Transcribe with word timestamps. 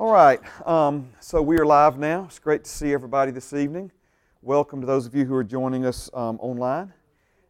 All 0.00 0.10
right, 0.10 0.40
um, 0.66 1.10
so 1.20 1.42
we 1.42 1.58
are 1.58 1.66
live 1.66 1.98
now. 1.98 2.24
It's 2.24 2.38
great 2.38 2.64
to 2.64 2.70
see 2.70 2.94
everybody 2.94 3.32
this 3.32 3.52
evening. 3.52 3.92
Welcome 4.40 4.80
to 4.80 4.86
those 4.86 5.04
of 5.04 5.14
you 5.14 5.26
who 5.26 5.34
are 5.34 5.44
joining 5.44 5.84
us 5.84 6.08
um, 6.14 6.38
online. 6.40 6.94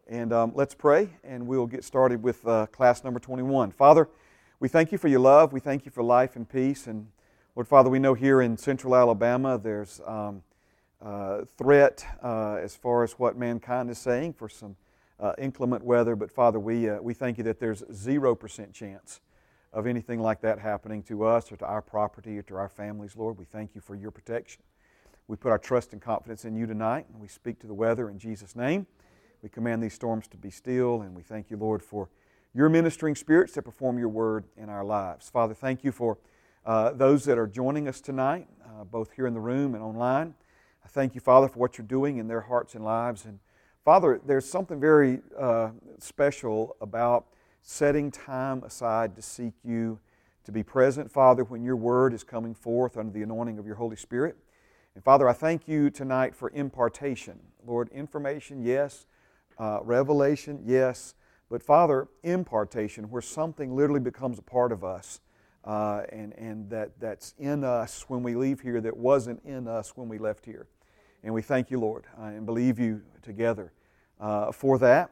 And 0.09 0.33
um, 0.33 0.51
let's 0.57 0.75
pray, 0.75 1.11
and 1.23 1.47
we'll 1.47 1.69
get 1.69 1.85
started 1.85 2.25
with 2.25 2.45
uh, 2.45 2.67
class 2.67 3.05
number 3.05 3.21
21. 3.21 3.71
Father, 3.71 4.09
we 4.59 4.67
thank 4.69 4.91
you 4.91 4.99
for 4.99 5.07
your 5.07 5.21
love. 5.21 5.53
We 5.53 5.61
thank 5.61 5.85
you 5.85 5.93
for 5.93 6.03
life 6.03 6.35
and 6.35 6.49
peace. 6.49 6.89
And 6.89 7.07
Lord 7.55 7.69
Father, 7.69 7.89
we 7.89 8.01
know 8.01 8.15
here 8.15 8.43
in 8.43 8.57
central 8.57 8.97
Alabama 8.97 9.57
there's 9.57 10.01
um, 10.05 10.43
uh, 11.01 11.43
threat 11.57 12.05
uh, 12.21 12.55
as 12.55 12.75
far 12.75 13.05
as 13.05 13.13
what 13.13 13.39
mankind 13.39 13.91
is 13.91 13.99
saying 13.99 14.33
for 14.33 14.49
some 14.49 14.75
uh, 15.21 15.35
inclement 15.39 15.85
weather. 15.85 16.17
But 16.17 16.33
Father, 16.33 16.59
we, 16.59 16.89
uh, 16.89 17.01
we 17.01 17.15
thank 17.15 17.39
you 17.39 17.45
that 17.45 17.61
there's 17.61 17.83
0% 17.83 18.73
chance 18.73 19.21
of 19.73 19.87
anything 19.87 20.21
like 20.21 20.41
that 20.41 20.59
happening 20.59 21.03
to 21.05 21.25
us 21.25 21.51
or 21.53 21.57
to 21.57 21.65
our 21.65 21.83
property 21.83 22.39
or 22.39 22.43
to 22.43 22.57
our 22.57 22.69
families, 22.69 23.17
Lord. 23.17 23.39
We 23.39 23.45
thank 23.45 23.75
you 23.75 23.81
for 23.81 23.95
your 23.95 24.11
protection. 24.11 24.63
We 25.29 25.37
put 25.37 25.53
our 25.53 25.59
trust 25.59 25.93
and 25.93 26.03
confidence 26.03 26.45
in 26.45 26.57
you 26.57 26.67
tonight, 26.67 27.07
and 27.13 27.21
we 27.21 27.29
speak 27.29 27.61
to 27.61 27.67
the 27.67 27.75
weather 27.75 28.11
in 28.11 28.19
Jesus' 28.19 28.57
name. 28.57 28.87
We 29.43 29.49
command 29.49 29.83
these 29.83 29.95
storms 29.95 30.27
to 30.29 30.37
be 30.37 30.51
still, 30.51 31.03
and 31.03 31.15
we 31.15 31.23
thank 31.23 31.51
you, 31.51 31.57
Lord, 31.57 31.83
for 31.83 32.09
your 32.53 32.69
ministering 32.69 33.15
spirits 33.15 33.53
that 33.55 33.63
perform 33.63 33.97
your 33.99 34.09
word 34.09 34.45
in 34.57 34.69
our 34.69 34.85
lives. 34.85 35.31
Father, 35.31 35.55
thank 35.55 35.85
you 35.85 35.93
for 35.93 36.19
uh, 36.67 36.91
those 36.91 37.25
that 37.25 37.39
are 37.39 37.47
joining 37.47 37.87
us 37.87 38.01
tonight, 38.01 38.49
uh, 38.67 38.85
both 38.85 39.13
here 39.13 39.27
in 39.27 39.35
the 39.35 39.41
room 39.41 39.75
and 39.75 39.83
online. 39.85 40.35
I 40.85 40.89
thank 40.89 41.15
you, 41.15 41.21
Father, 41.21 41.49
for 41.49 41.59
what 41.61 41.79
you're 41.79 41.87
doing 41.87 42.17
in 42.17 42.27
their 42.27 42.41
hearts 42.41 42.75
and 42.75 42.85
lives. 42.85 43.25
And 43.25 43.39
Father, 43.85 44.21
there's 44.27 44.51
something 44.51 44.81
very 44.81 45.21
uh, 45.39 45.71
special 45.99 46.77
about 46.81 47.27
setting 47.63 48.11
time 48.11 48.63
aside 48.65 49.15
to 49.17 49.23
seek 49.23 49.55
you, 49.65 49.99
to 50.45 50.53
be 50.53 50.63
present, 50.63 51.11
Father, 51.11 51.45
when 51.45 51.63
your 51.63 51.77
word 51.77 52.15
is 52.15 52.25
coming 52.25 52.55
forth 52.55 52.97
under 52.97 53.13
the 53.13 53.23
anointing 53.23 53.59
of 53.59 53.67
your 53.67 53.77
Holy 53.77 53.97
Spirit. 53.97 54.37
And 54.95 55.05
Father, 55.05 55.29
I 55.29 55.33
thank 55.33 55.69
you 55.69 55.91
tonight 55.91 56.35
for 56.35 56.51
impartation. 56.51 57.39
Lord, 57.67 57.89
information, 57.91 58.63
yes. 58.63 59.07
Uh, 59.59 59.81
revelation, 59.83 60.63
yes. 60.65 61.15
But 61.51 61.63
Father, 61.63 62.09
impartation, 62.23 63.11
where 63.11 63.23
something 63.23 63.75
literally 63.75 64.01
becomes 64.01 64.39
a 64.39 64.43
part 64.43 64.73
of 64.73 64.83
us 64.83 65.21
uh, 65.65 66.03
and, 66.11 66.33
and 66.35 66.71
that, 66.71 66.99
that's 66.99 67.35
in 67.39 67.65
us 67.65 68.09
when 68.09 68.23
we 68.23 68.35
leave 68.35 68.61
here 68.61 68.81
that 68.81 68.97
wasn't 68.97 69.43
in 69.45 69.69
us 69.69 69.97
when 69.97 70.09
we 70.09 70.19
left 70.19 70.45
here. 70.45 70.67
And 71.23 71.35
we 71.35 71.43
thank 71.43 71.71
you, 71.71 71.79
Lord, 71.79 72.07
uh, 72.19 72.25
and 72.25 72.47
believe 72.47 72.79
you 72.79 73.03
together 73.23 73.73
uh, 74.19 74.53
for 74.53 74.79
that. 74.79 75.11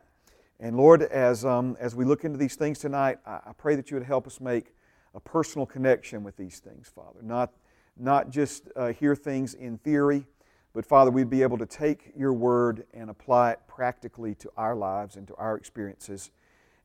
And 0.60 0.76
Lord, 0.76 1.02
as, 1.02 1.44
um, 1.44 1.76
as 1.78 1.94
we 1.94 2.04
look 2.04 2.24
into 2.24 2.36
these 2.36 2.56
things 2.56 2.78
tonight, 2.78 3.18
I, 3.24 3.34
I, 3.46 3.52
pray 3.56 3.76
that 3.76 3.90
you 3.90 3.96
would 3.96 4.06
help 4.06 4.26
us 4.26 4.40
make 4.40 4.74
a 5.14 5.20
personal 5.20 5.66
connection 5.66 6.24
with 6.24 6.36
these 6.36 6.58
things, 6.58 6.90
Father. 6.92 7.20
Not, 7.22 7.52
not 7.96 8.30
just 8.30 8.68
uh, 8.74 8.88
hear 8.88 9.14
things 9.14 9.54
in 9.54 9.78
theory, 9.78 10.26
but 10.74 10.84
Father, 10.84 11.12
we'd 11.12 11.30
be 11.30 11.42
able 11.42 11.58
to 11.58 11.66
take 11.66 12.12
your 12.16 12.32
word 12.32 12.86
and 12.92 13.08
apply 13.08 13.52
it 13.52 13.60
practically 13.68 14.34
to 14.36 14.50
our 14.56 14.74
lives 14.74 15.14
and 15.14 15.28
to 15.28 15.34
our 15.36 15.56
experiences. 15.56 16.30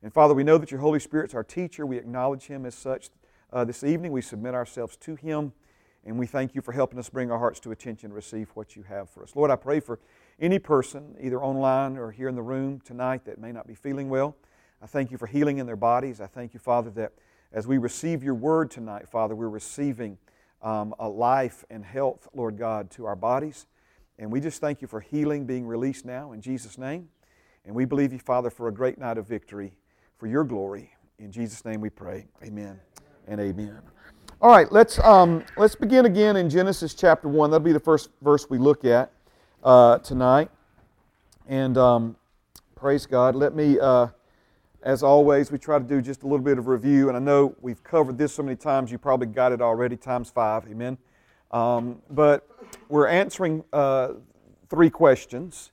And 0.02 0.12
Father, 0.12 0.34
we 0.34 0.44
know 0.44 0.58
that 0.58 0.70
your 0.70 0.80
Holy 0.80 1.00
Spirit's 1.00 1.34
our 1.34 1.44
teacher. 1.44 1.84
We 1.84 1.96
acknowledge 1.96 2.46
him 2.46 2.66
as 2.66 2.76
such 2.76 3.10
uh, 3.52 3.64
this 3.64 3.82
evening. 3.82 4.12
We 4.12 4.22
submit 4.22 4.54
ourselves 4.54 4.96
to 4.98 5.16
him. 5.16 5.52
And 6.06 6.18
we 6.18 6.26
thank 6.26 6.54
you 6.54 6.60
for 6.60 6.72
helping 6.72 6.98
us 6.98 7.08
bring 7.08 7.30
our 7.30 7.38
hearts 7.38 7.58
to 7.60 7.72
attention 7.72 8.08
and 8.08 8.14
receive 8.14 8.50
what 8.54 8.76
you 8.76 8.82
have 8.82 9.08
for 9.10 9.22
us. 9.22 9.34
Lord, 9.34 9.50
I 9.50 9.56
pray 9.56 9.80
for 9.80 9.98
any 10.40 10.58
person, 10.58 11.16
either 11.20 11.42
online 11.42 11.96
or 11.96 12.10
here 12.10 12.28
in 12.28 12.34
the 12.34 12.42
room 12.42 12.80
tonight, 12.80 13.24
that 13.24 13.38
may 13.38 13.52
not 13.52 13.66
be 13.66 13.74
feeling 13.74 14.08
well. 14.08 14.36
I 14.82 14.86
thank 14.86 15.10
you 15.10 15.18
for 15.18 15.26
healing 15.26 15.58
in 15.58 15.66
their 15.66 15.76
bodies. 15.76 16.20
I 16.20 16.26
thank 16.26 16.54
you, 16.54 16.60
Father, 16.60 16.90
that 16.90 17.12
as 17.52 17.66
we 17.66 17.78
receive 17.78 18.22
your 18.22 18.34
word 18.34 18.70
tonight, 18.70 19.08
Father, 19.08 19.34
we're 19.34 19.48
receiving 19.48 20.18
um, 20.62 20.94
a 20.98 21.08
life 21.08 21.64
and 21.70 21.84
health, 21.84 22.28
Lord 22.34 22.58
God, 22.58 22.90
to 22.92 23.04
our 23.04 23.16
bodies. 23.16 23.66
And 24.18 24.30
we 24.30 24.40
just 24.40 24.60
thank 24.60 24.82
you 24.82 24.88
for 24.88 25.00
healing 25.00 25.46
being 25.46 25.66
released 25.66 26.04
now 26.04 26.32
in 26.32 26.40
Jesus' 26.40 26.78
name. 26.78 27.08
And 27.64 27.74
we 27.74 27.84
believe 27.84 28.12
you, 28.12 28.18
Father, 28.18 28.50
for 28.50 28.68
a 28.68 28.72
great 28.72 28.98
night 28.98 29.18
of 29.18 29.26
victory 29.26 29.76
for 30.18 30.26
your 30.26 30.44
glory. 30.44 30.92
In 31.18 31.30
Jesus' 31.32 31.64
name 31.64 31.80
we 31.80 31.90
pray. 31.90 32.26
Amen 32.42 32.78
and 33.26 33.40
amen. 33.40 33.78
All 34.40 34.50
right, 34.50 34.70
let's, 34.70 34.98
um, 34.98 35.44
let's 35.56 35.74
begin 35.74 36.06
again 36.06 36.36
in 36.36 36.50
Genesis 36.50 36.92
chapter 36.92 37.28
1. 37.28 37.50
That'll 37.50 37.64
be 37.64 37.72
the 37.72 37.80
first 37.80 38.10
verse 38.20 38.50
we 38.50 38.58
look 38.58 38.84
at 38.84 39.12
uh, 39.64 39.98
tonight. 39.98 40.50
And 41.48 41.76
um, 41.76 42.16
praise 42.74 43.06
God. 43.06 43.34
Let 43.34 43.54
me, 43.54 43.78
uh, 43.80 44.08
as 44.82 45.02
always, 45.02 45.50
we 45.50 45.58
try 45.58 45.78
to 45.78 45.84
do 45.84 46.00
just 46.02 46.22
a 46.22 46.26
little 46.26 46.44
bit 46.44 46.58
of 46.58 46.68
review. 46.68 47.08
And 47.08 47.16
I 47.16 47.20
know 47.20 47.56
we've 47.60 47.82
covered 47.82 48.18
this 48.18 48.34
so 48.34 48.42
many 48.42 48.56
times, 48.56 48.92
you 48.92 48.98
probably 48.98 49.26
got 49.26 49.52
it 49.52 49.60
already, 49.60 49.96
times 49.96 50.30
five. 50.30 50.66
Amen. 50.68 50.98
Um, 51.50 52.02
but 52.10 52.48
we're 52.88 53.08
answering 53.08 53.64
uh, 53.72 54.14
three 54.68 54.90
questions. 54.90 55.72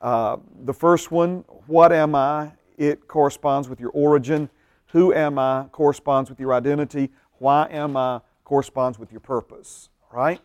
Uh, 0.00 0.38
the 0.64 0.74
first 0.74 1.10
one, 1.10 1.44
what 1.66 1.92
am 1.92 2.14
I? 2.14 2.52
It 2.78 3.08
corresponds 3.08 3.68
with 3.68 3.80
your 3.80 3.90
origin. 3.90 4.48
Who 4.88 5.12
am 5.12 5.38
I? 5.38 5.66
Corresponds 5.72 6.30
with 6.30 6.38
your 6.38 6.54
identity. 6.54 7.10
Why 7.38 7.68
am 7.70 7.96
I 7.96 8.20
corresponds 8.44 8.98
with 8.98 9.10
your 9.10 9.20
purpose, 9.20 9.88
right? 10.12 10.40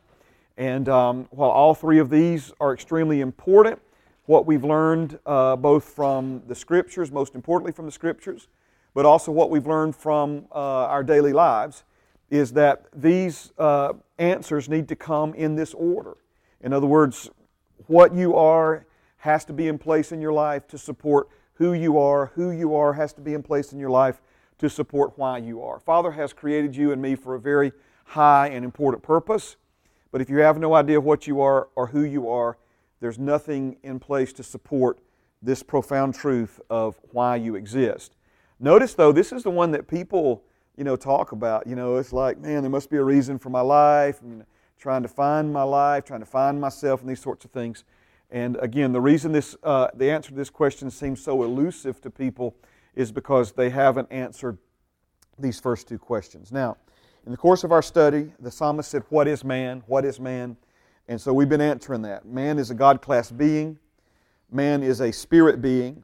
And 0.61 0.87
um, 0.89 1.27
while 1.31 1.49
all 1.49 1.73
three 1.73 1.97
of 1.97 2.11
these 2.11 2.51
are 2.59 2.71
extremely 2.71 3.21
important, 3.21 3.81
what 4.25 4.45
we've 4.45 4.63
learned 4.63 5.17
uh, 5.25 5.55
both 5.55 5.85
from 5.85 6.43
the 6.47 6.53
Scriptures, 6.53 7.11
most 7.11 7.33
importantly 7.33 7.71
from 7.71 7.87
the 7.87 7.91
Scriptures, 7.91 8.47
but 8.93 9.03
also 9.03 9.31
what 9.31 9.49
we've 9.49 9.65
learned 9.65 9.95
from 9.95 10.45
uh, 10.51 10.85
our 10.85 11.03
daily 11.03 11.33
lives, 11.33 11.83
is 12.29 12.53
that 12.53 12.85
these 12.93 13.51
uh, 13.57 13.93
answers 14.19 14.69
need 14.69 14.87
to 14.89 14.95
come 14.95 15.33
in 15.33 15.55
this 15.55 15.73
order. 15.73 16.17
In 16.61 16.73
other 16.73 16.85
words, 16.85 17.31
what 17.87 18.13
you 18.13 18.35
are 18.35 18.85
has 19.17 19.43
to 19.45 19.53
be 19.53 19.67
in 19.67 19.79
place 19.79 20.11
in 20.11 20.21
your 20.21 20.31
life 20.31 20.67
to 20.67 20.77
support 20.77 21.27
who 21.55 21.73
you 21.73 21.97
are. 21.97 22.27
Who 22.35 22.51
you 22.51 22.75
are 22.75 22.93
has 22.93 23.13
to 23.13 23.21
be 23.21 23.33
in 23.33 23.41
place 23.41 23.73
in 23.73 23.79
your 23.79 23.89
life 23.89 24.21
to 24.59 24.69
support 24.69 25.13
why 25.17 25.39
you 25.39 25.63
are. 25.63 25.79
Father 25.79 26.11
has 26.11 26.33
created 26.33 26.75
you 26.75 26.91
and 26.91 27.01
me 27.01 27.15
for 27.15 27.33
a 27.33 27.39
very 27.39 27.71
high 28.05 28.49
and 28.49 28.63
important 28.63 29.01
purpose. 29.01 29.55
But 30.11 30.21
if 30.21 30.29
you 30.29 30.37
have 30.37 30.59
no 30.59 30.73
idea 30.73 30.99
what 30.99 31.25
you 31.25 31.41
are 31.41 31.69
or 31.75 31.87
who 31.87 32.03
you 32.03 32.29
are, 32.29 32.57
there's 32.99 33.17
nothing 33.17 33.77
in 33.83 33.99
place 33.99 34.33
to 34.33 34.43
support 34.43 34.99
this 35.41 35.63
profound 35.63 36.13
truth 36.13 36.59
of 36.69 36.99
why 37.11 37.37
you 37.37 37.55
exist. 37.55 38.15
Notice 38.59 38.93
though, 38.93 39.11
this 39.11 39.31
is 39.31 39.43
the 39.43 39.49
one 39.49 39.71
that 39.71 39.87
people, 39.87 40.43
you 40.77 40.83
know, 40.83 40.95
talk 40.95 41.31
about. 41.31 41.65
You 41.65 41.75
know, 41.75 41.95
it's 41.95 42.13
like, 42.13 42.37
man, 42.37 42.61
there 42.61 42.69
must 42.69 42.89
be 42.89 42.97
a 42.97 43.03
reason 43.03 43.39
for 43.39 43.49
my 43.49 43.61
life. 43.61 44.21
I'm 44.21 44.45
trying 44.77 45.01
to 45.01 45.07
find 45.07 45.51
my 45.51 45.63
life, 45.63 46.05
trying 46.05 46.19
to 46.19 46.25
find 46.27 46.61
myself, 46.61 47.01
and 47.01 47.09
these 47.09 47.21
sorts 47.21 47.43
of 47.43 47.51
things. 47.51 47.83
And 48.29 48.55
again, 48.57 48.93
the 48.93 49.01
reason 49.01 49.31
this, 49.31 49.55
uh, 49.63 49.87
the 49.95 50.11
answer 50.11 50.29
to 50.29 50.35
this 50.35 50.49
question 50.49 50.91
seems 50.91 51.23
so 51.23 51.43
elusive 51.43 51.99
to 52.01 52.09
people 52.09 52.55
is 52.95 53.11
because 53.11 53.51
they 53.53 53.69
haven't 53.69 54.11
answered 54.11 54.57
these 55.39 55.59
first 55.59 55.87
two 55.87 55.97
questions. 55.97 56.51
Now, 56.51 56.77
in 57.25 57.31
the 57.31 57.37
course 57.37 57.63
of 57.63 57.71
our 57.71 57.81
study, 57.81 58.33
the 58.39 58.51
psalmist 58.51 58.89
said, 58.89 59.03
What 59.09 59.27
is 59.27 59.43
man? 59.43 59.83
What 59.87 60.05
is 60.05 60.19
man? 60.19 60.57
And 61.07 61.19
so 61.19 61.33
we've 61.33 61.49
been 61.49 61.61
answering 61.61 62.01
that. 62.03 62.25
Man 62.25 62.57
is 62.57 62.71
a 62.71 62.75
God 62.75 63.01
class 63.01 63.31
being, 63.31 63.77
man 64.51 64.81
is 64.81 65.01
a 65.01 65.11
spirit 65.11 65.61
being, 65.61 66.03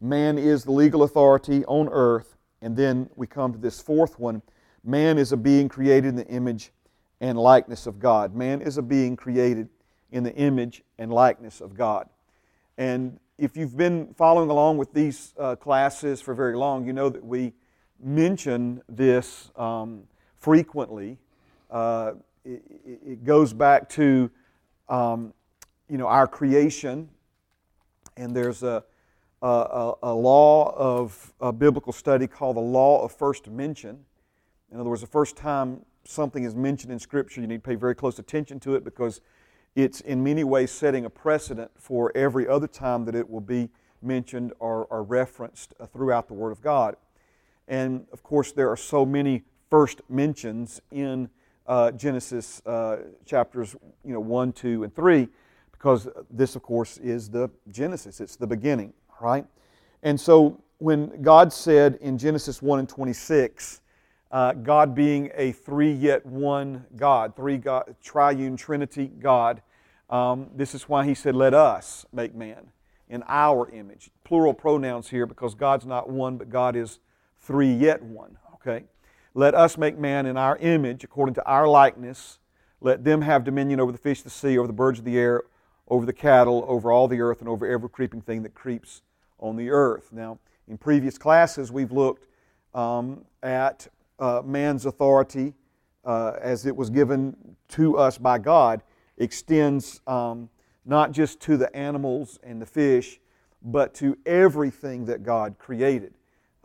man 0.00 0.38
is 0.38 0.64
the 0.64 0.72
legal 0.72 1.02
authority 1.02 1.64
on 1.66 1.88
earth. 1.90 2.36
And 2.60 2.76
then 2.76 3.08
we 3.14 3.26
come 3.26 3.52
to 3.52 3.58
this 3.58 3.80
fourth 3.80 4.18
one 4.18 4.42
man 4.84 5.18
is 5.18 5.32
a 5.32 5.36
being 5.36 5.68
created 5.68 6.08
in 6.08 6.16
the 6.16 6.26
image 6.28 6.72
and 7.20 7.38
likeness 7.38 7.86
of 7.86 7.98
God. 7.98 8.34
Man 8.34 8.62
is 8.62 8.78
a 8.78 8.82
being 8.82 9.16
created 9.16 9.68
in 10.10 10.22
the 10.22 10.34
image 10.34 10.82
and 10.98 11.12
likeness 11.12 11.60
of 11.60 11.74
God. 11.74 12.08
And 12.78 13.18
if 13.36 13.56
you've 13.56 13.76
been 13.76 14.14
following 14.14 14.50
along 14.50 14.78
with 14.78 14.92
these 14.94 15.34
uh, 15.38 15.56
classes 15.56 16.20
for 16.20 16.32
very 16.32 16.56
long, 16.56 16.86
you 16.86 16.92
know 16.92 17.08
that 17.08 17.24
we 17.24 17.52
mention 18.00 18.80
this 18.88 19.50
um, 19.56 20.04
frequently. 20.38 21.18
Uh, 21.70 22.12
it, 22.44 22.62
it, 22.84 23.24
goes 23.24 23.52
back 23.52 23.88
to 23.90 24.30
um, 24.88 25.34
you 25.88 25.98
know 25.98 26.06
our 26.06 26.26
creation, 26.26 27.08
and 28.16 28.34
there's 28.34 28.62
a, 28.62 28.82
a, 29.42 29.92
a 30.02 30.14
law 30.14 30.74
of 30.74 31.34
a 31.40 31.52
biblical 31.52 31.92
study 31.92 32.26
called 32.26 32.56
the 32.56 32.60
law 32.60 33.04
of 33.04 33.12
first 33.12 33.48
mention. 33.48 33.98
In 34.72 34.80
other 34.80 34.88
words, 34.88 35.02
the 35.02 35.06
first 35.06 35.36
time 35.36 35.84
something 36.04 36.44
is 36.44 36.54
mentioned 36.54 36.92
in 36.92 36.98
Scripture, 36.98 37.40
you 37.40 37.46
need 37.46 37.62
to 37.62 37.68
pay 37.68 37.74
very 37.74 37.94
close 37.94 38.18
attention 38.18 38.58
to 38.60 38.74
it 38.74 38.84
because 38.84 39.20
it's 39.74 40.00
in 40.00 40.24
many 40.24 40.42
ways 40.42 40.70
setting 40.70 41.04
a 41.04 41.10
precedent 41.10 41.70
for 41.76 42.10
every 42.16 42.48
other 42.48 42.66
time 42.66 43.04
that 43.04 43.14
it 43.14 43.28
will 43.28 43.42
be 43.42 43.68
mentioned 44.00 44.52
or, 44.58 44.86
or 44.86 45.02
referenced 45.02 45.74
throughout 45.92 46.28
the 46.28 46.34
Word 46.34 46.50
of 46.50 46.62
God. 46.62 46.96
And 47.66 48.06
of 48.12 48.22
course, 48.22 48.52
there 48.52 48.70
are 48.70 48.76
so 48.76 49.04
many 49.04 49.44
first 49.70 50.00
mentions 50.08 50.80
in 50.90 51.28
uh, 51.66 51.90
Genesis 51.92 52.62
uh, 52.66 52.98
chapters 53.26 53.76
you 54.04 54.14
know, 54.14 54.20
1, 54.20 54.52
2, 54.52 54.84
and 54.84 54.94
3, 54.94 55.28
because 55.72 56.08
this, 56.30 56.56
of 56.56 56.62
course, 56.62 56.96
is 56.98 57.28
the 57.28 57.50
Genesis. 57.70 58.20
It's 58.20 58.36
the 58.36 58.46
beginning, 58.46 58.92
right? 59.20 59.44
And 60.02 60.18
so 60.18 60.62
when 60.78 61.22
God 61.22 61.52
said 61.52 61.98
in 62.00 62.18
Genesis 62.18 62.62
1 62.62 62.78
and 62.78 62.88
26, 62.88 63.80
uh, 64.30 64.52
God 64.52 64.94
being 64.94 65.30
a 65.34 65.52
three 65.52 65.92
yet 65.92 66.24
one 66.26 66.84
God, 66.96 67.34
three 67.34 67.56
God, 67.56 67.96
triune 68.02 68.56
Trinity 68.56 69.06
God. 69.06 69.62
Um, 70.10 70.50
this 70.54 70.74
is 70.74 70.88
why 70.88 71.06
he 71.06 71.14
said, 71.14 71.34
Let 71.34 71.54
us 71.54 72.04
make 72.12 72.34
man 72.34 72.68
in 73.08 73.24
our 73.26 73.70
image. 73.70 74.10
Plural 74.24 74.52
pronouns 74.52 75.08
here 75.08 75.26
because 75.26 75.54
God's 75.54 75.86
not 75.86 76.10
one, 76.10 76.36
but 76.36 76.50
God 76.50 76.76
is 76.76 76.98
three 77.40 77.72
yet 77.72 78.02
one. 78.02 78.36
Okay? 78.54 78.84
Let 79.38 79.54
us 79.54 79.78
make 79.78 79.96
man 79.96 80.26
in 80.26 80.36
our 80.36 80.56
image, 80.56 81.04
according 81.04 81.36
to 81.36 81.46
our 81.46 81.68
likeness. 81.68 82.40
Let 82.80 83.04
them 83.04 83.22
have 83.22 83.44
dominion 83.44 83.78
over 83.78 83.92
the 83.92 83.98
fish 83.98 84.18
of 84.18 84.24
the 84.24 84.30
sea, 84.30 84.58
over 84.58 84.66
the 84.66 84.72
birds 84.72 84.98
of 84.98 85.04
the 85.04 85.16
air, 85.16 85.44
over 85.86 86.04
the 86.04 86.12
cattle, 86.12 86.64
over 86.66 86.90
all 86.90 87.06
the 87.06 87.20
earth, 87.20 87.38
and 87.38 87.48
over 87.48 87.64
every 87.64 87.88
creeping 87.88 88.20
thing 88.20 88.42
that 88.42 88.54
creeps 88.54 89.02
on 89.38 89.54
the 89.54 89.70
earth. 89.70 90.12
Now, 90.12 90.40
in 90.66 90.76
previous 90.76 91.18
classes, 91.18 91.70
we've 91.70 91.92
looked 91.92 92.26
um, 92.74 93.24
at 93.40 93.86
uh, 94.18 94.42
man's 94.44 94.86
authority 94.86 95.54
uh, 96.04 96.32
as 96.40 96.66
it 96.66 96.74
was 96.74 96.90
given 96.90 97.36
to 97.68 97.96
us 97.96 98.18
by 98.18 98.38
God 98.38 98.82
extends 99.18 100.00
um, 100.08 100.50
not 100.84 101.12
just 101.12 101.38
to 101.42 101.56
the 101.56 101.72
animals 101.76 102.40
and 102.42 102.60
the 102.60 102.66
fish, 102.66 103.20
but 103.62 103.94
to 103.94 104.18
everything 104.26 105.04
that 105.04 105.22
God 105.22 105.60
created. 105.60 106.14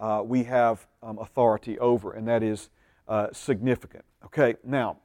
Uh, 0.03 0.21
we 0.21 0.43
have 0.43 0.85
um, 1.01 1.17
authority 1.19 1.79
over, 1.79 2.11
and 2.11 2.27
that 2.27 2.43
is 2.43 2.69
uh, 3.07 3.27
significant. 3.31 4.03
Okay, 4.25 4.55
now, 4.61 4.97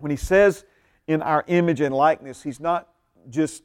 when 0.00 0.10
he 0.10 0.16
says 0.16 0.64
in 1.06 1.22
our 1.22 1.44
image 1.46 1.80
and 1.80 1.94
likeness, 1.94 2.42
he's 2.42 2.58
not 2.58 2.88
just 3.30 3.62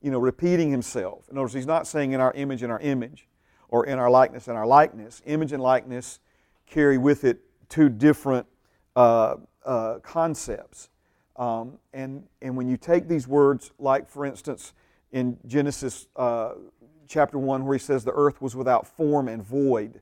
you 0.00 0.10
know 0.10 0.18
repeating 0.18 0.70
himself. 0.70 1.28
In 1.28 1.36
other 1.36 1.42
words, 1.42 1.52
he's 1.52 1.66
not 1.66 1.86
saying 1.86 2.12
in 2.12 2.20
our 2.22 2.32
image 2.32 2.62
and 2.62 2.72
our 2.72 2.80
image, 2.80 3.28
or 3.68 3.84
in 3.84 3.98
our 3.98 4.08
likeness 4.08 4.48
and 4.48 4.56
our 4.56 4.66
likeness. 4.66 5.20
Image 5.26 5.52
and 5.52 5.62
likeness 5.62 6.18
carry 6.64 6.96
with 6.96 7.24
it 7.24 7.42
two 7.68 7.90
different 7.90 8.46
uh, 8.96 9.34
uh, 9.66 9.98
concepts. 10.02 10.88
Um, 11.36 11.78
and, 11.92 12.24
and 12.40 12.56
when 12.56 12.68
you 12.68 12.78
take 12.78 13.06
these 13.06 13.28
words, 13.28 13.70
like 13.78 14.08
for 14.08 14.24
instance 14.24 14.72
in 15.12 15.36
Genesis 15.46 16.06
uh, 16.16 16.52
chapter 17.10 17.38
1, 17.38 17.66
where 17.66 17.76
he 17.76 17.82
says 17.82 18.04
the 18.04 18.12
earth 18.12 18.40
was 18.40 18.54
without 18.54 18.86
form 18.86 19.28
and 19.28 19.42
void, 19.42 20.00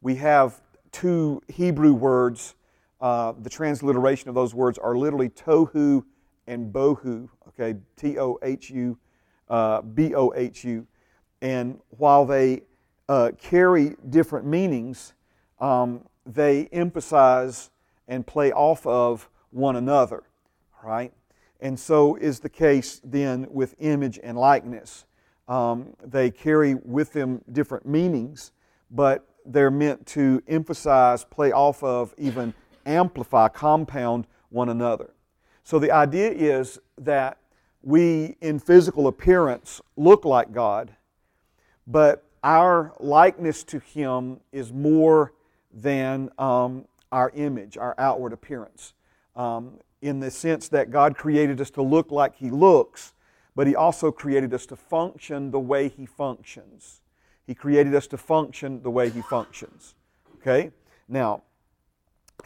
we 0.00 0.14
have 0.14 0.60
two 0.92 1.42
Hebrew 1.48 1.92
words. 1.92 2.54
Uh, 3.00 3.32
the 3.38 3.50
transliteration 3.50 4.28
of 4.28 4.34
those 4.34 4.54
words 4.54 4.78
are 4.78 4.96
literally 4.96 5.28
tohu 5.28 6.04
and 6.46 6.72
bohu, 6.72 7.28
okay, 7.48 7.78
T 7.96 8.18
O 8.18 8.38
H 8.42 8.70
U 8.70 8.96
uh, 9.48 9.82
B 9.82 10.14
O 10.14 10.32
H 10.34 10.64
U. 10.64 10.86
And 11.42 11.80
while 11.90 12.24
they 12.24 12.62
uh, 13.08 13.32
carry 13.38 13.96
different 14.08 14.46
meanings, 14.46 15.12
um, 15.60 16.06
they 16.24 16.66
emphasize 16.66 17.70
and 18.06 18.26
play 18.26 18.52
off 18.52 18.86
of 18.86 19.28
one 19.50 19.76
another, 19.76 20.22
right? 20.82 21.12
And 21.60 21.78
so 21.78 22.14
is 22.16 22.40
the 22.40 22.48
case 22.48 23.00
then 23.02 23.46
with 23.50 23.74
image 23.78 24.20
and 24.22 24.38
likeness. 24.38 25.06
Um, 25.48 25.94
they 26.02 26.30
carry 26.30 26.74
with 26.74 27.12
them 27.12 27.42
different 27.52 27.86
meanings, 27.86 28.52
but 28.90 29.26
they're 29.44 29.70
meant 29.70 30.06
to 30.06 30.42
emphasize, 30.48 31.24
play 31.24 31.52
off 31.52 31.82
of, 31.82 32.14
even 32.16 32.54
amplify, 32.86 33.48
compound 33.48 34.26
one 34.48 34.68
another. 34.68 35.10
So 35.62 35.78
the 35.78 35.90
idea 35.90 36.30
is 36.30 36.78
that 36.98 37.38
we, 37.82 38.36
in 38.40 38.58
physical 38.58 39.06
appearance, 39.06 39.80
look 39.96 40.24
like 40.24 40.52
God, 40.52 40.94
but 41.86 42.24
our 42.42 42.94
likeness 43.00 43.64
to 43.64 43.78
Him 43.78 44.40
is 44.52 44.72
more 44.72 45.32
than 45.72 46.30
um, 46.38 46.86
our 47.12 47.30
image, 47.34 47.76
our 47.76 47.94
outward 47.98 48.32
appearance. 48.32 48.94
Um, 49.36 49.78
in 50.00 50.20
the 50.20 50.30
sense 50.30 50.68
that 50.68 50.90
God 50.90 51.16
created 51.16 51.60
us 51.60 51.70
to 51.70 51.82
look 51.82 52.10
like 52.10 52.36
He 52.36 52.50
looks, 52.50 53.14
but 53.54 53.66
He 53.66 53.74
also 53.74 54.10
created 54.10 54.52
us 54.52 54.66
to 54.66 54.76
function 54.76 55.50
the 55.50 55.60
way 55.60 55.88
He 55.88 56.06
functions. 56.06 57.00
He 57.46 57.54
created 57.54 57.94
us 57.94 58.06
to 58.08 58.16
function 58.16 58.82
the 58.82 58.90
way 58.90 59.10
He 59.10 59.22
functions. 59.22 59.94
Okay? 60.36 60.70
Now, 61.08 61.42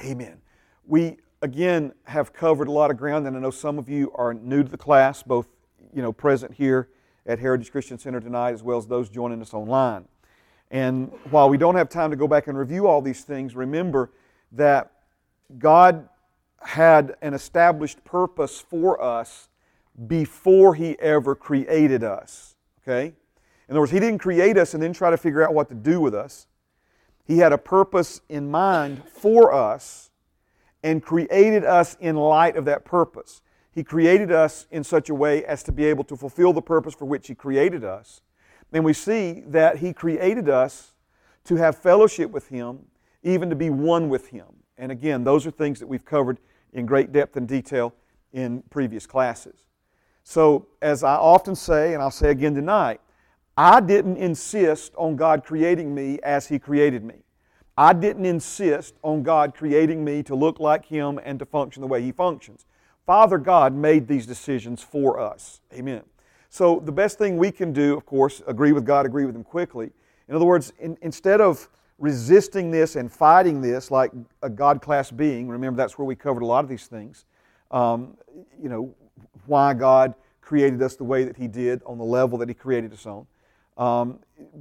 amen. 0.05 0.39
We, 0.87 1.19
again, 1.43 1.93
have 2.05 2.33
covered 2.33 2.69
a 2.69 2.73
lot 2.73 2.91
of 2.91 2.97
ground, 2.97 3.27
and 3.27 3.37
I 3.37 3.41
know 3.41 3.51
some 3.51 3.79
of 3.79 3.89
you 3.89 4.13
are 4.15 4.35
new 4.35 4.63
to 4.63 4.69
the 4.69 4.79
class, 4.79 5.23
both 5.23 5.47
you 5.95 6.03
know, 6.03 6.13
present 6.13 6.53
here 6.53 6.89
at 7.27 7.39
Heritage 7.39 7.71
Christian 7.71 7.99
Center 7.99 8.21
tonight, 8.21 8.53
as 8.53 8.63
well 8.63 8.79
as 8.79 8.87
those 8.87 9.09
joining 9.09 9.41
us 9.43 9.55
online. 9.55 10.07
And 10.71 11.11
while 11.31 11.49
we 11.49 11.57
don't 11.57 11.77
have 11.77 11.89
time 11.89 12.11
to 12.11 12.17
go 12.17 12.29
back 12.29 12.47
and 12.47 12.59
review 12.59 12.87
all 12.87 13.01
these 13.01 13.23
things, 13.23 13.55
remember 13.55 14.11
that 14.53 14.93
God 15.59 16.09
had 16.63 17.17
an 17.23 17.35
established 17.35 18.05
purpose 18.05 18.61
for 18.61 19.01
us 19.01 19.49
before 20.07 20.75
He 20.75 20.99
ever 20.99 21.35
created 21.35 22.05
us. 22.05 22.57
Okay? 22.83 23.07
In 23.69 23.73
other 23.73 23.81
words, 23.81 23.93
He 23.93 24.01
didn't 24.01 24.21
create 24.21 24.57
us 24.57 24.75
and 24.75 24.83
then 24.83 24.93
try 24.93 25.11
to 25.11 25.17
figure 25.17 25.43
out 25.43 25.55
what 25.55 25.69
to 25.69 25.75
do 25.75 26.01
with 26.01 26.15
us. 26.15 26.47
He 27.25 27.39
had 27.39 27.53
a 27.53 27.59
purpose 27.59 28.21
in 28.29 28.51
mind 28.51 29.03
for 29.09 29.53
us 29.53 30.11
and 30.83 31.03
created 31.03 31.65
us 31.65 31.97
in 32.01 32.17
light 32.17 32.57
of 32.57 32.65
that 32.67 32.85
purpose. 32.85 33.43
He 33.71 33.85
created 33.85 34.33
us 34.33 34.67
in 34.71 34.83
such 34.83 35.11
a 35.11 35.15
way 35.15 35.45
as 35.45 35.63
to 35.65 35.73
be 35.73 35.85
able 35.85 36.05
to 36.05 36.17
fulfill 36.17 36.53
the 36.53 36.63
purpose 36.63 36.95
for 36.95 37.05
which 37.05 37.27
He 37.27 37.35
created 37.35 37.85
us 37.85 38.23
and 38.73 38.85
we 38.85 38.93
see 38.93 39.43
that 39.47 39.79
He 39.79 39.93
created 39.93 40.49
us 40.49 40.95
to 41.45 41.57
have 41.57 41.77
fellowship 41.77 42.31
with 42.31 42.49
Him, 42.49 42.81
even 43.23 43.51
to 43.51 43.57
be 43.57 43.71
one 43.71 44.09
with 44.09 44.29
Him. 44.29 44.47
And 44.77 44.93
again, 44.93 45.25
those 45.25 45.47
are 45.47 45.51
things 45.51 45.81
that 45.81 45.87
we've 45.87 46.05
covered 46.05 46.39
in 46.73 46.87
great 46.87 47.13
depth 47.13 47.37
and 47.37 47.49
detail 47.49 47.95
in 48.33 48.63
previous 48.71 49.07
classes. 49.07 49.68
So, 50.29 50.67
as 50.83 51.05
I 51.05 51.15
often 51.15 51.57
say, 51.57 51.95
and 51.95 52.03
I'll 52.03 52.11
say 52.11 52.31
again 52.31 52.55
tonight, 52.55 53.01
I 53.57 53.81
didn't 53.81 54.19
insist 54.19 54.93
on 54.95 55.17
God 55.17 55.43
creating 55.43 55.95
me 55.95 56.19
as 56.23 56.47
He 56.49 56.59
created 56.59 57.03
me. 57.03 57.15
I 57.79 57.95
didn't 57.95 58.27
insist 58.27 58.97
on 59.03 59.23
God 59.23 59.55
creating 59.55 60.05
me 60.05 60.23
to 60.25 60.35
look 60.35 60.61
like 60.61 60.85
Him 60.85 61.19
and 61.25 61.39
to 61.39 61.47
function 61.47 61.81
the 61.81 61.87
way 61.87 62.03
He 62.03 62.13
functions. 62.13 62.67
Father 63.07 63.39
God 63.39 63.73
made 63.73 64.07
these 64.07 64.27
decisions 64.27 64.83
for 64.83 65.19
us. 65.19 65.63
Amen. 65.73 66.03
So 66.51 66.79
the 66.85 66.93
best 66.93 67.17
thing 67.17 67.39
we 67.39 67.51
can 67.51 67.73
do, 67.73 67.97
of 67.97 68.05
course, 68.05 68.43
agree 68.47 68.73
with 68.73 68.85
God, 68.85 69.07
agree 69.07 69.25
with 69.25 69.35
Him 69.35 69.45
quickly. 69.45 69.93
In 70.29 70.35
other 70.35 70.45
words, 70.45 70.75
in, 70.79 70.99
instead 71.01 71.41
of 71.41 71.71
resisting 71.99 72.71
this 72.71 72.97
and 72.97 73.11
fighting 73.11 73.63
this 73.63 73.91
like 73.91 74.13
a 74.43 74.51
God 74.51 74.83
class 74.83 75.11
being, 75.11 75.49
remember 75.49 75.79
that's 75.79 75.97
where 75.97 76.05
we 76.05 76.15
covered 76.15 76.43
a 76.43 76.47
lot 76.47 76.65
of 76.65 76.69
these 76.69 76.87
things. 76.87 77.25
Um, 77.71 78.19
you 78.63 78.69
know, 78.69 78.95
why 79.49 79.75
God 79.75 80.15
created 80.41 80.81
us 80.83 80.97
the 80.97 81.05
way 81.05 81.25
that 81.25 81.37
He 81.37 81.49
did 81.49 81.83
on 81.85 81.99
the 81.99 82.05
level 82.05 82.39
that 82.39 82.49
He 82.49 82.55
created 82.55 82.93
us 82.93 83.07
on. 83.07 83.27
Um, 83.77 84.21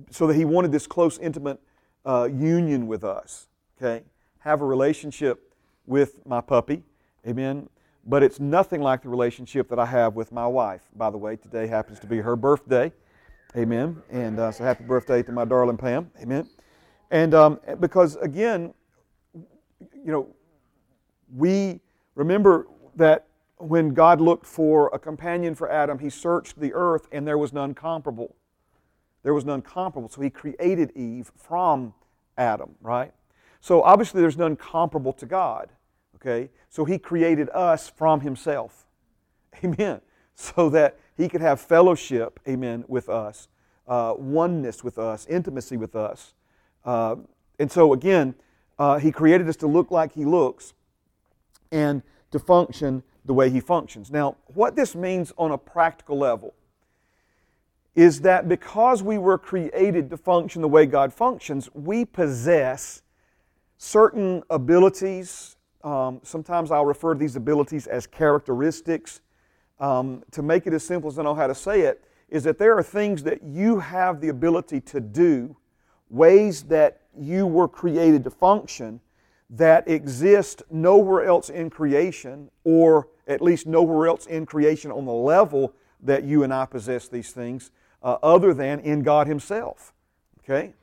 so 0.10 0.28
that 0.28 0.36
He 0.36 0.46
wanted 0.46 0.72
this 0.72 0.88
close, 0.88 1.18
intimate 1.20 1.60
uh, 2.06 2.30
union 2.32 2.88
with 2.88 3.04
us. 3.04 3.48
Okay? 3.78 4.04
Have 4.40 4.62
a 4.62 4.66
relationship 4.66 5.54
with 5.86 6.26
my 6.26 6.42
puppy. 6.42 6.84
Amen 7.28 7.70
but 8.08 8.24
it's 8.24 8.40
nothing 8.40 8.82
like 8.82 9.04
the 9.04 9.10
relationship 9.10 9.68
that 9.68 9.80
I 9.80 9.86
have 9.86 10.16
with 10.16 10.32
my 10.32 10.48
wife. 10.48 10.82
By 10.96 11.10
the 11.10 11.18
way, 11.18 11.36
today 11.36 11.68
happens 11.68 12.00
to 12.00 12.08
be 12.08 12.18
her 12.20 12.38
birthday. 12.38 12.92
Amen. 13.56 14.02
And 14.10 14.40
uh, 14.40 14.52
so 14.52 14.64
happy 14.64 14.86
birthday 14.86 15.22
to 15.24 15.32
my 15.34 15.44
darling 15.44 15.78
Pam. 15.78 16.10
Amen. 16.22 16.50
And 17.12 17.34
um, 17.34 17.60
because, 17.80 18.16
again, 18.18 18.74
you 19.94 20.12
know, 20.12 20.28
we 21.36 21.82
remember 22.16 22.68
that 22.96 23.27
when 23.58 23.94
God 23.94 24.22
looked 24.22 24.46
for 24.46 24.90
a 24.94 25.00
companion 25.00 25.56
for 25.56 25.70
Adam, 25.70 26.00
he 26.00 26.10
searched 26.10 26.60
the 26.60 26.74
earth 26.74 27.08
and 27.12 27.28
there 27.28 27.38
was 27.38 27.54
none 27.54 27.74
comparable. 27.74 28.36
There 29.24 29.34
was 29.34 29.46
none 29.46 29.62
comparable. 29.62 30.10
So 30.10 30.22
he 30.22 30.30
created 30.30 30.92
Eve 30.96 31.32
from 31.36 31.94
Adam, 32.38 32.76
right? 32.82 33.14
So 33.60 33.82
obviously 33.82 34.22
there's 34.22 34.38
none 34.38 34.56
comparable 34.56 35.14
to 35.14 35.26
God. 35.26 35.70
Okay? 36.16 36.50
So 36.70 36.86
he 36.86 36.98
created 36.98 37.50
us 37.50 37.90
from 37.90 38.22
himself. 38.22 38.86
Amen. 39.64 40.02
So 40.36 40.70
that 40.70 41.00
he 41.16 41.28
could 41.28 41.42
have 41.42 41.60
fellowship, 41.60 42.40
amen, 42.48 42.86
with 42.88 43.10
us, 43.10 43.48
uh, 43.88 44.14
oneness 44.16 44.84
with 44.84 45.00
us, 45.00 45.26
intimacy 45.26 45.78
with 45.78 45.96
us. 45.96 46.36
Uh, 46.86 47.16
and 47.58 47.72
so 47.72 47.92
again, 47.92 48.36
uh, 48.78 49.00
he 49.00 49.12
created 49.12 49.50
us 49.50 49.56
to 49.58 49.68
look 49.68 49.90
like 49.90 50.14
he 50.14 50.26
looks 50.26 50.76
and 51.72 52.04
to 52.32 52.40
function 52.40 53.04
the 53.26 53.34
way 53.34 53.50
he 53.50 53.60
functions. 53.60 54.12
Now, 54.12 54.36
what 54.54 54.76
this 54.76 54.96
means 54.96 55.34
on 55.38 55.52
a 55.52 55.58
practical 55.58 56.18
level 56.18 56.54
is 57.96 58.22
that 58.22 58.48
because 58.48 59.02
we 59.02 59.18
were 59.18 59.38
created 59.38 60.10
to 60.10 60.18
function 60.18 60.62
the 60.62 60.68
way 60.68 60.86
God 60.86 61.14
functions, 61.14 61.70
we 61.74 62.06
possess 62.06 63.02
certain 63.78 64.44
abilities 64.50 65.58
um, 65.88 66.20
sometimes 66.24 66.72
I'll 66.72 66.86
refer 66.86 67.14
to 67.14 67.20
these 67.20 67.36
abilities 67.38 67.88
as 67.88 68.08
characteristics. 68.08 69.22
Um, 69.80 70.24
to 70.32 70.42
make 70.42 70.66
it 70.66 70.74
as 70.74 70.84
simple 70.84 71.10
as 71.10 71.20
I 71.20 71.24
know 71.24 71.36
how 71.36 71.48
to 71.48 71.56
say 71.56 71.82
it, 71.82 72.04
is 72.30 72.44
that 72.44 72.58
there 72.58 72.76
are 72.78 72.84
things 72.84 73.24
that 73.24 73.44
you 73.44 73.80
have 73.80 74.20
the 74.20 74.30
ability 74.30 74.82
to 74.82 75.00
do, 75.00 75.56
ways 76.10 76.64
that 76.64 77.02
you 77.18 77.46
were 77.46 77.68
created 77.68 78.24
to 78.24 78.32
function, 78.32 79.00
that 79.50 79.88
exist 79.88 80.64
nowhere 80.70 81.26
else 81.26 81.50
in 81.50 81.70
creation, 81.70 82.50
or 82.64 83.08
at 83.28 83.42
least 83.42 83.66
nowhere 83.66 84.08
else 84.08 84.26
in 84.26 84.46
creation 84.46 84.92
on 84.92 85.06
the 85.06 85.14
level 85.14 85.74
that 86.02 86.24
you 86.24 86.44
and 86.44 86.54
I 86.54 86.66
possess 86.66 87.08
these 87.08 87.32
things, 87.32 87.72
uh, 88.04 88.18
other 88.22 88.54
than 88.54 88.80
in 88.82 89.04
God 89.04 89.28
Himself. 89.28 89.94
Okay? 90.44 90.74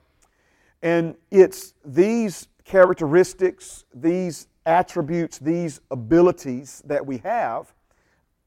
And 0.82 1.14
it's 1.30 1.74
these 1.84 2.48
characteristics, 2.64 3.84
these 3.94 4.48
attributes, 4.66 5.38
these 5.38 5.80
abilities 5.90 6.82
that 6.86 7.04
we 7.04 7.18
have 7.18 7.72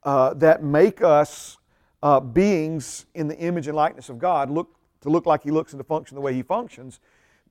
uh, 0.03 0.33
that 0.36 0.63
make 0.63 1.01
us 1.03 1.57
uh, 2.03 2.19
beings 2.19 3.05
in 3.13 3.27
the 3.27 3.38
image 3.38 3.67
and 3.67 3.75
likeness 3.75 4.09
of 4.09 4.19
God, 4.19 4.50
look 4.50 4.75
to 5.01 5.09
look 5.09 5.25
like 5.25 5.43
He 5.43 5.51
looks 5.51 5.74
and 5.74 5.79
to 5.79 5.83
function 5.83 6.15
the 6.15 6.21
way 6.21 6.33
He 6.33 6.41
functions. 6.41 7.00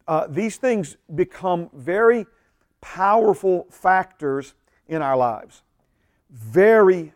Uh, 0.08 0.26
these 0.28 0.56
things 0.56 0.96
become 1.14 1.68
very 1.72 2.26
powerful 2.94 3.66
factors 3.68 4.54
in 4.86 5.02
our 5.02 5.16
lives, 5.16 5.62
very 6.30 7.12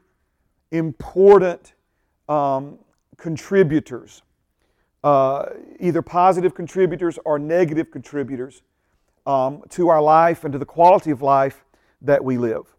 important 0.72 1.74
um, 2.28 2.78
contributors, 3.16 4.22
uh, 5.04 5.46
either 5.78 6.02
positive 6.02 6.54
contributors 6.54 7.18
or 7.24 7.38
negative 7.38 7.90
contributors 7.90 8.62
um, 9.26 9.62
to 9.68 9.88
our 9.88 10.02
life 10.02 10.44
and 10.44 10.52
to 10.52 10.58
the 10.58 10.66
quality 10.66 11.12
of 11.12 11.22
life 11.22 11.64
that 12.02 12.22
we 12.22 12.36
live. 12.36 12.74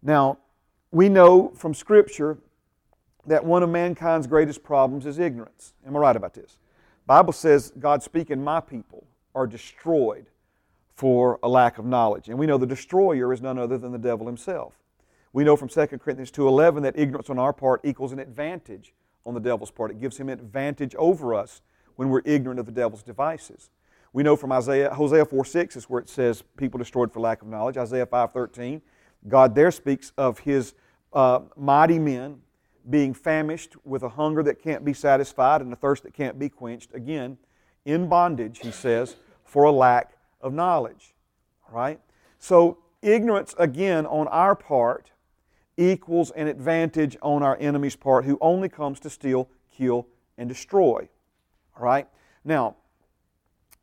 Now, 0.00 0.38
we 0.92 1.08
know 1.08 1.48
from 1.56 1.74
Scripture 1.74 2.38
that 3.26 3.44
one 3.44 3.62
of 3.62 3.70
mankind's 3.70 4.26
greatest 4.28 4.62
problems 4.62 5.06
is 5.06 5.18
ignorance. 5.18 5.74
Am 5.86 5.96
I 5.96 5.98
right 5.98 6.16
about 6.16 6.34
this? 6.34 6.58
Bible 7.04 7.32
says, 7.32 7.72
God 7.78 8.02
speaking, 8.02 8.42
my 8.42 8.60
people 8.60 9.06
are 9.34 9.46
destroyed 9.46 10.26
for 10.94 11.38
a 11.42 11.48
lack 11.48 11.78
of 11.78 11.84
knowledge. 11.84 12.28
And 12.28 12.38
we 12.38 12.46
know 12.46 12.58
the 12.58 12.66
destroyer 12.66 13.32
is 13.32 13.40
none 13.40 13.58
other 13.58 13.78
than 13.78 13.92
the 13.92 13.98
devil 13.98 14.26
himself. 14.26 14.74
We 15.32 15.44
know 15.44 15.56
from 15.56 15.68
2 15.68 15.86
Corinthians 15.86 16.30
2.11 16.30 16.82
that 16.82 16.98
ignorance 16.98 17.30
on 17.30 17.38
our 17.38 17.52
part 17.52 17.80
equals 17.84 18.12
an 18.12 18.18
advantage 18.18 18.92
on 19.24 19.34
the 19.34 19.40
devil's 19.40 19.70
part. 19.70 19.90
It 19.90 20.00
gives 20.00 20.18
him 20.18 20.28
an 20.28 20.38
advantage 20.38 20.94
over 20.96 21.34
us 21.34 21.62
when 21.96 22.08
we're 22.08 22.22
ignorant 22.24 22.60
of 22.60 22.66
the 22.66 22.72
devil's 22.72 23.02
devices. 23.02 23.70
We 24.12 24.22
know 24.22 24.36
from 24.36 24.52
Isaiah, 24.52 24.92
Hosea 24.92 25.24
4 25.24 25.44
6 25.44 25.76
is 25.76 25.84
where 25.84 26.00
it 26.00 26.08
says 26.08 26.42
people 26.56 26.76
destroyed 26.76 27.12
for 27.12 27.20
lack 27.20 27.40
of 27.40 27.48
knowledge. 27.48 27.78
Isaiah 27.78 28.06
5:13, 28.06 28.82
God 29.26 29.54
there 29.54 29.70
speaks 29.70 30.12
of 30.18 30.40
his 30.40 30.74
uh, 31.14 31.40
mighty 31.56 31.98
men 31.98 32.40
being 32.90 33.14
famished 33.14 33.76
with 33.84 34.02
a 34.02 34.08
hunger 34.08 34.42
that 34.42 34.60
can't 34.60 34.84
be 34.84 34.92
satisfied 34.92 35.62
and 35.62 35.72
a 35.72 35.76
thirst 35.76 36.02
that 36.02 36.12
can't 36.12 36.38
be 36.38 36.48
quenched. 36.48 36.92
Again, 36.94 37.38
in 37.84 38.08
bondage, 38.08 38.58
he 38.58 38.70
says, 38.70 39.16
for 39.44 39.64
a 39.64 39.72
lack 39.72 40.12
of 40.42 40.52
knowledge. 40.52 41.14
Right? 41.70 42.00
So, 42.38 42.78
ignorance, 43.00 43.54
again, 43.58 44.04
on 44.06 44.28
our 44.28 44.54
part 44.54 45.12
equals 45.76 46.30
an 46.32 46.48
advantage 46.48 47.16
on 47.22 47.42
our 47.42 47.56
enemy's 47.58 47.96
part 47.96 48.24
who 48.24 48.36
only 48.40 48.68
comes 48.68 49.00
to 49.00 49.10
steal, 49.10 49.48
kill, 49.70 50.06
and 50.36 50.48
destroy. 50.48 51.08
All 51.76 51.84
right? 51.84 52.06
Now, 52.44 52.76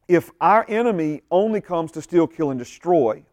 if 0.08 0.32
our 0.42 0.66
enemy 0.68 1.22
only 1.32 1.62
comes 1.62 1.92
to 1.94 2.02
steal, 2.02 2.28
kill, 2.28 2.50
and 2.50 2.60
destroy, 2.60 3.24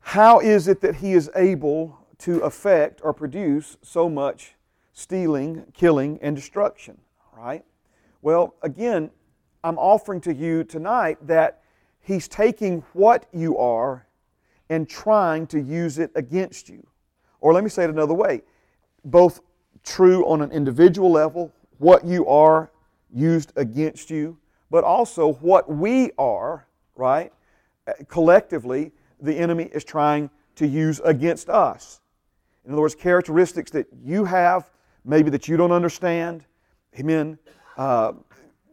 how 0.00 0.40
is 0.40 0.68
it 0.68 0.80
that 0.82 0.96
he 0.96 1.12
is 1.12 1.30
able 1.34 1.98
to 2.18 2.40
affect 2.40 3.00
or 3.02 3.12
produce 3.12 3.76
so 3.82 4.08
much 4.08 4.54
stealing, 4.92 5.64
killing, 5.72 6.18
and 6.20 6.36
destruction? 6.36 6.98
Right? 7.36 7.64
Well, 8.22 8.54
again, 8.62 9.10
I'm 9.64 9.78
offering 9.78 10.20
to 10.20 10.34
you 10.34 10.62
tonight 10.62 11.16
that 11.26 11.62
he's 12.00 12.28
taking 12.28 12.84
what 12.92 13.26
you 13.32 13.56
are 13.56 14.06
and 14.68 14.86
trying 14.86 15.46
to 15.48 15.60
use 15.60 15.98
it 15.98 16.10
against 16.14 16.68
you. 16.68 16.86
Or 17.40 17.54
let 17.54 17.64
me 17.64 17.70
say 17.70 17.84
it 17.84 17.90
another 17.90 18.14
way 18.14 18.42
both 19.06 19.40
true 19.82 20.26
on 20.26 20.40
an 20.40 20.50
individual 20.50 21.10
level, 21.10 21.52
what 21.78 22.04
you 22.04 22.26
are 22.26 22.70
used 23.12 23.52
against 23.56 24.10
you, 24.10 24.36
but 24.70 24.82
also 24.84 25.34
what 25.34 25.70
we 25.70 26.10
are, 26.18 26.66
right? 26.96 27.32
Collectively, 28.08 28.92
the 29.20 29.34
enemy 29.34 29.64
is 29.64 29.84
trying 29.84 30.30
to 30.56 30.66
use 30.66 31.00
against 31.04 31.48
us. 31.50 32.00
In 32.64 32.72
other 32.72 32.80
words, 32.80 32.94
characteristics 32.94 33.70
that 33.72 33.86
you 34.02 34.24
have, 34.24 34.70
maybe 35.04 35.30
that 35.30 35.48
you 35.48 35.56
don't 35.56 35.72
understand, 35.72 36.46
amen, 36.98 37.38
uh, 37.76 38.12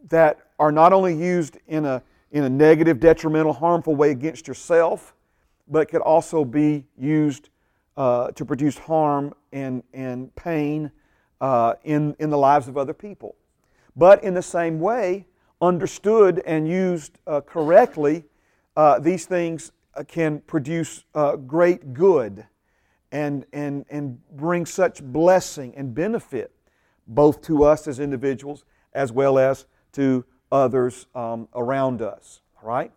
that 0.08 0.38
are 0.58 0.72
not 0.72 0.92
only 0.92 1.14
used 1.14 1.58
in 1.68 1.84
a, 1.84 2.02
in 2.30 2.44
a 2.44 2.48
negative, 2.48 3.00
detrimental, 3.00 3.52
harmful 3.52 3.94
way 3.94 4.10
against 4.10 4.48
yourself, 4.48 5.14
but 5.68 5.88
could 5.88 6.00
also 6.00 6.44
be 6.44 6.84
used 6.98 7.48
uh, 7.96 8.30
to 8.32 8.44
produce 8.44 8.78
harm 8.78 9.34
and, 9.52 9.82
and 9.92 10.34
pain 10.34 10.90
uh, 11.40 11.74
in, 11.84 12.14
in 12.18 12.30
the 12.30 12.38
lives 12.38 12.68
of 12.68 12.76
other 12.76 12.94
people. 12.94 13.36
But 13.96 14.24
in 14.24 14.34
the 14.34 14.42
same 14.42 14.80
way, 14.80 15.26
understood 15.60 16.42
and 16.46 16.66
used 16.66 17.18
uh, 17.26 17.40
correctly, 17.40 18.24
uh, 18.76 18.98
these 18.98 19.26
things 19.26 19.72
uh, 19.94 20.02
can 20.04 20.40
produce 20.40 21.04
uh, 21.14 21.36
great 21.36 21.92
good 21.92 22.46
and, 23.12 23.44
and, 23.52 23.84
and 23.90 24.18
bring 24.36 24.64
such 24.64 25.02
blessing 25.02 25.74
and 25.76 25.94
benefit 25.94 26.52
both 27.06 27.42
to 27.42 27.64
us 27.64 27.86
as 27.86 28.00
individuals 28.00 28.64
as 28.94 29.12
well 29.12 29.38
as 29.38 29.66
to 29.92 30.24
others 30.50 31.06
um, 31.14 31.48
around 31.54 32.02
us. 32.02 32.40
Right 32.62 32.92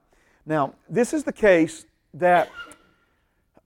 Now, 0.45 0.75
this 0.87 1.13
is 1.13 1.23
the 1.23 1.33
case 1.33 1.85
that 2.13 2.51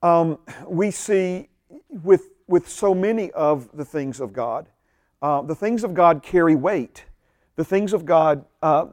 um, 0.02 0.38
we 0.66 0.90
see 0.90 1.48
with, 1.88 2.30
with 2.46 2.68
so 2.68 2.94
many 2.94 3.30
of 3.32 3.68
the 3.76 3.84
things 3.84 4.20
of 4.20 4.32
God. 4.32 4.66
Uh, 5.20 5.42
the 5.42 5.54
things 5.54 5.84
of 5.84 5.92
God 5.92 6.22
carry 6.22 6.54
weight 6.54 7.04
the 7.60 7.64
things 7.64 7.92
of 7.92 8.06
God, 8.06 8.42
uh, 8.62 8.86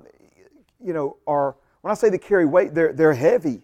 you 0.83 0.91
know, 0.91 1.15
are, 1.25 1.55
when 1.79 1.89
I 1.89 1.93
say 1.93 2.09
they 2.09 2.17
carry 2.17 2.45
weight, 2.45 2.73
they're, 2.73 2.91
they're 2.91 3.13
heavy. 3.13 3.61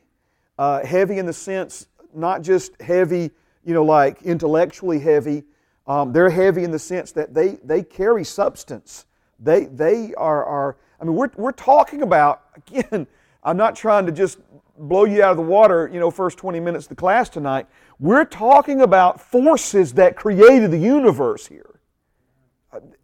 Uh, 0.58 0.86
heavy 0.86 1.18
in 1.18 1.26
the 1.26 1.34
sense, 1.34 1.88
not 2.14 2.42
just 2.42 2.82
heavy, 2.82 3.30
you 3.66 3.74
know, 3.74 3.84
like 3.84 4.22
intellectually 4.22 5.00
heavy. 5.00 5.44
Um, 5.88 6.14
they're 6.14 6.30
heavy 6.30 6.64
in 6.64 6.72
the 6.72 6.80
sense 6.80 7.12
that 7.12 7.34
they, 7.34 7.58
they 7.66 7.84
carry 7.84 8.24
substance. 8.24 9.06
They, 9.44 9.66
they 9.66 10.14
are, 10.16 10.44
are, 10.46 10.78
I 11.00 11.04
mean, 11.04 11.16
we're, 11.16 11.32
we're 11.36 11.52
talking 11.52 12.02
about, 12.02 12.44
again, 12.56 13.08
I'm 13.44 13.58
not 13.58 13.76
trying 13.76 14.06
to 14.06 14.12
just 14.12 14.40
blow 14.78 15.04
you 15.04 15.22
out 15.22 15.32
of 15.32 15.38
the 15.38 15.44
water, 15.44 15.90
you 15.92 16.00
know, 16.00 16.10
first 16.10 16.38
20 16.38 16.60
minutes 16.60 16.86
of 16.86 16.90
the 16.90 16.96
class 16.96 17.30
tonight. 17.30 17.68
We're 18.00 18.26
talking 18.26 18.82
about 18.82 19.22
forces 19.22 19.94
that 19.94 20.16
created 20.16 20.72
the 20.72 20.78
universe 20.78 21.48
here. 21.48 21.80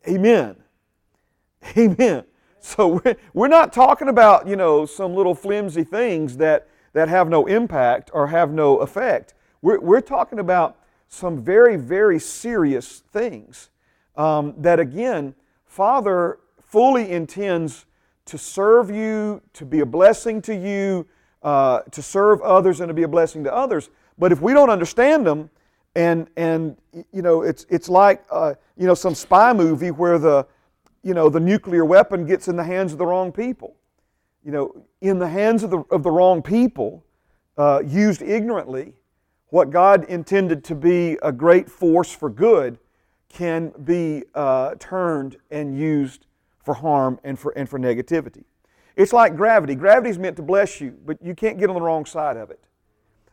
Amen. 0.08 0.56
Amen. 1.78 2.24
So 2.62 3.00
we're 3.04 3.16
we're 3.34 3.48
not 3.48 3.72
talking 3.72 4.10
about, 4.10 4.48
you 4.48 4.56
know, 4.56 4.86
some 4.86 5.14
little 5.14 5.36
flimsy 5.36 5.84
things 5.84 6.38
that, 6.38 6.68
that 6.94 7.08
have 7.08 7.30
no 7.30 7.46
impact 7.46 8.10
or 8.14 8.28
have 8.28 8.52
no 8.52 8.78
effect. 8.80 9.34
We're, 9.62 9.80
we're 9.80 10.02
talking 10.02 10.40
about 10.40 10.78
some 11.08 11.42
very, 11.42 11.76
very 11.76 12.20
serious 12.20 13.00
things 13.00 13.70
um, 14.16 14.54
that, 14.58 14.80
again, 14.80 15.36
Father 15.70 16.40
fully 16.62 17.10
intends 17.10 17.86
to 18.26 18.38
serve 18.38 18.92
you, 18.92 19.42
to 19.54 19.66
be 19.66 19.80
a 19.80 19.86
blessing 19.86 20.42
to 20.42 20.54
you, 20.54 21.08
uh, 21.42 21.80
to 21.92 22.02
serve 22.02 22.42
others, 22.42 22.82
and 22.82 22.90
to 22.90 22.94
be 22.94 23.04
a 23.04 23.08
blessing 23.08 23.46
to 23.46 23.54
others. 23.54 23.90
But 24.18 24.34
if 24.34 24.42
we 24.42 24.52
don't 24.52 24.70
understand 24.70 25.26
them, 25.26 25.50
and 25.96 26.28
and 26.36 26.76
you 27.14 27.22
know, 27.22 27.44
it's 27.44 27.66
it's 27.70 27.88
like 27.88 28.26
uh, 28.30 28.56
you 28.76 28.86
know 28.86 28.94
some 28.94 29.16
spy 29.16 29.54
movie 29.54 29.92
where 29.92 30.20
the 30.20 30.46
you 31.04 31.14
know, 31.14 31.30
the 31.30 31.40
nuclear 31.40 31.86
weapon 31.86 32.26
gets 32.26 32.48
in 32.48 32.56
the 32.56 32.64
hands 32.64 32.92
of 32.92 32.98
the 32.98 33.06
wrong 33.06 33.32
people. 33.32 33.76
You 34.44 34.52
know, 34.52 34.86
in 35.02 35.20
the 35.20 35.28
hands 35.28 35.64
of 35.64 35.70
the, 35.70 35.80
of 35.92 36.04
the 36.04 36.12
wrong 36.12 36.42
people, 36.42 37.06
uh, 37.58 37.82
used 37.86 38.22
ignorantly, 38.22 38.94
what 39.48 39.70
God 39.70 40.06
intended 40.06 40.64
to 40.66 40.76
be 40.76 41.18
a 41.22 41.32
great 41.32 41.70
force 41.70 42.12
for 42.12 42.30
good 42.30 42.78
can 43.30 43.72
be 43.84 44.24
uh, 44.36 44.76
turned 44.80 45.38
and 45.52 45.78
used 45.78 46.26
for 46.64 46.74
harm 46.74 47.20
and 47.24 47.38
for, 47.38 47.52
and 47.52 47.70
for 47.70 47.80
negativity. 47.80 48.44
It's 48.96 49.14
like 49.14 49.36
gravity. 49.36 49.76
Gravity 49.76 50.10
is 50.10 50.20
meant 50.20 50.36
to 50.38 50.42
bless 50.42 50.82
you, 50.82 50.98
but 51.06 51.22
you 51.22 51.34
can't 51.34 51.58
get 51.58 51.70
on 51.70 51.76
the 51.76 51.82
wrong 51.82 52.06
side 52.06 52.36
of 52.36 52.52
it. 52.52 52.60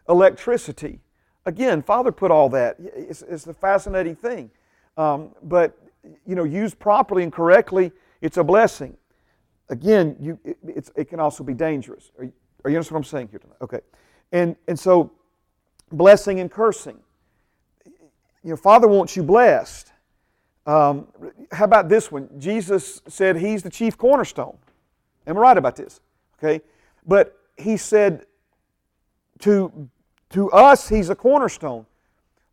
Electricity. 0.08 1.00
Again, 1.44 1.82
Father 1.82 2.12
put 2.12 2.30
all 2.30 2.48
that. 2.50 2.76
It's, 2.78 3.22
it's 3.22 3.46
a 3.46 3.54
fascinating 3.54 4.14
thing. 4.14 4.50
Um, 4.96 5.30
but 5.42 5.76
you 6.24 6.34
know, 6.34 6.44
used 6.44 6.78
properly 6.78 7.22
and 7.22 7.32
correctly, 7.32 7.92
it's 8.20 8.36
a 8.36 8.44
blessing. 8.44 8.96
Again, 9.68 10.16
you, 10.20 10.38
it, 10.44 10.90
it 10.94 11.08
can 11.08 11.18
also 11.18 11.42
be 11.42 11.54
dangerous. 11.54 12.12
Are 12.18 12.24
you, 12.24 12.32
are 12.64 12.70
you 12.70 12.76
understand 12.76 12.94
what 12.94 12.98
I'm 13.00 13.04
saying 13.04 13.28
here 13.30 13.38
tonight? 13.40 13.56
Okay. 13.60 13.80
And, 14.32 14.56
and 14.68 14.78
so, 14.78 15.12
blessing 15.90 16.40
and 16.40 16.50
cursing. 16.50 16.98
You 18.46 18.50
know, 18.50 18.56
Father 18.56 18.86
wants 18.86 19.16
you 19.16 19.24
blessed. 19.24 19.90
Um, 20.66 21.08
how 21.50 21.64
about 21.64 21.88
this 21.88 22.12
one? 22.12 22.28
Jesus 22.38 23.02
said 23.08 23.36
He's 23.36 23.64
the 23.64 23.70
chief 23.70 23.98
cornerstone. 23.98 24.56
Am 25.26 25.36
I 25.36 25.40
right 25.40 25.58
about 25.58 25.74
this? 25.74 26.00
Okay. 26.38 26.64
But 27.04 27.36
He 27.56 27.76
said, 27.76 28.24
to, 29.40 29.90
to 30.30 30.48
us, 30.52 30.88
he's 30.88 31.10
a 31.10 31.16
cornerstone. 31.16 31.86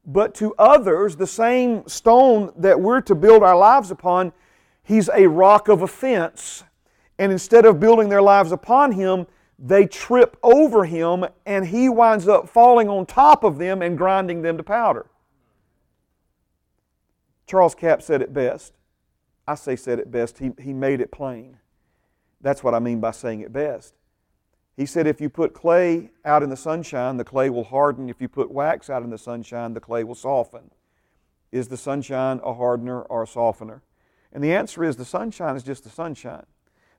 But 0.03 0.33
to 0.35 0.55
others, 0.57 1.15
the 1.15 1.27
same 1.27 1.87
stone 1.87 2.51
that 2.57 2.79
we're 2.79 3.01
to 3.01 3.13
build 3.13 3.43
our 3.43 3.55
lives 3.55 3.91
upon, 3.91 4.33
he's 4.81 5.11
a 5.13 5.27
rock 5.27 5.67
of 5.67 5.83
offense. 5.83 6.63
And 7.19 7.31
instead 7.31 7.67
of 7.67 7.79
building 7.79 8.09
their 8.09 8.21
lives 8.21 8.51
upon 8.51 8.93
him, 8.93 9.27
they 9.59 9.85
trip 9.85 10.37
over 10.41 10.85
him 10.85 11.23
and 11.45 11.67
he 11.67 11.87
winds 11.87 12.27
up 12.27 12.49
falling 12.49 12.89
on 12.89 13.05
top 13.05 13.43
of 13.43 13.59
them 13.59 13.83
and 13.83 13.95
grinding 13.95 14.41
them 14.41 14.57
to 14.57 14.63
powder. 14.63 15.05
Charles 17.45 17.75
Capps 17.75 18.05
said 18.05 18.21
it 18.21 18.33
best. 18.33 18.73
I 19.47 19.55
say 19.55 19.75
said 19.75 19.99
it 19.99 20.11
best. 20.11 20.39
He, 20.39 20.51
he 20.59 20.73
made 20.73 21.01
it 21.01 21.11
plain. 21.11 21.57
That's 22.41 22.63
what 22.63 22.73
I 22.73 22.79
mean 22.79 22.99
by 22.99 23.11
saying 23.11 23.41
it 23.41 23.53
best. 23.53 23.93
He 24.75 24.85
said, 24.85 25.05
if 25.05 25.21
you 25.21 25.29
put 25.29 25.53
clay 25.53 26.09
out 26.25 26.41
in 26.41 26.49
the 26.49 26.57
sunshine, 26.57 27.17
the 27.17 27.23
clay 27.23 27.49
will 27.49 27.63
harden. 27.63 28.09
If 28.09 28.21
you 28.21 28.27
put 28.27 28.51
wax 28.51 28.89
out 28.89 29.03
in 29.03 29.11
the 29.11 29.17
sunshine, 29.17 29.73
the 29.73 29.79
clay 29.79 30.03
will 30.03 30.15
soften. 30.15 30.71
Is 31.51 31.67
the 31.67 31.77
sunshine 31.77 32.41
a 32.43 32.55
hardener 32.55 33.01
or 33.01 33.23
a 33.23 33.27
softener? 33.27 33.83
And 34.31 34.43
the 34.43 34.53
answer 34.53 34.83
is 34.83 34.95
the 34.95 35.05
sunshine 35.05 35.55
is 35.55 35.61
just 35.63 35.83
the 35.83 35.91
sunshine. 35.91 36.45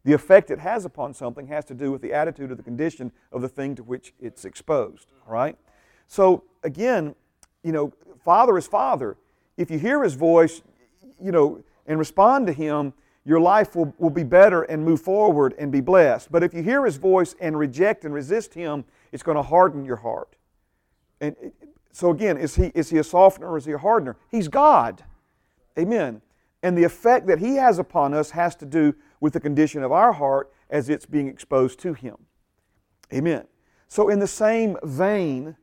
The 0.04 0.12
effect 0.12 0.50
it 0.50 0.60
has 0.60 0.84
upon 0.84 1.14
something 1.14 1.48
has 1.48 1.64
to 1.64 1.74
do 1.74 1.90
with 1.90 2.02
the 2.02 2.12
attitude 2.12 2.52
or 2.52 2.54
the 2.54 2.62
condition 2.62 3.10
of 3.32 3.42
the 3.42 3.48
thing 3.48 3.74
to 3.74 3.82
which 3.82 4.12
it's 4.20 4.44
exposed, 4.44 5.08
right? 5.26 5.56
So, 6.06 6.44
again, 6.62 7.16
you 7.64 7.72
know, 7.72 7.92
Father 8.24 8.56
is 8.56 8.66
Father. 8.68 9.16
If 9.56 9.70
you 9.70 9.78
hear 9.78 10.02
His 10.02 10.14
voice, 10.14 10.62
you 11.20 11.32
know, 11.32 11.62
and 11.86 11.98
respond 11.98 12.46
to 12.48 12.52
Him, 12.52 12.92
your 13.24 13.40
life 13.40 13.74
will, 13.74 13.94
will 13.98 14.10
be 14.10 14.24
better 14.24 14.62
and 14.62 14.84
move 14.84 15.00
forward 15.00 15.54
and 15.58 15.72
be 15.72 15.80
blessed. 15.80 16.30
But 16.30 16.42
if 16.42 16.52
you 16.52 16.62
hear 16.62 16.84
His 16.84 16.96
voice 16.96 17.34
and 17.40 17.58
reject 17.58 18.04
and 18.04 18.12
resist 18.12 18.54
Him, 18.54 18.84
it's 19.12 19.22
going 19.22 19.36
to 19.36 19.42
harden 19.42 19.84
your 19.84 19.96
heart. 19.96 20.36
And 21.20 21.36
so 21.92 22.10
again, 22.10 22.36
is 22.36 22.56
he, 22.56 22.72
is 22.74 22.90
he 22.90 22.98
a 22.98 23.04
softener 23.04 23.48
or 23.48 23.56
is 23.56 23.64
he 23.64 23.72
a 23.72 23.78
hardener? 23.78 24.16
He's 24.28 24.48
God. 24.48 25.04
Amen. 25.78 26.20
And 26.62 26.76
the 26.76 26.84
effect 26.84 27.26
that 27.26 27.38
He 27.38 27.56
has 27.56 27.78
upon 27.78 28.14
us 28.14 28.30
has 28.30 28.56
to 28.56 28.66
do 28.66 28.94
with 29.20 29.34
the 29.34 29.40
condition 29.40 29.82
of 29.82 29.92
our 29.92 30.12
heart 30.12 30.52
as 30.70 30.88
it's 30.88 31.06
being 31.06 31.28
exposed 31.28 31.78
to 31.80 31.92
Him. 31.92 32.16
Amen. 33.12 33.44
So, 33.86 34.08
in 34.08 34.18
the 34.18 34.26
same 34.26 34.76
vein, 34.82 35.56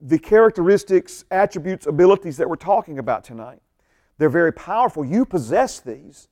the 0.00 0.18
characteristics, 0.18 1.24
attributes, 1.30 1.86
abilities 1.86 2.36
that 2.36 2.48
we're 2.48 2.56
talking 2.56 2.98
about 2.98 3.24
tonight, 3.24 3.60
they're 4.18 4.28
very 4.28 4.52
powerful. 4.52 5.04
You 5.04 5.24
possess 5.24 5.80
these. 5.80 6.28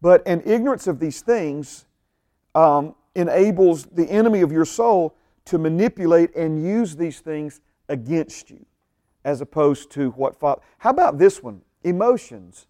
But 0.00 0.26
an 0.26 0.42
ignorance 0.44 0.86
of 0.86 1.00
these 1.00 1.22
things 1.22 1.86
um, 2.54 2.94
enables 3.14 3.86
the 3.86 4.04
enemy 4.10 4.42
of 4.42 4.52
your 4.52 4.64
soul 4.64 5.16
to 5.46 5.58
manipulate 5.58 6.34
and 6.34 6.62
use 6.62 6.96
these 6.96 7.20
things 7.20 7.60
against 7.88 8.50
you, 8.50 8.64
as 9.24 9.40
opposed 9.40 9.90
to 9.92 10.10
what. 10.10 10.36
How 10.78 10.90
about 10.90 11.18
this 11.18 11.42
one? 11.42 11.62
Emotions. 11.84 12.66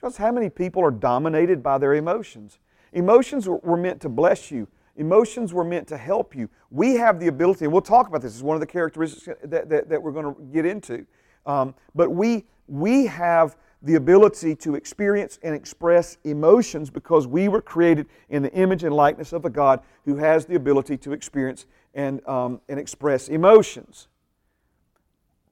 Just 0.00 0.16
how 0.18 0.30
many 0.30 0.48
people 0.48 0.82
are 0.84 0.90
dominated 0.90 1.62
by 1.62 1.78
their 1.78 1.94
emotions? 1.94 2.58
Emotions 2.92 3.48
were 3.48 3.76
meant 3.76 4.00
to 4.00 4.08
bless 4.08 4.50
you. 4.50 4.68
Emotions 4.98 5.54
were 5.54 5.64
meant 5.64 5.86
to 5.88 5.96
help 5.96 6.34
you. 6.34 6.50
We 6.70 6.94
have 6.94 7.20
the 7.20 7.28
ability, 7.28 7.64
and 7.64 7.72
we'll 7.72 7.82
talk 7.82 8.08
about 8.08 8.20
this. 8.20 8.34
Is 8.34 8.42
one 8.42 8.56
of 8.56 8.60
the 8.60 8.66
characteristics 8.66 9.28
that, 9.44 9.68
that, 9.68 9.88
that 9.88 10.02
we're 10.02 10.12
going 10.12 10.34
to 10.34 10.42
get 10.52 10.66
into. 10.66 11.06
Um, 11.46 11.74
but 11.94 12.10
we, 12.10 12.44
we 12.66 13.06
have 13.06 13.56
the 13.80 13.94
ability 13.94 14.56
to 14.56 14.74
experience 14.74 15.38
and 15.44 15.54
express 15.54 16.18
emotions 16.24 16.90
because 16.90 17.28
we 17.28 17.46
were 17.46 17.62
created 17.62 18.06
in 18.28 18.42
the 18.42 18.52
image 18.52 18.82
and 18.82 18.92
likeness 18.92 19.32
of 19.32 19.44
a 19.44 19.50
God 19.50 19.80
who 20.04 20.16
has 20.16 20.46
the 20.46 20.56
ability 20.56 20.96
to 20.98 21.12
experience 21.12 21.66
and, 21.94 22.26
um, 22.26 22.60
and 22.68 22.80
express 22.80 23.28
emotions. 23.28 24.08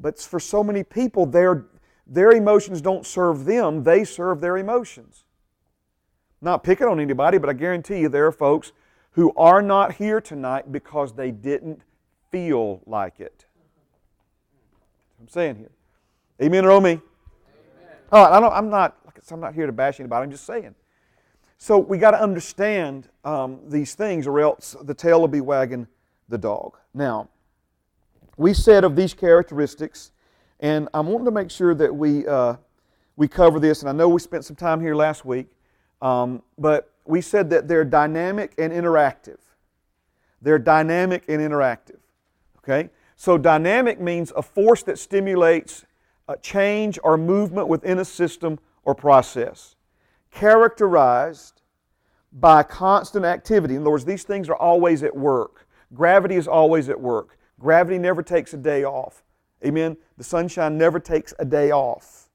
But 0.01 0.19
for 0.19 0.41
so 0.41 0.65
many 0.65 0.83
people, 0.83 1.25
their, 1.25 1.67
their 2.05 2.33
emotions 2.33 2.81
don't 2.81 3.07
serve 3.07 3.45
them, 3.45 3.85
they 3.85 4.03
serve 4.03 4.41
their 4.41 4.57
emotions. 4.57 5.25
Not 6.43 6.65
picking 6.65 6.89
on 6.89 6.99
anybody, 6.99 7.39
but 7.39 7.49
I 7.49 7.53
guarantee 7.53 8.01
you 8.01 8.09
there 8.09 8.27
are 8.27 8.33
folks 8.33 8.73
who 9.17 9.33
are 9.35 9.63
not 9.63 9.95
here 9.95 10.21
tonight 10.21 10.71
because 10.71 11.15
they 11.15 11.31
didn't 11.31 11.81
feel 12.31 12.83
like 12.87 13.19
it. 13.19 13.47
I'm 15.19 15.27
saying 15.27 15.57
here. 15.57 15.71
Amen 16.43 16.67
or 16.67 16.81
me? 16.83 17.01
All 18.13 18.25
right, 18.25 18.37
I 18.37 18.41
don't, 18.41 18.53
I'm 18.53 18.69
not 18.69 18.99
I'm 19.31 19.41
not 19.41 19.55
here 19.55 19.67
to 19.67 19.73
bash 19.73 19.99
anybody. 19.99 20.23
I'm 20.23 20.31
just 20.31 20.45
saying. 20.45 20.75
So 21.57 21.79
we 21.79 21.97
got 21.97 22.11
to 22.11 22.21
understand 22.21 23.09
um, 23.25 23.61
these 23.67 23.95
things, 23.95 24.27
or 24.27 24.39
else 24.39 24.77
the 24.83 24.95
tail 24.95 25.21
will 25.21 25.29
be 25.29 25.41
wagging 25.41 25.89
the 26.29 26.37
dog. 26.37 26.77
Now, 26.93 27.31
we 28.37 28.53
said 28.53 28.85
of 28.85 28.95
these 28.95 29.15
characteristics, 29.15 30.13
and 30.61 30.89
I'm 30.93 31.07
wanting 31.07 31.25
to 31.25 31.31
make 31.31 31.51
sure 31.51 31.75
that 31.75 31.93
we 31.93 32.27
uh, 32.27 32.57
we 33.17 33.27
cover 33.27 33.59
this. 33.59 33.81
And 33.81 33.89
I 33.89 33.93
know 33.93 34.11
we 34.11 34.21
spent 34.21 34.45
some 34.45 34.57
time 34.57 34.79
here 34.79 34.95
last 34.95 35.25
week, 35.25 35.47
um, 36.03 36.43
but 36.59 36.93
we 37.09 37.21
said 37.21 37.51
that 37.51 37.69
they're 37.69 37.85
dynamic 37.85 38.55
and 38.59 38.73
interactive. 38.73 39.39
They're 40.43 40.59
dynamic 40.59 41.25
and 41.29 41.41
interactive. 41.41 41.99
Okay, 42.59 42.91
so 43.17 43.39
dynamic 43.39 44.01
means 44.01 44.33
a 44.37 44.43
force 44.43 44.83
that 44.85 44.99
stimulates 44.99 45.85
uh, 46.29 46.37
change 46.37 46.99
or 47.05 47.17
movement 47.17 47.69
within 47.69 47.99
a 47.99 48.05
system 48.05 48.59
or 48.85 48.95
process, 48.95 49.77
characterized 50.31 51.63
by 52.33 52.63
constant 52.63 53.25
activity. 53.25 53.75
In 53.75 53.83
other 53.83 53.91
words, 53.91 54.05
these 54.05 54.25
things 54.25 54.49
are 54.49 54.57
always 54.57 55.03
at 55.03 55.17
work. 55.17 55.67
Gravity 55.95 56.35
is 56.35 56.49
always 56.49 56.89
at 56.89 57.01
work. 57.01 57.39
Gravity 57.59 57.99
never 57.99 58.23
takes 58.23 58.53
a 58.53 58.57
day 58.57 58.85
off. 58.85 59.23
Amen? 59.65 59.97
The 60.19 60.25
sunshine 60.25 60.77
never 60.77 61.01
takes 61.01 61.33
a 61.39 61.45
day 61.45 61.71
off. 61.71 62.29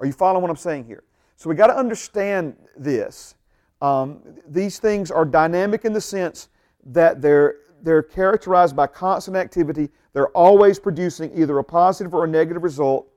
Are 0.00 0.06
you 0.06 0.12
following 0.12 0.42
what 0.42 0.50
I'm 0.50 0.56
saying 0.56 0.84
here? 0.84 1.04
So 1.36 1.48
we 1.48 1.54
got 1.54 1.68
to 1.68 1.76
understand 1.76 2.56
this. 2.76 3.34
Um, 3.80 4.20
these 4.48 4.78
things 4.78 5.10
are 5.10 5.24
dynamic 5.24 5.84
in 5.84 5.92
the 5.92 6.00
sense 6.00 6.48
that 6.86 7.20
they're, 7.22 7.56
they're 7.82 8.02
characterized 8.02 8.74
by 8.74 8.86
constant 8.86 9.36
activity. 9.36 9.88
They're 10.12 10.28
always 10.28 10.78
producing 10.78 11.30
either 11.38 11.58
a 11.58 11.64
positive 11.64 12.14
or 12.14 12.24
a 12.24 12.28
negative 12.28 12.62
result. 12.62 13.08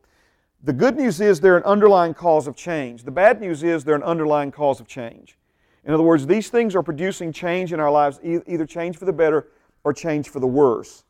The 0.64 0.74
good 0.74 0.96
news 0.96 1.20
is 1.22 1.40
they're 1.40 1.58
an 1.58 1.64
underlying 1.64 2.14
cause 2.14 2.48
of 2.48 2.56
change. 2.56 3.04
The 3.04 3.12
bad 3.12 3.42
news 3.42 3.64
is 3.64 3.84
they're 3.84 3.96
an 3.96 4.04
underlying 4.04 4.52
cause 4.52 4.80
of 4.80 4.88
change. 4.88 5.38
In 5.86 5.94
other 5.94 6.04
words, 6.04 6.28
these 6.28 6.50
things 6.50 6.76
are 6.76 6.84
producing 6.84 7.34
change 7.34 7.74
in 7.74 7.80
our 7.80 7.90
lives, 7.90 8.20
either 8.24 8.68
change 8.68 8.98
for 8.98 9.06
the 9.06 9.14
better 9.14 9.48
or 9.84 9.94
change 9.94 10.30
for 10.30 10.40
the 10.40 10.48
worse. 10.48 11.04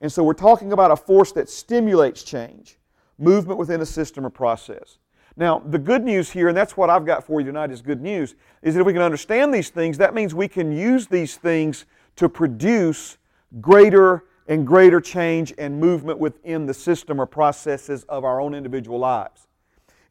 And 0.00 0.10
so 0.10 0.24
we're 0.24 0.32
talking 0.32 0.72
about 0.72 0.90
a 0.90 0.96
force 0.96 1.30
that 1.32 1.48
stimulates 1.48 2.24
change, 2.24 2.78
movement 3.18 3.58
within 3.58 3.80
a 3.80 3.86
system 3.86 4.26
or 4.26 4.30
process. 4.30 4.98
Now, 5.40 5.62
the 5.64 5.78
good 5.78 6.04
news 6.04 6.30
here, 6.30 6.48
and 6.48 6.56
that's 6.56 6.76
what 6.76 6.90
I've 6.90 7.06
got 7.06 7.24
for 7.24 7.40
you 7.40 7.46
tonight 7.46 7.70
is 7.70 7.80
good 7.80 8.02
news, 8.02 8.34
is 8.60 8.74
that 8.74 8.82
if 8.82 8.86
we 8.86 8.92
can 8.92 9.00
understand 9.00 9.54
these 9.54 9.70
things, 9.70 9.96
that 9.96 10.12
means 10.12 10.34
we 10.34 10.48
can 10.48 10.70
use 10.70 11.06
these 11.06 11.38
things 11.38 11.86
to 12.16 12.28
produce 12.28 13.16
greater 13.58 14.24
and 14.48 14.66
greater 14.66 15.00
change 15.00 15.54
and 15.56 15.80
movement 15.80 16.18
within 16.18 16.66
the 16.66 16.74
system 16.74 17.18
or 17.18 17.24
processes 17.24 18.04
of 18.04 18.22
our 18.22 18.38
own 18.38 18.54
individual 18.54 18.98
lives. 18.98 19.46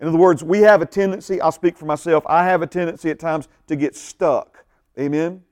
In 0.01 0.07
other 0.07 0.17
words, 0.17 0.43
we 0.43 0.61
have 0.61 0.81
a 0.81 0.85
tendency, 0.87 1.39
I'll 1.39 1.51
speak 1.51 1.77
for 1.77 1.85
myself, 1.85 2.23
I 2.25 2.45
have 2.45 2.63
a 2.63 2.67
tendency 2.67 3.11
at 3.11 3.19
times 3.19 3.47
to 3.67 3.75
get 3.75 3.95
stuck. 3.95 4.65
Amen? 4.99 5.43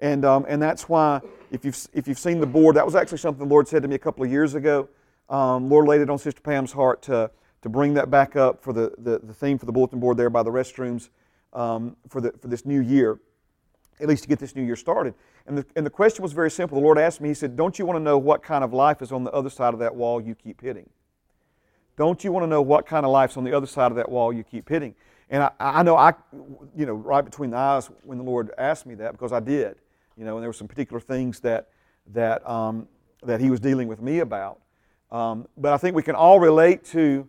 And, 0.00 0.24
um, 0.24 0.46
and 0.48 0.62
that's 0.62 0.88
why, 0.88 1.20
if 1.50 1.66
you've, 1.66 1.76
if 1.92 2.08
you've 2.08 2.18
seen 2.18 2.40
the 2.40 2.46
board, 2.46 2.76
that 2.76 2.86
was 2.86 2.94
actually 2.94 3.18
something 3.18 3.46
the 3.46 3.52
Lord 3.52 3.68
said 3.68 3.82
to 3.82 3.88
me 3.88 3.94
a 3.96 3.98
couple 3.98 4.24
of 4.24 4.30
years 4.30 4.54
ago. 4.54 4.88
Um, 5.28 5.68
Lord 5.68 5.86
laid 5.86 6.00
it 6.00 6.08
on 6.08 6.16
Sister 6.16 6.40
Pam's 6.40 6.72
heart 6.72 7.02
to, 7.02 7.30
to 7.62 7.68
bring 7.68 7.94
that 7.94 8.10
back 8.10 8.36
up 8.36 8.62
for 8.62 8.72
the, 8.72 8.92
the, 8.98 9.18
the 9.18 9.34
theme 9.34 9.58
for 9.58 9.66
the 9.66 9.72
bulletin 9.72 10.00
board 10.00 10.16
there 10.16 10.30
by 10.30 10.42
the 10.42 10.50
restrooms 10.50 11.08
um, 11.52 11.96
for, 12.08 12.20
the, 12.20 12.32
for 12.40 12.48
this 12.48 12.64
new 12.64 12.80
year, 12.80 13.18
at 14.00 14.08
least 14.08 14.22
to 14.22 14.28
get 14.28 14.38
this 14.38 14.54
new 14.54 14.62
year 14.62 14.76
started. 14.76 15.14
And 15.46 15.58
the, 15.58 15.66
and 15.74 15.84
the 15.84 15.90
question 15.90 16.22
was 16.22 16.32
very 16.32 16.50
simple. 16.50 16.78
The 16.78 16.84
Lord 16.84 16.98
asked 16.98 17.20
me, 17.20 17.28
He 17.28 17.34
said, 17.34 17.56
Don't 17.56 17.78
you 17.78 17.86
want 17.86 17.96
to 17.96 18.02
know 18.02 18.18
what 18.18 18.42
kind 18.42 18.62
of 18.62 18.72
life 18.72 19.02
is 19.02 19.12
on 19.12 19.24
the 19.24 19.32
other 19.32 19.50
side 19.50 19.72
of 19.72 19.80
that 19.80 19.94
wall 19.94 20.20
you 20.20 20.34
keep 20.34 20.60
hitting? 20.60 20.88
Don't 21.96 22.22
you 22.22 22.30
want 22.30 22.44
to 22.44 22.46
know 22.46 22.62
what 22.62 22.86
kind 22.86 23.04
of 23.04 23.10
life's 23.10 23.36
on 23.36 23.44
the 23.44 23.56
other 23.56 23.66
side 23.66 23.90
of 23.90 23.96
that 23.96 24.08
wall 24.08 24.32
you 24.32 24.44
keep 24.44 24.68
hitting? 24.68 24.94
And 25.30 25.42
I, 25.42 25.50
I 25.58 25.82
know 25.82 25.96
I, 25.96 26.14
you 26.76 26.86
know, 26.86 26.94
right 26.94 27.24
between 27.24 27.50
the 27.50 27.56
eyes 27.56 27.90
when 28.02 28.18
the 28.18 28.24
Lord 28.24 28.50
asked 28.56 28.86
me 28.86 28.94
that 28.96 29.12
because 29.12 29.32
I 29.32 29.40
did, 29.40 29.76
you 30.16 30.24
know, 30.24 30.36
and 30.36 30.42
there 30.42 30.48
were 30.48 30.54
some 30.54 30.68
particular 30.68 31.00
things 31.00 31.40
that 31.40 31.68
that 32.12 32.48
um, 32.48 32.88
that 33.22 33.40
He 33.40 33.50
was 33.50 33.58
dealing 33.58 33.88
with 33.88 34.00
me 34.00 34.20
about. 34.20 34.60
Um, 35.10 35.48
but 35.56 35.72
I 35.72 35.78
think 35.78 35.96
we 35.96 36.02
can 36.02 36.14
all 36.14 36.38
relate 36.38 36.84
to, 36.86 37.26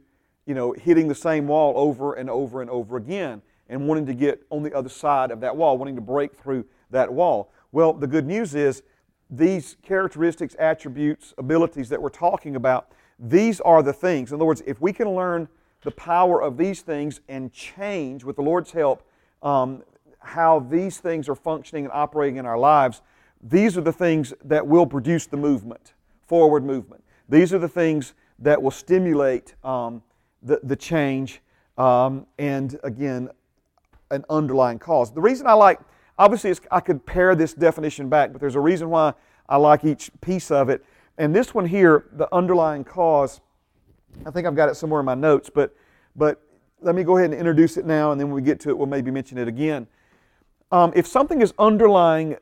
you 0.49 0.55
know, 0.55 0.71
hitting 0.71 1.07
the 1.07 1.13
same 1.13 1.45
wall 1.45 1.75
over 1.77 2.15
and 2.15 2.27
over 2.27 2.59
and 2.63 2.71
over 2.71 2.97
again, 2.97 3.39
and 3.69 3.87
wanting 3.87 4.07
to 4.07 4.15
get 4.15 4.41
on 4.49 4.63
the 4.63 4.73
other 4.73 4.89
side 4.89 5.29
of 5.29 5.41
that 5.41 5.55
wall, 5.55 5.77
wanting 5.77 5.93
to 5.93 6.01
break 6.01 6.35
through 6.35 6.65
that 6.89 7.13
wall. 7.13 7.51
Well, 7.71 7.93
the 7.93 8.07
good 8.07 8.25
news 8.25 8.55
is 8.55 8.81
these 9.29 9.77
characteristics, 9.83 10.55
attributes, 10.57 11.35
abilities 11.37 11.87
that 11.89 12.01
we're 12.01 12.09
talking 12.09 12.55
about, 12.55 12.91
these 13.19 13.61
are 13.61 13.83
the 13.83 13.93
things. 13.93 14.31
In 14.31 14.37
other 14.37 14.45
words, 14.45 14.63
if 14.65 14.81
we 14.81 14.91
can 14.91 15.13
learn 15.13 15.47
the 15.83 15.91
power 15.91 16.41
of 16.41 16.57
these 16.57 16.81
things 16.81 17.21
and 17.29 17.53
change 17.53 18.23
with 18.23 18.35
the 18.35 18.41
Lord's 18.41 18.71
help 18.71 19.07
um, 19.43 19.83
how 20.17 20.61
these 20.61 20.97
things 20.97 21.29
are 21.29 21.35
functioning 21.35 21.85
and 21.85 21.93
operating 21.93 22.37
in 22.37 22.47
our 22.47 22.57
lives, 22.57 23.03
these 23.39 23.77
are 23.77 23.81
the 23.81 23.93
things 23.93 24.33
that 24.43 24.65
will 24.65 24.87
produce 24.87 25.27
the 25.27 25.37
movement 25.37 25.93
forward 26.25 26.65
movement. 26.65 27.03
These 27.29 27.53
are 27.53 27.59
the 27.59 27.69
things 27.69 28.15
that 28.39 28.59
will 28.59 28.71
stimulate 28.71 29.53
um, 29.63 30.01
the, 30.41 30.59
the 30.63 30.75
change 30.75 31.41
um, 31.77 32.25
and, 32.37 32.79
again, 32.83 33.29
an 34.11 34.25
underlying 34.29 34.79
cause. 34.79 35.13
The 35.13 35.21
reason 35.21 35.47
I 35.47 35.53
like, 35.53 35.79
obviously, 36.17 36.53
I 36.71 36.79
could 36.79 37.05
pare 37.05 37.35
this 37.35 37.53
definition 37.53 38.09
back, 38.09 38.31
but 38.31 38.41
there's 38.41 38.55
a 38.55 38.59
reason 38.59 38.89
why 38.89 39.13
I 39.47 39.57
like 39.57 39.83
each 39.85 40.11
piece 40.21 40.51
of 40.51 40.69
it. 40.69 40.83
And 41.17 41.35
this 41.35 41.53
one 41.53 41.65
here, 41.65 42.05
the 42.13 42.33
underlying 42.33 42.83
cause, 42.83 43.41
I 44.25 44.31
think 44.31 44.47
I've 44.47 44.55
got 44.55 44.69
it 44.69 44.75
somewhere 44.75 44.99
in 44.99 45.05
my 45.05 45.15
notes, 45.15 45.49
but, 45.53 45.75
but 46.15 46.41
let 46.81 46.95
me 46.95 47.03
go 47.03 47.17
ahead 47.17 47.31
and 47.31 47.39
introduce 47.39 47.77
it 47.77 47.85
now, 47.85 48.11
and 48.11 48.19
then 48.19 48.27
when 48.27 48.35
we 48.35 48.41
get 48.41 48.59
to 48.61 48.69
it, 48.69 48.77
we'll 48.77 48.87
maybe 48.87 49.11
mention 49.11 49.37
it 49.37 49.47
again. 49.47 49.87
Um, 50.71 50.93
if 50.95 51.07
something 51.07 51.41
is 51.41 51.53
underlying, 51.57 52.37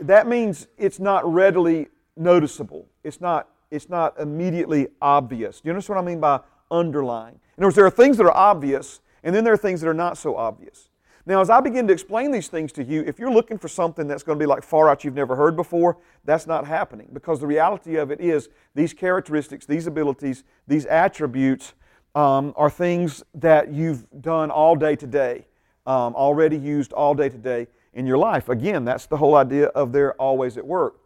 that 0.00 0.26
means 0.26 0.66
it's 0.76 0.98
not 0.98 1.24
readily 1.30 1.88
noticeable. 2.16 2.86
It's 3.04 3.20
not, 3.20 3.48
it's 3.70 3.88
not 3.88 4.18
immediately 4.18 4.88
obvious. 5.00 5.60
Do 5.60 5.68
you 5.68 5.72
understand 5.72 5.96
what 5.96 6.02
I 6.02 6.06
mean 6.06 6.20
by 6.20 6.40
underlying? 6.70 7.40
In 7.56 7.62
other 7.62 7.68
words, 7.68 7.76
there 7.76 7.86
are 7.86 7.90
things 7.90 8.16
that 8.18 8.24
are 8.24 8.36
obvious, 8.36 9.00
and 9.22 9.34
then 9.34 9.44
there 9.44 9.52
are 9.52 9.58
things 9.58 9.80
that 9.80 9.88
are 9.88 9.94
not 9.94 10.16
so 10.16 10.36
obvious. 10.36 10.88
Now, 11.28 11.42
as 11.42 11.50
I 11.50 11.60
begin 11.60 11.86
to 11.88 11.92
explain 11.92 12.30
these 12.30 12.48
things 12.48 12.72
to 12.72 12.82
you, 12.82 13.02
if 13.06 13.18
you're 13.18 13.30
looking 13.30 13.58
for 13.58 13.68
something 13.68 14.06
that's 14.06 14.22
going 14.22 14.38
to 14.38 14.42
be 14.42 14.46
like 14.46 14.62
far 14.62 14.88
out 14.88 15.04
you've 15.04 15.14
never 15.14 15.36
heard 15.36 15.56
before, 15.56 15.98
that's 16.24 16.46
not 16.46 16.66
happening 16.66 17.08
because 17.12 17.38
the 17.38 17.46
reality 17.46 17.96
of 17.96 18.10
it 18.10 18.18
is 18.18 18.48
these 18.74 18.94
characteristics, 18.94 19.66
these 19.66 19.86
abilities, 19.86 20.44
these 20.66 20.86
attributes 20.86 21.74
um, 22.14 22.54
are 22.56 22.70
things 22.70 23.22
that 23.34 23.70
you've 23.70 24.06
done 24.22 24.50
all 24.50 24.74
day 24.74 24.96
today, 24.96 25.46
um, 25.86 26.14
already 26.14 26.56
used 26.56 26.94
all 26.94 27.14
day 27.14 27.28
today 27.28 27.66
in 27.92 28.06
your 28.06 28.16
life. 28.16 28.48
Again, 28.48 28.86
that's 28.86 29.04
the 29.04 29.18
whole 29.18 29.34
idea 29.34 29.66
of 29.66 29.92
they're 29.92 30.14
always 30.14 30.56
at 30.56 30.66
work. 30.66 30.98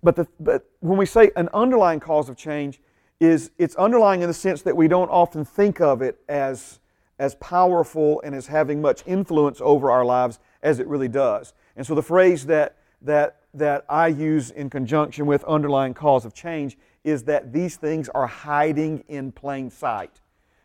But, 0.00 0.14
the, 0.14 0.28
but 0.38 0.64
when 0.78 0.96
we 0.96 1.06
say 1.06 1.32
an 1.34 1.48
underlying 1.52 1.98
cause 1.98 2.28
of 2.28 2.36
change, 2.36 2.80
is 3.20 3.50
it's 3.58 3.74
underlying 3.76 4.22
in 4.22 4.28
the 4.28 4.34
sense 4.34 4.62
that 4.62 4.76
we 4.76 4.88
don't 4.88 5.08
often 5.08 5.44
think 5.44 5.80
of 5.80 6.02
it 6.02 6.18
as 6.28 6.80
as 7.18 7.34
powerful 7.36 8.20
and 8.22 8.34
as 8.34 8.46
having 8.46 8.80
much 8.80 9.02
influence 9.06 9.60
over 9.60 9.90
our 9.90 10.04
lives 10.04 10.38
as 10.62 10.78
it 10.80 10.86
really 10.86 11.08
does. 11.08 11.54
And 11.76 11.86
so 11.86 11.94
the 11.94 12.02
phrase 12.02 12.46
that, 12.46 12.76
that, 13.02 13.40
that 13.54 13.84
I 13.88 14.08
use 14.08 14.50
in 14.50 14.68
conjunction 14.70 15.26
with 15.26 15.44
underlying 15.44 15.94
cause 15.94 16.24
of 16.24 16.34
change 16.34 16.76
is 17.04 17.24
that 17.24 17.52
these 17.52 17.76
things 17.76 18.08
are 18.10 18.26
hiding 18.26 19.04
in 19.08 19.32
plain 19.32 19.70
sight. 19.70 20.20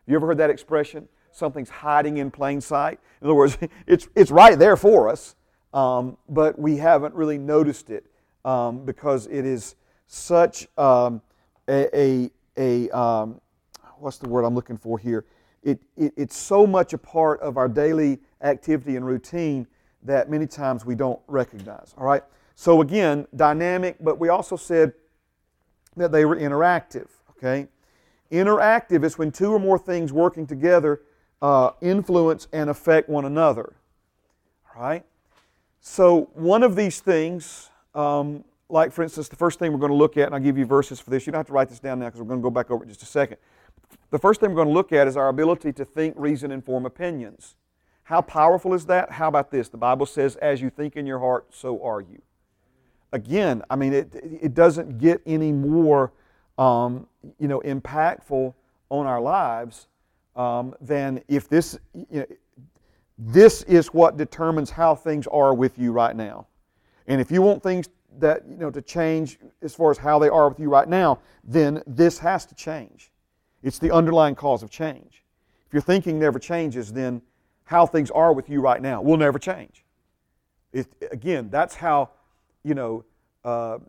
You 0.07 0.15
ever 0.15 0.27
heard 0.27 0.39
that 0.39 0.49
expression? 0.49 1.07
Something's 1.31 1.69
hiding 1.69 2.17
in 2.17 2.31
plain 2.31 2.59
sight. 2.59 2.99
In 3.21 3.27
other 3.27 3.35
words, 3.35 3.57
it's, 3.87 4.09
it's 4.15 4.31
right 4.31 4.57
there 4.57 4.75
for 4.75 5.07
us, 5.07 5.35
um, 5.73 6.17
but 6.27 6.59
we 6.59 6.77
haven't 6.77 7.13
really 7.13 7.37
noticed 7.37 7.89
it 7.89 8.05
um, 8.43 8.83
because 8.83 9.27
it 9.27 9.45
is 9.45 9.75
such 10.07 10.67
um, 10.77 11.21
a, 11.69 11.97
a, 11.97 12.31
a 12.57 12.89
um, 12.89 13.39
what's 13.97 14.17
the 14.17 14.27
word 14.27 14.43
I'm 14.43 14.55
looking 14.55 14.77
for 14.77 14.97
here? 14.97 15.25
it, 15.63 15.79
it, 15.95 16.13
it's 16.17 16.35
so 16.35 16.65
much 16.65 16.93
a 16.93 16.97
part 16.97 17.39
of 17.41 17.57
our 17.57 17.67
daily 17.67 18.19
activity 18.41 18.95
and 18.95 19.05
routine 19.05 19.67
that 20.03 20.29
many 20.29 20.47
times 20.47 20.85
we 20.85 20.95
don't 20.95 21.19
recognize. 21.27 21.93
All 21.97 22.05
right? 22.05 22.23
So, 22.55 22.81
again, 22.81 23.27
dynamic, 23.35 23.97
but 23.99 24.19
we 24.19 24.29
also 24.29 24.55
said 24.55 24.93
that 25.95 26.11
they 26.11 26.25
were 26.25 26.35
interactive. 26.35 27.07
Okay? 27.31 27.67
Interactive 28.31 29.03
is 29.03 29.17
when 29.17 29.31
two 29.31 29.51
or 29.53 29.59
more 29.59 29.77
things 29.77 30.11
working 30.11 30.47
together 30.47 31.01
uh, 31.41 31.71
influence 31.81 32.47
and 32.53 32.69
affect 32.69 33.09
one 33.09 33.25
another. 33.25 33.73
All 34.75 34.81
right? 34.81 35.05
So, 35.79 36.29
one 36.33 36.63
of 36.63 36.75
these 36.75 36.99
things, 36.99 37.69
um, 37.93 38.43
like 38.71 38.91
for 38.91 39.03
instance, 39.03 39.27
the 39.27 39.35
first 39.35 39.59
thing 39.59 39.71
we're 39.71 39.79
going 39.79 39.91
to 39.91 39.97
look 39.97 40.17
at, 40.17 40.27
and 40.27 40.35
I'll 40.35 40.41
give 40.41 40.57
you 40.57 40.65
verses 40.65 40.99
for 40.99 41.09
this. 41.09 41.25
You 41.25 41.31
don't 41.31 41.39
have 41.39 41.47
to 41.47 41.53
write 41.53 41.69
this 41.69 41.79
down 41.79 41.99
now 41.99 42.05
because 42.05 42.21
we're 42.21 42.27
going 42.27 42.39
to 42.39 42.43
go 42.43 42.49
back 42.49 42.71
over 42.71 42.83
it 42.83 42.87
in 42.87 42.93
just 42.93 43.03
a 43.03 43.07
second. 43.07 43.37
The 44.09 44.19
first 44.19 44.39
thing 44.39 44.49
we're 44.49 44.55
going 44.55 44.69
to 44.69 44.73
look 44.73 44.91
at 44.91 45.07
is 45.07 45.17
our 45.17 45.27
ability 45.27 45.73
to 45.73 45.85
think, 45.85 46.15
reason, 46.17 46.51
and 46.51 46.63
form 46.63 46.85
opinions. 46.85 47.55
How 48.03 48.21
powerful 48.21 48.73
is 48.73 48.85
that? 48.87 49.11
How 49.11 49.27
about 49.27 49.51
this? 49.51 49.69
The 49.69 49.77
Bible 49.77 50.05
says, 50.05 50.35
as 50.37 50.61
you 50.61 50.69
think 50.69 50.95
in 50.95 51.05
your 51.05 51.19
heart, 51.19 51.47
so 51.53 51.83
are 51.83 52.01
you. 52.01 52.21
Again, 53.13 53.61
I 53.69 53.75
mean, 53.75 53.93
it, 53.93 54.13
it 54.13 54.53
doesn't 54.53 54.97
get 54.97 55.21
any 55.25 55.51
more, 55.51 56.13
um, 56.57 57.07
you 57.39 57.47
know, 57.47 57.59
impactful 57.61 58.53
on 58.89 59.05
our 59.05 59.21
lives 59.21 59.87
um, 60.35 60.73
than 60.81 61.21
if 61.27 61.47
this, 61.47 61.77
you 61.93 62.05
know, 62.11 62.25
this 63.17 63.63
is 63.63 63.87
what 63.87 64.17
determines 64.17 64.71
how 64.71 64.95
things 64.95 65.27
are 65.27 65.53
with 65.53 65.77
you 65.77 65.91
right 65.91 66.15
now. 66.15 66.47
And 67.07 67.21
if 67.21 67.31
you 67.31 67.41
want 67.41 67.61
things 67.61 67.89
that, 68.19 68.43
you 68.47 68.57
know, 68.57 68.69
to 68.69 68.81
change 68.81 69.39
as 69.61 69.73
far 69.73 69.91
as 69.91 69.97
how 69.97 70.19
they 70.19 70.29
are 70.29 70.49
with 70.49 70.59
you 70.59 70.69
right 70.69 70.87
now, 70.87 71.19
then 71.43 71.81
this 71.87 72.19
has 72.19 72.45
to 72.47 72.55
change. 72.55 73.11
It's 73.63 73.79
the 73.79 73.91
underlying 73.91 74.35
cause 74.35 74.63
of 74.63 74.69
change. 74.69 75.23
If 75.67 75.73
your 75.73 75.81
thinking 75.81 76.19
never 76.19 76.39
changes, 76.39 76.91
then 76.91 77.21
how 77.63 77.85
things 77.85 78.11
are 78.11 78.33
with 78.33 78.49
you 78.49 78.59
right 78.59 78.81
now 78.81 79.01
will 79.01 79.17
never 79.17 79.39
change. 79.39 79.85
It, 80.73 80.87
again, 81.11 81.49
that's 81.49 81.75
how, 81.75 82.09
you 82.63 82.73
know, 82.73 83.05
uh, 83.43 83.79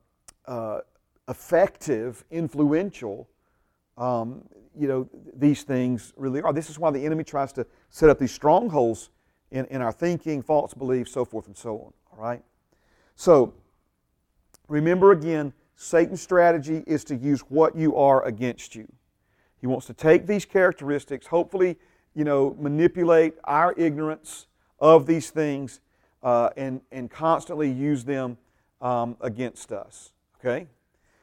uh, 0.46 0.80
effective, 1.28 2.24
influential, 2.30 3.28
um, 3.98 4.42
you 4.78 4.88
know, 4.88 5.08
these 5.34 5.62
things 5.62 6.12
really 6.16 6.40
are. 6.40 6.52
This 6.52 6.70
is 6.70 6.78
why 6.78 6.90
the 6.90 7.04
enemy 7.04 7.24
tries 7.24 7.52
to 7.54 7.66
set 7.90 8.08
up 8.08 8.18
these 8.18 8.32
strongholds 8.32 9.10
in, 9.50 9.66
in 9.66 9.82
our 9.82 9.92
thinking, 9.92 10.42
false 10.42 10.74
beliefs, 10.74 11.12
so 11.12 11.24
forth 11.24 11.46
and 11.46 11.56
so 11.56 11.74
on. 11.78 11.92
All 12.12 12.18
right? 12.22 12.42
So, 13.16 13.54
remember 14.72 15.12
again, 15.12 15.52
Satan's 15.76 16.22
strategy 16.22 16.82
is 16.86 17.04
to 17.04 17.16
use 17.16 17.40
what 17.42 17.76
you 17.76 17.96
are 17.96 18.24
against 18.24 18.74
you. 18.74 18.90
He 19.60 19.66
wants 19.66 19.86
to 19.86 19.94
take 19.94 20.26
these 20.26 20.44
characteristics, 20.44 21.26
hopefully, 21.26 21.78
you 22.14 22.24
know, 22.24 22.56
manipulate 22.58 23.34
our 23.44 23.74
ignorance 23.76 24.46
of 24.80 25.06
these 25.06 25.30
things 25.30 25.80
uh, 26.22 26.50
and, 26.56 26.80
and 26.90 27.10
constantly 27.10 27.70
use 27.70 28.04
them 28.04 28.38
um, 28.80 29.16
against 29.20 29.72
us. 29.72 30.12
Okay? 30.40 30.66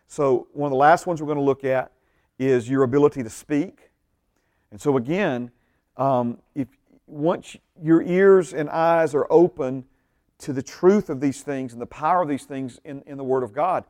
So, 0.07 0.47
one 0.53 0.67
of 0.67 0.71
the 0.71 0.77
last 0.77 1.05
ones 1.05 1.21
we're 1.21 1.27
going 1.27 1.37
to 1.37 1.43
look 1.43 1.63
at 1.63 1.91
is 2.37 2.69
your 2.69 2.83
ability 2.83 3.23
to 3.23 3.29
speak. 3.29 3.91
And 4.71 4.79
so, 4.79 4.97
again, 4.97 5.51
um, 5.97 6.39
if 6.55 6.67
once 7.07 7.57
your 7.81 8.01
ears 8.01 8.53
and 8.53 8.69
eyes 8.69 9.13
are 9.13 9.27
open 9.29 9.85
to 10.39 10.53
the 10.53 10.63
truth 10.63 11.09
of 11.09 11.19
these 11.19 11.41
things 11.41 11.73
and 11.73 11.81
the 11.81 11.85
power 11.85 12.21
of 12.21 12.29
these 12.29 12.45
things 12.45 12.79
in, 12.83 13.01
in 13.05 13.17
the 13.17 13.23
Word 13.23 13.43
of 13.43 13.53
God, 13.53 13.83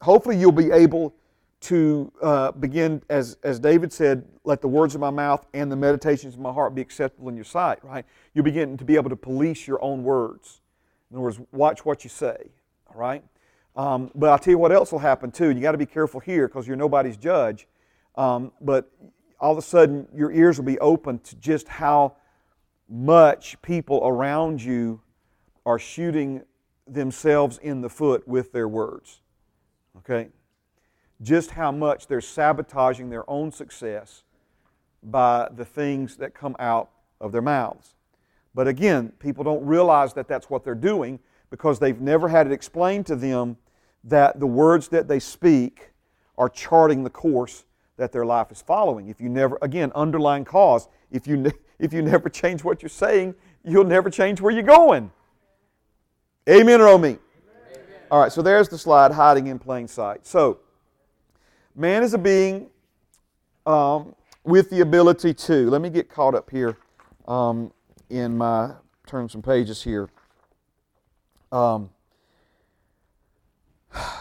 hopefully 0.00 0.36
you'll 0.36 0.52
be 0.52 0.70
able 0.70 1.14
to 1.62 2.12
uh, 2.20 2.50
begin, 2.52 3.00
as, 3.08 3.36
as 3.44 3.60
David 3.60 3.92
said, 3.92 4.24
let 4.44 4.60
the 4.60 4.68
words 4.68 4.94
of 4.94 5.00
my 5.00 5.10
mouth 5.10 5.46
and 5.54 5.70
the 5.70 5.76
meditations 5.76 6.34
of 6.34 6.40
my 6.40 6.52
heart 6.52 6.74
be 6.74 6.82
acceptable 6.82 7.28
in 7.28 7.36
your 7.36 7.44
sight, 7.44 7.78
right? 7.84 8.04
You'll 8.34 8.44
begin 8.44 8.76
to 8.76 8.84
be 8.84 8.96
able 8.96 9.10
to 9.10 9.16
police 9.16 9.66
your 9.66 9.82
own 9.82 10.02
words. 10.02 10.60
In 11.10 11.16
other 11.16 11.22
words, 11.22 11.40
watch 11.52 11.84
what 11.84 12.02
you 12.02 12.10
say, 12.10 12.50
all 12.88 13.00
right? 13.00 13.22
Um, 13.76 14.10
but 14.14 14.30
I'll 14.30 14.38
tell 14.38 14.50
you 14.50 14.58
what 14.58 14.72
else 14.72 14.90
will 14.92 14.98
happen 14.98 15.30
too. 15.30 15.50
You 15.50 15.60
got 15.60 15.72
to 15.72 15.78
be 15.78 15.86
careful 15.86 16.20
here 16.20 16.48
because 16.48 16.66
you're 16.66 16.76
nobody's 16.76 17.16
judge. 17.16 17.68
Um, 18.16 18.52
but 18.60 18.90
all 19.40 19.52
of 19.52 19.58
a 19.58 19.62
sudden, 19.62 20.08
your 20.14 20.32
ears 20.32 20.58
will 20.58 20.66
be 20.66 20.78
open 20.80 21.20
to 21.20 21.36
just 21.36 21.68
how 21.68 22.16
much 22.92 23.60
people 23.62 24.00
around 24.04 24.62
you 24.62 25.00
are 25.64 25.78
shooting 25.78 26.42
themselves 26.86 27.58
in 27.58 27.80
the 27.80 27.88
foot 27.88 28.28
with 28.28 28.52
their 28.52 28.68
words. 28.68 29.20
Okay? 29.98 30.28
just 31.22 31.52
how 31.52 31.70
much 31.70 32.06
they're 32.08 32.20
sabotaging 32.20 33.08
their 33.08 33.28
own 33.30 33.52
success 33.52 34.24
by 35.02 35.48
the 35.54 35.64
things 35.64 36.16
that 36.16 36.34
come 36.34 36.56
out 36.58 36.90
of 37.20 37.32
their 37.32 37.42
mouths. 37.42 37.94
But 38.54 38.68
again, 38.68 39.12
people 39.18 39.44
don't 39.44 39.64
realize 39.64 40.12
that 40.14 40.28
that's 40.28 40.50
what 40.50 40.64
they're 40.64 40.74
doing 40.74 41.20
because 41.50 41.78
they've 41.78 42.00
never 42.00 42.28
had 42.28 42.46
it 42.46 42.52
explained 42.52 43.06
to 43.06 43.16
them 43.16 43.56
that 44.04 44.40
the 44.40 44.46
words 44.46 44.88
that 44.88 45.08
they 45.08 45.20
speak 45.20 45.92
are 46.36 46.48
charting 46.48 47.04
the 47.04 47.10
course 47.10 47.64
that 47.96 48.10
their 48.10 48.26
life 48.26 48.50
is 48.50 48.60
following. 48.60 49.08
If 49.08 49.20
you 49.20 49.28
never, 49.28 49.58
again, 49.62 49.92
underlying 49.94 50.44
cause, 50.44 50.88
if 51.10 51.26
you, 51.26 51.52
if 51.82 51.92
you 51.92 52.00
never 52.00 52.30
change 52.30 52.62
what 52.64 52.80
you're 52.80 52.88
saying, 52.88 53.34
you'll 53.64 53.84
never 53.84 54.08
change 54.08 54.40
where 54.40 54.52
you're 54.52 54.62
going. 54.62 55.10
Amen 56.48 56.80
or 56.80 56.98
me? 56.98 57.18
All 58.10 58.20
right, 58.20 58.32
so 58.32 58.40
there's 58.40 58.68
the 58.68 58.78
slide 58.78 59.10
hiding 59.10 59.48
in 59.48 59.58
plain 59.58 59.88
sight. 59.88 60.26
So, 60.26 60.60
Man 61.74 62.02
is 62.02 62.12
a 62.12 62.18
being 62.18 62.68
um, 63.64 64.14
with 64.44 64.68
the 64.68 64.80
ability 64.80 65.32
to. 65.32 65.70
Let 65.70 65.80
me 65.80 65.88
get 65.88 66.10
caught 66.10 66.34
up 66.34 66.50
here 66.50 66.76
um, 67.26 67.72
in 68.10 68.36
my 68.36 68.74
turn 69.06 69.28
some 69.28 69.40
pages 69.40 69.82
here. 69.82 70.10
Um, 71.50 71.88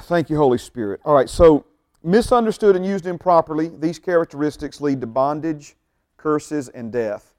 thank 0.04 0.30
you, 0.30 0.38
Holy 0.38 0.58
Spirit. 0.58 1.02
All 1.04 1.14
right, 1.14 1.30
so 1.30 1.66
misunderstood 2.04 2.76
and 2.76 2.86
used 2.86 3.06
improperly, 3.06 3.68
these 3.68 4.00
characteristics 4.00 4.80
lead 4.80 5.02
to 5.02 5.08
bondage, 5.08 5.76
curses, 6.16 6.70
and 6.70 6.92
death. 6.92 7.31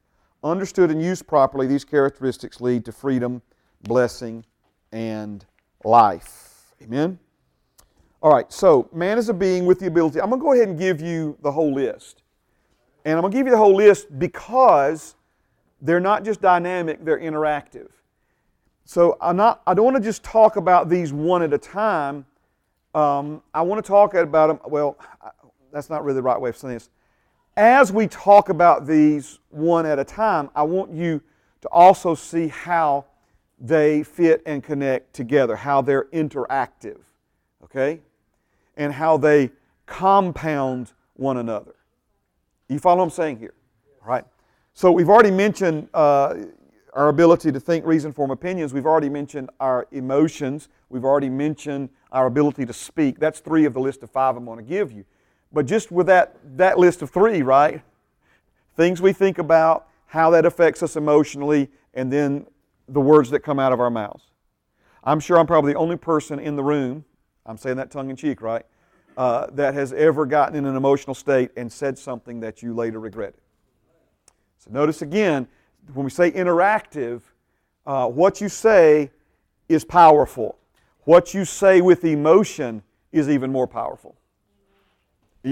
Understood 0.44 0.90
and 0.90 1.02
used 1.02 1.26
properly, 1.26 1.66
these 1.66 1.84
characteristics 1.84 2.60
lead 2.60 2.84
to 2.84 2.92
freedom, 2.92 3.42
blessing, 3.82 4.44
and 4.90 5.44
life. 5.84 6.74
Amen? 6.82 7.18
All 8.22 8.32
right, 8.32 8.50
so 8.52 8.88
man 8.92 9.18
is 9.18 9.28
a 9.28 9.34
being 9.34 9.66
with 9.66 9.78
the 9.78 9.86
ability. 9.86 10.20
I'm 10.20 10.30
going 10.30 10.40
to 10.40 10.44
go 10.44 10.52
ahead 10.52 10.68
and 10.68 10.78
give 10.78 11.00
you 11.00 11.36
the 11.42 11.50
whole 11.50 11.74
list. 11.74 12.22
And 13.04 13.14
I'm 13.14 13.20
going 13.22 13.32
to 13.32 13.36
give 13.38 13.46
you 13.46 13.52
the 13.52 13.58
whole 13.58 13.74
list 13.74 14.16
because 14.18 15.16
they're 15.80 16.00
not 16.00 16.24
just 16.24 16.40
dynamic, 16.40 17.04
they're 17.04 17.18
interactive. 17.18 17.88
So 18.84 19.16
I'm 19.20 19.36
not, 19.36 19.62
I 19.66 19.74
don't 19.74 19.84
want 19.84 19.96
to 19.96 20.02
just 20.02 20.22
talk 20.22 20.56
about 20.56 20.88
these 20.88 21.12
one 21.12 21.42
at 21.42 21.52
a 21.52 21.58
time. 21.58 22.26
Um, 22.94 23.42
I 23.54 23.62
want 23.62 23.84
to 23.84 23.88
talk 23.88 24.14
about 24.14 24.48
them, 24.48 24.60
well, 24.70 24.98
that's 25.72 25.88
not 25.90 26.04
really 26.04 26.16
the 26.16 26.22
right 26.22 26.40
way 26.40 26.50
of 26.50 26.56
saying 26.56 26.74
this. 26.74 26.90
As 27.56 27.92
we 27.92 28.06
talk 28.06 28.48
about 28.48 28.86
these 28.86 29.38
one 29.50 29.84
at 29.84 29.98
a 29.98 30.04
time, 30.04 30.48
I 30.54 30.62
want 30.62 30.92
you 30.92 31.20
to 31.60 31.68
also 31.68 32.14
see 32.14 32.48
how 32.48 33.04
they 33.60 34.02
fit 34.02 34.42
and 34.46 34.62
connect 34.62 35.12
together, 35.12 35.54
how 35.54 35.82
they're 35.82 36.06
interactive, 36.06 36.98
okay? 37.62 38.00
And 38.76 38.92
how 38.92 39.18
they 39.18 39.50
compound 39.84 40.92
one 41.14 41.36
another. 41.36 41.74
You 42.68 42.78
follow 42.78 42.98
what 42.98 43.04
I'm 43.04 43.10
saying 43.10 43.38
here? 43.38 43.54
Right. 44.04 44.24
So 44.72 44.90
we've 44.90 45.10
already 45.10 45.30
mentioned 45.30 45.88
uh, 45.92 46.34
our 46.94 47.08
ability 47.08 47.52
to 47.52 47.60
think, 47.60 47.84
reason, 47.84 48.12
form 48.12 48.30
opinions. 48.30 48.72
We've 48.72 48.86
already 48.86 49.10
mentioned 49.10 49.50
our 49.60 49.86
emotions. 49.92 50.70
We've 50.88 51.04
already 51.04 51.28
mentioned 51.28 51.90
our 52.10 52.26
ability 52.26 52.64
to 52.64 52.72
speak. 52.72 53.18
That's 53.18 53.40
three 53.40 53.66
of 53.66 53.74
the 53.74 53.80
list 53.80 54.02
of 54.02 54.10
five 54.10 54.36
I'm 54.36 54.46
going 54.46 54.58
to 54.58 54.64
give 54.64 54.90
you. 54.90 55.04
But 55.52 55.66
just 55.66 55.92
with 55.92 56.06
that, 56.06 56.36
that 56.56 56.78
list 56.78 57.02
of 57.02 57.10
three, 57.10 57.42
right? 57.42 57.82
Things 58.76 59.02
we 59.02 59.12
think 59.12 59.38
about, 59.38 59.88
how 60.06 60.30
that 60.30 60.46
affects 60.46 60.82
us 60.82 60.96
emotionally, 60.96 61.70
and 61.94 62.12
then 62.12 62.46
the 62.88 63.00
words 63.00 63.30
that 63.30 63.40
come 63.40 63.58
out 63.58 63.72
of 63.72 63.80
our 63.80 63.90
mouths. 63.90 64.24
I'm 65.04 65.20
sure 65.20 65.38
I'm 65.38 65.46
probably 65.46 65.72
the 65.72 65.78
only 65.78 65.96
person 65.96 66.38
in 66.38 66.56
the 66.56 66.62
room, 66.62 67.04
I'm 67.44 67.58
saying 67.58 67.76
that 67.76 67.90
tongue 67.90 68.10
in 68.10 68.16
cheek, 68.16 68.40
right? 68.40 68.64
Uh, 69.16 69.46
that 69.52 69.74
has 69.74 69.92
ever 69.92 70.24
gotten 70.24 70.54
in 70.54 70.64
an 70.64 70.76
emotional 70.76 71.14
state 71.14 71.50
and 71.56 71.70
said 71.70 71.98
something 71.98 72.40
that 72.40 72.62
you 72.62 72.72
later 72.74 72.98
regretted. 72.98 73.40
So 74.58 74.70
notice 74.70 75.02
again, 75.02 75.48
when 75.92 76.04
we 76.04 76.10
say 76.10 76.30
interactive, 76.30 77.20
uh, 77.84 78.06
what 78.06 78.40
you 78.40 78.48
say 78.48 79.10
is 79.68 79.84
powerful. 79.84 80.56
What 81.04 81.34
you 81.34 81.44
say 81.44 81.80
with 81.80 82.04
emotion 82.04 82.82
is 83.10 83.28
even 83.28 83.50
more 83.50 83.66
powerful. 83.66 84.16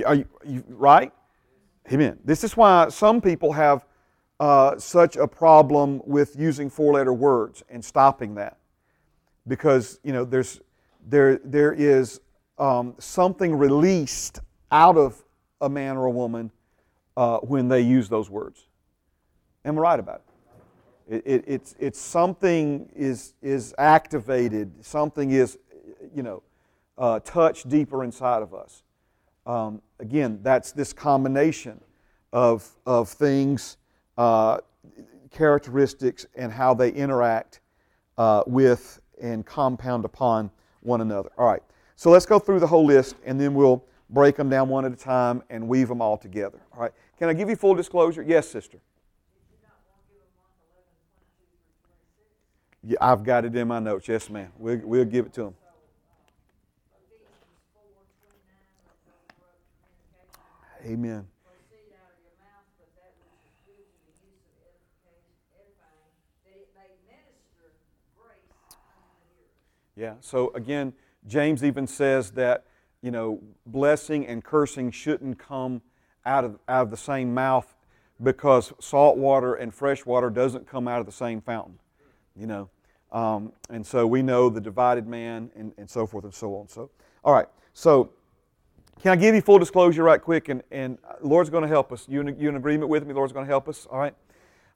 Are 0.06 0.14
you, 0.14 0.26
you 0.46 0.64
right? 0.68 1.12
Amen. 1.92 2.18
This 2.24 2.44
is 2.44 2.56
why 2.56 2.88
some 2.90 3.20
people 3.20 3.52
have 3.52 3.84
uh, 4.38 4.78
such 4.78 5.16
a 5.16 5.26
problem 5.26 6.00
with 6.04 6.36
using 6.38 6.70
four-letter 6.70 7.12
words 7.12 7.62
and 7.68 7.84
stopping 7.84 8.34
that, 8.36 8.58
because 9.46 9.98
you 10.02 10.12
know 10.12 10.24
there's 10.24 10.60
there 11.06 11.38
there 11.44 11.72
is 11.72 12.20
um, 12.58 12.94
something 12.98 13.56
released 13.56 14.40
out 14.70 14.96
of 14.96 15.24
a 15.60 15.68
man 15.68 15.96
or 15.96 16.06
a 16.06 16.10
woman 16.10 16.50
uh, 17.16 17.38
when 17.38 17.68
they 17.68 17.80
use 17.80 18.08
those 18.08 18.30
words. 18.30 18.66
Am 19.64 19.76
I 19.78 19.80
right 19.80 20.00
about 20.00 20.16
it? 20.16 20.30
it, 21.10 21.22
it 21.26 21.44
it's, 21.46 21.74
it's 21.78 21.98
something 21.98 22.88
is, 22.94 23.34
is 23.42 23.74
activated, 23.76 24.72
something 24.84 25.32
is, 25.32 25.58
you 26.14 26.22
know, 26.22 26.42
uh, 26.96 27.18
touched 27.20 27.68
deeper 27.68 28.04
inside 28.04 28.42
of 28.42 28.54
us. 28.54 28.82
Um, 29.50 29.82
again, 29.98 30.38
that's 30.42 30.70
this 30.70 30.92
combination 30.92 31.80
of, 32.32 32.70
of 32.86 33.08
things, 33.08 33.78
uh, 34.16 34.58
characteristics, 35.32 36.24
and 36.36 36.52
how 36.52 36.72
they 36.72 36.92
interact 36.92 37.58
uh, 38.16 38.44
with 38.46 39.00
and 39.20 39.44
compound 39.44 40.04
upon 40.04 40.52
one 40.82 41.00
another. 41.00 41.30
All 41.36 41.46
right. 41.46 41.62
So 41.96 42.10
let's 42.10 42.26
go 42.26 42.38
through 42.38 42.60
the 42.60 42.66
whole 42.68 42.86
list 42.86 43.16
and 43.26 43.40
then 43.40 43.54
we'll 43.54 43.84
break 44.08 44.36
them 44.36 44.48
down 44.48 44.68
one 44.68 44.84
at 44.84 44.92
a 44.92 44.96
time 44.96 45.42
and 45.50 45.66
weave 45.66 45.88
them 45.88 46.00
all 46.00 46.16
together. 46.16 46.60
All 46.72 46.80
right. 46.80 46.92
Can 47.18 47.28
I 47.28 47.32
give 47.32 47.50
you 47.50 47.56
full 47.56 47.74
disclosure? 47.74 48.22
Yes, 48.22 48.48
sister. 48.48 48.78
Yeah, 52.84 52.98
I've 53.00 53.24
got 53.24 53.44
it 53.44 53.56
in 53.56 53.66
my 53.66 53.80
notes. 53.80 54.06
Yes, 54.06 54.30
ma'am. 54.30 54.52
We'll, 54.56 54.80
we'll 54.84 55.04
give 55.04 55.26
it 55.26 55.32
to 55.34 55.42
them. 55.42 55.54
Amen. 60.84 61.26
Yeah. 69.96 70.14
So 70.20 70.50
again, 70.54 70.94
James 71.26 71.62
even 71.62 71.86
says 71.86 72.30
that, 72.30 72.64
you 73.02 73.10
know, 73.10 73.42
blessing 73.66 74.26
and 74.26 74.42
cursing 74.42 74.90
shouldn't 74.90 75.38
come 75.38 75.82
out 76.24 76.44
of, 76.44 76.58
out 76.68 76.84
of 76.84 76.90
the 76.90 76.96
same 76.96 77.34
mouth 77.34 77.76
because 78.22 78.72
salt 78.80 79.18
water 79.18 79.54
and 79.54 79.74
fresh 79.74 80.06
water 80.06 80.30
doesn't 80.30 80.66
come 80.66 80.88
out 80.88 81.00
of 81.00 81.06
the 81.06 81.12
same 81.12 81.42
fountain, 81.42 81.78
you 82.34 82.46
know. 82.46 82.70
Um, 83.12 83.52
and 83.68 83.86
so 83.86 84.06
we 84.06 84.22
know 84.22 84.48
the 84.48 84.60
divided 84.60 85.06
man 85.06 85.50
and, 85.54 85.74
and 85.76 85.90
so 85.90 86.06
forth 86.06 86.24
and 86.24 86.32
so 86.32 86.54
on. 86.56 86.68
So, 86.68 86.90
all 87.22 87.34
right. 87.34 87.48
So, 87.74 88.12
can 89.02 89.12
I 89.12 89.16
give 89.16 89.34
you 89.34 89.40
full 89.40 89.58
disclosure 89.58 90.02
right 90.02 90.20
quick? 90.20 90.48
And, 90.48 90.62
and 90.70 90.98
Lord's 91.20 91.50
going 91.50 91.62
to 91.62 91.68
help 91.68 91.92
us. 91.92 92.06
You 92.08 92.20
in, 92.20 92.38
you 92.38 92.48
in 92.48 92.56
agreement 92.56 92.88
with 92.90 93.06
me? 93.06 93.14
Lord's 93.14 93.32
going 93.32 93.46
to 93.46 93.50
help 93.50 93.68
us? 93.68 93.86
All 93.90 93.98
right. 93.98 94.14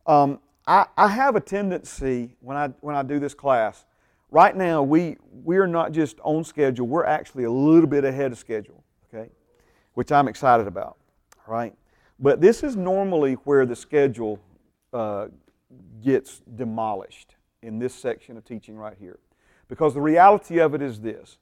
Um, 0.07 0.41
I, 0.67 0.87
I 0.97 1.09
have 1.09 1.37
a 1.37 1.41
tendency 1.41 2.37
when 2.41 2.57
I, 2.57 2.69
when 2.81 2.95
I 2.97 3.03
do 3.03 3.19
this 3.19 3.35
class 3.35 3.85
right 4.35 4.57
now 4.57 4.83
we 4.83 5.17
we're 5.31 5.69
not 5.69 5.93
just 5.93 6.19
on 6.25 6.43
schedule 6.43 6.87
we're 6.89 7.05
actually 7.05 7.45
a 7.45 7.51
little 7.51 7.89
bit 7.89 8.05
ahead 8.05 8.33
of 8.33 8.37
schedule 8.37 8.83
okay 9.09 9.31
which 9.95 10.11
i'm 10.11 10.27
excited 10.27 10.67
about 10.67 10.97
right 11.47 11.73
but 12.19 12.41
this 12.41 12.65
is 12.65 12.75
normally 12.75 13.35
where 13.45 13.65
the 13.65 13.77
schedule 13.77 14.41
uh, 14.93 15.27
gets 16.03 16.43
demolished 16.57 17.37
in 17.63 17.79
this 17.79 17.95
section 17.95 18.37
of 18.37 18.45
teaching 18.45 18.77
right 18.77 18.97
here 18.99 19.21
because 19.69 19.95
the 19.95 20.01
reality 20.01 20.59
of 20.59 20.75
it 20.75 20.83
is 20.83 21.01
this 21.01 21.39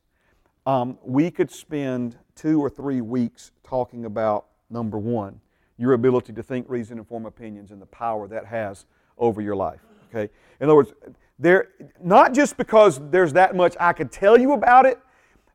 um, 0.66 0.98
we 1.02 1.30
could 1.30 1.50
spend 1.50 2.16
two 2.34 2.60
or 2.60 2.70
three 2.70 3.00
weeks 3.00 3.50
talking 3.62 4.04
about 4.04 4.46
number 4.70 4.98
one 4.98 5.40
your 5.78 5.94
ability 5.94 6.32
to 6.32 6.42
think 6.42 6.68
reason 6.68 6.98
and 6.98 7.06
form 7.06 7.26
opinions 7.26 7.70
and 7.70 7.80
the 7.80 7.86
power 7.86 8.28
that 8.28 8.46
has 8.46 8.86
over 9.18 9.40
your 9.40 9.56
life 9.56 9.80
okay 10.08 10.32
in 10.60 10.66
other 10.66 10.76
words 10.76 10.92
there, 11.42 11.70
not 12.00 12.34
just 12.34 12.56
because 12.56 13.00
there's 13.10 13.32
that 13.32 13.56
much 13.56 13.74
I 13.80 13.92
could 13.92 14.12
tell 14.12 14.38
you 14.38 14.52
about 14.52 14.86
it, 14.86 15.00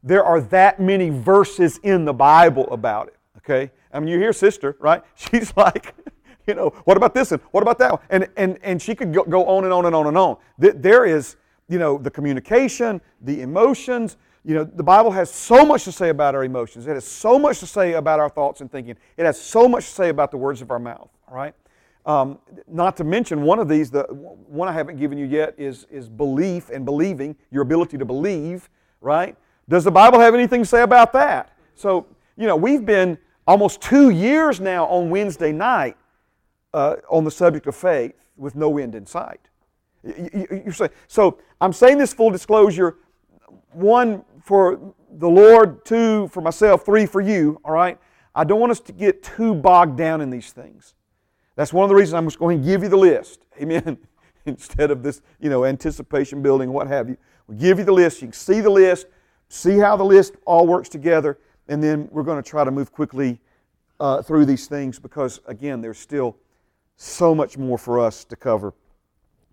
there 0.04 0.24
are 0.24 0.42
that 0.42 0.82
many 0.82 1.10
verses 1.10 1.80
in 1.82 2.04
the 2.04 2.14
Bible 2.14 2.68
about 2.72 3.08
it. 3.08 3.16
Okay? 3.38 3.72
I 3.94 4.00
mean, 4.02 4.10
you 4.10 4.20
hear 4.20 4.34
sister, 4.34 4.76
right? 4.80 5.02
She's 5.16 5.56
like, 5.56 5.96
you 6.46 6.56
know, 6.56 6.70
what 6.84 6.98
about 6.98 7.14
this 7.14 7.32
and 7.32 7.42
what 7.52 7.62
about 7.62 7.80
that? 7.80 8.02
And, 8.10 8.28
and, 8.36 8.60
and 8.64 8.82
she 8.82 8.96
could 8.96 9.14
go, 9.14 9.24
go 9.24 9.46
on 9.46 9.64
and 9.64 9.72
on 9.72 9.86
and 9.86 9.96
on 9.96 10.08
and 10.08 10.18
on. 10.18 10.38
There 10.58 11.06
is, 11.06 11.38
you 11.70 11.80
know, 11.80 11.98
the 11.98 12.12
communication, 12.12 13.00
the 13.22 13.42
emotions. 13.42 14.18
You 14.48 14.54
know, 14.54 14.64
the 14.64 14.82
Bible 14.82 15.12
has 15.12 15.30
so 15.30 15.66
much 15.66 15.84
to 15.84 15.92
say 15.92 16.08
about 16.08 16.34
our 16.34 16.46
emotions. 16.46 16.88
It 16.88 16.94
has 16.94 17.06
so 17.06 17.38
much 17.38 17.60
to 17.60 17.68
say 17.68 17.94
about 17.94 18.22
our 18.22 18.30
thoughts 18.30 18.62
and 18.62 18.72
thinking. 18.72 18.96
It 19.18 19.26
has 19.26 19.38
so 19.38 19.68
much 19.68 19.88
to 19.88 19.92
say 19.92 20.08
about 20.08 20.32
the 20.32 20.38
words 20.38 20.62
of 20.62 20.72
our 20.72 20.80
mouth, 20.80 21.10
all 21.28 21.36
right? 21.36 21.54
Um, 22.06 22.40
not 22.66 22.96
to 22.96 23.04
mention 23.04 23.42
one 23.42 23.60
of 23.60 23.68
these, 23.68 23.92
the 23.92 24.04
one 24.04 24.70
I 24.70 24.72
haven't 24.72 25.00
given 25.00 25.18
you 25.18 25.26
yet 25.26 25.54
is, 25.58 25.86
is 25.92 26.08
belief 26.08 26.70
and 26.70 26.86
believing, 26.86 27.36
your 27.52 27.62
ability 27.62 27.98
to 27.98 28.06
believe, 28.06 28.70
right? 29.02 29.36
Does 29.68 29.84
the 29.84 29.92
Bible 29.92 30.18
have 30.22 30.34
anything 30.34 30.62
to 30.62 30.66
say 30.66 30.82
about 30.82 31.12
that? 31.12 31.52
So, 31.76 32.06
you 32.38 32.48
know, 32.48 32.56
we've 32.56 32.86
been 32.86 33.18
almost 33.46 33.82
two 33.82 34.12
years 34.12 34.62
now 34.62 34.86
on 34.86 35.10
Wednesday 35.10 35.52
night 35.52 35.98
uh, 36.74 36.96
on 37.10 37.26
the 37.26 37.32
subject 37.32 37.68
of 37.68 37.76
faith 37.76 38.14
with 38.38 38.56
no 38.56 38.78
end 38.78 38.96
in 38.96 39.06
sight. 39.06 39.50
You, 40.06 40.62
you, 40.68 40.72
say, 40.72 40.88
so 41.10 41.38
I'm 41.60 41.74
saying 41.74 41.98
this 41.98 42.14
full 42.14 42.30
disclosure 42.30 42.96
one 43.78 44.24
for 44.48 44.96
the 45.12 45.28
Lord, 45.28 45.84
two 45.84 46.30
for 46.30 46.40
myself, 46.40 46.86
three 46.86 47.06
for 47.06 47.20
you, 47.20 47.60
all 47.66 47.74
right? 47.74 48.00
I 48.34 48.46
don't 48.46 48.62
want 48.62 48.72
us 48.72 48.80
to 48.80 48.94
get 48.94 49.22
too 49.22 49.54
bogged 49.54 49.98
down 49.98 50.22
in 50.22 50.30
these 50.30 50.54
things. 50.54 50.94
That's 51.58 51.74
one 51.74 51.84
of 51.84 51.90
the 51.90 51.96
reasons 51.96 52.14
I'm 52.14 52.26
just 52.28 52.40
going 52.40 52.62
to 52.62 52.66
give 52.66 52.82
you 52.82 52.88
the 52.88 52.98
list. 52.98 53.44
Amen. 53.62 53.98
Instead 54.46 54.90
of 54.90 55.04
this, 55.04 55.22
you 55.42 55.50
know, 55.50 55.66
anticipation 55.66 56.42
building, 56.42 56.72
what 56.72 56.88
have 56.88 57.10
you. 57.10 57.18
We'll 57.48 57.58
give 57.58 57.78
you 57.78 57.84
the 57.84 57.92
list. 57.92 58.22
You 58.22 58.30
can 58.30 58.34
see 58.34 58.62
the 58.62 58.70
list, 58.70 59.08
see 59.50 59.80
how 59.80 59.98
the 59.98 60.06
list 60.06 60.36
all 60.46 60.66
works 60.66 60.88
together, 60.88 61.38
and 61.68 61.84
then 61.84 62.08
we're 62.10 62.24
going 62.24 62.42
to 62.42 62.50
try 62.50 62.64
to 62.64 62.72
move 62.72 62.94
quickly 62.94 63.42
uh, 64.00 64.22
through 64.22 64.46
these 64.46 64.68
things 64.68 64.98
because, 64.98 65.42
again, 65.48 65.82
there's 65.82 66.00
still 66.00 66.38
so 66.96 67.36
much 67.36 67.58
more 67.58 67.78
for 67.78 68.00
us 68.00 68.24
to 68.24 68.38
cover 68.38 68.74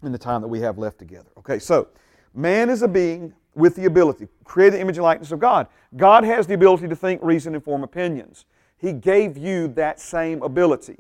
in 0.05 0.13
the 0.13 0.19
time 0.19 0.41
that 0.41 0.49
we 0.49 0.61
have 0.61 0.79
left 0.79 1.01
together. 1.01 1.31
Okay, 1.39 1.59
so 1.59 1.89
man 2.33 2.71
is 2.71 2.83
a 2.83 2.89
being 2.89 3.35
with 3.55 3.77
the 3.77 3.85
ability, 3.85 4.29
created 4.45 4.75
the 4.75 4.81
image 4.81 4.97
and 4.97 5.05
likeness 5.05 5.33
of 5.33 5.39
God. 5.39 5.67
God 5.97 6.25
has 6.25 6.47
the 6.47 6.55
ability 6.55 6.89
to 6.89 6.97
think, 6.97 7.23
reason, 7.23 7.55
and 7.55 7.63
form 7.63 7.85
opinions. 7.85 8.47
He 8.77 8.93
gave 8.93 9.39
you 9.39 9.69
that 9.69 10.01
same 10.01 10.43
ability. 10.43 10.99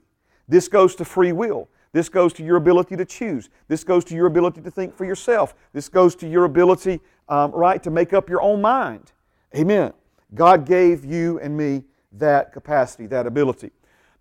This 0.49 0.69
goes 0.69 0.95
to 0.97 1.05
free 1.05 1.33
will. 1.33 1.69
This 1.93 2.09
goes 2.09 2.33
to 2.35 2.45
your 2.45 2.57
ability 2.57 2.97
to 2.97 3.05
choose. 3.05 3.51
This 3.69 3.85
goes 3.85 4.05
to 4.07 4.14
your 4.14 4.27
ability 4.27 4.61
to 4.62 4.71
think 4.71 4.97
for 4.97 5.05
yourself. 5.05 5.55
This 5.73 5.88
goes 5.88 6.17
to 6.17 6.29
your 6.29 6.45
ability, 6.45 7.01
um, 7.29 7.53
right, 7.53 7.83
to 7.83 7.90
make 7.90 8.12
up 8.12 8.29
your 8.29 8.43
own 8.43 8.61
mind. 8.61 9.12
Amen. 9.55 9.93
God 10.35 10.67
gave 10.67 11.05
you 11.05 11.38
and 11.38 11.57
me 11.57 11.85
that 12.12 12.53
capacity, 12.53 13.07
that 13.07 13.27
ability. 13.27 13.71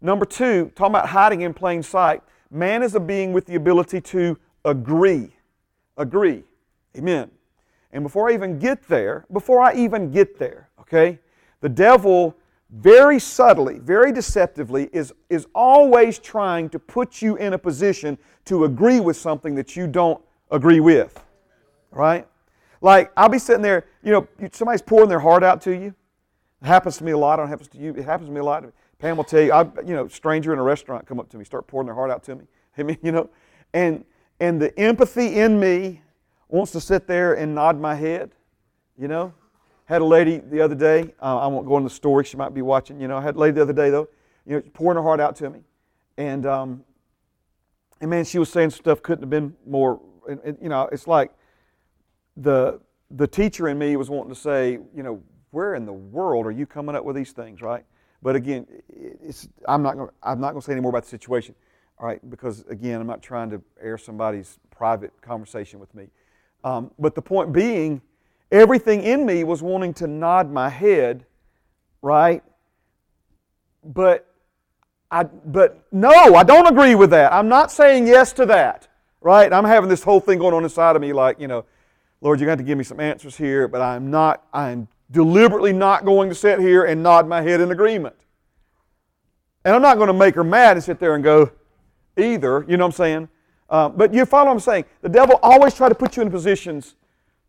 Number 0.02 0.26
two, 0.26 0.72
talking 0.76 0.92
about 0.92 1.10
hiding 1.10 1.42
in 1.42 1.54
plain 1.54 1.82
sight. 1.82 2.22
Man 2.52 2.84
is 2.84 2.94
a 2.94 3.00
being 3.00 3.34
with 3.34 3.46
the 3.46 3.56
ability 3.56 4.02
to 4.02 4.38
agree. 4.66 5.36
Agree. 5.98 6.44
Amen. 6.96 7.32
And 7.94 8.04
before 8.04 8.30
I 8.30 8.34
even 8.34 8.60
get 8.60 8.88
there, 8.88 9.26
before 9.32 9.62
I 9.62 9.74
even 9.76 10.12
get 10.12 10.38
there, 10.38 10.70
okay, 10.82 11.20
the 11.62 11.70
devil 11.70 12.36
very 12.72 13.20
subtly, 13.20 13.78
very 13.78 14.12
deceptively, 14.12 14.90
is, 14.92 15.14
is 15.30 15.46
always 15.54 16.18
trying 16.18 16.70
to 16.70 16.80
put 16.80 17.22
you 17.22 17.36
in 17.36 17.54
a 17.54 17.58
position 17.58 18.18
to 18.46 18.66
agree 18.66 19.00
with 19.00 19.16
something 19.16 19.54
that 19.56 19.76
you 19.76 19.86
don't 19.86 20.22
agree 20.50 20.80
with. 20.80 21.24
Right? 21.92 22.28
Like, 22.82 23.12
I'll 23.16 23.30
be 23.30 23.38
sitting 23.38 23.62
there, 23.62 23.86
you 24.04 24.12
know, 24.12 24.28
somebody's 24.52 24.82
pouring 24.82 25.08
their 25.08 25.20
heart 25.20 25.44
out 25.44 25.62
to 25.62 25.72
you. 25.72 25.94
It 26.64 26.66
happens 26.66 26.98
to 26.98 27.04
me 27.04 27.12
a 27.12 27.18
lot. 27.18 27.40
It 27.40 27.48
happens 27.48 27.70
to 27.70 27.78
you. 27.78 27.94
It 27.96 28.06
happens 28.06 28.28
to 28.28 28.34
me 28.34 28.40
a 28.40 28.44
lot. 28.44 28.66
Pam 28.98 29.18
will 29.18 29.24
tell 29.24 29.42
you, 29.42 29.52
I, 29.52 29.64
you 29.86 29.94
know, 29.94 30.08
stranger 30.08 30.52
in 30.52 30.60
a 30.60 30.64
restaurant 30.64 31.06
come 31.06 31.20
up 31.20 31.30
to 31.30 31.38
me, 31.38 31.46
start 31.46 31.68
pouring 31.68 31.86
their 31.86 31.96
heart 31.96 32.10
out 32.10 32.24
to 32.24 32.36
me. 32.36 32.46
I 32.78 32.84
mean, 32.84 32.98
you 33.04 33.12
know, 33.12 33.30
and 33.74 34.04
and 34.40 34.62
the 34.62 34.78
empathy 34.80 35.40
in 35.40 35.60
me 35.60 36.02
wants 36.58 36.72
to 36.74 36.82
sit 36.82 37.08
there 37.08 37.34
and 37.34 37.56
nod 37.56 37.80
my 37.80 37.96
head, 37.96 38.32
you 38.98 39.08
know. 39.08 39.34
Had 39.86 40.02
a 40.02 40.06
lady 40.06 40.38
the 40.38 40.62
other 40.62 40.76
day. 40.76 41.14
Uh, 41.22 41.40
I 41.40 41.48
won't 41.48 41.68
go 41.68 41.78
into 41.78 41.90
the 41.90 41.96
story. 41.96 42.24
She 42.24 42.38
might 42.38 42.54
be 42.54 42.62
watching. 42.62 43.02
You 43.02 43.08
know, 43.08 43.18
I 43.18 43.22
had 43.22 43.36
a 43.36 43.40
lady 43.40 43.56
the 43.56 43.64
other 43.64 43.74
day 43.74 43.90
though. 43.90 44.08
You 44.46 44.58
know, 44.58 44.64
pouring 44.74 44.96
her 44.96 45.04
heart 45.04 45.20
out 45.20 45.36
to 45.38 45.50
me, 45.50 45.60
and 46.18 46.46
um, 46.46 46.84
and 48.00 48.10
man, 48.10 48.24
she 48.26 48.40
was 48.40 48.50
saying 48.50 48.70
stuff 48.70 49.02
couldn't 49.02 49.24
have 49.24 49.30
been 49.30 49.56
more. 49.66 50.00
And, 50.30 50.40
and, 50.46 50.58
you 50.62 50.70
know, 50.70 50.88
it's 50.92 51.08
like 51.08 51.34
the 52.38 52.80
the 53.12 53.28
teacher 53.28 53.68
in 53.68 53.78
me 53.78 53.96
was 53.96 54.10
wanting 54.10 54.34
to 54.34 54.40
say, 54.40 54.80
you 54.96 55.04
know, 55.04 55.22
where 55.52 55.76
in 55.76 55.86
the 55.86 55.94
world 55.94 56.46
are 56.46 56.52
you 56.52 56.66
coming 56.66 56.96
up 56.96 57.04
with 57.04 57.16
these 57.16 57.32
things, 57.32 57.62
right? 57.62 57.86
But 58.22 58.36
again, 58.36 58.66
it's, 58.90 59.48
I'm 59.68 59.84
not 59.84 59.98
going. 59.98 60.10
I'm 60.22 60.40
not 60.40 60.52
going 60.52 60.62
to 60.62 60.66
say 60.66 60.72
any 60.72 60.82
more 60.82 60.90
about 60.90 61.04
the 61.04 61.10
situation, 61.10 61.56
all 61.98 62.08
right? 62.08 62.28
Because 62.30 62.64
again, 62.70 63.02
I'm 63.02 63.08
not 63.08 63.22
trying 63.22 63.50
to 63.50 63.62
air 63.82 63.98
somebody's 63.98 64.60
private 64.72 65.12
conversation 65.22 65.80
with 65.80 65.94
me. 65.94 66.08
Um, 66.64 66.92
but 66.98 67.16
the 67.16 67.22
point 67.22 67.52
being 67.52 68.02
Everything 68.54 69.02
in 69.02 69.26
me 69.26 69.44
was 69.44 69.64
wanting 69.64 69.96
to 69.96 70.06
nod 70.06 70.52
my 70.52 70.70
head, 70.70 71.26
right? 72.04 72.44
But 73.84 74.28
I, 75.10 75.24
but 75.24 75.88
no, 75.92 76.12
I 76.12 76.44
don't 76.44 76.68
agree 76.68 76.94
with 76.94 77.10
that. 77.10 77.34
I'm 77.34 77.50
not 77.50 77.72
saying 77.72 78.06
yes 78.06 78.32
to 78.34 78.46
that, 78.46 78.88
right? 79.22 79.52
I'm 79.52 79.66
having 79.66 79.90
this 79.90 80.04
whole 80.04 80.20
thing 80.20 80.38
going 80.38 80.54
on 80.54 80.64
inside 80.64 80.96
of 80.96 81.02
me, 81.02 81.14
like 81.14 81.40
you 81.40 81.48
know, 81.48 81.66
Lord, 82.22 82.40
you're 82.40 82.46
going 82.46 82.60
to, 82.60 82.64
to 82.64 82.68
give 82.68 82.78
me 82.78 82.84
some 82.84 83.00
answers 83.00 83.36
here, 83.36 83.68
but 83.68 83.82
I'm 83.82 84.12
not. 84.12 84.46
I'm 84.54 84.88
deliberately 85.10 85.74
not 85.74 86.06
going 86.06 86.30
to 86.30 86.36
sit 86.36 86.60
here 86.60 86.86
and 86.86 87.02
nod 87.02 87.28
my 87.28 87.42
head 87.42 87.60
in 87.60 87.72
agreement. 87.72 88.16
And 89.66 89.74
I'm 89.74 89.82
not 89.82 89.98
going 89.98 90.08
to 90.08 90.14
make 90.14 90.36
her 90.36 90.44
mad 90.44 90.78
and 90.78 90.84
sit 90.84 91.00
there 91.00 91.16
and 91.16 91.24
go 91.24 91.52
either. 92.18 92.66
You 92.68 92.78
know 92.78 92.86
what 92.86 92.94
I'm 92.94 92.98
saying? 92.98 93.30
Uh, 93.70 93.90
but 93.90 94.14
you 94.14 94.26
follow 94.26 94.48
what 94.48 94.54
I'm 94.54 94.60
saying? 94.60 94.86
The 95.02 95.10
devil 95.10 95.40
always 95.42 95.74
try 95.74 95.90
to 95.90 95.96
put 95.96 96.16
you 96.16 96.24
in 96.24 96.30
positions 96.30 96.96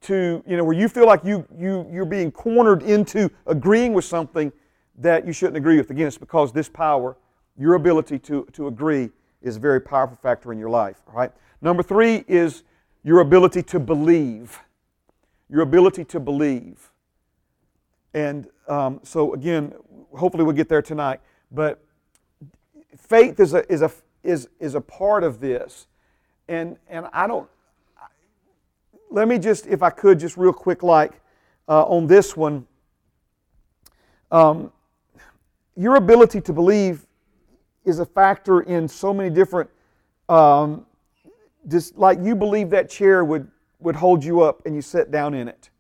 to, 0.03 0.43
you 0.47 0.57
know, 0.57 0.65
where 0.65 0.77
you 0.77 0.89
feel 0.89 1.07
like 1.07 1.25
you, 1.25 1.47
you, 1.57 1.87
you're 1.91 2.05
being 2.05 2.31
cornered 2.31 2.83
into 2.83 3.31
agreeing 3.47 3.93
with 3.95 4.05
something 4.05 4.53
that 4.99 5.27
you 5.27 5.33
shouldn't 5.33 5.57
agree 5.57 5.77
with. 5.77 5.91
Again, 5.91 6.07
it's 6.07 6.19
because 6.19 6.53
this 6.53 6.69
power, 6.69 7.17
your 7.57 7.75
ability 7.75 8.19
to, 8.21 8.47
to 8.53 8.67
agree, 8.69 9.11
is 9.43 9.57
a 9.57 9.61
very 9.61 9.81
powerful 9.81 10.17
factor 10.17 10.53
in 10.53 10.59
your 10.59 10.71
life. 10.71 11.03
Right. 11.13 11.33
Number 11.61 11.83
three 11.83 12.25
is 12.29 12.63
your 13.03 13.21
ability 13.21 13.63
to 13.65 13.81
believe. 13.81 14.59
Your 15.49 15.63
ability 15.63 16.05
to 16.07 16.21
believe. 16.21 16.91
And 18.13 18.49
um, 18.69 19.01
so, 19.03 19.35
again, 19.35 19.75
hopefully 20.17 20.45
we'll 20.45 20.55
get 20.55 20.69
there 20.69 20.83
tonight. 20.83 21.21
But 21.51 21.83
faith 22.97 23.41
is 23.41 23.55
a, 23.55 23.71
is 23.73 23.83
a, 23.83 23.91
is, 24.23 24.49
is 24.61 24.75
a 24.75 24.81
part 24.81 25.25
of 25.25 25.41
this. 25.41 25.87
And, 26.49 26.77
and 26.89 27.07
I 27.13 27.27
don't, 27.27 27.49
let 29.11 29.29
me 29.29 29.39
just, 29.39 29.67
if 29.67 29.83
I 29.83 29.91
could, 29.91 30.19
just 30.19 30.37
real 30.37 30.53
quick, 30.53 30.83
like 30.83 31.21
uh, 31.69 31.85
on 31.85 32.07
this 32.07 32.37
one, 32.37 32.67
um, 34.31 34.73
your 35.77 35.97
ability 35.97 36.41
to 36.41 36.53
believe 36.53 37.07
is 37.85 37.99
a 37.99 38.07
factor 38.07 38.63
in 38.63 38.89
so 38.89 39.13
many 39.15 39.31
different. 39.31 39.71
Um, 40.29 40.87
just 41.69 41.97
like 41.97 42.19
you 42.23 42.35
believe 42.35 42.71
that 42.71 42.91
chair 42.91 43.25
would 43.25 43.49
would 43.81 43.97
hold 43.97 44.25
you 44.25 44.41
up 44.41 44.65
and 44.65 44.75
you 44.75 44.81
sit 44.81 45.11
down 45.11 45.35
in 45.35 45.47
it, 45.49 45.71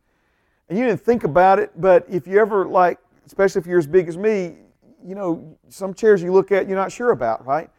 and 0.68 0.79
you 0.79 0.85
didn't 0.85 1.00
think 1.00 1.24
about 1.24 1.59
it, 1.59 1.72
but 1.81 2.05
if 2.09 2.27
you 2.27 2.38
ever 2.38 2.66
like, 2.66 2.98
especially 3.27 3.61
if 3.61 3.66
you're 3.66 3.79
as 3.79 3.87
big 3.87 4.09
as 4.09 4.18
me, 4.18 4.57
you 5.05 5.14
know, 5.14 5.57
some 5.68 5.94
chairs 5.94 6.22
you 6.22 6.33
look 6.33 6.53
at 6.53 6.68
you're 6.68 6.77
not 6.77 6.92
sure 6.92 7.11
about, 7.11 7.46
right? 7.46 7.70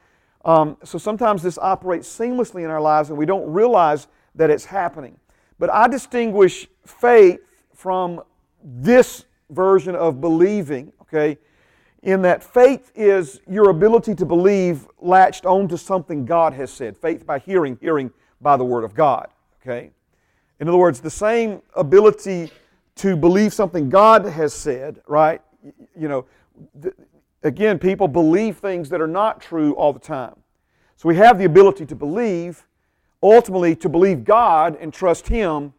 Um, 0.46 0.78
so 0.84 0.98
sometimes 1.00 1.42
this 1.42 1.58
operates 1.58 2.08
seamlessly 2.08 2.64
in 2.64 2.70
our 2.70 2.80
lives 2.80 3.10
and 3.10 3.18
we 3.18 3.26
don't 3.26 3.52
realize 3.52 4.08
that 4.36 4.50
it's 4.50 4.66
happening. 4.66 5.18
But 5.58 5.74
I 5.74 5.88
distinguish 5.88 6.68
faith 6.86 7.40
from 7.74 8.22
this 8.64 9.26
version 9.50 9.96
of 9.96 10.22
believing, 10.22 10.94
okay? 11.02 11.38
In 12.04 12.22
that 12.22 12.44
faith 12.44 12.92
is 12.94 13.42
your 13.50 13.70
ability 13.70 14.14
to 14.16 14.26
believe 14.26 14.88
latched 15.00 15.46
onto 15.46 15.78
something 15.78 16.26
God 16.26 16.54
has 16.54 16.72
said. 16.72 16.96
Faith 16.96 17.26
by 17.26 17.40
hearing, 17.40 17.78
hearing 17.82 18.12
by 18.42 18.56
the 18.56 18.64
Word 18.64 18.84
of 18.84 18.94
God, 18.94 19.28
okay? 19.62 19.92
In 20.60 20.68
other 20.68 20.78
words, 20.78 21.00
the 21.00 21.10
same 21.10 21.62
ability 21.76 22.52
to 22.96 23.16
believe 23.16 23.54
something 23.54 23.90
God 23.90 24.26
has 24.26 24.54
said, 24.54 25.02
right? 25.08 25.42
You 25.98 26.08
know, 26.08 26.26
again, 27.46 27.78
people 27.78 28.08
believe 28.08 28.58
things 28.58 28.90
that 28.90 29.00
are 29.00 29.08
not 29.08 29.40
true 29.40 29.74
all 29.76 29.94
the 29.94 30.00
time. 30.00 30.36
So 30.98 31.08
we 31.08 31.16
have 31.16 31.38
the 31.38 31.46
ability 31.46 31.86
to 31.86 31.96
believe, 31.96 32.66
ultimately 33.22 33.76
to 33.78 33.88
believe 33.88 34.24
God 34.24 34.78
and 34.82 34.92
trust 34.92 35.28
Him, 35.28 35.74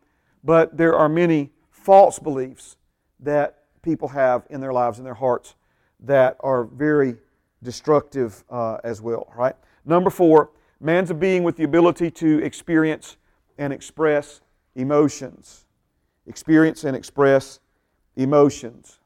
but 0.44 0.76
there 0.76 0.94
are 0.94 1.08
many 1.08 1.50
false 1.70 2.18
beliefs 2.18 2.76
that 3.20 3.58
people 3.82 4.08
have 4.08 4.46
in 4.48 4.60
their 4.60 4.72
lives, 4.72 4.98
in 4.98 5.04
their 5.04 5.14
hearts, 5.14 5.54
that 6.00 6.36
are 6.40 6.64
very 6.64 7.16
destructive 7.62 8.44
uh, 8.48 8.78
as 8.84 9.00
well, 9.00 9.32
right? 9.36 9.56
Number 9.84 10.10
four, 10.10 10.50
man's 10.80 11.10
a 11.10 11.14
being 11.14 11.42
with 11.42 11.56
the 11.56 11.64
ability 11.64 12.10
to 12.12 12.42
experience 12.44 13.16
and 13.58 13.72
express 13.72 14.40
emotions. 14.76 15.64
Experience 16.26 16.84
and 16.84 16.96
express 16.96 17.58
emotions. 18.14 18.98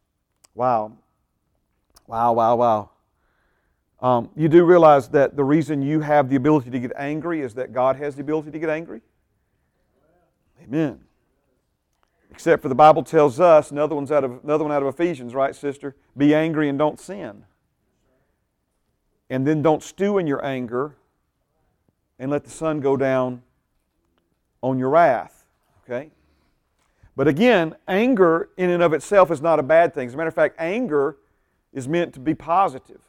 Wow. 0.55 0.93
Wow, 2.11 2.33
wow, 2.33 2.57
wow. 2.57 2.91
Um, 4.03 4.31
you 4.35 4.49
do 4.49 4.65
realize 4.65 5.09
that 5.11 5.37
the 5.37 5.45
reason 5.45 5.81
you 5.81 6.01
have 6.01 6.29
the 6.29 6.35
ability 6.35 6.69
to 6.71 6.81
get 6.81 6.91
angry 6.97 7.41
is 7.41 7.55
that 7.55 7.73
God 7.73 7.95
has 7.95 8.17
the 8.17 8.23
ability 8.23 8.51
to 8.51 8.59
get 8.59 8.69
angry? 8.69 9.01
Amen. 10.61 10.99
Except 12.33 12.63
for 12.63 12.69
the 12.69 12.75
Bible 12.75 13.05
tells 13.05 13.39
us, 13.39 13.71
another, 13.71 13.95
one's 13.95 14.11
out 14.11 14.25
of, 14.25 14.43
another 14.43 14.65
one 14.65 14.73
out 14.73 14.83
of 14.83 14.89
Ephesians, 14.89 15.37
right, 15.37 15.55
sister? 15.55 15.95
Be 16.17 16.35
angry 16.35 16.69
and 16.69 16.77
don't 16.77 16.99
sin. 16.99 17.45
And 19.29 19.47
then 19.47 19.63
don't 19.63 19.81
stew 19.81 20.19
in 20.19 20.27
your 20.27 20.45
anger 20.45 20.97
and 22.19 22.29
let 22.29 22.43
the 22.43 22.51
sun 22.51 22.81
go 22.81 22.97
down 22.97 23.43
on 24.63 24.81
your 24.81 24.89
wrath. 24.89 25.45
Okay? 25.85 26.11
But 27.15 27.29
again, 27.29 27.77
anger 27.87 28.49
in 28.57 28.71
and 28.71 28.83
of 28.83 28.95
itself 28.95 29.31
is 29.31 29.41
not 29.41 29.61
a 29.61 29.63
bad 29.63 29.95
thing. 29.95 30.09
As 30.09 30.15
a 30.15 30.17
matter 30.17 30.27
of 30.27 30.35
fact, 30.35 30.57
anger 30.59 31.17
is 31.73 31.89
meant 31.89 32.13
to 32.15 32.21
be 32.21 32.35
positive. 32.35 33.01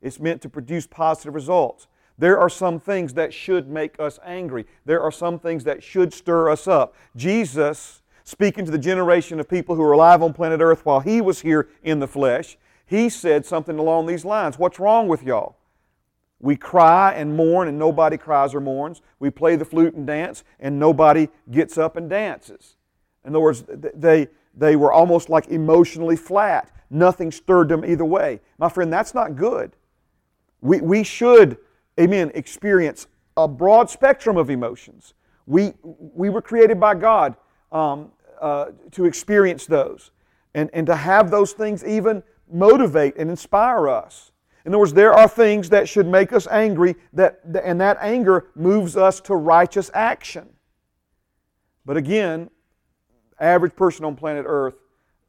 It's 0.00 0.20
meant 0.20 0.42
to 0.42 0.48
produce 0.48 0.86
positive 0.86 1.34
results. 1.34 1.88
There 2.18 2.38
are 2.38 2.48
some 2.48 2.80
things 2.80 3.14
that 3.14 3.34
should 3.34 3.68
make 3.68 4.00
us 4.00 4.18
angry. 4.24 4.66
There 4.84 5.02
are 5.02 5.12
some 5.12 5.38
things 5.38 5.64
that 5.64 5.82
should 5.82 6.12
stir 6.12 6.48
us 6.48 6.66
up. 6.66 6.94
Jesus, 7.14 8.02
speaking 8.24 8.64
to 8.64 8.70
the 8.70 8.78
generation 8.78 9.38
of 9.38 9.48
people 9.48 9.76
who 9.76 9.82
are 9.82 9.92
alive 9.92 10.22
on 10.22 10.32
planet 10.32 10.60
Earth 10.60 10.86
while 10.86 11.00
he 11.00 11.20
was 11.20 11.40
here 11.40 11.68
in 11.82 11.98
the 11.98 12.08
flesh, 12.08 12.56
he 12.86 13.08
said 13.08 13.44
something 13.44 13.78
along 13.78 14.06
these 14.06 14.24
lines 14.24 14.58
What's 14.58 14.78
wrong 14.78 15.08
with 15.08 15.22
y'all? 15.22 15.56
We 16.38 16.56
cry 16.56 17.12
and 17.14 17.34
mourn, 17.34 17.66
and 17.66 17.78
nobody 17.78 18.18
cries 18.18 18.54
or 18.54 18.60
mourns. 18.60 19.00
We 19.18 19.30
play 19.30 19.56
the 19.56 19.64
flute 19.64 19.94
and 19.94 20.06
dance, 20.06 20.44
and 20.60 20.78
nobody 20.78 21.28
gets 21.50 21.78
up 21.78 21.96
and 21.96 22.10
dances. 22.10 22.76
In 23.24 23.30
other 23.30 23.40
words, 23.40 23.64
they, 23.66 24.28
they 24.56 24.74
were 24.74 24.92
almost 24.92 25.28
like 25.28 25.48
emotionally 25.48 26.16
flat. 26.16 26.70
Nothing 26.88 27.30
stirred 27.30 27.68
them 27.68 27.84
either 27.84 28.04
way. 28.04 28.40
My 28.58 28.68
friend, 28.68 28.92
that's 28.92 29.14
not 29.14 29.36
good. 29.36 29.76
We, 30.60 30.80
we 30.80 31.04
should, 31.04 31.58
amen, 32.00 32.32
experience 32.34 33.06
a 33.36 33.46
broad 33.46 33.90
spectrum 33.90 34.36
of 34.36 34.48
emotions. 34.48 35.14
We, 35.46 35.74
we 35.82 36.30
were 36.30 36.42
created 36.42 36.80
by 36.80 36.94
God 36.94 37.36
um, 37.70 38.12
uh, 38.40 38.66
to 38.92 39.04
experience 39.04 39.66
those 39.66 40.10
and, 40.54 40.70
and 40.72 40.86
to 40.86 40.96
have 40.96 41.30
those 41.30 41.52
things 41.52 41.84
even 41.84 42.22
motivate 42.50 43.16
and 43.16 43.28
inspire 43.28 43.88
us. 43.88 44.32
In 44.64 44.72
other 44.72 44.78
words, 44.78 44.94
there 44.94 45.12
are 45.12 45.28
things 45.28 45.68
that 45.68 45.88
should 45.88 46.06
make 46.06 46.32
us 46.32 46.48
angry, 46.48 46.96
that, 47.12 47.40
and 47.62 47.80
that 47.80 47.98
anger 48.00 48.48
moves 48.56 48.96
us 48.96 49.20
to 49.22 49.36
righteous 49.36 49.90
action. 49.94 50.48
But 51.84 51.96
again, 51.96 52.50
average 53.38 53.74
person 53.76 54.04
on 54.04 54.16
planet 54.16 54.44
Earth, 54.46 54.74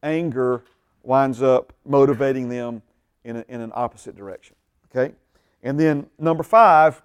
anger 0.03 0.63
winds 1.03 1.41
up 1.41 1.73
motivating 1.85 2.49
them 2.49 2.81
in, 3.23 3.37
a, 3.37 3.45
in 3.47 3.61
an 3.61 3.71
opposite 3.75 4.15
direction. 4.15 4.55
Okay? 4.89 5.13
And 5.63 5.79
then 5.79 6.07
number 6.19 6.43
five 6.43 7.01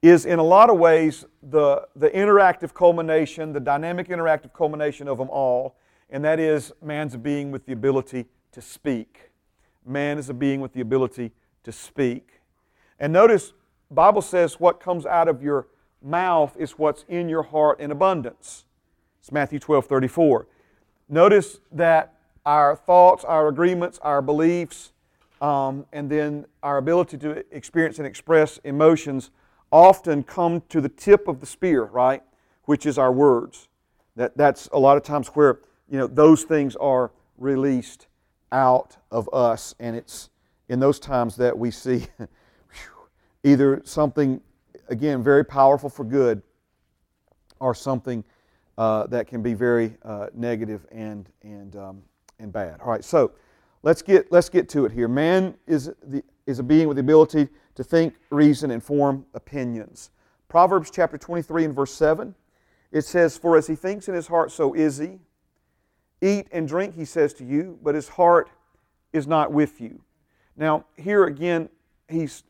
is 0.00 0.24
in 0.24 0.38
a 0.38 0.42
lot 0.42 0.70
of 0.70 0.78
ways 0.78 1.24
the, 1.42 1.86
the 1.96 2.10
interactive 2.10 2.72
culmination, 2.72 3.52
the 3.52 3.60
dynamic 3.60 4.08
interactive 4.08 4.52
culmination 4.52 5.08
of 5.08 5.18
them 5.18 5.28
all, 5.30 5.76
and 6.10 6.24
that 6.24 6.38
is 6.38 6.72
man's 6.80 7.14
a 7.14 7.18
being 7.18 7.50
with 7.50 7.66
the 7.66 7.72
ability 7.72 8.26
to 8.52 8.62
speak. 8.62 9.30
Man 9.84 10.18
is 10.18 10.28
a 10.28 10.34
being 10.34 10.60
with 10.60 10.72
the 10.72 10.80
ability 10.80 11.32
to 11.64 11.72
speak. 11.72 12.40
And 12.98 13.12
notice, 13.12 13.52
Bible 13.90 14.22
says 14.22 14.60
what 14.60 14.80
comes 14.80 15.04
out 15.04 15.28
of 15.28 15.42
your 15.42 15.66
mouth 16.02 16.56
is 16.58 16.72
what's 16.72 17.04
in 17.08 17.28
your 17.28 17.42
heart 17.42 17.80
in 17.80 17.90
abundance. 17.90 18.64
It's 19.20 19.32
Matthew 19.32 19.58
12, 19.58 19.86
34. 19.86 20.46
Notice 21.08 21.58
that 21.72 22.14
our 22.46 22.76
thoughts, 22.76 23.24
our 23.24 23.48
agreements, 23.48 23.98
our 24.02 24.22
beliefs, 24.22 24.92
um, 25.40 25.86
and 25.92 26.10
then 26.10 26.46
our 26.62 26.78
ability 26.78 27.18
to 27.18 27.44
experience 27.54 27.98
and 27.98 28.06
express 28.06 28.58
emotions 28.64 29.30
often 29.70 30.22
come 30.22 30.62
to 30.68 30.80
the 30.80 30.88
tip 30.88 31.28
of 31.28 31.40
the 31.40 31.46
spear, 31.46 31.84
right? 31.84 32.22
Which 32.64 32.86
is 32.86 32.98
our 32.98 33.12
words. 33.12 33.68
That, 34.16 34.36
that's 34.36 34.68
a 34.72 34.78
lot 34.78 34.96
of 34.96 35.02
times 35.02 35.28
where 35.28 35.60
you 35.88 35.98
know 35.98 36.06
those 36.06 36.44
things 36.44 36.74
are 36.76 37.12
released 37.36 38.06
out 38.50 38.96
of 39.10 39.28
us, 39.32 39.74
and 39.78 39.94
it's 39.94 40.30
in 40.68 40.80
those 40.80 40.98
times 40.98 41.36
that 41.36 41.56
we 41.56 41.70
see 41.70 42.06
either 43.44 43.80
something 43.84 44.40
again 44.88 45.22
very 45.22 45.44
powerful 45.44 45.88
for 45.88 46.04
good, 46.04 46.42
or 47.60 47.74
something 47.74 48.24
uh, 48.78 49.06
that 49.08 49.26
can 49.26 49.42
be 49.42 49.52
very 49.52 49.94
uh, 50.02 50.28
negative 50.32 50.86
and 50.90 51.28
and 51.42 51.76
um, 51.76 52.02
and 52.38 52.50
bad. 52.50 52.80
All 52.80 52.90
right, 52.90 53.04
so 53.04 53.32
let's 53.82 54.00
get 54.00 54.32
let's 54.32 54.48
get 54.48 54.70
to 54.70 54.86
it 54.86 54.92
here. 54.92 55.08
Man 55.08 55.54
is 55.66 55.92
the 56.02 56.22
is 56.46 56.58
a 56.58 56.62
being 56.62 56.88
with 56.88 56.96
the 56.96 57.02
ability 57.02 57.46
to 57.74 57.84
think, 57.84 58.14
reason, 58.30 58.70
and 58.70 58.82
form 58.82 59.26
opinions. 59.34 60.10
Proverbs 60.48 60.90
chapter 60.90 61.18
23 61.18 61.66
and 61.66 61.76
verse 61.76 61.92
7, 61.92 62.34
it 62.90 63.02
says, 63.02 63.36
For 63.36 63.56
as 63.56 63.66
he 63.66 63.76
thinks 63.76 64.08
in 64.08 64.14
his 64.14 64.26
heart, 64.26 64.50
so 64.50 64.74
is 64.74 64.96
he. 64.96 65.18
Eat 66.22 66.48
and 66.50 66.66
drink, 66.66 66.96
he 66.96 67.04
says 67.04 67.34
to 67.34 67.44
you, 67.44 67.78
but 67.82 67.94
his 67.94 68.08
heart 68.08 68.50
is 69.12 69.26
not 69.26 69.52
with 69.52 69.80
you. 69.80 70.00
Now, 70.56 70.86
here 70.96 71.24
again, 71.24 71.68
he's 72.08 72.42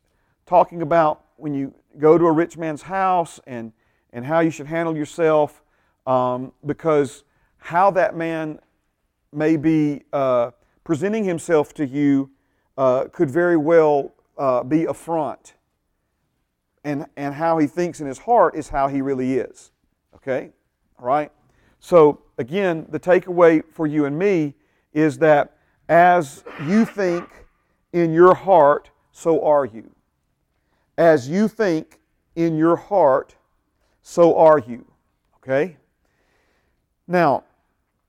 talking 0.46 0.80
about 0.80 1.24
when 1.36 1.52
you 1.52 1.74
go 1.98 2.16
to 2.16 2.24
a 2.24 2.32
rich 2.32 2.56
man's 2.56 2.82
house 2.82 3.40
and, 3.46 3.72
and 4.12 4.24
how 4.24 4.40
you 4.40 4.50
should 4.50 4.66
handle 4.66 4.96
yourself, 4.96 5.60
um, 6.08 6.52
because 6.64 7.24
how 7.58 7.90
that 7.90 8.16
man 8.16 8.58
may 9.30 9.56
be 9.58 10.02
uh, 10.12 10.50
presenting 10.82 11.22
himself 11.22 11.74
to 11.74 11.86
you 11.86 12.30
uh, 12.78 13.04
could 13.12 13.30
very 13.30 13.58
well 13.58 14.14
uh, 14.38 14.62
be 14.62 14.86
a 14.86 14.94
front. 14.94 15.54
And, 16.82 17.06
and 17.16 17.34
how 17.34 17.58
he 17.58 17.66
thinks 17.66 18.00
in 18.00 18.06
his 18.06 18.18
heart 18.18 18.56
is 18.56 18.70
how 18.70 18.88
he 18.88 19.02
really 19.02 19.34
is. 19.34 19.70
Okay? 20.14 20.50
All 20.98 21.04
right? 21.04 21.30
So, 21.78 22.22
again, 22.38 22.86
the 22.88 22.98
takeaway 22.98 23.62
for 23.70 23.86
you 23.86 24.06
and 24.06 24.18
me 24.18 24.54
is 24.94 25.18
that 25.18 25.58
as 25.90 26.42
you 26.66 26.86
think 26.86 27.28
in 27.92 28.14
your 28.14 28.34
heart, 28.34 28.90
so 29.12 29.44
are 29.44 29.66
you. 29.66 29.90
As 30.96 31.28
you 31.28 31.48
think 31.48 32.00
in 32.34 32.56
your 32.56 32.76
heart, 32.76 33.34
so 34.00 34.38
are 34.38 34.58
you. 34.58 34.86
Okay? 35.36 35.76
Now, 37.08 37.44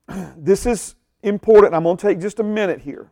this 0.36 0.66
is 0.66 0.94
important. 1.22 1.74
I'm 1.74 1.82
going 1.82 1.96
to 1.96 2.06
take 2.06 2.20
just 2.20 2.38
a 2.38 2.44
minute 2.44 2.82
here. 2.82 3.10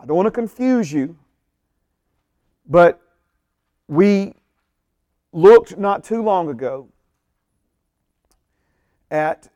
I 0.00 0.06
don't 0.06 0.16
want 0.16 0.26
to 0.26 0.32
confuse 0.32 0.90
you. 0.90 1.16
But 2.66 3.00
we 3.86 4.34
looked 5.32 5.78
not 5.78 6.04
too 6.04 6.22
long 6.22 6.48
ago 6.48 6.88
at 9.10 9.48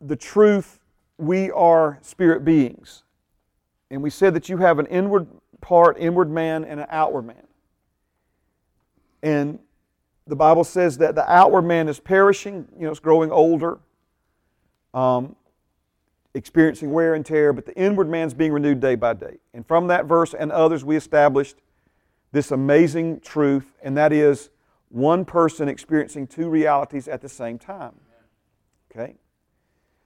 the 0.00 0.16
truth 0.16 0.80
we 1.18 1.50
are 1.50 1.98
spirit 2.02 2.44
beings. 2.44 3.04
And 3.90 4.02
we 4.02 4.10
said 4.10 4.34
that 4.34 4.48
you 4.48 4.58
have 4.58 4.78
an 4.78 4.86
inward 4.86 5.26
part, 5.60 5.96
inward 5.98 6.30
man, 6.30 6.64
and 6.64 6.80
an 6.80 6.86
outward 6.90 7.22
man. 7.22 7.46
And 9.22 9.58
the 10.26 10.36
Bible 10.36 10.64
says 10.64 10.98
that 10.98 11.14
the 11.14 11.30
outward 11.30 11.62
man 11.62 11.88
is 11.88 12.00
perishing, 12.00 12.66
you 12.76 12.84
know, 12.84 12.90
it's 12.90 13.00
growing 13.00 13.30
older, 13.30 13.78
um, 14.94 15.36
experiencing 16.32 16.92
wear 16.92 17.14
and 17.14 17.26
tear, 17.26 17.52
but 17.52 17.66
the 17.66 17.76
inward 17.76 18.08
man's 18.08 18.32
being 18.32 18.52
renewed 18.52 18.80
day 18.80 18.94
by 18.94 19.12
day. 19.12 19.36
And 19.52 19.66
from 19.66 19.88
that 19.88 20.06
verse 20.06 20.34
and 20.34 20.50
others, 20.50 20.84
we 20.84 20.96
established 20.96 21.56
this 22.32 22.50
amazing 22.50 23.20
truth, 23.20 23.72
and 23.82 23.96
that 23.96 24.12
is 24.12 24.50
one 24.88 25.24
person 25.24 25.68
experiencing 25.68 26.26
two 26.26 26.48
realities 26.48 27.08
at 27.08 27.20
the 27.20 27.28
same 27.28 27.58
time. 27.58 27.94
Okay? 28.90 29.16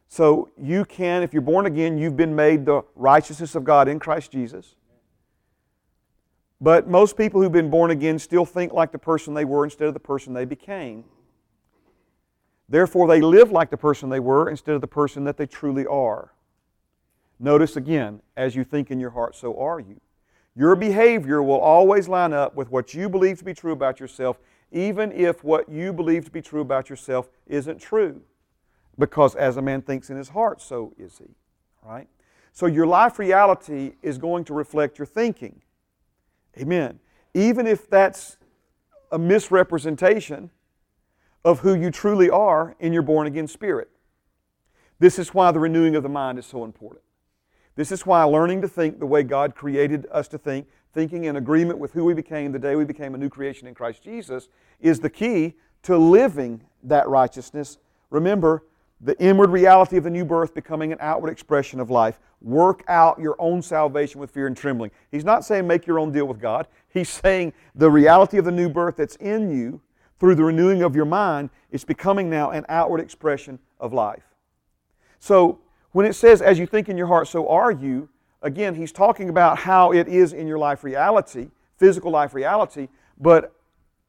So 0.08 0.48
you 0.56 0.84
can, 0.84 1.22
if 1.22 1.32
you're 1.32 1.42
born 1.42 1.66
again, 1.66 1.98
you've 1.98 2.16
been 2.16 2.34
made 2.34 2.64
the 2.64 2.82
righteousness 2.96 3.54
of 3.54 3.64
God 3.64 3.88
in 3.88 3.98
Christ 3.98 4.32
Jesus. 4.32 4.74
But 6.60 6.88
most 6.88 7.16
people 7.16 7.40
who've 7.40 7.52
been 7.52 7.70
born 7.70 7.90
again 7.90 8.18
still 8.18 8.44
think 8.44 8.72
like 8.72 8.90
the 8.90 8.98
person 8.98 9.34
they 9.34 9.44
were 9.44 9.64
instead 9.64 9.86
of 9.86 9.94
the 9.94 10.00
person 10.00 10.32
they 10.32 10.44
became. 10.44 11.04
Therefore, 12.68 13.08
they 13.08 13.20
live 13.20 13.50
like 13.50 13.70
the 13.70 13.76
person 13.76 14.10
they 14.10 14.20
were 14.20 14.48
instead 14.48 14.74
of 14.74 14.80
the 14.80 14.86
person 14.86 15.24
that 15.24 15.36
they 15.36 15.46
truly 15.46 15.86
are. 15.86 16.32
Notice 17.40 17.76
again, 17.76 18.20
as 18.36 18.56
you 18.56 18.64
think 18.64 18.90
in 18.90 19.00
your 19.00 19.10
heart, 19.10 19.34
so 19.34 19.58
are 19.58 19.80
you. 19.80 20.00
Your 20.54 20.74
behavior 20.74 21.42
will 21.42 21.60
always 21.60 22.08
line 22.08 22.32
up 22.32 22.56
with 22.56 22.70
what 22.70 22.92
you 22.92 23.08
believe 23.08 23.38
to 23.38 23.44
be 23.44 23.54
true 23.54 23.72
about 23.72 24.00
yourself, 24.00 24.38
even 24.72 25.12
if 25.12 25.44
what 25.44 25.68
you 25.68 25.92
believe 25.92 26.24
to 26.24 26.30
be 26.30 26.42
true 26.42 26.60
about 26.60 26.90
yourself 26.90 27.28
isn't 27.46 27.80
true. 27.80 28.20
Because 28.98 29.36
as 29.36 29.56
a 29.56 29.62
man 29.62 29.82
thinks 29.82 30.10
in 30.10 30.16
his 30.16 30.30
heart, 30.30 30.60
so 30.60 30.92
is 30.98 31.18
he. 31.18 31.32
Right? 31.86 32.08
So 32.52 32.66
your 32.66 32.86
life 32.86 33.20
reality 33.20 33.92
is 34.02 34.18
going 34.18 34.44
to 34.46 34.52
reflect 34.54 34.98
your 34.98 35.06
thinking. 35.06 35.62
Amen. 36.58 36.98
Even 37.34 37.68
if 37.68 37.88
that's 37.88 38.36
a 39.12 39.18
misrepresentation 39.18 40.50
of 41.44 41.60
who 41.60 41.74
you 41.74 41.90
truly 41.90 42.28
are 42.30 42.76
in 42.80 42.92
your 42.92 43.02
born 43.02 43.26
again 43.26 43.46
spirit. 43.46 43.88
This 44.98 45.18
is 45.18 45.32
why 45.32 45.52
the 45.52 45.60
renewing 45.60 45.96
of 45.96 46.02
the 46.02 46.08
mind 46.08 46.38
is 46.38 46.46
so 46.46 46.64
important. 46.64 47.02
This 47.76 47.92
is 47.92 48.04
why 48.04 48.24
learning 48.24 48.60
to 48.62 48.68
think 48.68 48.98
the 48.98 49.06
way 49.06 49.22
God 49.22 49.54
created 49.54 50.06
us 50.10 50.26
to 50.28 50.38
think, 50.38 50.66
thinking 50.92 51.24
in 51.24 51.36
agreement 51.36 51.78
with 51.78 51.92
who 51.92 52.04
we 52.04 52.12
became 52.12 52.50
the 52.50 52.58
day 52.58 52.74
we 52.74 52.84
became 52.84 53.14
a 53.14 53.18
new 53.18 53.28
creation 53.28 53.68
in 53.68 53.74
Christ 53.74 54.02
Jesus, 54.02 54.48
is 54.80 54.98
the 54.98 55.10
key 55.10 55.54
to 55.84 55.96
living 55.96 56.60
that 56.82 57.08
righteousness. 57.08 57.78
Remember, 58.10 58.64
the 59.00 59.16
inward 59.20 59.50
reality 59.50 59.96
of 59.96 60.02
the 60.02 60.10
new 60.10 60.24
birth 60.24 60.54
becoming 60.54 60.90
an 60.90 60.98
outward 61.00 61.30
expression 61.30 61.78
of 61.78 61.88
life. 61.88 62.18
Work 62.40 62.82
out 62.88 63.20
your 63.20 63.36
own 63.38 63.62
salvation 63.62 64.20
with 64.20 64.32
fear 64.32 64.48
and 64.48 64.56
trembling. 64.56 64.90
He's 65.12 65.24
not 65.24 65.44
saying 65.44 65.66
make 65.66 65.86
your 65.86 66.00
own 66.00 66.10
deal 66.10 66.26
with 66.26 66.40
God. 66.40 66.66
He's 66.88 67.08
saying 67.08 67.52
the 67.76 67.90
reality 67.90 68.38
of 68.38 68.44
the 68.44 68.50
new 68.50 68.68
birth 68.68 68.96
that's 68.96 69.16
in 69.16 69.56
you 69.56 69.80
through 70.18 70.34
the 70.34 70.44
renewing 70.44 70.82
of 70.82 70.96
your 70.96 71.04
mind 71.04 71.50
it's 71.70 71.84
becoming 71.84 72.30
now 72.30 72.50
an 72.50 72.64
outward 72.68 73.00
expression 73.00 73.58
of 73.78 73.92
life. 73.92 74.22
So, 75.20 75.60
when 75.92 76.06
it 76.06 76.14
says, 76.14 76.42
as 76.42 76.58
you 76.58 76.66
think 76.66 76.88
in 76.88 76.96
your 76.96 77.06
heart, 77.06 77.28
so 77.28 77.48
are 77.48 77.72
you, 77.72 78.08
again, 78.42 78.74
he's 78.74 78.92
talking 78.92 79.28
about 79.28 79.58
how 79.58 79.92
it 79.92 80.06
is 80.06 80.32
in 80.32 80.46
your 80.46 80.58
life 80.58 80.84
reality, 80.84 81.48
physical 81.76 82.10
life 82.10 82.34
reality, 82.34 82.88
but 83.18 83.54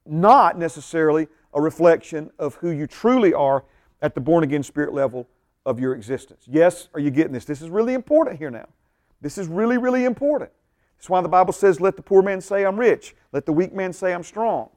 not 0.05 0.57
necessarily 0.57 1.27
a 1.53 1.61
reflection 1.61 2.29
of 2.37 2.55
who 2.55 2.69
you 2.69 2.85
truly 2.85 3.33
are 3.33 3.63
at 4.01 4.13
the 4.13 4.21
born 4.21 4.43
again 4.43 4.63
spirit 4.63 4.93
level 4.93 5.27
of 5.65 5.79
your 5.79 5.95
existence. 5.95 6.43
Yes, 6.47 6.89
are 6.93 6.99
you 6.99 7.11
getting 7.11 7.33
this? 7.33 7.45
This 7.45 7.61
is 7.61 7.69
really 7.69 7.93
important 7.93 8.37
here 8.37 8.51
now. 8.51 8.67
This 9.21 9.37
is 9.37 9.47
really, 9.47 9.77
really 9.77 10.05
important. 10.05 10.51
That's 10.97 11.09
why 11.09 11.21
the 11.21 11.29
Bible 11.29 11.53
says, 11.53 11.79
let 11.79 11.95
the 11.95 12.01
poor 12.01 12.21
man 12.21 12.41
say, 12.41 12.65
I'm 12.65 12.79
rich. 12.79 13.15
Let 13.31 13.45
the 13.45 13.53
weak 13.53 13.73
man 13.73 13.93
say, 13.93 14.13
I'm 14.13 14.23
strong. 14.23 14.69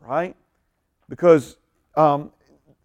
Right? 0.00 0.36
Because 1.08 1.56
um, 1.96 2.30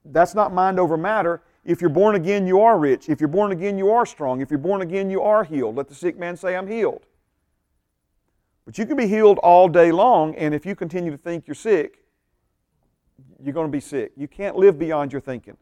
that's 0.06 0.36
not 0.36 0.54
mind 0.54 0.80
over 0.80 0.98
matter. 0.98 1.42
If 1.64 1.82
you're 1.82 1.90
born 1.90 2.16
again, 2.16 2.48
you 2.48 2.62
are 2.62 2.78
rich. 2.78 3.10
If 3.10 3.20
you're 3.20 3.28
born 3.28 3.52
again, 3.52 3.78
you 3.78 3.92
are 3.92 4.06
strong. 4.06 4.42
If 4.42 4.50
you're 4.50 4.58
born 4.58 4.82
again, 4.82 5.10
you 5.10 5.22
are 5.22 5.44
healed. 5.44 5.76
Let 5.76 5.88
the 5.88 5.96
sick 5.96 6.18
man 6.18 6.36
say, 6.36 6.56
I'm 6.56 6.68
healed. 6.68 7.06
But 8.66 8.78
you 8.78 8.86
can 8.86 8.98
be 8.98 9.08
healed 9.08 9.38
all 9.40 9.68
day 9.68 9.92
long, 9.92 10.36
and 10.36 10.54
if 10.54 10.66
you 10.66 10.76
continue 10.76 11.12
to 11.12 11.18
think 11.18 11.48
you're 11.48 11.56
sick, 11.56 12.04
you're 13.44 13.54
going 13.54 13.68
to 13.68 13.72
be 13.72 13.80
sick. 13.80 14.12
You 14.16 14.28
can't 14.28 14.56
live 14.56 14.78
beyond 14.78 15.12
your 15.12 15.22
thinking. 15.22 15.58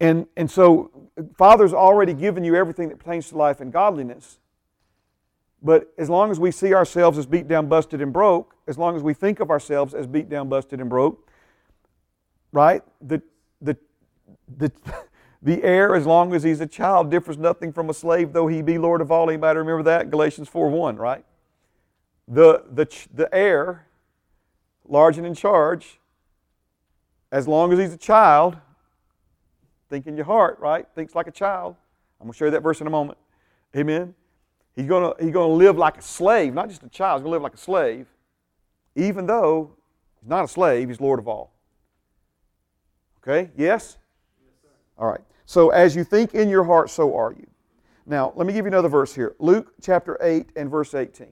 And, 0.00 0.26
and 0.36 0.50
so, 0.50 0.90
Father's 1.36 1.72
already 1.72 2.14
given 2.14 2.44
you 2.44 2.56
everything 2.56 2.88
that 2.88 2.98
pertains 2.98 3.28
to 3.30 3.36
life 3.36 3.60
and 3.60 3.72
godliness. 3.72 4.38
But 5.64 5.92
as 5.98 6.08
long 6.08 6.30
as 6.30 6.38
we 6.38 6.52
see 6.52 6.74
ourselves 6.74 7.18
as 7.18 7.26
beat 7.26 7.48
down, 7.48 7.68
busted, 7.68 8.00
and 8.00 8.12
broke, 8.12 8.54
as 8.68 8.78
long 8.78 8.94
as 8.94 9.02
we 9.02 9.14
think 9.14 9.40
of 9.40 9.50
ourselves 9.50 9.94
as 9.94 10.06
beat 10.06 10.28
down, 10.28 10.48
busted, 10.48 10.80
and 10.80 10.88
broke, 10.88 11.28
right? 12.52 12.82
The, 13.00 13.20
the, 13.60 13.76
the, 14.56 14.70
The 15.44 15.62
heir, 15.62 15.94
as 15.94 16.06
long 16.06 16.34
as 16.34 16.42
he's 16.42 16.62
a 16.62 16.66
child, 16.66 17.10
differs 17.10 17.36
nothing 17.36 17.70
from 17.70 17.90
a 17.90 17.94
slave, 17.94 18.32
though 18.32 18.46
he 18.46 18.62
be 18.62 18.78
Lord 18.78 19.02
of 19.02 19.12
all. 19.12 19.28
Anybody 19.28 19.58
remember 19.58 19.82
that? 19.82 20.10
Galatians 20.10 20.48
4 20.48 20.70
1, 20.70 20.96
right? 20.96 21.22
The, 22.26 22.64
the, 22.72 22.86
the 23.12 23.32
heir, 23.32 23.86
large 24.88 25.18
and 25.18 25.26
in 25.26 25.34
charge, 25.34 26.00
as 27.30 27.46
long 27.46 27.74
as 27.74 27.78
he's 27.78 27.92
a 27.92 27.98
child, 27.98 28.56
think 29.90 30.06
in 30.06 30.16
your 30.16 30.24
heart, 30.24 30.58
right? 30.60 30.86
Thinks 30.94 31.14
like 31.14 31.26
a 31.26 31.30
child. 31.30 31.76
I'm 32.18 32.24
going 32.24 32.32
to 32.32 32.38
show 32.38 32.46
you 32.46 32.50
that 32.52 32.62
verse 32.62 32.80
in 32.80 32.86
a 32.86 32.90
moment. 32.90 33.18
Amen. 33.76 34.14
He's 34.74 34.86
going 34.86 35.14
to, 35.14 35.24
he's 35.24 35.32
to 35.32 35.44
live 35.44 35.78
like 35.78 35.98
a 35.98 36.02
slave, 36.02 36.52
not 36.52 36.68
just 36.68 36.82
a 36.82 36.88
child. 36.88 37.20
He's 37.20 37.24
going 37.24 37.30
to 37.30 37.36
live 37.36 37.42
like 37.42 37.54
a 37.54 37.58
slave, 37.58 38.06
even 38.96 39.26
though 39.26 39.76
he's 40.20 40.28
not 40.28 40.44
a 40.44 40.48
slave, 40.48 40.88
he's 40.88 41.00
Lord 41.00 41.18
of 41.18 41.28
all. 41.28 41.52
Okay? 43.22 43.50
Yes? 43.56 43.98
yes 44.42 44.72
all 44.98 45.06
right. 45.06 45.20
So 45.46 45.70
as 45.70 45.94
you 45.94 46.04
think 46.04 46.34
in 46.34 46.48
your 46.48 46.64
heart, 46.64 46.90
so 46.90 47.16
are 47.16 47.32
you. 47.32 47.46
Now, 48.06 48.32
let 48.36 48.46
me 48.46 48.52
give 48.52 48.64
you 48.64 48.68
another 48.68 48.88
verse 48.88 49.14
here. 49.14 49.34
Luke 49.38 49.72
chapter 49.80 50.18
8 50.20 50.50
and 50.56 50.70
verse 50.70 50.94
18. 50.94 51.28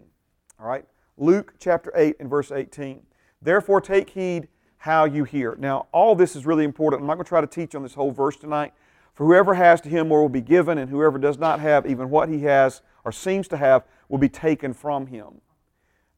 All 0.59 0.67
right? 0.67 0.85
Luke 1.19 1.55
chapter 1.59 1.93
8 1.95 2.17
and 2.21 2.31
verse 2.31 2.51
18. 2.51 3.03
Therefore, 3.43 3.81
take 3.81 4.11
heed 4.11 4.49
how 4.79 5.05
you 5.05 5.25
hear. 5.25 5.57
Now, 5.59 5.87
all 5.93 6.15
this 6.15 6.35
is 6.35 6.47
really 6.47 6.65
important. 6.65 7.03
I'm 7.03 7.07
not 7.07 7.15
going 7.15 7.25
to 7.25 7.29
try 7.29 7.41
to 7.41 7.47
teach 7.47 7.75
on 7.75 7.83
this 7.83 7.95
whole 7.95 8.11
verse 8.11 8.37
tonight. 8.37 8.73
For 9.15 9.27
whoever 9.27 9.55
has 9.55 9.81
to 9.83 9.89
him 9.89 10.09
more 10.09 10.23
will 10.23 10.29
be 10.29 10.41
given, 10.41 10.79
and 10.79 10.89
whoever 10.89 11.19
does 11.19 11.39
not 11.39 11.61
have, 11.61 11.87
even 11.87 12.09
what 12.09 12.29
he 12.29 12.41
has 12.45 12.81
or 13.05 13.13
seems 13.13 13.49
to 13.49 13.57
have, 13.57 13.85
will 14.09 14.19
be 14.19 14.29
taken 14.29 14.73
from 14.73 15.07
him. 15.07 15.41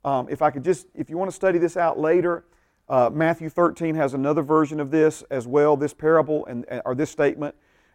Um, 0.05 0.29
if 0.31 0.43
I 0.43 0.51
could 0.51 0.65
just, 0.65 0.87
if 0.95 1.09
you 1.09 1.17
want 1.17 1.31
to 1.31 1.35
study 1.35 1.59
this 1.59 1.77
out 1.77 1.99
later, 1.99 2.45
uh, 2.89 3.11
Matthew 3.13 3.49
13 3.49 3.95
has 3.95 4.13
another 4.13 4.43
version 4.43 4.79
of 4.79 4.91
this 4.91 5.23
as 5.31 5.47
well, 5.47 5.77
this 5.77 5.95
parable 5.95 6.45
and 6.47 6.67
or 6.85 6.95
this 6.95 7.11
statement. 7.11 7.55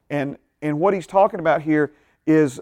And, 0.10 0.38
and 0.62 0.80
what 0.80 0.94
he's 0.94 1.06
talking 1.06 1.40
about 1.40 1.62
here 1.62 1.94
is 2.26 2.60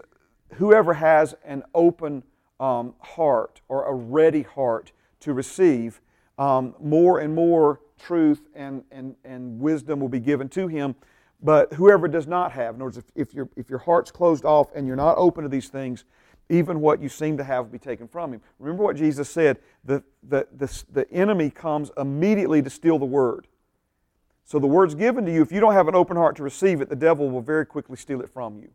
whoever 0.54 0.94
has 0.94 1.34
an 1.44 1.62
open 1.74 2.22
um, 2.60 2.94
heart 3.00 3.60
or 3.68 3.84
a 3.84 3.94
ready 3.94 4.42
heart 4.42 4.92
to 5.20 5.32
receive, 5.32 6.00
um, 6.38 6.74
more 6.80 7.20
and 7.20 7.34
more 7.34 7.80
truth 7.98 8.48
and, 8.54 8.84
and, 8.90 9.16
and 9.24 9.58
wisdom 9.58 10.00
will 10.00 10.08
be 10.08 10.20
given 10.20 10.48
to 10.50 10.68
him. 10.68 10.94
But 11.42 11.72
whoever 11.74 12.08
does 12.08 12.26
not 12.26 12.52
have, 12.52 12.74
in 12.74 12.80
other 12.80 12.86
words, 12.86 12.98
if, 12.98 13.04
if, 13.14 13.34
your, 13.34 13.48
if 13.56 13.70
your 13.70 13.78
heart's 13.78 14.10
closed 14.10 14.44
off 14.44 14.68
and 14.74 14.86
you're 14.86 14.96
not 14.96 15.16
open 15.16 15.44
to 15.44 15.48
these 15.48 15.68
things, 15.68 16.04
even 16.48 16.80
what 16.80 17.00
you 17.02 17.08
seem 17.08 17.36
to 17.36 17.44
have 17.44 17.66
will 17.66 17.72
be 17.72 17.78
taken 17.78 18.08
from 18.08 18.32
him. 18.32 18.40
Remember 18.58 18.82
what 18.82 18.96
Jesus 18.96 19.28
said 19.28 19.58
the, 19.84 20.02
the, 20.28 20.46
the, 20.56 20.84
the 20.90 21.10
enemy 21.12 21.50
comes 21.50 21.90
immediately 21.96 22.62
to 22.62 22.70
steal 22.70 22.98
the 22.98 23.04
word. 23.04 23.46
So 24.44 24.58
the 24.58 24.66
word's 24.66 24.94
given 24.94 25.26
to 25.26 25.32
you. 25.32 25.42
If 25.42 25.52
you 25.52 25.60
don't 25.60 25.74
have 25.74 25.88
an 25.88 25.94
open 25.94 26.16
heart 26.16 26.36
to 26.36 26.42
receive 26.42 26.80
it, 26.80 26.88
the 26.88 26.96
devil 26.96 27.28
will 27.28 27.42
very 27.42 27.66
quickly 27.66 27.96
steal 27.96 28.22
it 28.22 28.30
from 28.30 28.58
you. 28.58 28.70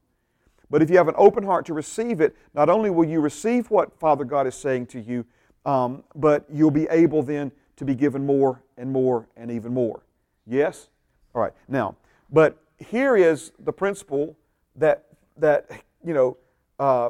But 0.69 0.81
if 0.81 0.89
you 0.89 0.97
have 0.97 1.07
an 1.07 1.15
open 1.17 1.43
heart 1.43 1.65
to 1.67 1.73
receive 1.73 2.21
it, 2.21 2.35
not 2.53 2.69
only 2.69 2.89
will 2.89 3.05
you 3.05 3.21
receive 3.21 3.69
what 3.71 3.99
Father 3.99 4.23
God 4.23 4.45
is 4.45 4.55
saying 4.55 4.87
to 4.87 4.99
you, 4.99 5.25
um, 5.65 6.03
but 6.15 6.45
you'll 6.51 6.71
be 6.71 6.87
able 6.89 7.23
then 7.23 7.51
to 7.77 7.85
be 7.85 7.95
given 7.95 8.25
more 8.25 8.61
and 8.77 8.91
more 8.91 9.27
and 9.35 9.49
even 9.49 9.73
more. 9.73 10.03
Yes? 10.45 10.89
All 11.33 11.41
right. 11.41 11.53
Now, 11.67 11.95
but 12.31 12.57
here 12.77 13.15
is 13.15 13.51
the 13.59 13.73
principle 13.73 14.35
that, 14.75 15.05
that 15.37 15.69
you 16.05 16.13
know, 16.13 16.37
uh, 16.79 17.09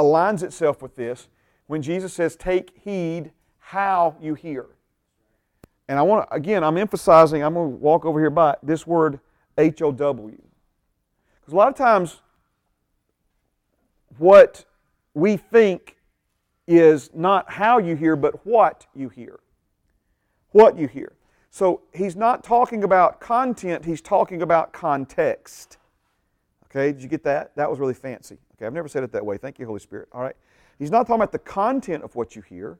aligns 0.00 0.42
itself 0.42 0.82
with 0.82 0.96
this 0.96 1.28
when 1.66 1.82
Jesus 1.82 2.12
says, 2.12 2.36
Take 2.36 2.72
heed 2.82 3.32
how 3.58 4.16
you 4.20 4.34
hear. 4.34 4.66
And 5.88 5.98
I 5.98 6.02
want 6.02 6.28
to, 6.28 6.34
again, 6.34 6.64
I'm 6.64 6.76
emphasizing, 6.76 7.42
I'm 7.42 7.54
going 7.54 7.70
to 7.70 7.76
walk 7.76 8.04
over 8.04 8.18
here 8.18 8.30
by 8.30 8.56
this 8.62 8.86
word 8.86 9.20
H 9.58 9.82
O 9.82 9.92
W. 9.92 10.40
Because 11.40 11.52
a 11.52 11.56
lot 11.56 11.68
of 11.68 11.74
times, 11.74 12.20
what 14.18 14.64
we 15.14 15.36
think 15.36 15.96
is 16.66 17.10
not 17.14 17.50
how 17.50 17.78
you 17.78 17.96
hear, 17.96 18.16
but 18.16 18.46
what 18.46 18.86
you 18.94 19.08
hear. 19.08 19.40
What 20.52 20.78
you 20.78 20.86
hear. 20.86 21.12
So 21.50 21.82
he's 21.92 22.14
not 22.14 22.44
talking 22.44 22.84
about 22.84 23.20
content, 23.20 23.84
he's 23.84 24.00
talking 24.00 24.42
about 24.42 24.72
context. 24.72 25.78
Okay, 26.66 26.92
did 26.92 27.02
you 27.02 27.08
get 27.08 27.24
that? 27.24 27.56
That 27.56 27.68
was 27.68 27.80
really 27.80 27.94
fancy. 27.94 28.38
Okay, 28.60 28.66
I've 28.66 28.74
never 28.74 28.88
said 28.88 29.02
it 29.04 29.12
that 29.12 29.24
way. 29.24 29.38
Thank 29.38 29.58
you, 29.58 29.64
Holy 29.64 29.80
Spirit. 29.80 30.08
All 30.12 30.20
right. 30.20 30.36
He's 30.78 30.90
not 30.90 31.06
talking 31.06 31.16
about 31.16 31.32
the 31.32 31.38
content 31.38 32.04
of 32.04 32.14
what 32.14 32.36
you 32.36 32.42
hear. 32.42 32.78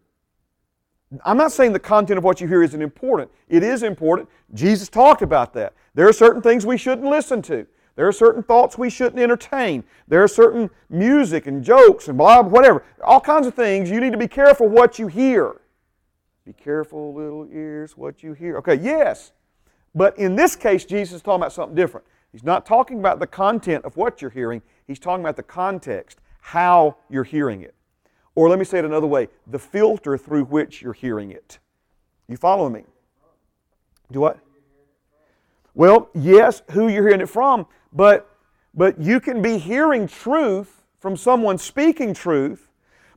I'm 1.24 1.38
not 1.38 1.52
saying 1.52 1.72
the 1.72 1.80
content 1.80 2.18
of 2.18 2.24
what 2.24 2.40
you 2.40 2.46
hear 2.46 2.62
isn't 2.62 2.82
important. 2.82 3.30
It 3.48 3.62
is 3.62 3.82
important. 3.82 4.28
Jesus 4.52 4.88
talked 4.90 5.22
about 5.22 5.54
that. 5.54 5.72
There 5.94 6.06
are 6.06 6.12
certain 6.12 6.42
things 6.42 6.66
we 6.66 6.76
shouldn't 6.76 7.06
listen 7.06 7.40
to. 7.42 7.66
There 7.96 8.06
are 8.06 8.12
certain 8.12 8.42
thoughts 8.42 8.76
we 8.76 8.90
shouldn't 8.90 9.20
entertain. 9.20 9.82
There 10.06 10.22
are 10.22 10.28
certain 10.28 10.70
music 10.90 11.46
and 11.46 11.64
jokes 11.64 12.08
and 12.08 12.16
blah, 12.16 12.42
whatever. 12.42 12.84
All 13.02 13.20
kinds 13.20 13.46
of 13.46 13.54
things. 13.54 13.90
You 13.90 14.00
need 14.00 14.12
to 14.12 14.18
be 14.18 14.28
careful 14.28 14.68
what 14.68 14.98
you 14.98 15.06
hear. 15.06 15.60
Be 16.44 16.52
careful, 16.52 17.14
little 17.14 17.48
ears, 17.52 17.96
what 17.96 18.22
you 18.22 18.34
hear. 18.34 18.58
Okay, 18.58 18.76
yes. 18.76 19.32
But 19.94 20.16
in 20.18 20.36
this 20.36 20.56
case, 20.56 20.84
Jesus 20.84 21.16
is 21.16 21.22
talking 21.22 21.40
about 21.40 21.52
something 21.52 21.74
different. 21.74 22.06
He's 22.32 22.44
not 22.44 22.64
talking 22.64 22.98
about 22.98 23.18
the 23.18 23.26
content 23.26 23.84
of 23.84 23.96
what 23.96 24.22
you're 24.22 24.30
hearing, 24.30 24.62
he's 24.86 24.98
talking 24.98 25.24
about 25.24 25.36
the 25.36 25.42
context, 25.42 26.20
how 26.40 26.96
you're 27.08 27.24
hearing 27.24 27.62
it. 27.62 27.74
Or 28.34 28.48
let 28.48 28.58
me 28.58 28.64
say 28.64 28.78
it 28.78 28.84
another 28.84 29.06
way 29.06 29.28
the 29.46 29.58
filter 29.58 30.16
through 30.16 30.44
which 30.44 30.82
you're 30.82 30.92
hearing 30.92 31.30
it. 31.30 31.58
You 32.28 32.36
follow 32.36 32.68
me? 32.68 32.84
Do 34.12 34.20
what? 34.20 34.38
Well, 35.74 36.10
yes, 36.14 36.62
who 36.70 36.88
you're 36.88 37.06
hearing 37.06 37.20
it 37.20 37.28
from, 37.28 37.66
but 37.92 38.26
but 38.74 39.00
you 39.00 39.20
can 39.20 39.42
be 39.42 39.58
hearing 39.58 40.06
truth 40.06 40.84
from 41.00 41.16
someone 41.16 41.58
speaking 41.58 42.14
truth, 42.14 42.68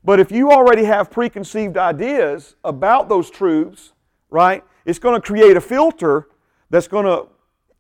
but 0.04 0.20
if 0.20 0.32
you 0.32 0.52
already 0.52 0.84
have 0.86 1.12
preconceived 1.12 1.78
ideas 1.78 2.56
about 2.64 3.08
those 3.08 3.30
truths, 3.30 3.94
right, 4.30 4.64
it's 4.86 5.00
going 5.00 5.20
to 5.20 5.26
create 5.26 5.56
a 5.56 5.62
filter 5.62 6.28
that's 6.70 6.88
going 6.88 7.06
to 7.06 7.28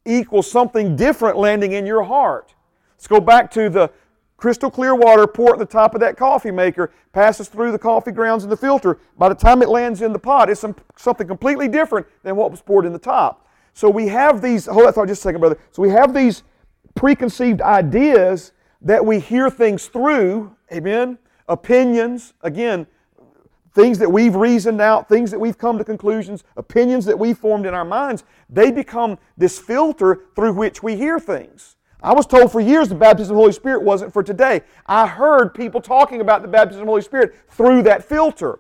equal 0.05 0.43
something 0.43 0.95
different 0.95 1.37
landing 1.37 1.73
in 1.73 1.85
your 1.85 2.03
heart. 2.03 2.53
Let's 2.95 3.07
go 3.07 3.19
back 3.19 3.51
to 3.51 3.69
the 3.69 3.91
crystal 4.37 4.69
clear 4.69 4.95
water 4.95 5.25
poured 5.25 5.53
at 5.53 5.59
the 5.59 5.65
top 5.65 5.93
of 5.93 6.01
that 6.01 6.17
coffee 6.17 6.51
maker, 6.51 6.91
passes 7.13 7.47
through 7.47 7.71
the 7.71 7.79
coffee 7.79 8.11
grounds 8.11 8.43
in 8.43 8.49
the 8.49 8.57
filter. 8.57 8.99
By 9.17 9.29
the 9.29 9.35
time 9.35 9.61
it 9.61 9.69
lands 9.69 10.01
in 10.01 10.11
the 10.11 10.19
pot, 10.19 10.49
it's 10.49 10.59
some, 10.59 10.75
something 10.97 11.27
completely 11.27 11.67
different 11.67 12.05
than 12.23 12.35
what 12.35 12.51
was 12.51 12.61
poured 12.61 12.85
in 12.85 12.93
the 12.93 12.99
top. 12.99 13.47
So 13.73 13.89
we 13.89 14.07
have 14.09 14.41
these, 14.41 14.65
hold 14.65 14.85
that 14.85 14.95
thought 14.95 15.07
just 15.07 15.21
a 15.21 15.23
second, 15.23 15.39
brother. 15.39 15.57
So 15.71 15.81
we 15.81 15.89
have 15.89 16.13
these 16.13 16.43
preconceived 16.95 17.61
ideas 17.61 18.51
that 18.81 19.03
we 19.05 19.19
hear 19.19 19.49
things 19.49 19.87
through, 19.87 20.55
amen? 20.71 21.17
Opinions, 21.47 22.33
again, 22.41 22.85
things 23.73 23.97
that 23.99 24.11
we've 24.11 24.35
reasoned 24.35 24.81
out, 24.81 25.09
things 25.09 25.31
that 25.31 25.39
we've 25.39 25.57
come 25.57 25.77
to 25.77 25.83
conclusions, 25.83 26.43
opinions 26.57 27.05
that 27.05 27.17
we've 27.17 27.37
formed 27.37 27.65
in 27.65 27.73
our 27.73 27.85
minds, 27.85 28.23
they 28.49 28.71
become 28.71 29.17
this 29.37 29.57
filter 29.59 30.21
through 30.35 30.53
which 30.53 30.83
we 30.83 30.95
hear 30.95 31.19
things. 31.19 31.75
I 32.01 32.13
was 32.13 32.27
told 32.27 32.51
for 32.51 32.59
years 32.59 32.89
the 32.89 32.95
baptism 32.95 33.31
of 33.31 33.37
the 33.37 33.41
Holy 33.41 33.53
Spirit 33.53 33.81
wasn't 33.81 34.11
for 34.11 34.21
today. 34.21 34.61
I 34.85 35.07
heard 35.07 35.53
people 35.53 35.81
talking 35.81 36.21
about 36.21 36.41
the 36.41 36.49
baptism 36.49 36.81
of 36.81 36.85
the 36.85 36.91
Holy 36.91 37.01
Spirit 37.01 37.33
through 37.49 37.83
that 37.83 38.03
filter. 38.03 38.59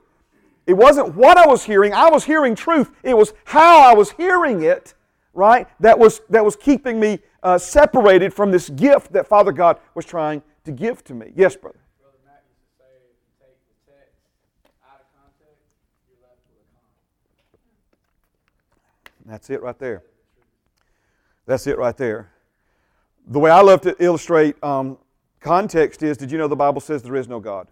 It 0.65 0.73
wasn't 0.73 1.13
what 1.15 1.37
I 1.37 1.45
was 1.45 1.63
hearing, 1.65 1.93
I 1.93 2.09
was 2.09 2.23
hearing 2.23 2.55
truth. 2.55 2.91
It 3.03 3.15
was 3.15 3.33
how 3.43 3.79
I 3.79 3.93
was 3.93 4.11
hearing 4.11 4.63
it, 4.63 4.93
right, 5.33 5.67
that 5.81 5.99
was, 5.99 6.21
that 6.29 6.43
was 6.43 6.55
keeping 6.55 6.99
me 6.99 7.19
uh, 7.43 7.57
separated 7.57 8.33
from 8.33 8.49
this 8.49 8.69
gift 8.69 9.11
that 9.11 9.27
Father 9.27 9.51
God 9.51 9.77
was 9.93 10.05
trying 10.05 10.41
to 10.63 10.71
give 10.71 11.03
to 11.03 11.13
me. 11.13 11.33
Yes, 11.35 11.57
brother. 11.57 11.82
That's 19.33 19.49
it 19.49 19.63
right 19.63 19.79
there. 19.79 20.03
That's 21.47 21.65
it 21.65 21.77
right 21.77 21.97
there 21.97 22.33
the 23.27 23.39
way 23.39 23.49
I 23.49 23.61
love 23.61 23.81
to 23.81 23.95
illustrate 24.03 24.61
um, 24.63 24.97
context 25.39 26.03
is 26.03 26.17
did 26.17 26.31
you 26.31 26.37
know 26.37 26.47
the 26.47 26.55
Bible 26.55 26.81
says 26.81 27.03
there 27.03 27.15
is 27.15 27.27
no 27.27 27.39
God? 27.39 27.67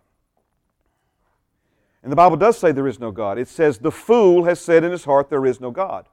And 2.03 2.11
the 2.11 2.15
Bible 2.15 2.37
does 2.37 2.57
say 2.57 2.71
there 2.71 2.87
is 2.87 2.99
no 2.99 3.11
God. 3.11 3.37
It 3.37 3.47
says 3.47 3.77
the 3.77 3.91
fool 3.91 4.45
has 4.45 4.59
said 4.59 4.83
in 4.83 4.91
his 4.91 5.05
heart 5.05 5.29
there 5.29 5.45
is 5.45 5.59
no 5.59 5.69
God. 5.69 6.07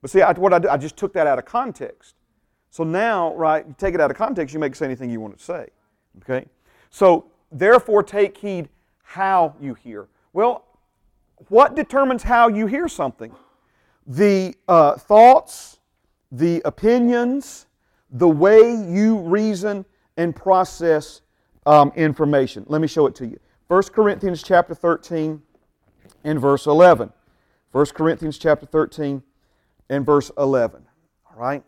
But 0.00 0.10
see, 0.10 0.22
I, 0.22 0.32
what 0.32 0.52
I, 0.52 0.72
I 0.72 0.76
just 0.76 0.96
took 0.96 1.12
that 1.12 1.26
out 1.26 1.38
of 1.38 1.44
context. 1.44 2.16
So 2.70 2.82
now, 2.82 3.34
right, 3.36 3.64
you 3.66 3.74
take 3.78 3.94
it 3.94 4.00
out 4.00 4.10
of 4.10 4.16
context, 4.16 4.52
you 4.52 4.58
make 4.58 4.74
say 4.74 4.86
anything 4.86 5.08
you 5.10 5.20
want 5.20 5.38
to 5.38 5.44
say. 5.44 5.68
Okay? 6.22 6.46
So, 6.90 7.26
therefore, 7.52 8.02
take 8.02 8.36
heed 8.36 8.68
how 9.04 9.54
you 9.60 9.74
hear. 9.74 10.08
Well, 10.32 10.64
what 11.48 11.76
determines 11.76 12.24
how 12.24 12.48
you 12.48 12.66
hear 12.66 12.88
something? 12.88 13.32
The 14.06 14.54
uh, 14.68 14.96
thoughts, 14.96 15.78
the 16.30 16.62
opinions, 16.64 17.66
the 18.10 18.28
way 18.28 18.74
you 18.74 19.18
reason 19.18 19.84
and 20.16 20.34
process 20.34 21.22
um, 21.66 21.92
information. 21.96 22.64
Let 22.68 22.80
me 22.80 22.86
show 22.86 23.06
it 23.06 23.14
to 23.16 23.26
you. 23.26 23.40
1 23.68 23.82
Corinthians 23.84 24.42
chapter 24.42 24.74
13 24.74 25.42
and 26.22 26.40
verse 26.40 26.66
11. 26.66 27.12
1 27.72 27.86
Corinthians 27.86 28.38
chapter 28.38 28.66
13 28.66 29.22
and 29.88 30.06
verse 30.06 30.30
11. 30.36 30.84
All 31.30 31.40
right? 31.40 31.64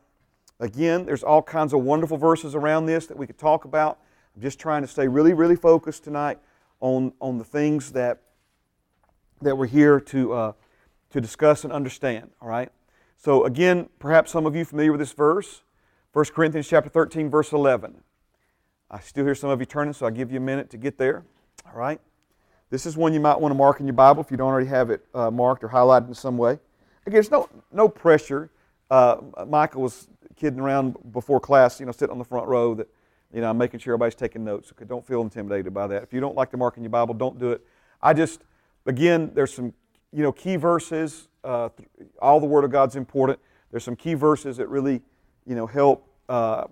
again, 0.60 1.04
there's 1.04 1.22
all 1.22 1.42
kinds 1.42 1.72
of 1.72 1.82
wonderful 1.82 2.16
verses 2.16 2.54
around 2.54 2.86
this 2.86 3.06
that 3.06 3.16
we 3.16 3.26
could 3.26 3.38
talk 3.38 3.64
about. 3.64 3.98
I'm 4.34 4.42
just 4.42 4.58
trying 4.58 4.82
to 4.82 4.88
stay 4.88 5.08
really, 5.08 5.32
really 5.32 5.56
focused 5.56 6.04
tonight 6.04 6.38
on, 6.80 7.12
on 7.20 7.38
the 7.38 7.44
things 7.44 7.92
that, 7.92 8.20
that 9.42 9.56
we're 9.56 9.66
here 9.66 10.00
to, 10.00 10.32
uh, 10.32 10.52
to 11.16 11.20
discuss 11.22 11.64
and 11.64 11.72
understand, 11.72 12.30
all 12.42 12.48
right? 12.48 12.70
So 13.16 13.44
again, 13.44 13.88
perhaps 13.98 14.30
some 14.30 14.44
of 14.44 14.54
you 14.54 14.66
familiar 14.66 14.92
with 14.92 15.00
this 15.00 15.12
verse, 15.12 15.62
1 16.12 16.26
Corinthians 16.26 16.68
chapter 16.68 16.90
13, 16.90 17.30
verse 17.30 17.52
11. 17.52 18.02
I 18.90 19.00
still 19.00 19.24
hear 19.24 19.34
some 19.34 19.48
of 19.48 19.58
you 19.58 19.66
turning, 19.66 19.94
so 19.94 20.04
I'll 20.04 20.12
give 20.12 20.30
you 20.30 20.36
a 20.36 20.42
minute 20.42 20.68
to 20.70 20.76
get 20.76 20.98
there, 20.98 21.24
all 21.66 21.78
right? 21.78 22.00
This 22.68 22.84
is 22.84 22.98
one 22.98 23.14
you 23.14 23.20
might 23.20 23.40
want 23.40 23.52
to 23.52 23.56
mark 23.56 23.80
in 23.80 23.86
your 23.86 23.94
Bible 23.94 24.22
if 24.22 24.30
you 24.30 24.36
don't 24.36 24.48
already 24.48 24.68
have 24.68 24.90
it 24.90 25.06
uh, 25.14 25.30
marked 25.30 25.64
or 25.64 25.68
highlighted 25.70 26.08
in 26.08 26.14
some 26.14 26.36
way. 26.36 26.58
Again, 27.06 27.14
there's 27.14 27.30
no, 27.30 27.48
no 27.72 27.88
pressure. 27.88 28.50
Uh, 28.90 29.16
Michael 29.48 29.82
was 29.82 30.08
kidding 30.36 30.60
around 30.60 30.96
before 31.12 31.40
class, 31.40 31.80
you 31.80 31.86
know, 31.86 31.92
sitting 31.92 32.12
on 32.12 32.18
the 32.18 32.24
front 32.24 32.46
row 32.46 32.74
that, 32.74 32.88
you 33.32 33.40
know, 33.40 33.48
I'm 33.48 33.56
making 33.56 33.80
sure 33.80 33.94
everybody's 33.94 34.16
taking 34.16 34.44
notes. 34.44 34.70
Okay, 34.72 34.84
don't 34.84 35.06
feel 35.06 35.22
intimidated 35.22 35.72
by 35.72 35.86
that. 35.86 36.02
If 36.02 36.12
you 36.12 36.20
don't 36.20 36.36
like 36.36 36.50
to 36.50 36.58
mark 36.58 36.76
in 36.76 36.82
your 36.82 36.90
Bible, 36.90 37.14
don't 37.14 37.38
do 37.38 37.52
it. 37.52 37.62
I 38.02 38.12
just, 38.12 38.42
again, 38.84 39.30
there's 39.32 39.54
some, 39.54 39.72
you 40.16 40.22
know, 40.22 40.32
key 40.32 40.56
verses. 40.56 41.28
Uh, 41.44 41.68
all 42.22 42.40
the 42.40 42.46
Word 42.46 42.64
of 42.64 42.70
God's 42.70 42.96
important. 42.96 43.38
There's 43.70 43.84
some 43.84 43.96
key 43.96 44.14
verses 44.14 44.56
that 44.56 44.66
really, 44.68 45.02
you 45.44 45.54
know, 45.54 45.66
help 45.66 46.08
uh, 46.30 46.64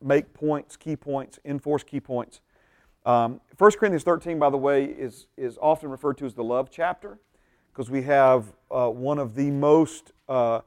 make 0.00 0.32
points, 0.32 0.74
key 0.78 0.96
points, 0.96 1.38
enforce 1.44 1.82
key 1.84 2.00
points. 2.00 2.40
Um, 3.04 3.42
1 3.58 3.72
Corinthians 3.72 4.04
13, 4.04 4.38
by 4.38 4.48
the 4.48 4.56
way, 4.56 4.84
is, 4.84 5.26
is 5.36 5.58
often 5.60 5.90
referred 5.90 6.16
to 6.16 6.24
as 6.24 6.32
the 6.32 6.42
love 6.42 6.70
chapter 6.70 7.18
because 7.70 7.90
we 7.90 8.02
have 8.02 8.54
uh, 8.70 8.88
one 8.88 9.18
of 9.18 9.34
the 9.34 9.50
most 9.50 10.12
uh, 10.26 10.60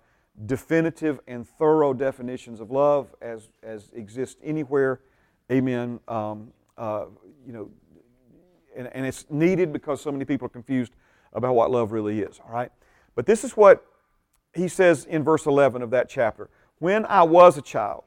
definitive 0.45 1.19
and 1.27 1.47
thorough 1.47 1.91
definitions 1.91 2.59
of 2.59 2.69
love 2.69 3.15
as, 3.19 3.49
as 3.63 3.89
exists 3.95 4.39
anywhere. 4.43 4.99
Amen. 5.51 5.99
Um, 6.07 6.53
uh, 6.77 7.05
you 7.47 7.51
know, 7.51 7.71
and, 8.77 8.91
and 8.93 9.07
it's 9.07 9.25
needed 9.31 9.73
because 9.73 10.01
so 10.01 10.11
many 10.11 10.23
people 10.23 10.45
are 10.45 10.49
confused 10.49 10.93
about 11.33 11.55
what 11.55 11.71
love 11.71 11.91
really 11.91 12.19
is. 12.19 12.39
All 12.45 12.53
right. 12.53 12.71
But 13.15 13.25
this 13.25 13.43
is 13.43 13.57
what 13.57 13.85
he 14.53 14.67
says 14.67 15.05
in 15.05 15.23
verse 15.23 15.45
11 15.45 15.81
of 15.81 15.89
that 15.91 16.09
chapter. 16.09 16.49
When 16.79 17.05
I 17.05 17.23
was 17.23 17.57
a 17.57 17.61
child, 17.61 18.03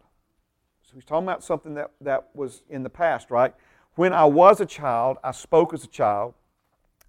so 0.82 0.92
he's 0.94 1.04
talking 1.04 1.26
about 1.26 1.42
something 1.42 1.74
that, 1.74 1.92
that 2.00 2.28
was 2.34 2.62
in 2.68 2.82
the 2.82 2.90
past, 2.90 3.30
right? 3.30 3.54
When 3.94 4.12
I 4.12 4.24
was 4.24 4.60
a 4.60 4.66
child, 4.66 5.18
I 5.22 5.30
spoke 5.30 5.72
as 5.72 5.84
a 5.84 5.88
child, 5.88 6.34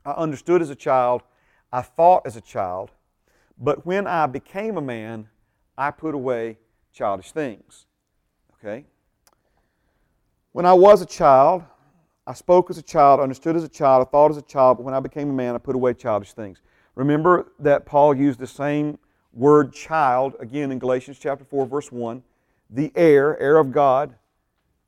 I 0.05 0.11
understood 0.11 0.61
as 0.61 0.69
a 0.69 0.75
child, 0.75 1.23
I 1.71 1.81
thought 1.81 2.25
as 2.25 2.35
a 2.35 2.41
child. 2.41 2.91
But 3.57 3.85
when 3.85 4.05
I 4.07 4.27
became 4.27 4.77
a 4.77 4.81
man, 4.81 5.29
I 5.77 5.91
put 5.91 6.13
away 6.13 6.57
childish 6.93 7.31
things. 7.31 7.85
Okay? 8.53 8.85
When 10.51 10.65
I 10.65 10.73
was 10.73 11.01
a 11.01 11.05
child, 11.05 11.63
I 12.27 12.33
spoke 12.33 12.69
as 12.69 12.77
a 12.77 12.81
child, 12.81 13.19
understood 13.19 13.55
as 13.55 13.63
a 13.63 13.69
child, 13.69 14.07
I 14.07 14.09
thought 14.09 14.31
as 14.31 14.37
a 14.37 14.41
child, 14.41 14.77
but 14.77 14.83
when 14.83 14.95
I 14.95 14.99
became 14.99 15.29
a 15.29 15.33
man, 15.33 15.53
I 15.53 15.59
put 15.59 15.75
away 15.75 15.93
childish 15.93 16.33
things. 16.33 16.61
Remember 16.95 17.51
that 17.59 17.85
Paul 17.85 18.15
used 18.15 18.39
the 18.39 18.47
same 18.47 18.97
word 19.33 19.73
child 19.73 20.35
again 20.39 20.71
in 20.71 20.79
Galatians 20.79 21.19
chapter 21.19 21.45
4, 21.45 21.67
verse 21.67 21.91
1. 21.91 22.23
The 22.71 22.91
heir, 22.95 23.39
heir 23.39 23.57
of 23.57 23.71
God, 23.71 24.15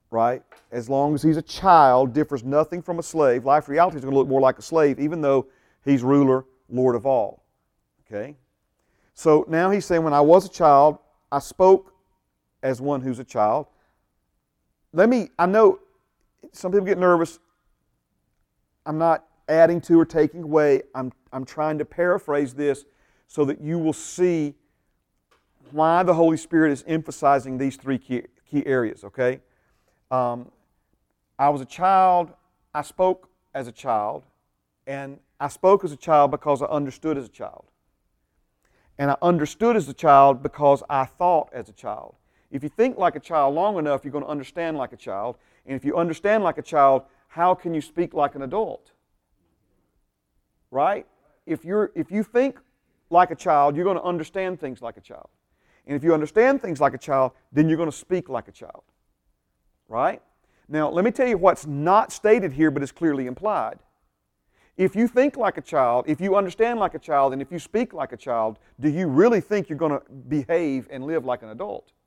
right? 0.09 0.41
As 0.71 0.89
long 0.89 1.13
as 1.13 1.21
he's 1.21 1.38
a 1.38 1.41
child, 1.41 2.13
differs 2.13 2.43
nothing 2.43 2.81
from 2.81 2.97
a 2.97 3.03
slave. 3.03 3.45
Life 3.45 3.69
reality 3.69 3.97
is 3.97 4.03
going 4.03 4.13
to 4.13 4.17
look 4.17 4.27
more 4.27 4.41
like 4.41 4.57
a 4.57 4.63
slave, 4.63 4.99
even 4.99 5.21
though 5.21 5.47
he's 5.85 6.01
ruler, 6.01 6.45
Lord 6.69 6.95
of 6.95 7.05
all. 7.05 7.43
Okay? 8.07 8.35
So 9.13 9.45
now 9.47 9.69
he's 9.69 9.85
saying, 9.85 10.03
when 10.03 10.13
I 10.13 10.21
was 10.21 10.45
a 10.45 10.49
child, 10.49 10.97
I 11.31 11.39
spoke 11.39 11.93
as 12.63 12.81
one 12.81 13.01
who's 13.01 13.19
a 13.19 13.23
child. 13.23 13.67
Let 14.93 15.09
me, 15.09 15.29
I 15.38 15.45
know 15.45 15.79
some 16.51 16.71
people 16.71 16.85
get 16.85 16.97
nervous. 16.97 17.39
I'm 18.85 18.97
not 18.97 19.25
adding 19.49 19.81
to 19.81 19.99
or 19.99 20.05
taking 20.05 20.43
away. 20.43 20.83
I'm, 20.95 21.11
I'm 21.31 21.45
trying 21.45 21.77
to 21.79 21.85
paraphrase 21.85 22.53
this 22.53 22.85
so 23.27 23.45
that 23.45 23.61
you 23.61 23.77
will 23.77 23.93
see 23.93 24.55
why 25.71 26.03
the 26.03 26.13
Holy 26.13 26.38
Spirit 26.38 26.71
is 26.71 26.83
emphasizing 26.88 27.57
these 27.57 27.75
three 27.75 27.97
key, 27.97 28.23
key 28.49 28.65
areas, 28.65 29.03
okay? 29.03 29.41
Um, 30.11 30.51
I 31.38 31.49
was 31.49 31.61
a 31.61 31.65
child, 31.65 32.31
I 32.73 32.81
spoke 32.81 33.29
as 33.53 33.67
a 33.67 33.71
child, 33.71 34.23
and 34.85 35.19
I 35.39 35.49
spoke 35.49 35.83
as 35.83 35.91
a 35.91 35.97
child 35.97 36.31
because 36.31 36.61
I 36.61 36.65
understood 36.65 37.17
as 37.17 37.25
a 37.25 37.29
child. 37.29 37.65
And 38.97 39.11
I 39.11 39.17
understood 39.21 39.75
as 39.75 39.88
a 39.88 39.93
child 39.93 40.41
because 40.41 40.81
I 40.89 41.05
thought 41.05 41.49
as 41.53 41.69
a 41.69 41.73
child. 41.73 42.15
If 42.49 42.63
you 42.63 42.69
think 42.69 42.97
like 42.97 43.15
a 43.15 43.19
child 43.19 43.53
long 43.53 43.77
enough, 43.77 44.03
you're 44.03 44.11
going 44.11 44.23
to 44.23 44.29
understand 44.29 44.77
like 44.77 44.93
a 44.93 44.97
child. 44.97 45.38
And 45.68 45.76
if 45.76 45.86
you 45.86 45.95
understand 45.95 46.43
like 46.43 46.57
a 46.57 46.61
child, 46.61 47.03
how 47.28 47.53
can 47.53 47.74
you 47.74 47.82
speak 47.82 48.13
like 48.13 48.36
an 48.36 48.41
adult? 48.41 48.91
Right? 50.72 51.05
If, 51.45 51.63
you're, 51.63 51.91
if 51.93 52.09
you 52.09 52.24
think 52.24 52.59
like 53.09 53.32
a 53.32 53.36
child, 53.36 53.76
you're 53.76 53.86
going 53.86 53.97
to 53.97 54.03
understand 54.03 54.59
things 54.59 54.82
like 54.82 54.97
a 54.97 55.01
child. 55.01 55.30
And 55.86 55.95
if 55.95 56.03
you 56.03 56.13
understand 56.13 56.61
things 56.61 56.82
like 56.82 56.93
a 56.93 56.97
child, 56.97 57.34
then 57.51 57.70
you're 57.70 57.78
going 57.78 57.91
to 57.91 57.95
speak 57.95 58.30
like 58.30 58.47
a 58.47 58.51
child. 58.51 58.84
Right? 59.88 60.22
Now, 60.68 60.89
let 60.89 61.05
me 61.05 61.11
tell 61.11 61.28
you 61.28 61.38
what's 61.38 61.65
not 61.65 62.11
stated 62.11 62.53
here 62.53 62.72
but 62.72 62.84
is 62.84 62.91
clearly 62.91 63.28
implied. 63.28 63.80
If 64.76 64.95
you 64.95 65.07
think 65.07 65.38
like 65.38 65.57
a 65.57 65.61
child, 65.61 66.05
if 66.07 66.22
you 66.22 66.36
understand 66.36 66.80
like 66.80 66.93
a 66.93 66.99
child, 66.99 67.34
and 67.34 67.41
if 67.41 67.51
you 67.51 67.57
speak 67.57 67.93
like 67.93 68.11
a 68.11 68.18
child, 68.18 68.59
do 68.80 68.89
you 68.89 69.07
really 69.07 69.41
think 69.41 69.70
you're 69.70 69.78
going 69.78 69.93
to 69.93 70.01
behave 70.28 70.88
and 70.91 71.05
live 71.05 71.26
like 71.26 71.43
an 71.43 71.49
adult? 71.49 71.91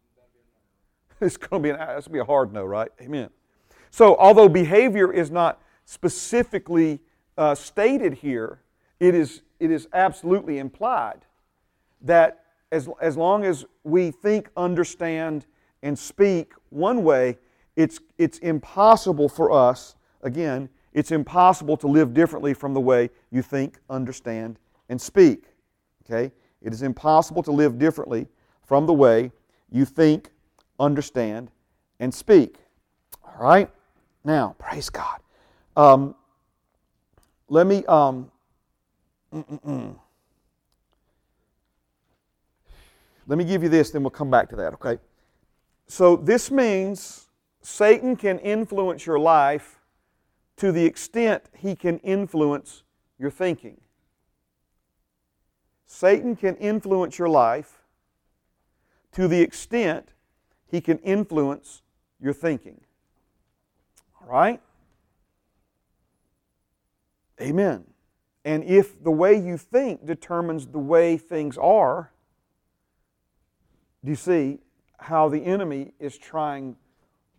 It's 1.23 1.37
going 1.37 1.63
to 1.63 1.67
be, 1.67 1.71
an, 1.71 1.77
it's 1.77 1.89
going 1.89 2.03
to 2.03 2.11
be 2.11 2.19
a 2.21 2.25
hard 2.25 2.51
no, 2.51 2.65
right? 2.65 2.89
Amen. 2.99 3.29
So, 3.91 4.16
although 4.16 4.49
behavior 4.49 5.12
is 5.12 5.30
not 5.30 5.61
specifically 5.84 7.01
uh, 7.36 7.55
stated 7.55 8.14
here, 8.14 8.61
it 9.01 9.14
is, 9.14 9.43
it 9.59 9.70
is 9.70 9.88
absolutely 9.93 10.59
implied 10.59 11.24
that 12.03 12.45
as, 12.72 12.88
as 13.01 13.16
long 13.16 13.45
as 13.45 13.64
we 13.82 14.11
think, 14.11 14.51
understand, 14.57 15.47
and 15.82 15.99
speak 15.99 16.53
one 16.68 17.03
way, 17.03 17.38
it's, 17.76 18.01
it's 18.18 18.38
impossible 18.38 19.28
for 19.28 19.51
us, 19.51 19.97
again, 20.22 20.68
it's 20.93 21.12
impossible 21.12 21.76
to 21.78 21.86
live 21.86 22.14
differently 22.14 22.55
from 22.55 22.74
the 22.74 22.80
way 22.80 23.11
you 23.30 23.43
think, 23.43 23.78
understand, 23.88 24.59
and 24.88 25.01
speak. 25.01 25.45
Okay? 26.05 26.32
It 26.62 26.72
is 26.72 26.82
impossible 26.82 27.43
to 27.45 27.53
live 27.53 27.78
differently 27.78 28.28
from 28.64 28.86
the 28.86 28.93
way 28.93 29.32
you 29.70 29.84
think, 29.84 30.30
understand, 30.78 31.51
and 31.99 32.12
speak. 32.12 32.57
All 33.24 33.47
right? 33.47 33.70
Now, 34.25 34.55
praise 34.59 34.91
God. 34.91 35.21
Um, 35.77 36.14
let 37.49 37.66
me. 37.66 37.85
Um, 37.87 38.31
let 43.27 43.39
me 43.39 43.45
give 43.45 43.62
you 43.62 43.68
this, 43.68 43.91
then 43.91 44.03
we'll 44.03 44.11
come 44.11 44.31
back 44.31 44.49
to 44.49 44.57
that, 44.57 44.75
okay? 44.75 44.99
So, 45.87 46.16
this 46.16 46.51
means 46.51 47.29
Satan 47.62 48.16
can 48.16 48.39
influence 48.41 49.07
your 49.07 49.18
life 49.18 49.79
to 50.57 50.73
the 50.73 50.85
extent 50.85 51.45
he 51.57 51.75
can 51.77 51.99
influence 52.01 52.83
your 53.18 53.31
thinking. 53.31 53.81
Satan 55.87 56.37
can 56.37 56.57
influence 56.57 57.18
your 57.18 57.29
life 57.29 57.79
to 59.12 59.27
the 59.27 59.41
extent 59.41 60.12
he 60.71 60.81
can 60.81 60.99
influence 60.99 61.83
your 62.21 62.33
thinking. 62.33 62.81
All 64.21 64.29
right? 64.29 64.61
Amen. 67.41 67.85
And 68.45 68.64
if 68.64 69.03
the 69.03 69.11
way 69.11 69.35
you 69.35 69.57
think 69.57 70.07
determines 70.07 70.66
the 70.66 70.79
way 70.79 71.16
things 71.16 71.57
are, 71.59 72.11
do 74.05 74.11
you 74.11 74.16
see 74.16 74.59
how 74.99 75.29
the 75.29 75.45
enemy 75.45 75.93
is 75.99 76.16
trying 76.16 76.77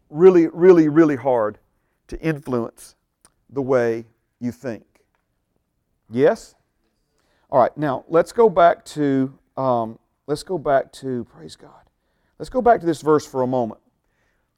really, 0.09 0.47
really, 0.47 0.89
really 0.89 1.15
hard 1.15 1.57
to 2.07 2.19
influence 2.19 2.95
the 3.49 3.61
way 3.61 4.05
you 4.39 4.51
think? 4.51 4.85
Yes? 6.09 6.55
All 7.49 7.59
right, 7.59 7.75
now 7.77 8.05
let's 8.07 8.31
go 8.31 8.49
back 8.49 8.85
to, 8.85 9.33
um, 9.57 9.99
let's 10.27 10.43
go 10.43 10.57
back 10.57 10.91
to, 10.93 11.25
praise 11.25 11.55
God. 11.55 11.71
Let's 12.39 12.49
go 12.49 12.61
back 12.61 12.79
to 12.79 12.85
this 12.85 13.01
verse 13.01 13.25
for 13.25 13.41
a 13.41 13.47
moment. 13.47 13.80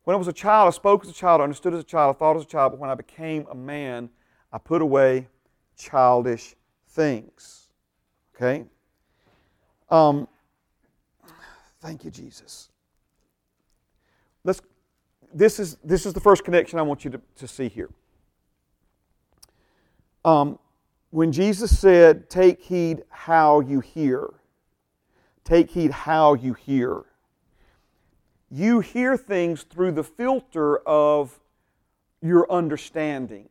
When 0.04 0.16
I 0.16 0.18
was 0.18 0.28
a 0.28 0.34
child, 0.34 0.68
I 0.68 0.72
spoke 0.72 1.04
as 1.04 1.10
a 1.10 1.14
child, 1.14 1.40
I 1.40 1.46
understood 1.46 1.74
as 1.74 1.80
a 1.80 1.86
child, 1.86 2.16
I 2.16 2.20
thought 2.20 2.36
as 2.36 2.44
a 2.44 2.48
child, 2.48 2.74
but 2.74 2.80
when 2.80 2.90
I 2.90 2.96
became 2.96 3.48
a 3.50 3.56
man, 3.56 4.10
I 4.52 4.58
put 4.58 4.82
away 4.82 5.28
childish 5.78 6.56
things. 6.90 7.70
Okay? 8.36 8.66
Um, 9.90 10.28
thank 11.82 12.04
you, 12.04 12.12
Jesus. 12.12 12.70
Let's, 14.44 14.62
this, 15.34 15.60
is, 15.60 15.78
this 15.84 16.06
is 16.06 16.14
the 16.14 16.20
first 16.20 16.44
connection 16.44 16.80
I 16.80 16.82
want 16.82 17.06
you 17.06 17.12
to, 17.12 17.22
to 17.38 17.48
see 17.48 17.70
here. 17.70 17.90
Um, 20.26 20.60
when 21.12 21.32
Jesus 21.32 21.78
said, 21.80 22.30
Take 22.30 22.62
heed 22.62 23.04
how 23.10 23.62
you 23.62 23.80
hear, 23.80 24.30
take 25.44 25.72
heed 25.72 25.92
how 25.92 26.34
you 26.34 26.54
hear. 26.54 27.04
You 28.54 28.82
hear 28.82 29.18
things 29.18 29.64
through 29.64 29.94
the 29.94 30.04
filter 30.04 30.78
of 30.88 31.40
your 32.22 32.50
understanding. 32.52 33.50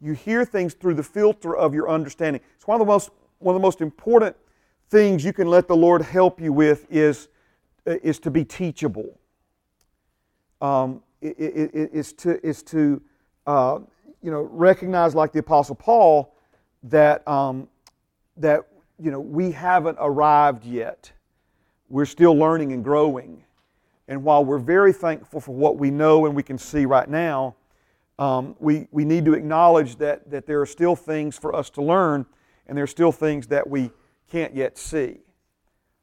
You 0.00 0.14
hear 0.14 0.46
things 0.46 0.72
through 0.72 0.94
the 0.94 1.02
filter 1.02 1.54
of 1.54 1.74
your 1.74 1.90
understanding. 1.90 2.40
It's 2.56 2.66
one 2.66 2.80
of 2.80 2.86
the 2.86 2.90
most, 2.90 3.10
one 3.38 3.54
of 3.54 3.60
the 3.60 3.66
most 3.66 3.82
important 3.82 4.34
things 4.88 5.26
you 5.26 5.34
can 5.34 5.46
let 5.46 5.68
the 5.68 5.76
Lord 5.76 6.00
help 6.00 6.40
you 6.40 6.54
with 6.54 6.86
is, 6.90 7.28
is 7.84 8.18
to 8.20 8.30
be 8.30 8.46
teachable. 8.46 9.18
Um, 10.62 11.02
is 11.20 12.14
to, 12.14 12.42
is 12.46 12.62
to 12.62 13.02
uh, 13.46 13.80
you 14.22 14.30
know, 14.30 14.40
recognize, 14.40 15.14
like 15.14 15.32
the 15.32 15.40
Apostle 15.40 15.74
Paul, 15.74 16.34
that, 16.84 17.28
um, 17.28 17.68
that 18.38 18.62
you 18.98 19.10
know, 19.10 19.20
we 19.20 19.50
haven't 19.50 19.98
arrived 20.00 20.64
yet. 20.64 21.12
We're 21.88 22.06
still 22.06 22.34
learning 22.34 22.72
and 22.72 22.84
growing. 22.84 23.44
And 24.08 24.24
while 24.24 24.44
we're 24.44 24.58
very 24.58 24.92
thankful 24.92 25.40
for 25.40 25.54
what 25.54 25.76
we 25.76 25.90
know 25.90 26.26
and 26.26 26.34
we 26.34 26.42
can 26.42 26.58
see 26.58 26.86
right 26.86 27.08
now, 27.08 27.56
um, 28.18 28.56
we, 28.58 28.88
we 28.90 29.04
need 29.04 29.24
to 29.26 29.34
acknowledge 29.34 29.96
that, 29.96 30.30
that 30.30 30.46
there 30.46 30.60
are 30.60 30.66
still 30.66 30.96
things 30.96 31.38
for 31.38 31.54
us 31.54 31.70
to 31.70 31.82
learn 31.82 32.26
and 32.66 32.76
there 32.76 32.84
are 32.84 32.88
still 32.88 33.12
things 33.12 33.46
that 33.48 33.68
we 33.68 33.90
can't 34.30 34.54
yet 34.54 34.76
see. 34.76 35.18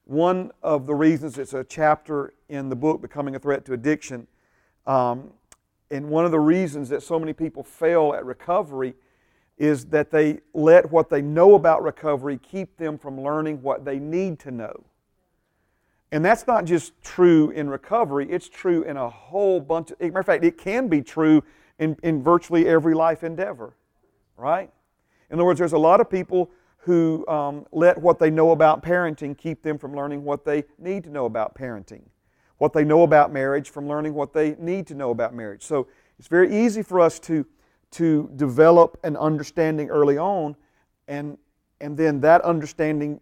One 0.06 0.52
of 0.64 0.86
the 0.88 0.96
reasons 0.96 1.38
it's 1.38 1.54
a 1.54 1.64
chapter 1.64 2.34
in 2.50 2.70
the 2.70 2.76
book, 2.76 3.02
Becoming 3.02 3.36
a 3.36 3.40
Threat 3.40 3.66
to 3.66 3.74
Addiction, 3.74 4.28
um, 4.86 5.32
and 5.92 6.10
one 6.10 6.26
of 6.26 6.32
the 6.32 6.40
reasons 6.40 6.90
that 6.90 7.04
so 7.04 7.20
many 7.20 7.34
people 7.34 7.64
fail 7.64 8.14
at 8.16 8.26
recovery 8.26 8.96
is 9.58 9.86
that 9.86 10.12
they 10.12 10.40
let 10.54 10.92
what 10.92 11.10
they 11.10 11.22
know 11.22 11.56
about 11.56 11.84
recovery 11.84 12.38
keep 12.38 12.78
them 12.78 12.98
from 12.98 13.22
learning 13.22 13.62
what 13.62 13.86
they 13.86 14.00
need 14.00 14.40
to 14.40 14.52
know. 14.52 14.84
And 16.16 16.24
that's 16.24 16.48
not 16.48 16.64
just 16.64 16.94
true 17.04 17.50
in 17.50 17.70
recovery, 17.70 18.26
it's 18.32 18.48
true 18.48 18.84
in 18.84 18.96
a 18.96 19.10
whole 19.10 19.60
bunch 19.60 19.92
of, 19.92 20.00
matter 20.00 20.20
of 20.20 20.26
fact, 20.26 20.46
it 20.46 20.58
can 20.58 20.88
be 20.88 21.02
true 21.02 21.44
in, 21.78 21.98
in 22.04 22.24
virtually 22.24 22.70
every 22.70 22.94
life 22.94 23.22
endeavor, 23.22 23.76
right? 24.38 24.72
In 25.30 25.36
other 25.36 25.44
words, 25.44 25.60
there's 25.60 25.74
a 25.74 25.78
lot 25.78 26.00
of 26.00 26.10
people 26.10 26.52
who 26.78 27.28
um, 27.28 27.66
let 27.74 28.02
what 28.02 28.18
they 28.18 28.30
know 28.30 28.52
about 28.52 28.82
parenting 28.82 29.38
keep 29.38 29.62
them 29.62 29.78
from 29.78 29.94
learning 29.94 30.24
what 30.24 30.46
they 30.46 30.64
need 30.80 31.04
to 31.04 31.10
know 31.10 31.26
about 31.26 31.54
parenting, 31.54 32.04
what 32.60 32.72
they 32.72 32.86
know 32.86 33.04
about 33.04 33.34
marriage 33.34 33.70
from 33.70 33.86
learning 33.86 34.14
what 34.14 34.32
they 34.32 34.56
need 34.58 34.88
to 34.88 34.96
know 34.96 35.12
about 35.12 35.34
marriage. 35.36 35.64
So 35.64 35.86
it's 36.18 36.30
very 36.30 36.64
easy 36.66 36.82
for 36.82 37.02
us 37.02 37.20
to 37.20 37.46
to 37.92 38.32
develop 38.38 38.98
an 39.04 39.18
understanding 39.18 39.90
early 39.90 40.18
on, 40.18 40.56
and, 41.10 41.38
and 41.82 41.98
then 41.98 42.22
that 42.22 42.40
understanding, 42.44 43.20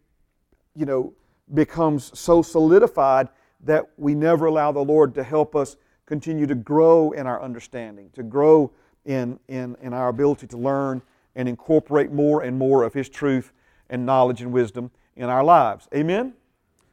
you 0.75 0.85
know, 0.85 1.11
becomes 1.53 2.17
so 2.17 2.41
solidified 2.41 3.29
that 3.63 3.87
we 3.97 4.15
never 4.15 4.47
allow 4.47 4.71
the 4.71 4.83
Lord 4.83 5.13
to 5.15 5.23
help 5.23 5.55
us 5.55 5.77
continue 6.05 6.45
to 6.47 6.55
grow 6.55 7.11
in 7.11 7.27
our 7.27 7.41
understanding, 7.41 8.09
to 8.13 8.23
grow 8.23 8.71
in, 9.05 9.39
in, 9.47 9.75
in 9.81 9.93
our 9.93 10.09
ability 10.09 10.47
to 10.47 10.57
learn 10.57 11.01
and 11.35 11.47
incorporate 11.47 12.11
more 12.11 12.41
and 12.41 12.57
more 12.57 12.83
of 12.83 12.93
His 12.93 13.09
truth 13.09 13.53
and 13.89 14.05
knowledge 14.05 14.41
and 14.41 14.51
wisdom 14.51 14.91
in 15.15 15.29
our 15.29 15.43
lives. 15.43 15.87
Amen? 15.93 16.33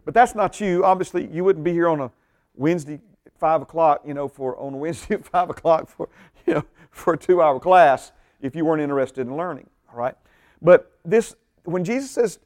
But 0.05 0.15
that's 0.15 0.35
not 0.35 0.61
you. 0.61 0.85
Obviously, 0.85 1.27
you 1.27 1.45
wouldn't 1.45 1.65
be 1.65 1.73
here 1.73 1.89
on 1.89 2.01
a 2.01 2.11
Wednesday 2.55 3.01
at 3.27 3.33
5 3.39 3.63
o'clock, 3.63 4.03
you 4.07 4.15
know, 4.15 4.29
for 4.29 4.57
on 4.59 4.75
a 4.75 4.77
Wednesday 4.77 5.15
at 5.15 5.25
5 5.27 5.51
o'clock 5.51 5.89
for, 5.89 6.09
you 6.47 6.55
know, 6.55 6.65
for 6.91 7.15
a 7.15 7.19
two 7.19 7.41
hour 7.43 7.59
class 7.61 8.13
if 8.41 8.57
you 8.57 8.65
weren't 8.65 8.83
interested 8.83 9.27
in 9.27 9.37
learning, 9.37 9.69
all 9.91 9.99
right? 9.99 10.15
But 10.63 10.93
this, 11.05 11.35
when 11.65 11.85
Jesus 11.85 12.11
says 12.11 12.39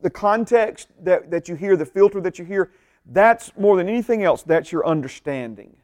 the 0.00 0.10
context 0.10 0.88
that, 1.02 1.30
that 1.30 1.48
you 1.48 1.54
hear, 1.54 1.76
the 1.76 1.86
filter 1.86 2.20
that 2.20 2.38
you 2.38 2.44
hear, 2.44 2.70
that's 3.06 3.52
more 3.56 3.76
than 3.76 3.88
anything 3.88 4.22
else, 4.22 4.42
that's 4.42 4.70
your 4.70 4.86
understanding. 4.86 5.76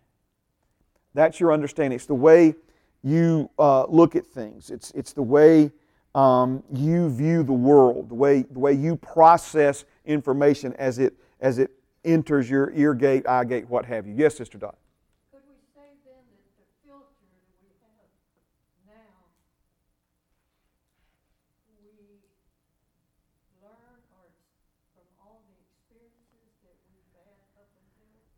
That's 1.15 1.41
your 1.41 1.53
understanding. 1.53 1.97
It's 1.97 2.07
the 2.07 2.15
way 2.15 2.55
you 3.03 3.51
uh, 3.59 3.87
look 3.87 4.17
at 4.17 4.27
things, 4.27 4.71
it's, 4.71 4.91
it's 4.93 5.13
the 5.13 5.23
way 5.23 5.71
um, 6.15 6.63
you 6.73 7.11
view 7.11 7.43
the 7.43 7.53
world, 7.53 8.09
the 8.09 8.15
way, 8.15 8.43
the 8.43 8.59
way 8.59 8.73
you 8.73 8.97
process 8.97 9.85
information 10.05 10.73
as 10.75 10.99
it, 10.99 11.15
as 11.41 11.59
it 11.59 11.71
enters 12.05 12.49
your 12.49 12.73
ear 12.75 12.95
gate, 12.95 13.29
eye 13.29 13.45
gate, 13.45 13.69
what 13.69 13.85
have 13.85 14.07
you. 14.07 14.15
Yes, 14.17 14.37
Sister 14.37 14.59
Dot. 14.59 14.77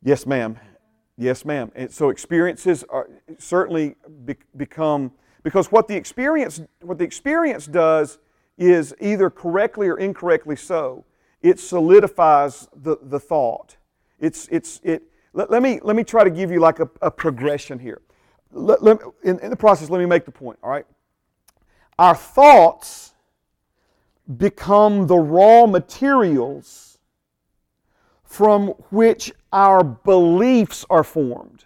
Yes, 0.03 0.26
ma'am. 0.26 0.59
Yes, 1.16 1.44
ma'am. 1.44 1.70
And 1.74 1.92
so 1.92 2.09
experiences 2.09 2.84
are 2.88 3.09
certainly 3.38 3.96
be, 4.24 4.36
become 4.57 5.12
because 5.42 5.70
what 5.70 5.88
the 5.88 5.96
experience 5.96 6.61
what 6.80 6.98
the 6.98 7.05
experience 7.05 7.66
does 7.66 8.18
is 8.57 8.94
either 9.01 9.28
correctly 9.30 9.88
or 9.88 9.98
incorrectly 9.98 10.57
so. 10.57 11.05
It 11.42 11.59
solidifies 11.59 12.68
the, 12.74 12.96
the 13.03 13.20
thought. 13.20 13.76
It's 14.18 14.48
it's 14.51 14.80
it. 14.82 15.03
Let, 15.32 15.51
let 15.51 15.62
me 15.62 15.80
let 15.82 15.96
me 15.96 16.05
try 16.05 16.24
to 16.24 16.30
give 16.30 16.51
you 16.51 16.61
like 16.61 16.80
a, 16.80 16.88
a 17.03 17.11
progression 17.11 17.78
here. 17.78 18.01
Let, 18.53 18.82
let, 18.82 18.98
in, 19.22 19.38
in 19.40 19.51
the 19.51 19.57
process, 19.57 19.90
let 19.90 19.98
me 19.98 20.07
make 20.07 20.24
the 20.24 20.32
point. 20.32 20.59
All 20.62 20.70
right. 20.70 20.86
Our 21.98 22.14
thoughts 22.14 23.12
become 24.38 25.07
the 25.07 25.16
raw 25.16 25.66
materials 25.66 26.98
from 28.24 28.68
which 28.90 29.32
our 29.53 29.82
beliefs 29.82 30.84
are 30.90 31.05
formed. 31.05 31.64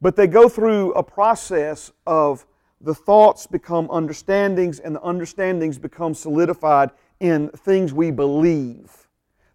But 0.00 0.16
they 0.16 0.26
go 0.26 0.48
through 0.48 0.92
a 0.92 1.02
process 1.02 1.92
of 2.06 2.46
the 2.80 2.94
thoughts 2.94 3.46
become 3.46 3.90
understandings, 3.90 4.80
and 4.80 4.94
the 4.94 5.02
understandings 5.02 5.78
become 5.78 6.14
solidified 6.14 6.90
in 7.20 7.50
things 7.50 7.92
we 7.92 8.10
believe. 8.10 9.08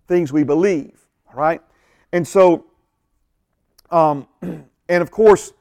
Things 0.08 0.32
we 0.32 0.44
believe, 0.44 1.08
right? 1.34 1.62
And 2.12 2.28
so, 2.28 2.66
um, 3.90 4.28
and 4.42 5.02
of 5.02 5.10
course, 5.10 5.54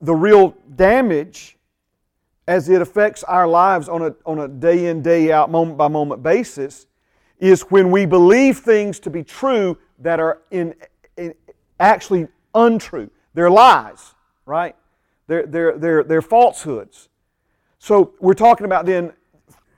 the 0.00 0.14
real 0.14 0.56
damage 0.74 1.56
as 2.48 2.68
it 2.68 2.80
affects 2.80 3.22
our 3.24 3.46
lives 3.46 3.88
on 3.88 4.02
a, 4.02 4.14
on 4.24 4.40
a 4.40 4.48
day 4.48 4.86
in, 4.86 5.02
day 5.02 5.30
out, 5.30 5.50
moment 5.50 5.76
by 5.76 5.86
moment 5.86 6.22
basis 6.22 6.86
is 7.38 7.62
when 7.62 7.90
we 7.90 8.06
believe 8.06 8.58
things 8.58 8.98
to 8.98 9.10
be 9.10 9.22
true 9.22 9.76
that 9.98 10.18
are 10.18 10.40
in, 10.50 10.74
in 10.97 10.97
actually 11.78 12.28
untrue. 12.54 13.10
They're 13.34 13.50
lies, 13.50 14.14
right? 14.46 14.74
They're, 15.26 15.46
they're, 15.46 15.78
they're, 15.78 16.02
they're 16.04 16.22
falsehoods. 16.22 17.08
So 17.78 18.14
we're 18.20 18.34
talking 18.34 18.64
about 18.64 18.86
then 18.86 19.12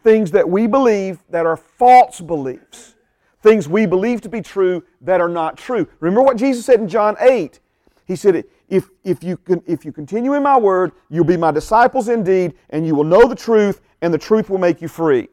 things 0.03 0.31
that 0.31 0.49
we 0.49 0.67
believe 0.67 1.19
that 1.29 1.45
are 1.47 1.57
false 1.57 2.21
beliefs, 2.21 2.95
things 3.43 3.69
we 3.69 3.87
believe 3.87 4.21
to 4.23 4.29
be 4.29 4.41
true 4.41 4.83
that 5.03 5.21
are 5.21 5.29
not 5.29 5.59
true. 5.59 5.87
Remember 6.01 6.23
what 6.23 6.37
Jesus 6.37 6.65
said 6.65 6.81
in 6.81 6.89
John 6.89 7.17
8? 7.21 7.61
He 8.07 8.17
said, 8.17 8.45
if, 8.69 8.89
if, 9.05 9.23
you 9.23 9.37
can, 9.37 9.63
if 9.67 9.85
you 9.85 9.93
continue 9.93 10.35
in 10.35 10.43
my 10.43 10.57
word, 10.57 10.93
you'll 11.11 11.25
be 11.25 11.37
my 11.37 11.51
disciples 11.51 12.09
indeed, 12.09 12.55
and 12.71 12.87
you 12.87 12.95
will 12.95 13.05
know 13.05 13.27
the 13.27 13.35
truth, 13.35 13.81
and 14.01 14.15
the 14.15 14.19
truth 14.19 14.49
will 14.49 14.59
make 14.59 14.81
you 14.81 14.89
free. 14.89 15.29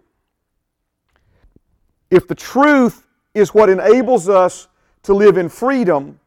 If 2.09 2.27
the 2.27 2.35
truth 2.35 3.07
is 3.33 3.53
what 3.53 3.69
enables 3.69 4.29
us 4.29 4.67
to 5.03 5.13
live 5.13 5.37
in 5.37 5.49
freedom, 5.49 6.19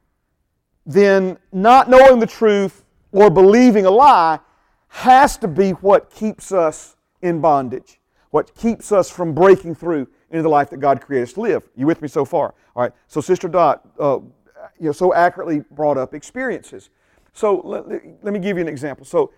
then 0.87 1.39
not 1.53 1.89
knowing 1.89 2.19
the 2.21 2.27
truth 2.27 2.85
or 3.13 3.31
believing 3.31 3.87
a 3.87 3.91
lie 3.91 4.39
has 4.89 5.37
to 5.39 5.49
be 5.49 5.71
what 5.71 6.11
keeps 6.11 6.53
us 6.53 6.97
in 7.23 7.41
bondage, 7.41 8.01
what 8.31 8.55
keeps 8.55 8.93
us 8.93 9.11
from 9.11 9.35
breaking 9.35 9.75
through 9.75 10.09
into 10.31 10.43
the 10.43 10.49
life 10.49 10.71
that 10.71 10.79
God 10.79 11.01
created 11.01 11.29
us 11.29 11.33
to 11.35 11.41
live. 11.41 11.69
You 11.77 11.87
with 11.87 12.03
me 12.03 12.09
so 12.09 12.25
far? 12.25 12.55
All 12.75 12.83
right. 12.83 12.93
So 13.09 13.21
Sister 13.21 13.49
Dot, 13.49 13.87
uh, 13.99 14.19
you 14.79 14.87
know, 14.87 14.93
so 14.93 15.13
accurately 15.13 15.63
brought 15.71 15.99
up 15.99 16.15
experiences. 16.15 16.91
So 17.33 17.61
let, 17.65 17.89
let 18.23 18.33
me 18.33 18.39
give 18.39 18.57
you 18.57 18.63
an 18.63 18.69
example. 18.69 19.05
So 19.05 19.33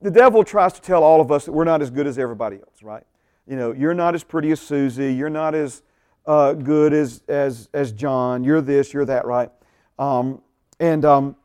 the 0.00 0.10
devil 0.10 0.44
tries 0.44 0.72
to 0.74 0.80
tell 0.80 1.02
all 1.02 1.20
of 1.20 1.32
us 1.32 1.44
that 1.46 1.52
we're 1.52 1.64
not 1.64 1.82
as 1.82 1.90
good 1.90 2.06
as 2.06 2.18
everybody 2.18 2.56
else, 2.56 2.82
right? 2.82 3.04
You 3.46 3.56
know, 3.56 3.72
you're 3.72 3.94
not 3.94 4.14
as 4.14 4.24
pretty 4.24 4.50
as 4.52 4.60
Susie. 4.60 5.12
You're 5.12 5.30
not 5.30 5.54
as 5.54 5.82
uh, 6.26 6.52
good 6.54 6.92
as, 6.92 7.22
as, 7.28 7.68
as 7.74 7.92
John. 7.92 8.44
You're 8.44 8.60
this, 8.60 8.92
you're 8.92 9.04
that, 9.04 9.26
right? 9.26 9.50
Um, 9.98 10.40
and, 10.80 11.04
um, 11.04 11.36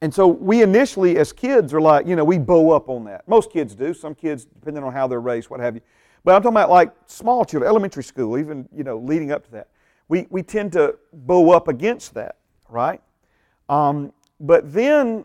and 0.00 0.12
so 0.12 0.26
we 0.26 0.62
initially, 0.62 1.16
as 1.18 1.32
kids, 1.32 1.72
are 1.72 1.80
like, 1.80 2.06
you 2.06 2.16
know, 2.16 2.24
we 2.24 2.38
bow 2.38 2.70
up 2.70 2.88
on 2.88 3.04
that. 3.04 3.26
Most 3.28 3.52
kids 3.52 3.74
do. 3.74 3.94
Some 3.94 4.14
kids, 4.14 4.44
depending 4.44 4.82
on 4.82 4.92
how 4.92 5.06
they're 5.06 5.20
raised, 5.20 5.48
what 5.48 5.60
have 5.60 5.74
you. 5.74 5.80
But 6.24 6.34
I'm 6.34 6.42
talking 6.42 6.56
about 6.56 6.70
like 6.70 6.92
small 7.06 7.44
children, 7.44 7.68
elementary 7.68 8.02
school, 8.02 8.38
even, 8.38 8.68
you 8.74 8.84
know, 8.84 8.98
leading 8.98 9.30
up 9.30 9.44
to 9.44 9.50
that. 9.52 9.68
We, 10.08 10.26
we 10.30 10.42
tend 10.42 10.72
to 10.72 10.96
bow 11.12 11.50
up 11.52 11.68
against 11.68 12.14
that, 12.14 12.36
right? 12.68 13.00
Um, 13.68 14.12
but 14.40 14.72
then, 14.72 15.24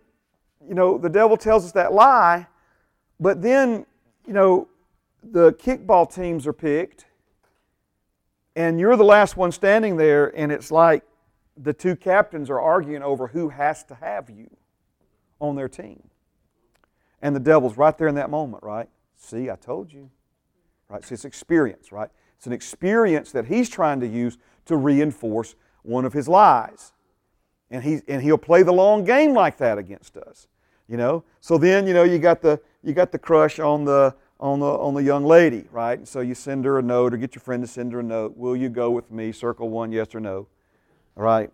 you 0.68 0.76
know, 0.76 0.98
the 0.98 1.10
devil 1.10 1.38
tells 1.38 1.66
us 1.66 1.72
that 1.74 1.94
lie, 1.94 2.48
but 3.20 3.42
then, 3.42 3.86
you 4.26 4.34
know, 4.34 4.68
the 5.24 5.54
kickball 5.54 6.14
teams 6.14 6.46
are 6.46 6.54
picked 6.54 7.06
and 8.58 8.80
you're 8.80 8.96
the 8.96 9.04
last 9.04 9.38
one 9.38 9.52
standing 9.52 9.98
there, 9.98 10.36
and 10.36 10.52
it's 10.52 10.72
like 10.72 11.04
the 11.58 11.74
two 11.74 11.96
captains 11.96 12.50
are 12.50 12.60
arguing 12.60 13.04
over 13.04 13.28
who 13.28 13.50
has 13.50 13.84
to 13.86 13.96
have 13.96 14.30
you 14.30 14.50
on 15.40 15.56
their 15.56 15.68
team. 15.68 16.10
And 17.22 17.36
the 17.36 17.40
devil's 17.40 17.78
right 17.78 17.98
there 17.98 18.08
in 18.08 18.16
that 18.16 18.30
moment, 18.30 18.64
right? 18.64 18.88
See, 19.16 19.50
I 19.50 19.56
told 19.56 19.92
you. 19.92 20.10
Right? 20.90 21.04
See, 21.04 21.16
it's 21.16 21.26
experience, 21.26 21.92
right? 21.92 22.10
It's 22.38 22.46
an 22.46 22.54
experience 22.54 23.32
that 23.32 23.46
he's 23.46 23.70
trying 23.70 24.00
to 24.00 24.08
use 24.08 24.38
to 24.66 24.78
reinforce 24.78 25.56
one 25.82 26.06
of 26.06 26.14
his 26.14 26.28
lies. 26.28 26.94
And, 27.70 27.84
he, 27.84 28.00
and 28.08 28.22
he'll 28.22 28.38
play 28.38 28.64
the 28.64 28.72
long 28.72 29.04
game 29.04 29.34
like 29.34 29.58
that 29.58 29.78
against 29.78 30.16
us. 30.16 30.48
You 30.88 30.96
know? 30.96 31.24
So 31.42 31.58
then, 31.58 31.88
you 31.88 31.94
know, 31.94 32.04
you 32.04 32.20
got 32.20 32.42
the 32.42 32.62
you 32.84 32.94
got 32.94 33.12
the 33.12 33.20
crush 33.20 33.60
on 33.60 33.84
the 33.84 34.16
on 34.40 34.60
the 34.60 34.66
on 34.66 34.94
the 34.94 35.04
young 35.04 35.26
lady, 35.26 35.68
right? 35.72 35.98
And 35.98 36.08
So 36.08 36.22
you 36.22 36.34
send 36.34 36.64
her 36.64 36.80
a 36.80 36.82
note 36.82 37.14
or 37.14 37.18
get 37.18 37.36
your 37.36 37.42
friend 37.42 37.62
to 37.62 37.68
send 37.68 37.92
her 37.92 38.00
a 38.00 38.04
note. 38.04 38.38
Will 38.38 38.56
you 38.56 38.70
go 38.70 38.92
with 38.92 39.12
me? 39.12 39.34
Circle 39.34 39.70
one, 39.70 39.92
yes 39.92 40.16
or 40.16 40.22
no. 40.22 40.48
Right. 41.18 41.52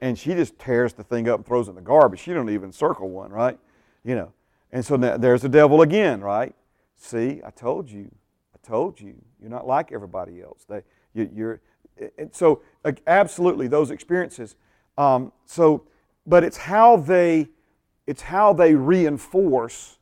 And 0.00 0.18
she 0.18 0.34
just 0.34 0.58
tears 0.58 0.92
the 0.92 1.04
thing 1.04 1.28
up 1.28 1.38
and 1.38 1.46
throws 1.46 1.68
it 1.68 1.70
in 1.70 1.76
the 1.76 1.82
garbage. 1.82 2.20
She 2.20 2.34
don't 2.34 2.50
even 2.50 2.72
circle 2.72 3.08
one, 3.08 3.30
right? 3.30 3.58
You 4.04 4.16
know. 4.16 4.32
And 4.72 4.84
so 4.84 4.96
now 4.96 5.16
there's 5.16 5.42
the 5.42 5.48
devil 5.48 5.80
again, 5.82 6.20
right? 6.20 6.54
See, 6.96 7.40
I 7.46 7.50
told 7.50 7.88
you. 7.88 8.10
I 8.54 8.66
told 8.66 9.00
you. 9.00 9.14
You're 9.40 9.50
not 9.50 9.66
like 9.66 9.92
everybody 9.92 10.42
else. 10.42 10.66
They, 10.68 10.82
you, 11.14 11.46
are 11.46 11.60
so 12.32 12.62
absolutely 13.06 13.68
those 13.68 13.90
experiences. 13.90 14.56
Um, 14.98 15.32
so, 15.46 15.84
but 16.26 16.42
it's 16.42 16.56
how 16.56 16.96
they, 16.96 17.48
it's 18.06 18.22
how 18.22 18.52
they 18.52 18.74
reinforce 18.74 19.98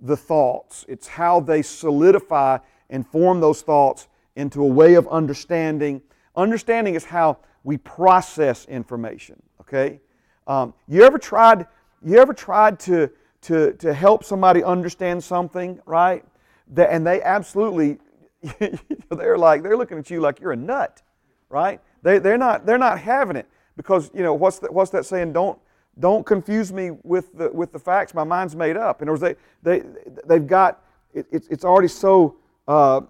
the 0.00 0.16
thoughts. 0.16 0.84
It's 0.88 1.06
how 1.06 1.40
they 1.40 1.62
solidify 1.62 2.58
and 2.90 3.06
form 3.06 3.40
those 3.40 3.62
thoughts 3.62 4.08
into 4.36 4.62
a 4.62 4.66
way 4.66 4.94
of 4.94 5.06
understanding. 5.08 6.00
Understanding 6.34 6.94
is 6.94 7.04
how 7.04 7.38
we 7.64 7.76
process 7.76 8.64
information. 8.66 9.42
Okay, 9.60 10.00
um, 10.46 10.74
you 10.86 11.02
ever 11.02 11.18
tried? 11.18 11.66
You 12.02 12.18
ever 12.18 12.32
tried 12.32 12.78
to 12.80 13.10
to 13.42 13.72
to 13.74 13.92
help 13.92 14.24
somebody 14.24 14.62
understand 14.62 15.22
something, 15.22 15.80
right? 15.86 16.24
That, 16.72 16.90
and 16.90 17.06
they 17.06 17.22
absolutely, 17.22 17.98
they're 19.10 19.38
like 19.38 19.62
they're 19.62 19.76
looking 19.76 19.98
at 19.98 20.10
you 20.10 20.20
like 20.20 20.40
you're 20.40 20.52
a 20.52 20.56
nut, 20.56 21.02
right? 21.48 21.80
They 22.02 22.18
they're 22.18 22.38
not 22.38 22.66
they're 22.66 22.78
not 22.78 23.00
having 23.00 23.36
it 23.36 23.46
because 23.76 24.10
you 24.14 24.22
know 24.22 24.34
what's 24.34 24.58
the, 24.58 24.70
what's 24.70 24.90
that 24.90 25.06
saying? 25.06 25.32
Don't 25.32 25.58
don't 25.98 26.24
confuse 26.24 26.72
me 26.72 26.92
with 27.02 27.36
the 27.36 27.50
with 27.50 27.72
the 27.72 27.78
facts. 27.78 28.14
My 28.14 28.24
mind's 28.24 28.54
made 28.54 28.76
up. 28.76 29.02
In 29.02 29.08
other 29.08 29.20
words, 29.20 29.36
they 29.62 29.80
they 29.80 29.88
they've 30.26 30.46
got 30.46 30.82
it, 31.14 31.26
it's 31.30 31.64
already 31.64 31.88
so 31.88 32.36
uh, 32.66 33.00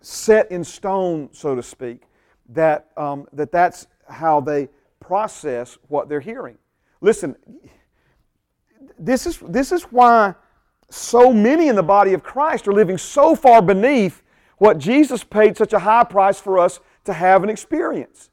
set 0.00 0.50
in 0.50 0.64
stone, 0.64 1.28
so 1.32 1.54
to 1.54 1.62
speak, 1.62 2.02
that 2.50 2.90
um, 2.96 3.26
that 3.32 3.52
that's 3.52 3.86
how 4.08 4.40
they 4.40 4.68
process 5.00 5.78
what 5.88 6.08
they're 6.08 6.20
hearing. 6.20 6.58
Listen, 7.00 7.36
this 8.98 9.26
is, 9.26 9.38
this 9.38 9.72
is 9.72 9.84
why 9.84 10.34
so 10.90 11.32
many 11.32 11.68
in 11.68 11.76
the 11.76 11.82
body 11.82 12.12
of 12.12 12.22
Christ 12.22 12.66
are 12.66 12.72
living 12.72 12.98
so 12.98 13.34
far 13.34 13.62
beneath 13.62 14.22
what 14.56 14.78
Jesus 14.78 15.22
paid 15.22 15.56
such 15.56 15.72
a 15.72 15.78
high 15.78 16.04
price 16.04 16.40
for 16.40 16.58
us 16.58 16.80
to 17.04 17.12
have 17.12 17.42
and 17.42 17.50
experience. 17.50 18.30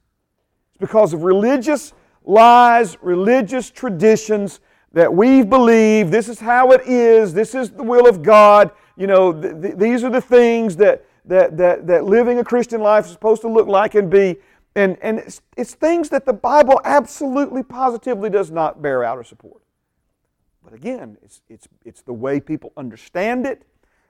It's 0.69 0.80
because 0.80 1.13
of 1.13 1.23
religious 1.23 1.93
lies, 2.23 2.97
religious 3.01 3.69
traditions 3.69 4.59
that 4.93 5.13
we've 5.13 5.49
believed 5.49 6.11
this 6.11 6.30
is 6.30 6.39
how 6.39 6.71
it 6.71 6.82
is, 6.88 7.34
this 7.34 7.53
is 7.53 7.69
the 7.69 7.84
will 7.84 8.07
of 8.07 8.23
God. 8.23 8.71
You 8.97 9.07
know, 9.07 9.34
th- 9.34 9.61
th- 9.61 9.76
these 9.76 10.03
are 10.03 10.09
the 10.09 10.21
things 10.21 10.78
that, 10.78 11.05
that, 11.26 11.57
that, 11.57 11.86
that 11.88 12.05
living 12.05 12.39
a 12.39 12.43
Christian 12.43 12.82
life 12.82 13.05
is 13.05 13.11
supposed 13.11 13.41
to 13.41 13.49
look 13.49 13.67
like 13.67 13.95
and 13.95 14.09
be. 14.09 14.38
And, 14.76 14.97
and 15.01 15.19
it's, 15.19 15.41
it's 15.55 15.73
things 15.73 16.09
that 16.09 16.26
the 16.26 16.34
Bible 16.34 16.82
absolutely, 16.84 17.63
positively 17.63 18.30
does 18.30 18.51
not 18.51 18.82
bear 18.82 19.03
out 19.05 19.17
or 19.17 19.23
support. 19.23 19.61
But 20.63 20.73
again, 20.73 21.17
it's, 21.21 21.41
it's, 21.47 21.67
it's 21.86 22.01
the 22.01 22.13
way 22.13 22.39
people 22.39 22.73
understand 22.76 23.45
it. 23.45 23.63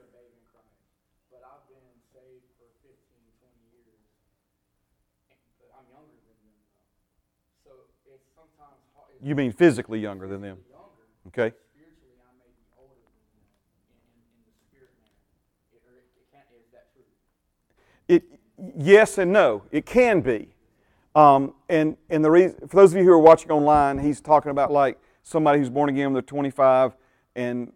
You 9.21 9.35
mean 9.35 9.53
physically 9.53 9.99
younger 9.99 10.29
than 10.29 10.41
them? 10.41 10.59
Okay. 11.29 11.47
It, 11.47 11.55
or 12.77 12.85
it, 15.97 16.05
it 16.17 16.33
can't, 16.33 16.45
is 16.57 16.71
that 16.73 16.87
true? 16.95 17.03
It, 18.07 18.23
yes 18.77 19.19
and 19.19 19.33
no. 19.33 19.65
It 19.73 19.87
can 19.87 20.21
be. 20.21 20.49
Um, 21.17 21.55
and 21.69 21.97
and 22.11 22.25
the 22.25 22.31
reason, 22.31 22.69
for 22.69 22.77
those 22.77 22.93
of 22.93 22.99
you 22.99 23.05
who 23.05 23.11
are 23.11 23.19
watching 23.19 23.51
online, 23.51 23.99
he's 23.99 24.21
talking 24.21 24.53
about 24.53 24.71
like 24.71 25.01
somebody 25.25 25.59
who's 25.59 25.71
born 25.71 25.89
again 25.89 26.07
when 26.07 26.13
they're 26.13 26.23
25 26.23 26.97
and 27.35 27.73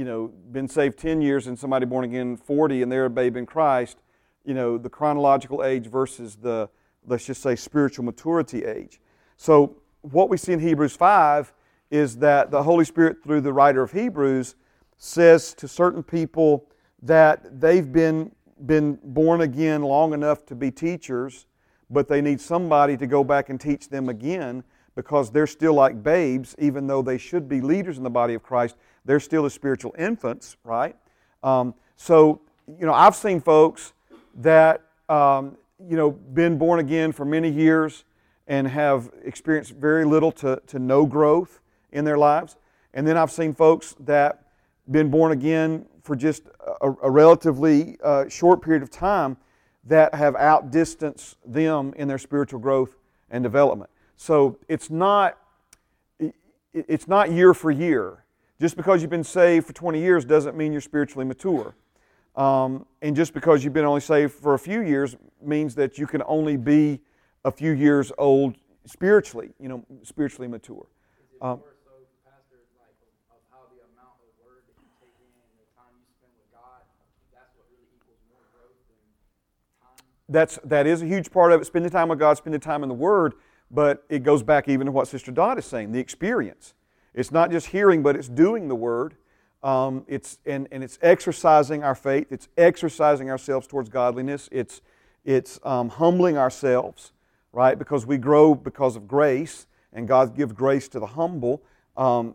you 0.00 0.06
know 0.06 0.28
been 0.50 0.66
saved 0.66 0.98
10 0.98 1.20
years, 1.20 1.46
and 1.46 1.58
somebody 1.58 1.84
born 1.84 2.06
again 2.06 2.34
40 2.34 2.80
and 2.80 2.90
they're 2.90 3.04
a 3.04 3.10
babe 3.10 3.36
in 3.36 3.44
Christ. 3.44 3.98
You 4.46 4.54
know 4.54 4.78
the 4.78 4.88
chronological 4.88 5.62
age 5.62 5.88
versus 5.88 6.36
the 6.36 6.70
let's 7.06 7.26
just 7.26 7.42
say 7.42 7.54
spiritual 7.54 8.06
maturity 8.06 8.64
age. 8.64 8.98
So 9.36 9.76
what 10.00 10.30
we 10.30 10.38
see 10.38 10.54
in 10.54 10.58
Hebrews 10.58 10.96
5 10.96 11.52
is 11.90 12.16
that 12.16 12.50
the 12.50 12.62
Holy 12.62 12.86
Spirit, 12.86 13.22
through 13.22 13.42
the 13.42 13.52
writer 13.52 13.82
of 13.82 13.92
Hebrews, 13.92 14.54
says 14.96 15.52
to 15.56 15.68
certain 15.68 16.02
people 16.02 16.66
that 17.02 17.60
they've 17.60 17.92
been 17.92 18.32
been 18.64 18.98
born 19.04 19.42
again 19.42 19.82
long 19.82 20.14
enough 20.14 20.46
to 20.46 20.54
be 20.54 20.70
teachers, 20.70 21.44
but 21.90 22.08
they 22.08 22.22
need 22.22 22.40
somebody 22.40 22.96
to 22.96 23.06
go 23.06 23.22
back 23.22 23.50
and 23.50 23.60
teach 23.60 23.90
them 23.90 24.08
again 24.08 24.64
because 24.94 25.30
they're 25.30 25.46
still 25.46 25.74
like 25.74 26.02
babes, 26.02 26.56
even 26.58 26.86
though 26.86 27.02
they 27.02 27.18
should 27.18 27.50
be 27.50 27.60
leaders 27.60 27.98
in 27.98 28.02
the 28.02 28.08
body 28.08 28.32
of 28.32 28.42
Christ. 28.42 28.76
They're 29.04 29.20
still 29.20 29.44
the 29.44 29.50
spiritual 29.50 29.94
infants, 29.98 30.56
right? 30.64 30.96
Um, 31.42 31.74
so, 31.96 32.40
you 32.66 32.86
know, 32.86 32.94
I've 32.94 33.16
seen 33.16 33.40
folks 33.40 33.92
that, 34.36 34.82
um, 35.08 35.56
you 35.88 35.96
know, 35.96 36.10
been 36.10 36.58
born 36.58 36.80
again 36.80 37.12
for 37.12 37.24
many 37.24 37.50
years 37.50 38.04
and 38.46 38.68
have 38.68 39.10
experienced 39.24 39.72
very 39.72 40.04
little 40.04 40.32
to, 40.32 40.60
to 40.66 40.78
no 40.78 41.06
growth 41.06 41.60
in 41.92 42.04
their 42.04 42.18
lives. 42.18 42.56
And 42.94 43.06
then 43.06 43.16
I've 43.16 43.30
seen 43.30 43.54
folks 43.54 43.94
that 44.00 44.44
been 44.90 45.10
born 45.10 45.32
again 45.32 45.86
for 46.02 46.16
just 46.16 46.42
a, 46.80 46.92
a 47.02 47.10
relatively 47.10 47.96
uh, 48.02 48.28
short 48.28 48.62
period 48.62 48.82
of 48.82 48.90
time 48.90 49.36
that 49.84 50.14
have 50.14 50.34
outdistanced 50.36 51.36
them 51.46 51.94
in 51.96 52.08
their 52.08 52.18
spiritual 52.18 52.60
growth 52.60 52.96
and 53.30 53.42
development. 53.42 53.90
So 54.16 54.58
it's 54.68 54.90
not 54.90 55.38
it's 56.72 57.08
not 57.08 57.32
year 57.32 57.52
for 57.52 57.70
year. 57.70 58.19
Just 58.60 58.76
because 58.76 59.00
you've 59.00 59.10
been 59.10 59.24
saved 59.24 59.66
for 59.66 59.72
20 59.72 59.98
years 59.98 60.24
doesn't 60.26 60.54
mean 60.54 60.70
you're 60.70 60.82
spiritually 60.82 61.24
mature. 61.24 61.74
Um, 62.36 62.84
and 63.00 63.16
just 63.16 63.32
because 63.32 63.64
you've 63.64 63.72
been 63.72 63.86
only 63.86 64.02
saved 64.02 64.32
for 64.32 64.52
a 64.52 64.58
few 64.58 64.82
years 64.82 65.16
means 65.42 65.74
that 65.76 65.96
you 65.96 66.06
can 66.06 66.22
only 66.26 66.58
be 66.58 67.00
a 67.46 67.50
few 67.50 67.72
years 67.72 68.12
old 68.18 68.56
spiritually, 68.84 69.48
you 69.58 69.68
know, 69.68 69.82
spiritually 70.02 70.46
mature. 70.46 70.86
Um, 71.40 71.56
more 71.58 71.74
so, 71.82 71.90
Pastor, 72.22 72.60
like 72.76 72.92
of, 73.00 73.36
of 73.36 73.40
how 73.50 73.64
the 73.72 73.80
amount 73.80 74.20
of 74.20 74.28
word 74.44 74.62
that 74.68 74.76
you 74.76 74.88
take 75.00 75.16
in 75.16 75.32
and 75.40 75.56
the 75.56 75.68
time 75.72 75.96
you 75.96 76.04
spend 76.20 76.32
with 76.36 76.52
God, 76.52 76.84
that's 77.32 77.56
what 77.56 77.64
really 77.72 77.88
equals 77.96 78.20
more 78.28 78.44
growth 78.52 78.76
than 78.92 79.00
time? 79.80 80.04
that's, 80.28 80.58
that 80.64 80.86
is 80.86 81.00
a 81.00 81.06
huge 81.06 81.32
part 81.32 81.52
of 81.52 81.62
it. 81.62 81.64
Spending 81.64 81.90
time 81.90 82.10
with 82.10 82.18
God, 82.18 82.36
spending 82.36 82.60
time 82.60 82.82
in 82.82 82.90
the 82.90 82.94
Word, 82.94 83.32
but 83.70 84.04
it 84.10 84.22
goes 84.22 84.42
back 84.42 84.68
even 84.68 84.84
to 84.84 84.92
what 84.92 85.08
Sister 85.08 85.32
Dot 85.32 85.58
is 85.58 85.64
saying 85.64 85.92
the 85.92 85.98
experience. 85.98 86.74
It's 87.14 87.32
not 87.32 87.50
just 87.50 87.68
hearing, 87.68 88.02
but 88.02 88.16
it's 88.16 88.28
doing 88.28 88.68
the 88.68 88.74
Word. 88.74 89.16
Um, 89.62 90.04
it's, 90.08 90.38
and, 90.46 90.68
and 90.72 90.82
it's 90.82 90.98
exercising 91.02 91.82
our 91.82 91.94
faith, 91.94 92.28
it's 92.30 92.48
exercising 92.56 93.30
ourselves 93.30 93.66
towards 93.66 93.90
godliness, 93.90 94.48
it's, 94.50 94.80
it's 95.22 95.60
um, 95.64 95.90
humbling 95.90 96.38
ourselves, 96.38 97.12
right? 97.52 97.78
Because 97.78 98.06
we 98.06 98.16
grow 98.16 98.54
because 98.54 98.96
of 98.96 99.06
grace, 99.06 99.66
and 99.92 100.08
God 100.08 100.34
gives 100.34 100.52
grace 100.52 100.88
to 100.88 101.00
the 101.00 101.06
humble. 101.06 101.62
Um, 101.96 102.34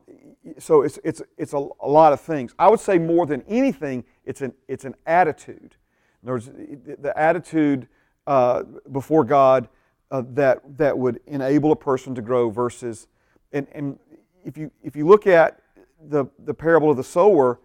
so 0.60 0.84
it's, 0.84 1.00
it's, 1.04 1.22
it's 1.38 1.54
a, 1.54 1.68
a, 1.80 1.88
lot 1.88 2.14
of 2.14 2.22
things. 2.22 2.54
I 2.60 2.70
would 2.70 2.80
say 2.80 3.00
more 3.00 3.26
than 3.26 3.44
anything, 3.48 4.04
it's 4.26 4.42
an, 4.42 4.54
it's 4.68 4.86
an 4.86 4.94
attitude. 5.08 5.76
In 6.22 6.30
other 6.30 6.34
words, 6.34 6.52
the 7.00 7.14
attitude 7.18 7.88
uh, 8.28 8.64
before 8.92 9.24
God 9.24 9.68
uh, 10.12 10.22
that, 10.32 10.78
that 10.78 10.96
would 10.98 11.20
enable 11.26 11.72
a 11.72 11.76
person 11.76 12.14
to 12.16 12.22
grow 12.22 12.52
versus, 12.52 13.08
and, 13.52 13.66
and 13.72 13.98
if, 14.46 14.58
you, 14.58 14.72
if 14.84 14.96
you 14.96 15.06
look 15.06 15.28
at 15.28 15.60
the, 16.08 16.26
the 16.40 16.54
parable 16.54 16.92
of 16.92 16.98
the 16.98 17.04
sower, 17.04 17.60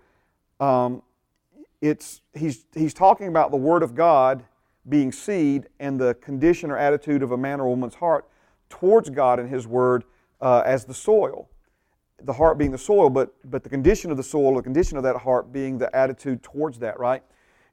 um, 0.58 1.02
it's, 1.80 2.22
he's, 2.34 2.64
he's 2.74 2.94
talking 2.94 3.28
about 3.28 3.50
the 3.50 3.56
Word 3.56 3.82
of 3.82 3.94
God 3.94 4.44
being 4.88 5.12
seed 5.12 5.68
and 5.78 6.00
the 6.00 6.14
condition 6.14 6.70
or 6.70 6.76
attitude 6.76 7.22
of 7.22 7.32
a 7.32 7.36
man 7.36 7.60
or 7.60 7.68
woman's 7.68 7.94
heart 7.94 8.26
towards 8.68 9.10
God 9.10 9.38
and 9.38 9.48
His 9.48 9.66
Word 9.66 10.04
uh, 10.40 10.62
as 10.64 10.86
the 10.86 10.94
soil. 10.94 11.48
The 12.22 12.32
heart 12.32 12.58
being 12.58 12.70
the 12.70 12.78
soil, 12.78 13.08
but, 13.08 13.34
but 13.44 13.62
the 13.62 13.70
condition 13.70 14.10
of 14.10 14.16
the 14.16 14.22
soil, 14.22 14.54
the 14.54 14.62
condition 14.62 14.96
of 14.96 15.02
that 15.04 15.16
heart 15.16 15.52
being 15.52 15.78
the 15.78 15.94
attitude 15.94 16.42
towards 16.42 16.78
that, 16.80 16.98
right? 16.98 17.22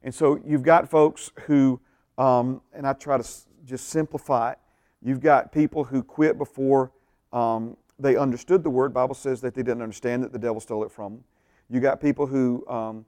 And 0.02 0.14
so 0.14 0.40
you've 0.44 0.62
got 0.62 0.88
folks 0.88 1.32
who, 1.46 1.80
um, 2.16 2.62
and 2.72 2.86
I 2.86 2.92
try 2.92 3.18
to 3.18 3.28
just 3.64 3.88
simplify 3.88 4.52
it, 4.52 4.58
you've 5.02 5.20
got 5.20 5.52
people 5.52 5.84
who 5.84 6.02
quit 6.02 6.38
before 6.38 6.92
um, 7.32 7.76
they 7.98 8.16
understood 8.16 8.62
the 8.62 8.70
word. 8.70 8.94
Bible 8.94 9.14
says 9.14 9.40
that 9.40 9.54
they 9.54 9.62
didn't 9.62 9.82
understand 9.82 10.22
that 10.22 10.32
the 10.32 10.38
devil 10.38 10.60
stole 10.60 10.84
it 10.84 10.90
from 10.90 11.14
them. 11.14 11.24
You 11.68 11.80
got 11.80 12.00
people 12.00 12.26
who, 12.26 12.64
um, 12.68 13.04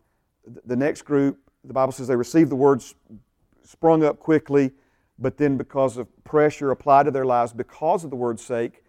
the 0.64 0.76
next 0.76 1.02
group, 1.02 1.38
the 1.64 1.72
Bible 1.72 1.92
says 1.92 2.08
they 2.08 2.16
received 2.16 2.50
the 2.50 2.56
words, 2.56 2.94
sprung 3.62 4.04
up 4.04 4.18
quickly, 4.18 4.72
but 5.18 5.36
then 5.36 5.56
because 5.56 5.96
of 5.96 6.08
pressure 6.24 6.70
applied 6.70 7.04
to 7.04 7.10
their 7.10 7.26
lives 7.26 7.52
because 7.52 8.04
of 8.04 8.10
the 8.10 8.16
word's 8.16 8.42
sake, 8.42 8.82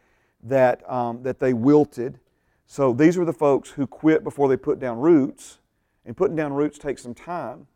that, 0.43 0.89
um, 0.89 1.22
that 1.24 1.39
they 1.39 1.54
wilted. 1.54 2.20
So 2.66 2.93
these 2.93 3.18
are 3.18 3.26
the 3.26 3.34
folks 3.34 3.72
who 3.72 3.86
quit 3.86 4.24
before 4.24 4.47
they 4.47 4.58
put 4.58 4.80
down 4.80 4.99
roots, 4.99 5.60
and 6.06 6.18
putting 6.18 6.36
down 6.36 6.54
roots 6.54 6.80
takes 6.80 7.04
some 7.04 7.14
time. 7.14 7.68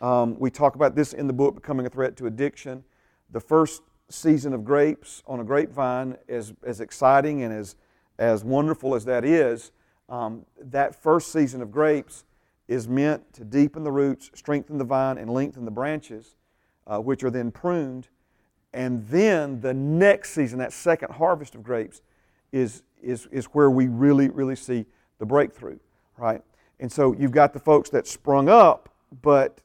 Um, 0.00 0.38
we 0.38 0.50
talk 0.50 0.76
about 0.76 0.94
this 0.94 1.12
in 1.12 1.26
the 1.26 1.32
book, 1.32 1.54
Becoming 1.54 1.86
a 1.86 1.90
Threat 1.90 2.16
to 2.18 2.26
Addiction. 2.26 2.84
The 3.30 3.40
first 3.40 3.82
season 4.08 4.52
of 4.52 4.64
grapes 4.64 5.22
on 5.26 5.40
a 5.40 5.44
grapevine, 5.44 6.16
as, 6.28 6.52
as 6.62 6.80
exciting 6.80 7.42
and 7.42 7.52
as, 7.52 7.76
as 8.18 8.44
wonderful 8.44 8.94
as 8.94 9.04
that 9.04 9.24
is, 9.24 9.72
um, 10.08 10.44
that 10.60 10.94
first 10.94 11.32
season 11.32 11.62
of 11.62 11.70
grapes 11.70 12.24
is 12.68 12.88
meant 12.88 13.32
to 13.34 13.44
deepen 13.44 13.84
the 13.84 13.92
roots, 13.92 14.30
strengthen 14.34 14.78
the 14.78 14.84
vine, 14.84 15.18
and 15.18 15.30
lengthen 15.30 15.64
the 15.64 15.70
branches, 15.70 16.36
uh, 16.86 16.98
which 16.98 17.22
are 17.24 17.30
then 17.30 17.50
pruned. 17.50 18.08
And 18.72 19.06
then 19.08 19.60
the 19.60 19.74
next 19.74 20.30
season, 20.30 20.58
that 20.58 20.72
second 20.72 21.12
harvest 21.12 21.54
of 21.54 21.62
grapes, 21.62 22.02
is, 22.52 22.82
is, 23.02 23.26
is 23.32 23.46
where 23.46 23.70
we 23.70 23.88
really, 23.88 24.28
really 24.28 24.56
see 24.56 24.86
the 25.18 25.26
breakthrough, 25.26 25.78
right? 26.16 26.42
And 26.80 26.90
so 26.90 27.14
you've 27.14 27.32
got 27.32 27.52
the 27.52 27.58
folks 27.58 27.90
that 27.90 28.06
sprung 28.06 28.48
up, 28.48 28.88
but 29.22 29.60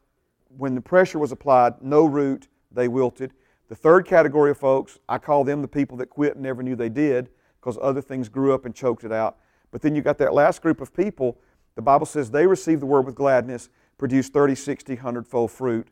when 0.58 0.76
the 0.76 0.82
pressure 0.82 1.20
was 1.20 1.32
applied, 1.32 1.82
no 1.82 2.06
root, 2.06 2.48
they 2.72 2.88
wilted. 2.88 3.34
The 3.70 3.76
third 3.76 4.06
category 4.08 4.50
of 4.50 4.58
folks, 4.58 4.98
I 5.08 5.20
call 5.20 5.44
them 5.44 5.62
the 5.62 5.68
people 5.68 5.96
that 5.98 6.10
quit 6.10 6.34
and 6.34 6.44
never 6.44 6.64
knew 6.64 6.76
they 6.76 6.90
did 6.90 7.30
because 7.62 7.78
other 7.82 8.02
things 8.02 8.28
grew 8.28 8.54
up 8.54 8.66
and 8.66 8.74
choked 8.74 9.04
it 9.04 9.12
out. 9.12 9.38
But 9.72 9.84
then 9.84 9.94
you 9.94 10.02
got 10.02 10.18
that 10.18 10.34
last 10.34 10.64
group 10.64 10.82
of 10.82 10.92
people, 10.92 11.38
the 11.76 11.84
Bible 11.84 12.08
says 12.08 12.32
they 12.32 12.48
received 12.48 12.82
the 12.82 12.88
word 12.88 13.06
with 13.06 13.14
gladness, 13.14 13.70
produced 14.00 14.34
30, 14.34 14.56
60, 14.56 14.96
100 14.96 15.28
fold 15.28 15.52
fruit. 15.52 15.88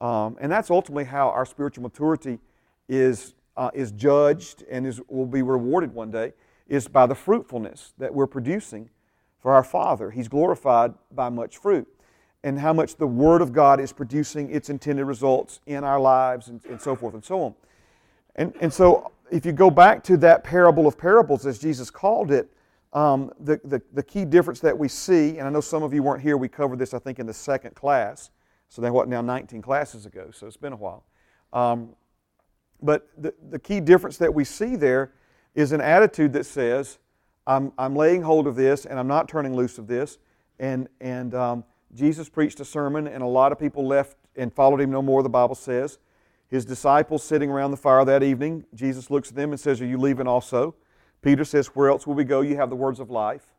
Um, 0.00 0.38
and 0.40 0.50
that's 0.50 0.70
ultimately 0.70 1.04
how 1.04 1.28
our 1.28 1.44
spiritual 1.44 1.82
maturity 1.82 2.38
is, 2.88 3.34
uh, 3.58 3.70
is 3.74 3.92
judged 3.92 4.64
and 4.70 4.86
is, 4.86 4.98
will 5.08 5.26
be 5.26 5.42
rewarded 5.42 5.92
one 5.92 6.10
day, 6.10 6.32
is 6.66 6.88
by 6.88 7.04
the 7.04 7.14
fruitfulness 7.14 7.92
that 7.98 8.14
we're 8.14 8.26
producing 8.26 8.88
for 9.38 9.52
our 9.52 9.64
Father. 9.64 10.10
He's 10.10 10.28
glorified 10.28 10.94
by 11.12 11.28
much 11.28 11.58
fruit 11.58 11.88
and 12.44 12.58
how 12.58 12.72
much 12.72 12.96
the 12.96 13.06
Word 13.06 13.42
of 13.42 13.52
God 13.52 13.80
is 13.80 13.92
producing 13.92 14.50
its 14.50 14.70
intended 14.70 15.04
results 15.04 15.60
in 15.66 15.84
our 15.84 15.98
lives 15.98 16.48
and, 16.48 16.64
and 16.66 16.80
so 16.80 16.94
forth 16.94 17.14
and 17.14 17.24
so 17.24 17.42
on. 17.42 17.54
And, 18.36 18.54
and 18.60 18.72
so, 18.72 19.12
if 19.30 19.44
you 19.44 19.52
go 19.52 19.70
back 19.70 20.02
to 20.04 20.16
that 20.18 20.44
parable 20.44 20.86
of 20.86 20.96
parables, 20.96 21.44
as 21.44 21.58
Jesus 21.58 21.90
called 21.90 22.30
it, 22.30 22.48
um, 22.92 23.30
the, 23.40 23.60
the, 23.64 23.82
the 23.92 24.02
key 24.02 24.24
difference 24.24 24.60
that 24.60 24.78
we 24.78 24.88
see, 24.88 25.38
and 25.38 25.46
I 25.46 25.50
know 25.50 25.60
some 25.60 25.82
of 25.82 25.92
you 25.92 26.02
weren't 26.02 26.22
here, 26.22 26.36
we 26.36 26.48
covered 26.48 26.78
this, 26.78 26.94
I 26.94 26.98
think, 26.98 27.18
in 27.18 27.26
the 27.26 27.34
second 27.34 27.74
class. 27.74 28.30
So, 28.68 28.80
then 28.80 28.92
what, 28.92 29.08
now 29.08 29.20
19 29.20 29.60
classes 29.60 30.06
ago, 30.06 30.30
so 30.32 30.46
it's 30.46 30.56
been 30.56 30.72
a 30.72 30.76
while. 30.76 31.04
Um, 31.52 31.90
but 32.80 33.08
the, 33.18 33.34
the 33.50 33.58
key 33.58 33.80
difference 33.80 34.18
that 34.18 34.32
we 34.32 34.44
see 34.44 34.76
there 34.76 35.12
is 35.54 35.72
an 35.72 35.80
attitude 35.80 36.32
that 36.34 36.46
says, 36.46 36.98
I'm, 37.46 37.72
I'm 37.78 37.96
laying 37.96 38.22
hold 38.22 38.46
of 38.46 38.54
this 38.54 38.84
and 38.84 38.98
I'm 38.98 39.08
not 39.08 39.28
turning 39.28 39.56
loose 39.56 39.78
of 39.78 39.86
this. 39.86 40.18
And, 40.60 40.88
and 41.00 41.34
um, 41.34 41.64
Jesus 41.94 42.28
preached 42.28 42.60
a 42.60 42.64
sermon, 42.64 43.06
and 43.06 43.22
a 43.22 43.26
lot 43.26 43.52
of 43.52 43.58
people 43.58 43.86
left 43.86 44.16
and 44.36 44.52
followed 44.52 44.80
him 44.80 44.90
no 44.90 45.02
more, 45.02 45.22
the 45.22 45.28
Bible 45.28 45.54
says. 45.54 45.98
His 46.48 46.64
disciples 46.64 47.22
sitting 47.22 47.50
around 47.50 47.70
the 47.72 47.76
fire 47.76 48.04
that 48.04 48.22
evening, 48.22 48.64
Jesus 48.74 49.10
looks 49.10 49.30
at 49.30 49.36
them 49.36 49.50
and 49.52 49.60
says, 49.60 49.80
Are 49.80 49.86
you 49.86 49.98
leaving 49.98 50.26
also? 50.26 50.74
Peter 51.20 51.44
says, 51.44 51.68
Where 51.68 51.88
else 51.90 52.06
will 52.06 52.14
we 52.14 52.24
go? 52.24 52.40
You 52.40 52.56
have 52.56 52.70
the 52.70 52.76
words 52.76 53.00
of 53.00 53.10
life. 53.10 53.52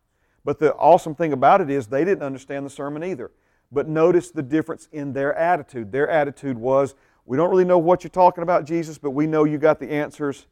But 0.44 0.60
the 0.60 0.74
awesome 0.76 1.16
thing 1.16 1.34
about 1.34 1.62
it 1.62 1.70
is 1.70 1.88
they 1.88 2.06
didn't 2.06 2.24
understand 2.24 2.66
the 2.66 2.70
sermon 2.70 3.04
either. 3.04 3.32
But 3.72 3.88
notice 3.88 4.32
the 4.32 4.42
difference 4.42 4.88
in 4.92 5.14
their 5.14 5.36
attitude. 5.36 5.92
Their 5.92 6.10
attitude 6.10 6.58
was, 6.58 6.96
We 7.26 7.38
don't 7.38 7.52
really 7.52 7.66
know 7.66 7.78
what 7.78 8.04
you're 8.04 8.10
talking 8.10 8.42
about, 8.42 8.66
Jesus, 8.66 8.98
but 8.98 9.12
we 9.12 9.28
know 9.28 9.44
you 9.44 9.58
got 9.58 9.80
the 9.80 9.92
answers, 9.92 10.48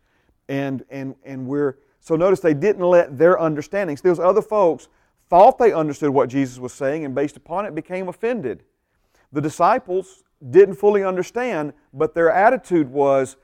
and, 0.47 0.83
and, 0.89 1.15
and 1.23 1.47
we're. 1.47 1.77
So 1.99 2.15
notice 2.15 2.39
they 2.39 2.53
didn't 2.53 2.83
let 2.83 3.17
their 3.17 3.39
understandings. 3.39 4.01
Those 4.01 4.19
other 4.19 4.41
folks 4.41 4.87
thought 5.29 5.57
they 5.57 5.73
understood 5.73 6.09
what 6.09 6.29
Jesus 6.29 6.59
was 6.59 6.73
saying 6.73 7.05
and 7.05 7.13
based 7.13 7.37
upon 7.37 7.65
it 7.65 7.75
became 7.75 8.07
offended. 8.07 8.63
The 9.31 9.41
disciples 9.41 10.23
didn't 10.49 10.75
fully 10.75 11.03
understand, 11.03 11.73
but 11.93 12.13
their 12.13 12.31
attitude 12.31 12.89
was, 12.89 13.37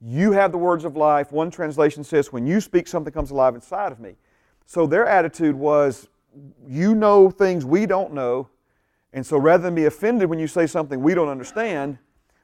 You 0.00 0.32
have 0.32 0.52
the 0.52 0.58
words 0.58 0.84
of 0.84 0.96
life. 0.96 1.32
One 1.32 1.50
translation 1.50 2.04
says, 2.04 2.32
When 2.32 2.46
you 2.46 2.60
speak, 2.60 2.88
something 2.88 3.12
comes 3.12 3.30
alive 3.30 3.54
inside 3.54 3.92
of 3.92 4.00
me. 4.00 4.16
So 4.66 4.86
their 4.86 5.06
attitude 5.06 5.54
was, 5.54 6.08
You 6.66 6.94
know 6.94 7.30
things 7.30 7.64
we 7.64 7.86
don't 7.86 8.12
know. 8.12 8.48
And 9.12 9.26
so 9.26 9.38
rather 9.38 9.62
than 9.62 9.74
be 9.74 9.86
offended 9.86 10.28
when 10.28 10.38
you 10.38 10.46
say 10.46 10.66
something 10.66 11.00
we 11.00 11.14
don't 11.14 11.28
understand, 11.28 11.98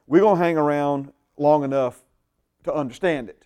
we're 0.05 0.21
going 0.21 0.37
to 0.37 0.43
hang 0.43 0.57
around 0.57 1.11
long 1.37 1.63
enough 1.63 2.03
to 2.63 2.73
understand 2.73 3.29
it. 3.29 3.45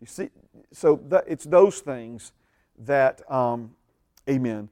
You 0.00 0.06
see, 0.06 0.30
so 0.72 1.00
it's 1.26 1.44
those 1.44 1.80
things 1.80 2.32
that, 2.78 3.28
um, 3.30 3.74
amen. 4.28 4.68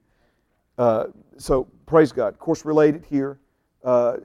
Uh, 0.79 1.09
so 1.37 1.65
praise 1.87 2.13
God. 2.13 2.39
Course, 2.39 2.65
related 2.65 3.05
here. 3.05 3.41
Uh, 3.85 4.19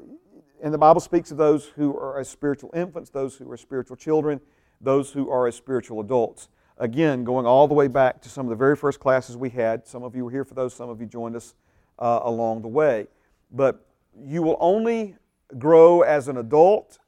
and 0.62 0.74
the 0.74 0.78
Bible 0.78 1.02
speaks 1.02 1.32
of 1.32 1.38
those 1.38 1.66
who 1.66 1.98
are 1.98 2.20
as 2.20 2.30
spiritual 2.30 2.70
infants, 2.74 3.10
those 3.10 3.36
who 3.36 3.52
are 3.52 3.58
spiritual 3.58 3.98
children, 3.98 4.40
those 4.80 5.12
who 5.12 5.30
are 5.30 5.48
as 5.48 5.56
spiritual 5.56 6.00
adults. 6.00 6.48
Again, 6.78 7.24
going 7.24 7.46
all 7.46 7.68
the 7.68 7.74
way 7.74 7.88
back 7.88 8.22
to 8.22 8.30
some 8.30 8.46
of 8.46 8.50
the 8.50 8.56
very 8.56 8.76
first 8.76 9.00
classes 9.00 9.36
we 9.36 9.50
had. 9.50 9.86
Some 9.88 10.04
of 10.04 10.16
you 10.16 10.24
were 10.24 10.32
here 10.32 10.46
for 10.46 10.54
those, 10.54 10.74
some 10.74 10.90
of 10.90 11.02
you 11.02 11.08
joined 11.08 11.36
us 11.36 11.54
uh, 12.00 12.22
along 12.24 12.62
the 12.62 12.68
way. 12.68 13.08
But 13.52 13.86
you 14.26 14.42
will 14.42 14.58
only 14.60 15.16
grow 15.58 16.02
as 16.02 16.28
an 16.28 16.38
adult, 16.38 17.00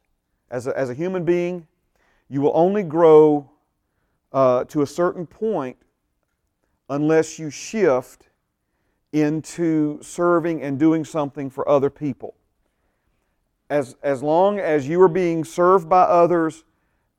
as 0.49 0.67
a, 0.67 0.77
as 0.77 0.89
a 0.89 0.93
human 0.93 1.23
being, 1.23 1.67
you 2.29 2.41
will 2.41 2.51
only 2.55 2.83
grow 2.83 3.49
uh, 4.31 4.63
to 4.65 4.81
a 4.81 4.87
certain 4.87 5.25
point 5.25 5.77
unless 6.89 7.39
you 7.39 7.49
shift 7.49 8.29
into 9.15 9.97
serving 10.01 10.61
and 10.61 10.77
doing 10.77 11.05
something 11.05 11.49
for 11.49 11.67
other 11.69 11.89
people. 11.89 12.35
As, 13.69 13.95
as 14.03 14.21
long 14.21 14.59
as 14.59 14.89
you 14.89 15.01
are 15.01 15.07
being 15.07 15.45
served 15.45 15.87
by 15.87 16.01
others, 16.01 16.65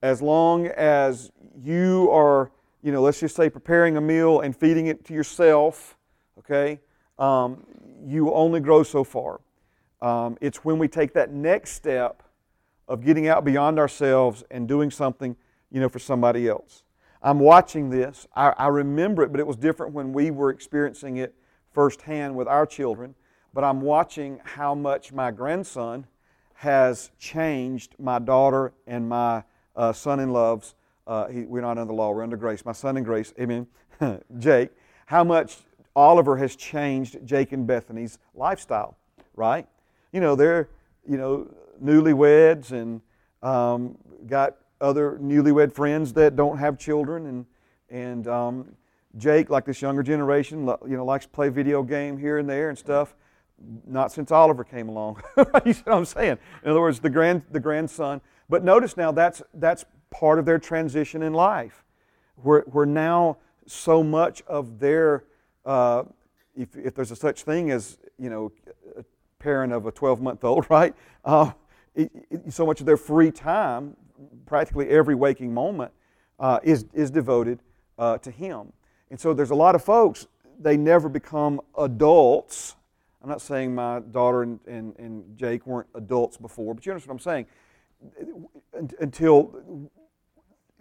as 0.03 0.21
long 0.21 0.67
as 0.67 1.33
you 1.59 2.11
are, 2.13 2.53
you 2.83 2.93
know, 2.93 3.01
let's 3.01 3.19
just 3.19 3.35
say 3.35 3.49
preparing 3.49 3.97
a 3.97 4.01
meal 4.03 4.41
and 4.41 4.55
feeding 4.55 4.89
it 4.89 5.07
to 5.07 5.15
yourself, 5.15 5.97
okay, 6.39 6.81
um, 7.19 7.65
you 8.05 8.31
only 8.31 8.61
grow 8.61 8.83
so 8.83 9.03
far. 9.03 9.41
Um, 10.03 10.37
it's 10.43 10.63
when 10.67 10.79
we 10.79 10.89
take 10.89 11.15
that 11.15 11.33
next 11.33 11.71
step 11.71 12.23
of 12.89 13.03
getting 13.03 13.27
out 13.27 13.43
beyond 13.43 13.79
ourselves 13.79 14.45
and 14.51 14.69
doing 14.69 14.91
something, 14.91 15.35
you 15.71 15.81
know, 15.81 15.89
for 15.89 15.99
somebody 15.99 16.47
else. 16.47 16.85
I'm 17.23 17.41
watching 17.41 17.89
this. 17.89 18.29
I, 18.37 18.51
I 18.51 18.67
remember 18.67 19.23
it, 19.23 19.33
but 19.33 19.41
it 19.41 19.47
was 19.47 19.57
different 19.57 19.95
when 19.95 20.13
we 20.13 20.31
were 20.31 20.51
experiencing 20.51 21.17
it 21.17 21.35
firsthand 21.77 22.35
with 22.35 22.49
our 22.49 22.64
children, 22.64 23.14
but 23.53 23.62
I'm 23.62 23.83
watching 23.83 24.41
how 24.43 24.74
much 24.74 25.12
my 25.12 25.31
grandson 25.31 26.07
has 26.55 27.11
changed 27.18 27.95
my 27.99 28.18
daughter 28.18 28.72
and 28.87 29.07
my 29.07 29.45
uh, 29.77 29.93
son 29.93 30.18
in 30.18 30.31
love's. 30.31 30.74
Uh, 31.07 31.27
we're 31.31 31.61
not 31.61 31.72
under 31.72 31.85
the 31.85 31.93
law, 31.93 32.12
we're 32.12 32.22
under 32.22 32.39
grace. 32.39 32.64
My 32.64 32.72
son 32.72 32.97
in 32.97 33.05
grace, 33.05 33.35
amen, 33.39 33.66
Jake, 34.39 34.70
how 35.05 35.22
much 35.22 35.59
Oliver 35.95 36.39
has 36.39 36.57
changed 36.57 37.18
Jake 37.27 37.53
and 37.53 37.66
Bethany's 37.66 38.18
lifestyle, 38.35 38.97
right? 39.35 39.68
You 40.12 40.20
know, 40.20 40.35
they're, 40.35 40.70
you 41.07 41.18
know, 41.18 41.47
newlyweds 41.85 42.72
and 42.72 43.03
um, 43.43 43.99
got 44.27 44.57
other 44.81 45.18
newlywed 45.22 45.74
friends 45.74 46.14
that 46.14 46.37
don't 46.37 46.57
have 46.57 46.79
children. 46.79 47.27
And, 47.27 47.47
and 47.91 48.29
um, 48.29 48.77
Jake, 49.17 49.51
like 49.51 49.64
this 49.64 49.81
younger 49.81 50.03
generation, 50.03 50.67
you 50.67 50.97
know, 50.97 51.05
likes 51.05 51.25
to 51.25 51.31
play 51.31 51.49
video 51.49 51.83
game 51.83 52.19
here 52.19 52.39
and 52.39 52.49
there 52.49 52.69
and 52.69 52.79
stuff. 52.79 53.14
Not 53.87 54.12
since 54.12 54.31
Oliver 54.31 54.64
came 54.64 54.89
along. 54.89 55.23
you 55.64 55.73
see 55.73 55.83
what 55.85 55.97
I'm 55.97 56.05
saying? 56.05 56.39
In 56.62 56.71
other 56.71 56.81
words, 56.81 57.01
the, 57.01 57.11
grand, 57.11 57.43
the 57.51 57.61
grandson. 57.61 58.21
But 58.49 58.64
notice 58.64 58.97
now 58.97 59.12
that's, 59.12 59.43
that's 59.55 59.85
part 60.11 60.39
of 60.39 60.45
their 60.45 60.59
transition 60.59 61.23
in 61.23 61.33
life. 61.33 61.83
Where, 62.37 62.61
where 62.67 62.87
now 62.87 63.39
so 63.67 64.03
much 64.03 64.43
of 64.47 64.79
their 64.79 65.25
uh, 65.64 66.05
if, 66.57 66.75
if 66.77 66.95
there's 66.95 67.11
a 67.11 67.17
such 67.17 67.43
thing 67.43 67.71
as, 67.71 67.99
you 68.19 68.31
know, 68.31 68.51
a 68.97 69.05
parent 69.39 69.73
of 69.73 69.87
a 69.87 69.93
12 69.93 70.23
month 70.23 70.45
old, 70.45 70.67
right? 70.71 70.95
Uh, 71.25 71.53
so 72.49 72.67
much 72.67 72.81
of 72.81 72.87
their 72.87 72.97
free 72.97 73.31
time, 73.31 73.97
practically 74.47 74.89
every 74.89 75.14
waking 75.14 75.53
moment, 75.53 75.93
uh, 76.39 76.61
is, 76.62 76.87
is 76.93 77.11
devoted 77.11 77.61
uh, 77.99 78.19
to 78.19 78.31
Him. 78.31 78.73
And 79.11 79.21
so 79.21 79.35
there's 79.35 79.51
a 79.51 79.55
lot 79.55 79.75
of 79.75 79.85
folks, 79.85 80.27
they 80.59 80.77
never 80.77 81.09
become 81.09 81.61
adults. 81.79 82.77
I'm 83.23 83.29
not 83.29 83.41
saying 83.41 83.75
my 83.75 84.01
daughter 84.01 84.43
and, 84.43 84.61
and, 84.67 84.97
and 84.99 85.37
Jake 85.37 85.67
weren't 85.67 85.89
adults 85.95 86.37
before, 86.37 86.75
but 86.75 86.87
you 86.87 86.93
understand 86.93 87.19
what 87.19 87.27
I'm 87.27 87.47
saying? 88.75 88.91
Until, 89.01 89.91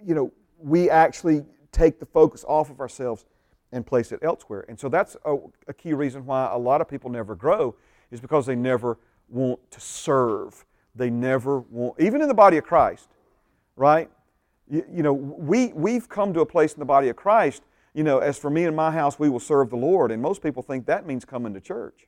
you 0.03 0.15
know, 0.15 0.31
we 0.59 0.89
actually 0.89 1.43
take 1.71 1.99
the 1.99 2.05
focus 2.05 2.45
off 2.47 2.69
of 2.69 2.79
ourselves 2.79 3.25
and 3.71 3.85
place 3.85 4.11
it 4.11 4.19
elsewhere. 4.21 4.65
And 4.69 4.79
so 4.79 4.89
that's 4.89 5.17
a, 5.25 5.35
a, 5.67 5.73
key 5.73 5.93
reason 5.93 6.25
why 6.25 6.49
a 6.51 6.57
lot 6.57 6.79
of 6.79 6.87
people 6.87 7.09
never 7.09 7.35
grow 7.35 7.75
is 8.11 8.21
because 8.21 8.45
they 8.45 8.55
never 8.55 8.97
want 9.27 9.59
to 9.71 9.79
serve. 9.81 10.65
They 10.95 11.09
never 11.09 11.59
want, 11.59 11.99
even 11.99 12.21
in 12.21 12.27
the 12.27 12.33
body 12.33 12.57
of 12.57 12.63
Christ, 12.63 13.09
right? 13.75 14.09
You, 14.69 14.85
you 14.89 15.03
know, 15.03 15.13
we, 15.13 15.73
we've 15.73 16.07
come 16.07 16.33
to 16.33 16.39
a 16.39 16.45
place 16.45 16.73
in 16.73 16.79
the 16.79 16.85
body 16.85 17.09
of 17.09 17.15
Christ, 17.15 17.63
you 17.95 18.03
know, 18.03 18.19
as 18.19 18.37
for 18.37 18.51
me 18.51 18.65
and 18.65 18.75
my 18.75 18.91
house, 18.91 19.17
we 19.17 19.29
will 19.29 19.39
serve 19.39 19.71
the 19.71 19.77
Lord. 19.77 20.11
And 20.11 20.21
most 20.21 20.43
people 20.43 20.61
think 20.61 20.85
that 20.85 21.07
means 21.07 21.25
coming 21.25 21.55
to 21.55 21.61
church. 21.61 22.07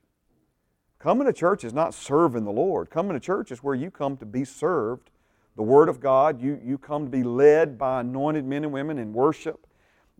Coming 1.00 1.26
to 1.26 1.32
church 1.32 1.64
is 1.64 1.72
not 1.72 1.94
serving 1.94 2.44
the 2.44 2.52
Lord. 2.52 2.90
Coming 2.90 3.14
to 3.14 3.20
church 3.20 3.50
is 3.50 3.62
where 3.62 3.74
you 3.74 3.90
come 3.90 4.16
to 4.18 4.26
be 4.26 4.44
served. 4.44 5.10
The 5.56 5.62
Word 5.62 5.88
of 5.88 5.98
God, 5.98 6.40
you, 6.40 6.60
you 6.62 6.78
come 6.78 7.04
to 7.04 7.10
be 7.10 7.24
led 7.24 7.78
by 7.78 8.00
anointed 8.00 8.44
men 8.44 8.62
and 8.62 8.72
women 8.72 8.98
in 8.98 9.12
worship 9.12 9.66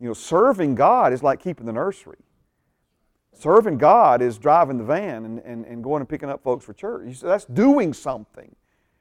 you 0.01 0.07
know, 0.07 0.15
serving 0.15 0.75
God 0.75 1.13
is 1.13 1.23
like 1.23 1.41
keeping 1.41 1.67
the 1.67 1.73
nursery. 1.73 2.19
Serving 3.33 3.79
God 3.79 4.23
is 4.23 4.39
driving 4.39 4.79
the 4.79 4.85
van 4.85 5.25
and, 5.25 5.39
and, 5.41 5.65
and 5.65 5.83
going 5.83 6.01
and 6.01 6.09
picking 6.09 6.29
up 6.29 6.43
folks 6.43 6.65
for 6.65 6.73
church. 6.73 7.07
You 7.07 7.15
say, 7.15 7.27
that's 7.27 7.45
doing 7.45 7.93
something. 7.93 8.55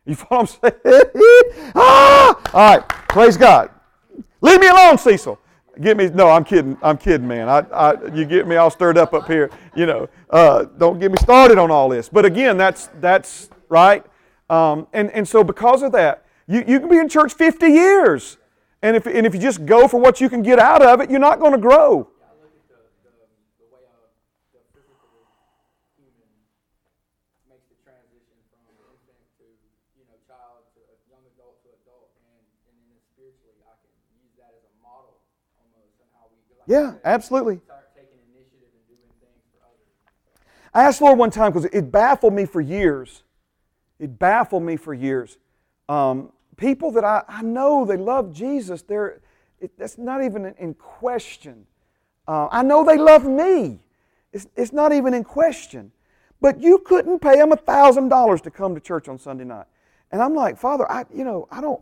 You 0.05 0.15
follow 0.15 0.45
what 0.45 0.59
I'm 0.63 0.71
saying? 0.83 1.71
ah! 1.75 2.51
All 2.53 2.77
right, 2.77 2.89
praise 3.09 3.37
God. 3.37 3.69
Leave 4.41 4.59
me 4.59 4.67
alone, 4.67 4.97
Cecil. 4.97 5.39
Get 5.81 5.97
me, 5.97 6.09
no, 6.09 6.29
I'm 6.29 6.43
kidding. 6.43 6.77
I'm 6.81 6.97
kidding, 6.97 7.27
man. 7.27 7.49
I, 7.49 7.59
I, 7.73 8.13
you 8.13 8.25
get 8.25 8.47
me 8.47 8.55
all 8.55 8.69
stirred 8.69 8.97
up 8.97 9.13
up 9.13 9.27
here. 9.27 9.49
You 9.75 9.85
know, 9.85 10.09
uh, 10.29 10.65
don't 10.77 10.99
get 10.99 11.11
me 11.11 11.17
started 11.17 11.57
on 11.57 11.71
all 11.71 11.89
this. 11.89 12.09
But 12.09 12.25
again, 12.25 12.57
that's, 12.57 12.89
that's 12.99 13.49
right. 13.69 14.05
Um, 14.49 14.87
and, 14.93 15.11
and 15.11 15.27
so 15.27 15.43
because 15.43 15.83
of 15.83 15.91
that, 15.91 16.25
you, 16.47 16.63
you 16.67 16.79
can 16.79 16.89
be 16.89 16.97
in 16.97 17.09
church 17.09 17.33
50 17.33 17.67
years 17.67 18.37
and 18.81 18.95
if, 18.95 19.05
and 19.05 19.25
if 19.25 19.33
you 19.33 19.41
just 19.41 19.65
go 19.65 19.87
for 19.87 19.99
what 19.99 20.21
you 20.21 20.29
can 20.29 20.41
get 20.41 20.59
out 20.59 20.81
of 20.81 21.01
it, 21.01 21.09
you're 21.09 21.19
not 21.19 21.39
going 21.39 21.53
to 21.53 21.57
grow. 21.57 22.09
Yeah, 36.67 36.95
absolutely. 37.03 37.61
I 40.73 40.83
asked 40.83 41.01
Lord 41.01 41.17
one 41.17 41.31
time 41.31 41.51
because 41.51 41.65
it 41.65 41.91
baffled 41.91 42.33
me 42.33 42.45
for 42.45 42.61
years. 42.61 43.23
It 43.99 44.19
baffled 44.19 44.63
me 44.63 44.75
for 44.75 44.93
years. 44.93 45.37
Um, 45.89 46.31
people 46.57 46.91
that 46.91 47.03
I, 47.03 47.23
I 47.27 47.41
know 47.41 47.85
they 47.85 47.97
love 47.97 48.33
Jesus, 48.33 48.81
they're, 48.81 49.21
it, 49.59 49.71
that's 49.77 49.97
not 49.97 50.23
even 50.23 50.53
in 50.59 50.73
question. 50.75 51.65
Uh, 52.27 52.47
I 52.51 52.61
know 52.61 52.83
they 52.83 52.97
love 52.97 53.25
me. 53.25 53.79
It's, 54.33 54.45
it's 54.55 54.73
not 54.73 54.91
even 54.91 55.13
in 55.13 55.23
question. 55.23 55.91
But 56.41 56.61
you 56.61 56.79
couldn't 56.79 57.19
pay 57.19 57.37
them 57.37 57.51
$1,000 57.51 58.41
to 58.41 58.51
come 58.51 58.75
to 58.75 58.81
church 58.81 59.07
on 59.07 59.17
Sunday 59.17 59.45
night. 59.45 59.65
And 60.11 60.21
I'm 60.21 60.35
like, 60.35 60.57
Father, 60.57 60.89
I, 60.91 61.05
you 61.13 61.23
know, 61.23 61.47
I 61.49 61.61
don't, 61.61 61.81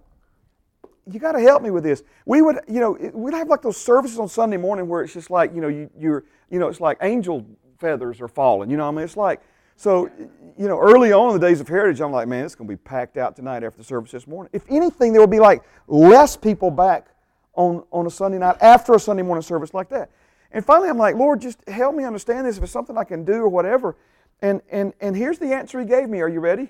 you 1.11 1.19
got 1.19 1.33
to 1.33 1.39
help 1.39 1.61
me 1.61 1.69
with 1.71 1.83
this. 1.83 2.03
We 2.25 2.41
would, 2.41 2.59
you 2.67 2.79
know, 2.79 2.97
we'd 3.13 3.33
have 3.33 3.47
like 3.47 3.61
those 3.61 3.77
services 3.77 4.19
on 4.19 4.27
Sunday 4.27 4.57
morning 4.57 4.87
where 4.87 5.03
it's 5.03 5.13
just 5.13 5.29
like, 5.29 5.53
you 5.53 5.61
know, 5.61 5.67
you, 5.67 5.89
you're, 5.97 6.25
you 6.49 6.59
know, 6.59 6.67
it's 6.67 6.81
like 6.81 6.97
angel 7.01 7.45
feathers 7.77 8.21
are 8.21 8.27
falling. 8.27 8.69
You 8.69 8.77
know, 8.77 8.85
what 8.85 8.93
I 8.93 8.95
mean, 8.95 9.05
it's 9.05 9.17
like, 9.17 9.41
so, 9.77 10.09
you 10.57 10.67
know, 10.67 10.79
early 10.79 11.11
on 11.11 11.33
in 11.33 11.39
the 11.39 11.45
days 11.45 11.59
of 11.59 11.67
Heritage, 11.67 12.01
I'm 12.01 12.11
like, 12.11 12.27
man, 12.27 12.45
it's 12.45 12.55
going 12.55 12.67
to 12.67 12.73
be 12.73 12.77
packed 12.77 13.17
out 13.17 13.35
tonight 13.35 13.63
after 13.63 13.77
the 13.77 13.83
service 13.83 14.11
this 14.11 14.25
morning. 14.25 14.49
If 14.53 14.63
anything, 14.69 15.11
there 15.11 15.21
will 15.21 15.27
be 15.27 15.39
like 15.39 15.63
less 15.87 16.37
people 16.37 16.71
back 16.71 17.07
on, 17.53 17.83
on 17.91 18.07
a 18.07 18.09
Sunday 18.09 18.37
night 18.37 18.55
after 18.61 18.93
a 18.93 18.99
Sunday 18.99 19.23
morning 19.23 19.41
service 19.41 19.73
like 19.73 19.89
that. 19.89 20.09
And 20.51 20.65
finally, 20.65 20.89
I'm 20.89 20.97
like, 20.97 21.15
Lord, 21.15 21.41
just 21.41 21.67
help 21.67 21.95
me 21.95 22.05
understand 22.05 22.47
this 22.47 22.57
if 22.57 22.63
it's 22.63 22.71
something 22.71 22.97
I 22.97 23.03
can 23.03 23.25
do 23.25 23.33
or 23.33 23.49
whatever. 23.49 23.97
And, 24.41 24.61
and, 24.71 24.93
and 25.01 25.15
here's 25.15 25.39
the 25.39 25.53
answer 25.53 25.79
he 25.79 25.85
gave 25.85 26.07
me. 26.07 26.21
Are 26.21 26.29
you 26.29 26.39
ready? 26.39 26.69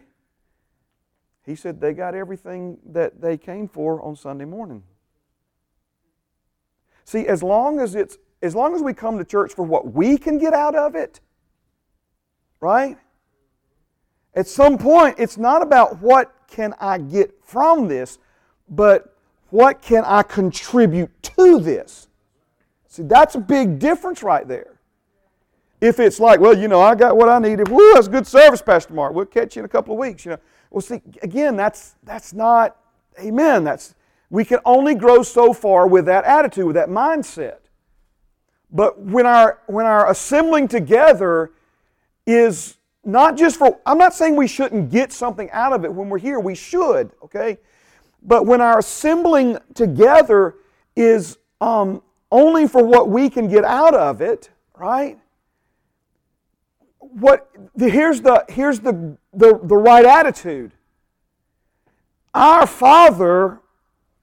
He 1.46 1.56
said 1.56 1.80
they 1.80 1.94
got 1.94 2.16
everything 2.16 2.78
that 2.86 3.22
they 3.22 3.38
came 3.38 3.68
for 3.68 4.02
on 4.02 4.16
Sunday 4.16 4.46
morning. 4.46 4.84
See, 7.04 7.28
as 7.28 7.44
long 7.44 7.80
as 7.80 7.96
it's 7.96 8.18
as 8.42 8.56
long 8.56 8.76
as 8.76 8.82
we 8.82 8.94
come 8.94 9.18
to 9.18 9.26
church 9.26 9.54
for 9.54 9.64
what 9.64 9.94
we 9.94 10.18
can 10.18 10.38
get 10.38 10.54
out 10.54 10.76
of 10.76 10.96
it, 10.96 11.20
Right? 12.66 12.98
At 14.34 14.48
some 14.48 14.80
point, 14.80 15.18
it's 15.20 15.38
not 15.38 15.62
about 15.62 16.02
what 16.02 16.34
can 16.48 16.74
I 16.80 16.98
get 16.98 17.32
from 17.44 17.88
this, 17.88 18.18
but 18.68 19.16
what 19.50 19.84
can 19.84 20.04
I 20.04 20.24
contribute 20.24 21.12
to 21.38 21.60
this? 21.60 22.08
See, 22.88 23.04
that's 23.04 23.36
a 23.36 23.40
big 23.40 23.78
difference 23.80 24.24
right 24.24 24.48
there. 24.48 24.80
If 25.80 26.00
it's 26.00 26.20
like, 26.20 26.40
well, 26.40 26.58
you 26.58 26.68
know, 26.68 26.82
I 26.82 26.96
got 26.96 27.16
what 27.16 27.30
I 27.30 27.38
needed. 27.38 27.68
Woo, 27.68 27.94
that's 27.94 28.08
good 28.08 28.26
service, 28.26 28.64
Pastor 28.64 28.94
Mark. 28.94 29.14
We'll 29.14 29.26
catch 29.26 29.56
you 29.56 29.60
in 29.60 29.66
a 29.66 29.70
couple 29.70 29.94
of 29.94 30.00
weeks. 30.00 30.26
You 30.26 30.32
know, 30.32 30.40
well, 30.76 30.82
see, 30.82 31.02
again, 31.22 31.56
that's 31.56 31.96
that's 32.04 32.34
not, 32.34 32.76
amen. 33.18 33.64
That's 33.64 33.96
we 34.30 34.44
can 34.44 34.60
only 34.66 34.94
grow 34.94 35.24
so 35.24 35.54
far 35.54 35.88
with 35.88 36.06
that 36.08 36.26
attitude, 36.26 36.66
with 36.66 36.76
that 36.76 36.90
mindset. 36.90 37.60
But 38.70 39.00
when 39.00 39.26
our 39.26 39.62
when 39.68 39.86
our 39.86 40.12
assembling 40.12 40.68
together 40.68 41.52
is 42.28 42.76
not 43.06 43.38
just 43.38 43.58
for, 43.58 43.80
I'm 43.86 43.98
not 43.98 44.14
saying 44.14 44.36
we 44.36 44.50
shouldn't 44.50 44.92
get 44.92 45.14
something 45.14 45.50
out 45.52 45.72
of 45.72 45.86
it 45.86 45.94
when 45.94 46.10
we're 46.10 46.18
here, 46.18 46.42
we 46.42 46.56
should, 46.56 47.10
okay? 47.24 47.58
But 48.22 48.46
when 48.46 48.60
our 48.60 48.80
assembling 48.80 49.60
together 49.76 50.56
is 50.98 51.38
um, 51.62 52.04
only 52.34 52.68
for 52.68 52.84
what 52.84 53.08
we 53.08 53.30
can 53.30 53.48
get 53.48 53.64
out 53.64 53.94
of 53.94 54.20
it, 54.20 54.50
right? 54.76 55.20
What, 57.18 57.50
the, 57.76 57.90
here's 57.90 58.20
the, 58.20 58.44
here's 58.50 58.82
the, 58.82 59.18
the, 59.34 59.58
the 59.64 59.78
right 59.78 60.04
attitude. 60.04 60.74
Our 62.34 62.68
Father 62.68 63.62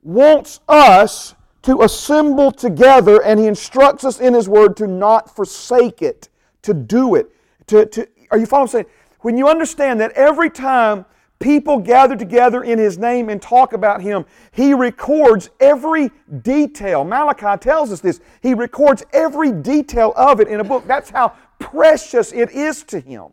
wants 0.03 0.61
us 0.69 1.35
to 1.63 1.81
assemble 1.81 2.53
together, 2.53 3.23
and 3.23 3.41
He 3.41 3.47
instructs 3.47 4.05
us 4.05 4.21
in 4.21 4.35
His 4.35 4.47
Word 4.47 4.77
to 4.77 4.87
not 4.87 5.35
forsake 5.35 6.03
it, 6.03 6.29
to 6.61 6.75
do 6.75 7.15
it. 7.15 7.31
To, 7.69 7.87
to, 7.87 8.07
are 8.31 8.37
you 8.37 8.45
following 8.45 8.69
saying? 8.69 8.87
When 9.21 9.39
you 9.39 9.49
understand 9.49 9.99
that 10.03 10.13
every 10.13 10.51
time 10.51 11.07
people 11.39 11.79
gather 11.79 12.15
together 12.15 12.63
in 12.63 12.79
His 12.79 12.99
name 12.99 13.31
and 13.31 13.41
talk 13.41 13.73
about 13.73 14.03
Him, 14.03 14.27
He 14.51 14.75
records 14.75 15.49
every 15.61 16.11
detail. 16.43 17.05
Malachi 17.05 17.59
tells 17.59 17.91
us 17.91 18.01
this. 18.01 18.21
He 18.43 18.53
records 18.53 19.03
every 19.15 19.51
detail 19.51 20.13
of 20.15 20.41
it 20.41 20.49
in 20.49 20.61
a 20.61 20.65
book. 20.65 20.87
That's 20.87 21.09
how 21.09 21.35
precious 21.63 22.33
it 22.33 22.51
is 22.51 22.83
to 22.85 23.01
Him. 23.01 23.33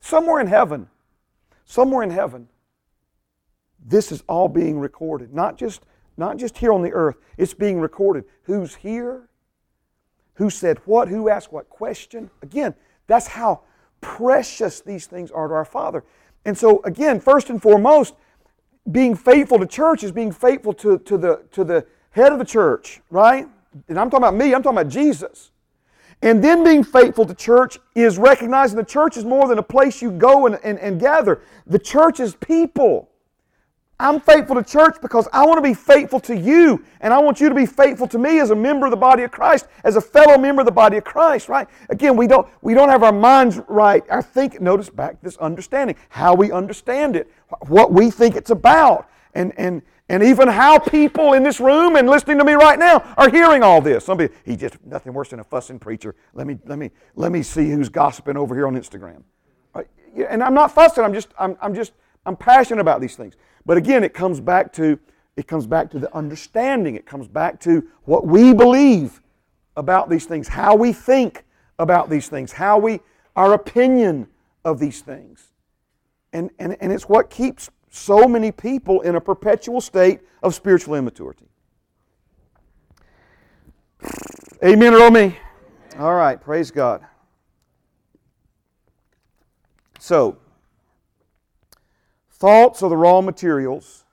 Somewhere 0.00 0.40
in 0.40 0.46
heaven, 0.46 0.88
somewhere 1.64 2.02
in 2.02 2.10
heaven, 2.10 2.48
this 3.84 4.12
is 4.12 4.22
all 4.28 4.48
being 4.48 4.78
recorded. 4.78 5.32
Not 5.34 5.58
just, 5.58 5.82
not 6.16 6.36
just 6.36 6.58
here 6.58 6.72
on 6.72 6.82
the 6.82 6.92
earth, 6.92 7.16
it's 7.36 7.54
being 7.54 7.80
recorded. 7.80 8.24
Who's 8.44 8.74
here? 8.74 9.28
who 10.34 10.50
said 10.50 10.78
what, 10.84 11.08
who 11.08 11.28
asked 11.28 11.52
what 11.52 11.68
question. 11.68 12.30
Again, 12.42 12.74
that's 13.06 13.26
how 13.26 13.60
precious 14.00 14.80
these 14.80 15.06
things 15.06 15.30
are 15.30 15.48
to 15.48 15.54
our 15.54 15.64
Father. 15.64 16.04
And 16.44 16.56
so, 16.56 16.82
again, 16.82 17.20
first 17.20 17.50
and 17.50 17.60
foremost, 17.60 18.14
being 18.90 19.14
faithful 19.14 19.58
to 19.58 19.66
church 19.66 20.04
is 20.04 20.12
being 20.12 20.32
faithful 20.32 20.74
to, 20.74 20.98
to, 20.98 21.16
the, 21.16 21.42
to 21.52 21.64
the 21.64 21.86
head 22.10 22.32
of 22.32 22.38
the 22.38 22.44
church, 22.44 23.00
right? 23.10 23.48
And 23.88 23.98
I'm 23.98 24.10
talking 24.10 24.24
about 24.24 24.36
me, 24.36 24.54
I'm 24.54 24.62
talking 24.62 24.78
about 24.78 24.92
Jesus. 24.92 25.50
And 26.22 26.42
then 26.42 26.64
being 26.64 26.84
faithful 26.84 27.26
to 27.26 27.34
church 27.34 27.78
is 27.94 28.18
recognizing 28.18 28.76
the 28.76 28.84
church 28.84 29.16
is 29.16 29.24
more 29.24 29.46
than 29.46 29.58
a 29.58 29.62
place 29.62 30.00
you 30.00 30.10
go 30.10 30.46
and, 30.46 30.58
and, 30.64 30.78
and 30.78 30.98
gather. 30.98 31.42
The 31.66 31.78
church 31.78 32.20
is 32.20 32.34
people. 32.36 33.10
I'm 34.00 34.20
faithful 34.20 34.56
to 34.56 34.62
church 34.62 34.96
because 35.00 35.28
I 35.32 35.46
want 35.46 35.58
to 35.58 35.62
be 35.62 35.74
faithful 35.74 36.18
to 36.20 36.36
you, 36.36 36.84
and 37.00 37.14
I 37.14 37.18
want 37.20 37.40
you 37.40 37.48
to 37.48 37.54
be 37.54 37.64
faithful 37.64 38.08
to 38.08 38.18
me 38.18 38.40
as 38.40 38.50
a 38.50 38.54
member 38.54 38.86
of 38.86 38.90
the 38.90 38.96
body 38.96 39.22
of 39.22 39.30
Christ, 39.30 39.66
as 39.84 39.94
a 39.94 40.00
fellow 40.00 40.36
member 40.36 40.62
of 40.62 40.66
the 40.66 40.72
body 40.72 40.96
of 40.96 41.04
Christ, 41.04 41.48
right? 41.48 41.68
Again, 41.90 42.16
we 42.16 42.26
don't 42.26 42.48
we 42.60 42.74
don't 42.74 42.88
have 42.88 43.04
our 43.04 43.12
minds 43.12 43.60
right. 43.68 44.02
I 44.10 44.20
think 44.20 44.60
notice 44.60 44.90
back 44.90 45.20
this 45.22 45.36
understanding, 45.36 45.94
how 46.08 46.34
we 46.34 46.50
understand 46.50 47.14
it, 47.14 47.30
what 47.68 47.92
we 47.92 48.10
think 48.10 48.34
it's 48.34 48.50
about, 48.50 49.08
and 49.32 49.52
and 49.56 49.80
and 50.08 50.22
even 50.22 50.48
how 50.48 50.78
people 50.78 51.32
in 51.32 51.42
this 51.42 51.60
room 51.60 51.96
and 51.96 52.08
listening 52.08 52.38
to 52.38 52.44
me 52.44 52.52
right 52.52 52.78
now 52.78 52.98
are 53.16 53.30
hearing 53.30 53.62
all 53.62 53.80
this. 53.80 54.04
Somebody, 54.04 54.32
he 54.44 54.56
just 54.56 54.76
nothing 54.84 55.12
worse 55.14 55.30
than 55.30 55.40
a 55.40 55.44
fussing 55.44 55.78
preacher. 55.78 56.14
Let 56.34 56.46
me 56.46 56.58
let 56.66 56.78
me 56.78 56.90
let 57.14 57.32
me 57.32 57.42
see 57.42 57.70
who's 57.70 57.88
gossiping 57.88 58.36
over 58.36 58.54
here 58.54 58.66
on 58.66 58.74
Instagram. 58.74 59.22
Uh, 59.74 59.82
and 60.28 60.42
I'm 60.42 60.54
not 60.54 60.72
fussing. 60.72 61.04
I'm 61.04 61.14
just 61.14 61.28
I'm, 61.38 61.56
I'm 61.60 61.74
just 61.74 61.92
I'm 62.26 62.36
passionate 62.36 62.80
about 62.80 63.00
these 63.00 63.16
things. 63.16 63.34
But 63.64 63.76
again, 63.78 64.04
it 64.04 64.12
comes 64.12 64.40
back 64.40 64.72
to 64.74 64.98
it 65.36 65.46
comes 65.46 65.66
back 65.66 65.90
to 65.92 65.98
the 65.98 66.14
understanding. 66.14 66.96
It 66.96 67.06
comes 67.06 67.26
back 67.26 67.58
to 67.60 67.88
what 68.04 68.26
we 68.26 68.52
believe 68.52 69.20
about 69.76 70.08
these 70.08 70.26
things, 70.26 70.48
how 70.48 70.76
we 70.76 70.92
think 70.92 71.44
about 71.78 72.08
these 72.10 72.28
things, 72.28 72.52
how 72.52 72.78
we 72.78 73.00
our 73.36 73.54
opinion 73.54 74.28
of 74.64 74.78
these 74.78 75.00
things. 75.00 75.50
And, 76.32 76.50
and, 76.58 76.76
and 76.80 76.92
it's 76.92 77.08
what 77.08 77.30
keeps 77.30 77.70
so 77.94 78.26
many 78.26 78.50
people 78.52 79.00
in 79.02 79.16
a 79.16 79.20
perpetual 79.20 79.80
state 79.80 80.20
of 80.42 80.54
spiritual 80.54 80.94
immaturity. 80.94 81.46
Amen 84.64 84.94
or 84.94 85.10
me? 85.10 85.38
All 85.98 86.14
right, 86.14 86.40
praise 86.40 86.70
God. 86.70 87.04
So, 89.98 90.38
Thoughts 92.44 92.82
are 92.82 92.90
the 92.90 92.96
raw 92.98 93.22
materials 93.22 94.04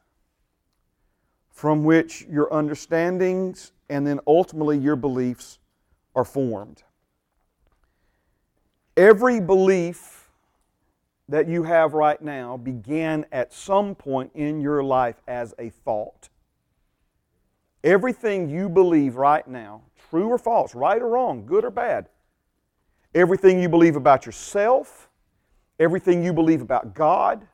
from 1.49 1.83
which 1.83 2.25
your 2.29 2.53
understandings 2.53 3.73
and 3.89 4.07
then 4.07 4.21
ultimately 4.25 4.77
your 4.77 4.95
beliefs 4.95 5.59
are 6.15 6.23
formed. 6.23 6.83
Every 8.95 9.41
belief 9.41 10.10
that 11.31 11.47
you 11.47 11.63
have 11.63 11.93
right 11.93 12.21
now 12.21 12.57
began 12.57 13.25
at 13.31 13.53
some 13.53 13.95
point 13.95 14.29
in 14.35 14.59
your 14.59 14.83
life 14.83 15.15
as 15.29 15.53
a 15.57 15.69
thought. 15.69 16.27
Everything 17.85 18.49
you 18.49 18.67
believe 18.67 19.15
right 19.15 19.47
now, 19.47 19.81
true 20.09 20.27
or 20.27 20.37
false, 20.37 20.75
right 20.75 21.01
or 21.01 21.07
wrong, 21.07 21.45
good 21.45 21.63
or 21.63 21.71
bad, 21.71 22.09
everything 23.15 23.61
you 23.61 23.69
believe 23.69 23.95
about 23.95 24.25
yourself, 24.25 25.09
everything 25.79 26.21
you 26.21 26.33
believe 26.33 26.61
about 26.61 26.93
God, 26.93 27.47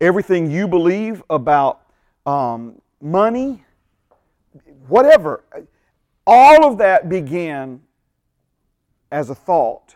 everything 0.00 0.50
you 0.50 0.66
believe 0.66 1.22
about 1.30 1.82
um, 2.26 2.82
money, 3.00 3.64
whatever, 4.88 5.44
all 6.26 6.66
of 6.66 6.78
that 6.78 7.08
began 7.08 7.80
as 9.12 9.30
a 9.30 9.36
thought 9.36 9.94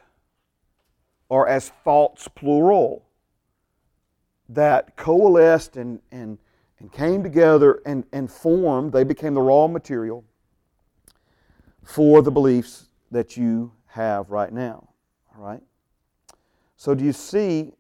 or 1.33 1.49
as 1.49 1.71
thoughts 1.83 2.29
plural 2.29 3.07
that 4.51 4.99
coalesced 4.99 5.79
and, 5.79 5.99
and, 6.11 6.37
and 6.79 6.93
came 6.93 7.23
together 7.23 7.81
and, 7.87 8.05
and 8.13 8.31
formed, 8.31 8.93
they 8.93 9.03
became 9.03 9.33
the 9.33 9.41
raw 9.41 9.67
material 9.67 10.27
for 11.83 12.21
the 12.21 12.31
beliefs 12.31 12.85
that 13.11 13.35
you 13.35 13.73
have 13.87 14.29
right 14.29 14.53
now. 14.53 14.87
All 15.35 15.43
right? 15.43 15.63
So, 16.77 16.95
do 16.95 17.03
you 17.03 17.15
see 17.15 17.73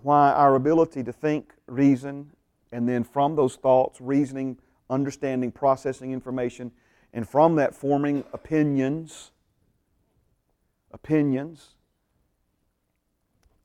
why 0.00 0.32
our 0.32 0.54
ability 0.54 1.04
to 1.04 1.12
think, 1.12 1.52
reason, 1.66 2.30
and 2.72 2.88
then 2.88 3.04
from 3.04 3.36
those 3.36 3.56
thoughts, 3.56 4.00
reasoning, 4.00 4.56
understanding, 4.88 5.52
processing 5.52 6.12
information, 6.12 6.72
and 7.12 7.28
from 7.28 7.56
that 7.56 7.74
forming 7.74 8.24
opinions, 8.32 9.30
opinions, 10.90 11.74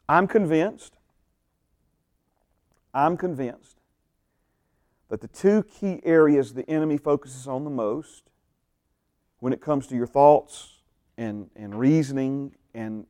I'm 0.07 0.27
convinced, 0.27 0.97
I'm 2.93 3.17
convinced 3.17 3.77
that 5.09 5.21
the 5.21 5.27
two 5.27 5.63
key 5.63 6.01
areas 6.03 6.53
the 6.53 6.69
enemy 6.69 6.97
focuses 6.97 7.47
on 7.47 7.63
the 7.63 7.69
most 7.69 8.23
when 9.39 9.53
it 9.53 9.61
comes 9.61 9.87
to 9.87 9.95
your 9.95 10.07
thoughts 10.07 10.79
and, 11.17 11.49
and 11.55 11.77
reasoning 11.77 12.55
and 12.73 13.05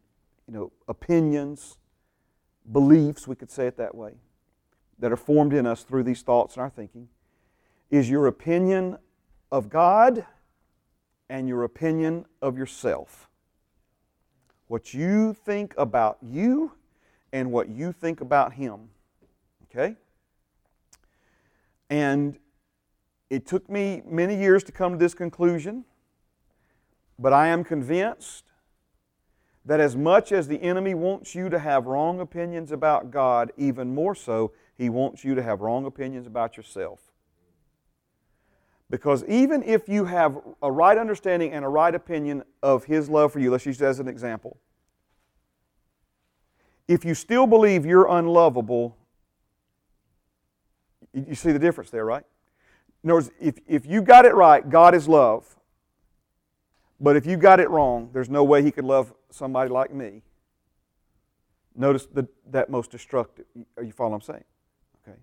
you 0.48 0.54
know 0.54 0.72
opinions 0.88 1.78
beliefs, 2.72 3.28
we 3.28 3.36
could 3.36 3.52
say 3.52 3.68
it 3.68 3.78
that 3.78 3.96
way, 3.96 4.14
that 5.00 5.12
are 5.12 5.18
formed 5.18 5.54
in 5.54 5.66
us 5.66 5.84
through 5.84 6.04
these 6.04 6.22
thoughts 6.22 6.56
and 6.56 6.64
our 6.64 6.70
thinking, 6.70 7.10
is 7.90 8.10
your 8.10 8.28
opinion 8.28 8.98
of 9.52 9.70
God 9.70 10.26
and 11.30 11.48
your 11.48 11.64
opinion 11.64 12.26
of 12.42 12.58
yourself. 12.58 13.28
What 14.68 14.94
you 14.94 15.34
think 15.34 15.74
about 15.78 16.18
you 16.22 16.72
and 17.34 17.52
what 17.52 17.68
you 17.68 17.92
think 17.92 18.22
about 18.22 18.54
Him. 18.54 18.90
Okay? 19.66 19.98
And 21.90 22.38
it 23.30 23.46
took 23.46 23.70
me 23.70 24.04
many 24.06 24.40
years 24.40 24.64
to 24.66 24.72
come 24.72 24.94
to 24.94 24.98
this 24.98 25.16
conclusion, 25.16 25.84
but 27.20 27.34
I 27.34 27.48
am 27.48 27.64
convinced 27.64 28.46
that 29.66 29.80
as 29.80 29.96
much 29.96 30.32
as 30.32 30.48
the 30.48 30.62
enemy 30.62 30.94
wants 30.94 31.34
you 31.34 31.50
to 31.50 31.58
have 31.58 31.88
wrong 31.88 32.20
opinions 32.20 32.72
about 32.72 33.12
God, 33.12 33.52
even 33.58 33.96
more 33.96 34.14
so, 34.14 34.52
he 34.76 34.90
wants 34.90 35.24
you 35.24 35.36
to 35.36 35.42
have 35.42 35.62
wrong 35.62 35.86
opinions 35.86 36.28
about 36.28 36.58
yourself. 36.58 37.00
Because 38.90 39.24
even 39.26 39.64
if 39.64 39.88
you 39.90 40.06
have 40.06 40.38
a 40.62 40.72
right 40.72 40.98
understanding 40.98 41.54
and 41.54 41.66
a 41.66 41.70
right 41.70 41.96
opinion 41.96 42.44
of 42.62 42.84
his 42.84 43.10
love 43.10 43.32
for 43.32 43.40
you, 43.40 43.50
let's 43.50 43.66
use 43.66 43.78
that 43.80 43.88
as 43.88 44.00
an 44.00 44.08
example. 44.08 44.58
If 46.88 47.06
you 47.06 47.16
still 47.16 47.48
believe 47.48 47.86
you're 47.86 48.08
unlovable, 48.08 48.98
you 51.14 51.36
see 51.36 51.52
the 51.52 51.60
difference 51.60 51.90
there, 51.90 52.06
right? 52.06 52.24
In 53.04 53.10
other 53.10 53.16
words, 53.16 53.32
if, 53.40 53.60
if 53.68 53.86
you 53.86 54.02
got 54.02 54.26
it 54.26 54.34
right, 54.34 54.68
God 54.68 54.96
is 54.96 55.08
love. 55.08 55.56
But 57.00 57.16
if 57.16 57.26
you 57.26 57.38
got 57.38 57.60
it 57.60 57.70
wrong, 57.70 58.10
there's 58.14 58.30
no 58.30 58.44
way 58.44 58.64
he 58.64 58.72
could 58.72 58.86
love 58.86 59.14
somebody 59.30 59.70
like 59.70 59.94
me. 59.94 60.22
Notice 61.76 62.06
the, 62.06 62.28
that 62.52 62.70
most 62.70 62.92
destructive. 62.92 63.46
Are 63.78 63.84
you 63.84 63.92
following 63.92 64.14
what 64.14 64.18
I'm 64.18 64.34
saying? 64.36 64.44
Okay. 65.06 65.18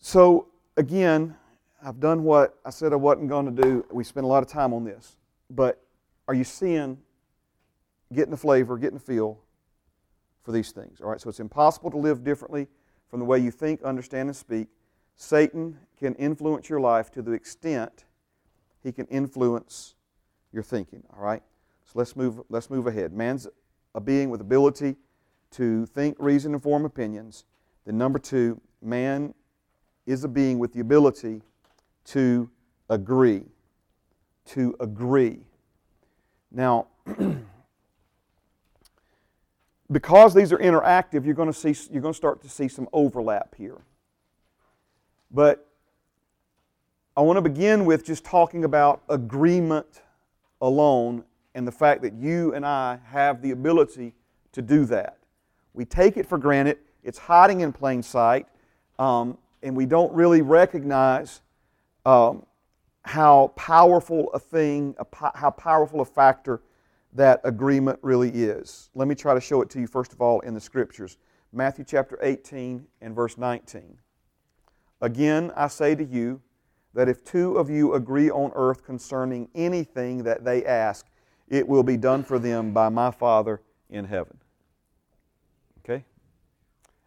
So, 0.00 0.48
again, 0.76 1.34
I've 1.82 1.98
done 1.98 2.24
what 2.24 2.58
I 2.64 2.70
said 2.70 2.92
I 2.92 2.96
wasn't 2.96 3.28
going 3.28 3.54
to 3.54 3.62
do. 3.62 3.84
We 3.90 4.04
spent 4.04 4.24
a 4.24 4.28
lot 4.28 4.42
of 4.42 4.48
time 4.48 4.72
on 4.72 4.84
this. 4.84 5.16
But 5.50 5.82
are 6.28 6.34
you 6.34 6.44
seeing, 6.44 6.98
getting 8.12 8.30
the 8.30 8.36
flavor, 8.36 8.78
getting 8.78 8.98
the 8.98 9.04
feel 9.04 9.40
for 10.42 10.52
these 10.52 10.72
things? 10.72 11.00
All 11.00 11.10
right, 11.10 11.20
so 11.20 11.28
it's 11.28 11.40
impossible 11.40 11.90
to 11.90 11.96
live 11.96 12.24
differently 12.24 12.68
from 13.08 13.20
the 13.20 13.26
way 13.26 13.38
you 13.38 13.50
think, 13.50 13.82
understand, 13.82 14.28
and 14.28 14.36
speak. 14.36 14.68
Satan 15.16 15.78
can 15.98 16.14
influence 16.14 16.68
your 16.68 16.80
life 16.80 17.10
to 17.12 17.22
the 17.22 17.32
extent 17.32 18.04
he 18.82 18.92
can 18.92 19.06
influence 19.06 19.94
your 20.52 20.62
thinking. 20.62 21.02
All 21.14 21.22
right? 21.22 21.42
So 21.84 21.92
let's 21.94 22.16
move, 22.16 22.40
let's 22.48 22.70
move 22.70 22.86
ahead. 22.86 23.12
Man's 23.12 23.46
a 23.94 24.00
being 24.00 24.30
with 24.30 24.40
ability 24.40 24.96
to 25.52 25.86
think, 25.86 26.16
reason, 26.18 26.52
and 26.52 26.62
form 26.62 26.84
opinions. 26.84 27.44
Then, 27.84 27.98
number 27.98 28.18
two, 28.18 28.60
man 28.82 29.34
is 30.06 30.24
a 30.24 30.28
being 30.28 30.58
with 30.58 30.72
the 30.72 30.80
ability 30.80 31.42
to 32.06 32.50
agree. 32.88 33.44
To 34.46 34.74
agree. 34.80 35.40
Now, 36.50 36.88
because 39.90 40.34
these 40.34 40.52
are 40.52 40.58
interactive, 40.58 41.24
you're 41.24 41.34
going 41.34 41.52
to 41.52 41.58
see 41.58 41.74
you're 41.90 42.02
going 42.02 42.12
to 42.14 42.16
start 42.16 42.42
to 42.42 42.48
see 42.48 42.68
some 42.68 42.88
overlap 42.92 43.54
here. 43.54 43.78
But 45.30 45.66
I 47.16 47.20
want 47.22 47.36
to 47.36 47.42
begin 47.42 47.84
with 47.84 48.04
just 48.04 48.24
talking 48.24 48.64
about 48.64 49.02
agreement 49.08 50.02
alone 50.60 51.24
and 51.54 51.66
the 51.66 51.72
fact 51.72 52.02
that 52.02 52.14
you 52.14 52.54
and 52.54 52.64
I 52.64 52.98
have 53.06 53.42
the 53.42 53.50
ability 53.50 54.14
to 54.52 54.62
do 54.62 54.84
that. 54.86 55.18
We 55.74 55.84
take 55.84 56.16
it 56.16 56.26
for 56.26 56.38
granted, 56.38 56.78
it's 57.02 57.18
hiding 57.18 57.60
in 57.60 57.72
plain 57.72 58.02
sight, 58.02 58.46
um, 58.98 59.38
and 59.62 59.76
we 59.76 59.86
don't 59.86 60.12
really 60.12 60.42
recognize 60.42 61.40
um, 62.06 62.44
how 63.02 63.48
powerful 63.56 64.30
a 64.32 64.38
thing, 64.38 64.94
how 65.34 65.50
powerful 65.50 66.00
a 66.00 66.04
factor 66.04 66.60
that 67.18 67.40
agreement 67.42 67.98
really 68.00 68.30
is. 68.30 68.90
Let 68.94 69.08
me 69.08 69.16
try 69.16 69.34
to 69.34 69.40
show 69.40 69.60
it 69.60 69.68
to 69.70 69.80
you, 69.80 69.88
first 69.88 70.12
of 70.12 70.20
all, 70.20 70.38
in 70.40 70.54
the 70.54 70.60
scriptures. 70.60 71.18
Matthew 71.52 71.84
chapter 71.84 72.16
18 72.22 72.86
and 73.00 73.14
verse 73.14 73.36
19. 73.36 73.98
Again, 75.00 75.50
I 75.56 75.66
say 75.66 75.96
to 75.96 76.04
you 76.04 76.40
that 76.94 77.08
if 77.08 77.24
two 77.24 77.56
of 77.56 77.68
you 77.68 77.94
agree 77.94 78.30
on 78.30 78.52
earth 78.54 78.84
concerning 78.84 79.48
anything 79.56 80.22
that 80.22 80.44
they 80.44 80.64
ask, 80.64 81.06
it 81.48 81.66
will 81.66 81.82
be 81.82 81.96
done 81.96 82.22
for 82.22 82.38
them 82.38 82.72
by 82.72 82.88
my 82.88 83.10
Father 83.10 83.62
in 83.90 84.04
heaven. 84.04 84.38
Okay? 85.80 86.04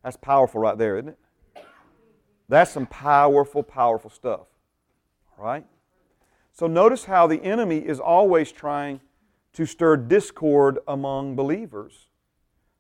That's 0.04 0.18
powerful 0.18 0.60
right 0.60 0.78
there, 0.78 0.98
isn't 0.98 1.10
it? 1.10 1.64
That's 2.50 2.72
some 2.72 2.86
powerful, 2.86 3.64
powerful 3.64 4.10
stuff. 4.10 4.48
All 5.38 5.46
right? 5.46 5.66
So 6.52 6.68
notice 6.68 7.06
how 7.06 7.28
the 7.28 7.42
enemy 7.42 7.78
is 7.78 8.02
always 8.02 8.52
trying 8.52 9.00
to 9.54 9.66
stir 9.66 9.98
discord 9.98 10.80
among 10.88 11.36
believers 11.36 12.10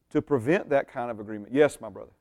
to 0.09 0.21
prevent 0.21 0.69
that 0.69 0.87
kind 0.87 1.11
of 1.11 1.19
agreement. 1.19 1.53
Yes, 1.53 1.79
my 1.81 1.89
brother. 1.89 2.11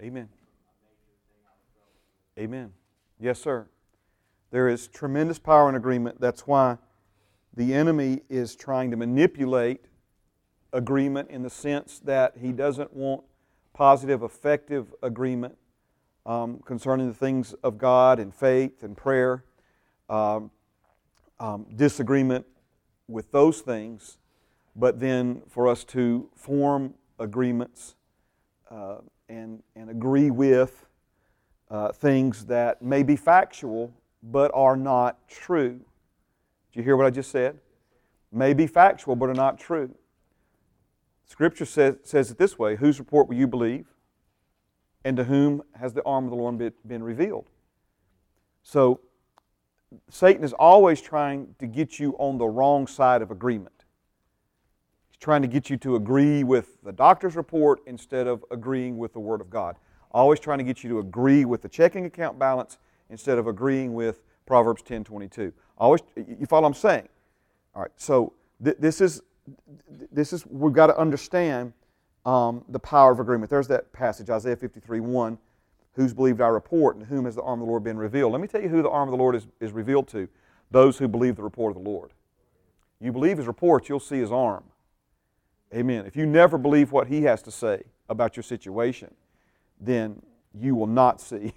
Amen. 0.00 0.28
Amen. 2.38 2.72
Yes, 3.18 3.40
sir. 3.40 3.66
There 4.50 4.68
is 4.68 4.86
tremendous 4.88 5.38
power 5.38 5.68
in 5.68 5.74
agreement. 5.74 6.20
That's 6.20 6.46
why 6.46 6.78
the 7.54 7.74
enemy 7.74 8.20
is 8.28 8.54
trying 8.54 8.92
to 8.92 8.96
manipulate 8.96 9.86
agreement 10.72 11.30
in 11.30 11.42
the 11.42 11.50
sense 11.50 11.98
that 12.00 12.34
he 12.40 12.52
doesn't 12.52 12.94
want 12.94 13.24
positive, 13.74 14.22
effective 14.22 14.94
agreement 15.02 15.56
um, 16.24 16.60
concerning 16.64 17.08
the 17.08 17.14
things 17.14 17.54
of 17.64 17.76
God 17.76 18.20
and 18.20 18.32
faith 18.32 18.82
and 18.82 18.96
prayer. 18.96 19.44
Um, 20.08 20.52
um, 21.40 21.66
disagreement 21.74 22.46
with 23.06 23.30
those 23.32 23.60
things, 23.60 24.18
but 24.74 25.00
then 25.00 25.42
for 25.48 25.68
us 25.68 25.84
to 25.84 26.28
form 26.34 26.94
agreements 27.18 27.94
uh, 28.70 28.98
and, 29.28 29.62
and 29.76 29.90
agree 29.90 30.30
with 30.30 30.86
uh, 31.70 31.92
things 31.92 32.46
that 32.46 32.80
may 32.82 33.02
be 33.02 33.16
factual 33.16 33.92
but 34.22 34.50
are 34.54 34.76
not 34.76 35.28
true. 35.28 35.80
Did 36.72 36.80
you 36.80 36.82
hear 36.82 36.96
what 36.96 37.06
I 37.06 37.10
just 37.10 37.30
said? 37.30 37.58
May 38.32 38.54
be 38.54 38.66
factual 38.66 39.16
but 39.16 39.28
are 39.28 39.34
not 39.34 39.58
true. 39.58 39.94
Scripture 41.26 41.66
says, 41.66 41.96
says 42.04 42.30
it 42.30 42.38
this 42.38 42.58
way 42.58 42.76
Whose 42.76 42.98
report 42.98 43.28
will 43.28 43.36
you 43.36 43.46
believe? 43.46 43.86
And 45.04 45.16
to 45.16 45.24
whom 45.24 45.62
has 45.78 45.92
the 45.92 46.02
arm 46.04 46.24
of 46.24 46.30
the 46.30 46.36
Lord 46.36 46.58
been 46.86 47.02
revealed? 47.02 47.48
So, 48.62 49.00
Satan 50.10 50.44
is 50.44 50.52
always 50.52 51.00
trying 51.00 51.54
to 51.60 51.66
get 51.66 51.98
you 51.98 52.14
on 52.18 52.36
the 52.36 52.46
wrong 52.46 52.86
side 52.86 53.22
of 53.22 53.30
agreement 53.30 53.77
trying 55.20 55.42
to 55.42 55.48
get 55.48 55.68
you 55.68 55.76
to 55.78 55.96
agree 55.96 56.44
with 56.44 56.82
the 56.82 56.92
doctor's 56.92 57.36
report 57.36 57.80
instead 57.86 58.26
of 58.26 58.44
agreeing 58.50 58.98
with 58.98 59.12
the 59.12 59.20
Word 59.20 59.40
of 59.40 59.50
God. 59.50 59.76
Always 60.12 60.40
trying 60.40 60.58
to 60.58 60.64
get 60.64 60.82
you 60.82 60.90
to 60.90 60.98
agree 61.00 61.44
with 61.44 61.62
the 61.62 61.68
checking 61.68 62.06
account 62.06 62.38
balance 62.38 62.78
instead 63.10 63.38
of 63.38 63.46
agreeing 63.46 63.94
with 63.94 64.22
Proverbs 64.46 64.82
10 64.82 65.04
22. 65.04 65.52
Always, 65.76 66.00
you 66.16 66.46
follow 66.46 66.62
what 66.62 66.68
I'm 66.68 66.74
saying? 66.74 67.08
All 67.74 67.82
right, 67.82 67.90
so 67.96 68.32
th- 68.62 68.76
this 68.78 69.00
is, 69.00 69.22
this 70.10 70.32
is, 70.32 70.46
we've 70.46 70.72
got 70.72 70.86
to 70.88 70.98
understand 70.98 71.72
um, 72.24 72.64
the 72.68 72.78
power 72.78 73.12
of 73.12 73.20
agreement. 73.20 73.50
There's 73.50 73.68
that 73.68 73.92
passage, 73.92 74.30
Isaiah 74.30 74.56
53 74.56 75.00
1. 75.00 75.38
Who's 75.94 76.14
believed 76.14 76.40
our 76.40 76.52
report, 76.52 76.96
and 76.96 77.04
whom 77.06 77.24
has 77.24 77.34
the 77.34 77.42
arm 77.42 77.60
of 77.60 77.66
the 77.66 77.70
Lord 77.70 77.82
been 77.82 77.98
revealed? 77.98 78.30
Let 78.30 78.40
me 78.40 78.46
tell 78.46 78.62
you 78.62 78.68
who 78.68 78.82
the 78.82 78.90
arm 78.90 79.08
of 79.08 79.12
the 79.12 79.16
Lord 79.16 79.34
is, 79.34 79.48
is 79.58 79.72
revealed 79.72 80.06
to 80.08 80.28
those 80.70 80.96
who 80.96 81.08
believe 81.08 81.34
the 81.34 81.42
report 81.42 81.76
of 81.76 81.82
the 81.82 81.88
Lord. 81.88 82.12
You 83.00 83.10
believe 83.10 83.38
his 83.38 83.48
report, 83.48 83.88
you'll 83.88 83.98
see 83.98 84.18
his 84.18 84.30
arm. 84.30 84.62
Amen. 85.74 86.06
If 86.06 86.16
you 86.16 86.26
never 86.26 86.56
believe 86.56 86.92
what 86.92 87.08
he 87.08 87.22
has 87.22 87.42
to 87.42 87.50
say 87.50 87.82
about 88.08 88.36
your 88.36 88.42
situation, 88.42 89.14
then 89.80 90.22
you 90.54 90.74
will 90.74 90.86
not 90.86 91.20
see 91.20 91.52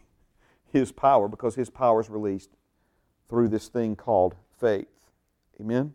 his 0.71 0.91
power 0.91 1.27
because 1.27 1.55
his 1.55 1.69
power 1.69 2.01
is 2.01 2.09
released 2.09 2.49
through 3.29 3.47
this 3.47 3.67
thing 3.67 3.95
called 3.95 4.35
faith. 4.59 4.88
Amen. 5.59 5.93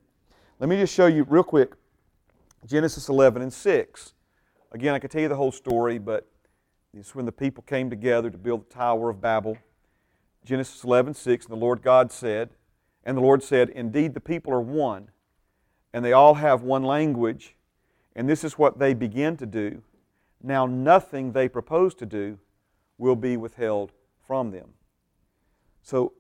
Let 0.59 0.69
me 0.69 0.77
just 0.77 0.95
show 0.95 1.07
you 1.07 1.25
real 1.25 1.45
quick 1.45 1.75
Genesis 2.67 3.09
11 3.09 3.43
and 3.43 3.53
6. 3.53 4.13
Again, 4.73 4.95
I 4.95 4.99
could 4.99 5.11
tell 5.11 5.21
you 5.21 5.29
the 5.29 5.37
whole 5.37 5.53
story, 5.53 5.99
but 5.99 6.27
it's 6.95 7.15
when 7.15 7.27
the 7.27 7.33
people 7.33 7.63
came 7.63 7.91
together 7.91 8.31
to 8.31 8.39
build 8.39 8.69
the 8.69 8.75
Tower 8.75 9.11
of 9.11 9.21
Babel. 9.21 9.59
Genesis 10.45 10.83
11, 10.85 11.15
6, 11.15 11.47
and 11.47 11.53
the 11.53 11.61
Lord 11.61 11.83
God 11.83 12.13
said, 12.13 12.51
and 13.05 13.17
the 13.17 13.21
Lord 13.21 13.43
said, 13.43 13.69
Indeed, 13.71 14.15
the 14.15 14.21
people 14.21 14.53
are 14.53 14.61
one, 14.61 15.11
and 15.93 16.05
they 16.05 16.13
all 16.13 16.35
have 16.35 16.63
one 16.63 16.85
language 16.85 17.56
and 18.17 18.29
this 18.29 18.43
is 18.43 18.59
what 18.59 18.81
they 18.81 18.95
begin 18.95 19.37
to 19.37 19.47
do. 19.47 19.83
Now, 20.43 20.67
nothing 20.67 21.33
they 21.33 21.49
propose 21.49 21.95
to 21.97 22.07
do 22.07 22.39
will 22.99 23.15
be 23.15 23.37
withheld 23.37 23.93
from 24.27 24.51
them. 24.51 24.71
So, 25.83 26.15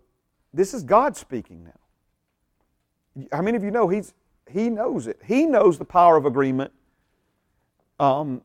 this 0.52 0.74
is 0.74 0.84
God 0.84 1.16
speaking 1.16 1.64
now. 1.64 3.26
How 3.32 3.42
many 3.42 3.56
of 3.56 3.64
you 3.64 3.70
know 3.70 3.88
he's, 3.88 4.12
He 4.48 4.68
knows 4.68 5.06
it? 5.06 5.18
He 5.24 5.46
knows 5.46 5.78
the 5.78 5.84
power 5.84 6.16
of 6.16 6.26
agreement. 6.26 6.70
Um, 7.98 8.42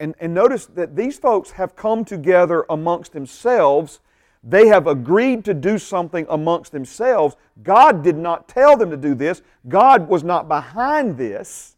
and, 0.00 0.16
and 0.18 0.34
notice 0.34 0.66
that 0.66 0.96
these 0.96 1.18
folks 1.18 1.52
have 1.52 1.76
come 1.76 2.04
together 2.04 2.66
amongst 2.68 3.12
themselves. 3.12 4.00
They 4.42 4.66
have 4.66 4.88
agreed 4.88 5.44
to 5.44 5.54
do 5.54 5.78
something 5.78 6.26
amongst 6.28 6.72
themselves. 6.72 7.36
God 7.62 8.02
did 8.02 8.16
not 8.16 8.48
tell 8.48 8.76
them 8.76 8.90
to 8.90 8.96
do 8.96 9.14
this, 9.14 9.40
God 9.68 10.08
was 10.08 10.24
not 10.24 10.48
behind 10.48 11.16
this. 11.16 11.73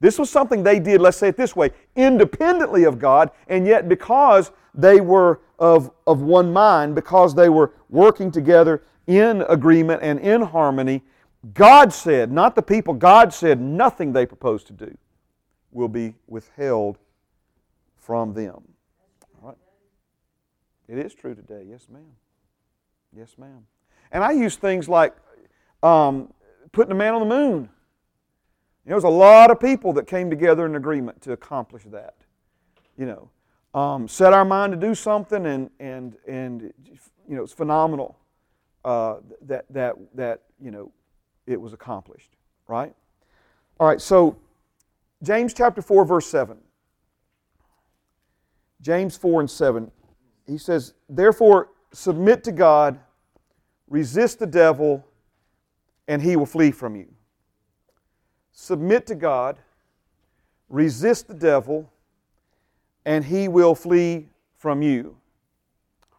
This 0.00 0.18
was 0.18 0.30
something 0.30 0.62
they 0.62 0.80
did, 0.80 1.00
let's 1.00 1.18
say 1.18 1.28
it 1.28 1.36
this 1.36 1.54
way, 1.54 1.70
independently 1.94 2.84
of 2.84 2.98
God, 2.98 3.30
and 3.48 3.66
yet 3.66 3.88
because 3.88 4.50
they 4.74 5.00
were 5.00 5.40
of, 5.58 5.90
of 6.06 6.22
one 6.22 6.52
mind, 6.52 6.94
because 6.94 7.34
they 7.34 7.50
were 7.50 7.72
working 7.90 8.30
together 8.30 8.82
in 9.06 9.42
agreement 9.42 10.02
and 10.02 10.18
in 10.20 10.40
harmony, 10.40 11.02
God 11.54 11.92
said, 11.92 12.32
not 12.32 12.54
the 12.54 12.62
people, 12.62 12.94
God 12.94 13.32
said 13.34 13.60
nothing 13.60 14.12
they 14.12 14.26
propose 14.26 14.64
to 14.64 14.72
do 14.72 14.96
will 15.72 15.88
be 15.88 16.14
withheld 16.26 16.98
from 17.96 18.34
them. 18.34 18.62
Right. 19.40 19.56
It 20.88 20.98
is 20.98 21.14
true 21.14 21.34
today, 21.34 21.64
yes, 21.68 21.86
ma'am. 21.90 22.02
Yes, 23.16 23.34
ma'am. 23.38 23.66
And 24.12 24.24
I 24.24 24.32
use 24.32 24.56
things 24.56 24.88
like 24.88 25.14
um, 25.82 26.32
putting 26.72 26.92
a 26.92 26.96
man 26.96 27.14
on 27.14 27.20
the 27.20 27.34
moon. 27.34 27.68
There 28.90 28.96
was 28.96 29.04
a 29.04 29.08
lot 29.08 29.52
of 29.52 29.60
people 29.60 29.92
that 29.92 30.08
came 30.08 30.30
together 30.30 30.66
in 30.66 30.74
agreement 30.74 31.22
to 31.22 31.30
accomplish 31.30 31.84
that. 31.92 32.16
You 32.98 33.06
know, 33.06 33.30
um, 33.72 34.08
set 34.08 34.32
our 34.32 34.44
mind 34.44 34.72
to 34.72 34.76
do 34.76 34.96
something, 34.96 35.46
and 35.46 35.70
and 35.78 36.16
and 36.26 36.72
you 37.28 37.36
know, 37.36 37.44
it's 37.44 37.52
phenomenal 37.52 38.18
uh, 38.84 39.18
that 39.42 39.66
that 39.70 39.94
that 40.14 40.42
you 40.60 40.72
know 40.72 40.90
it 41.46 41.60
was 41.60 41.72
accomplished. 41.72 42.30
Right. 42.66 42.92
All 43.78 43.86
right. 43.86 44.00
So 44.00 44.36
James 45.22 45.54
chapter 45.54 45.82
four, 45.82 46.04
verse 46.04 46.26
seven. 46.26 46.58
James 48.82 49.16
four 49.16 49.38
and 49.38 49.48
seven. 49.48 49.92
He 50.48 50.58
says, 50.58 50.94
"Therefore, 51.08 51.68
submit 51.92 52.42
to 52.42 52.50
God, 52.50 52.98
resist 53.86 54.40
the 54.40 54.48
devil, 54.48 55.06
and 56.08 56.20
he 56.20 56.34
will 56.34 56.44
flee 56.44 56.72
from 56.72 56.96
you." 56.96 57.06
Submit 58.52 59.06
to 59.06 59.14
God, 59.14 59.58
resist 60.68 61.28
the 61.28 61.34
devil, 61.34 61.90
and 63.04 63.24
he 63.24 63.48
will 63.48 63.74
flee 63.74 64.28
from 64.56 64.82
you. 64.82 65.16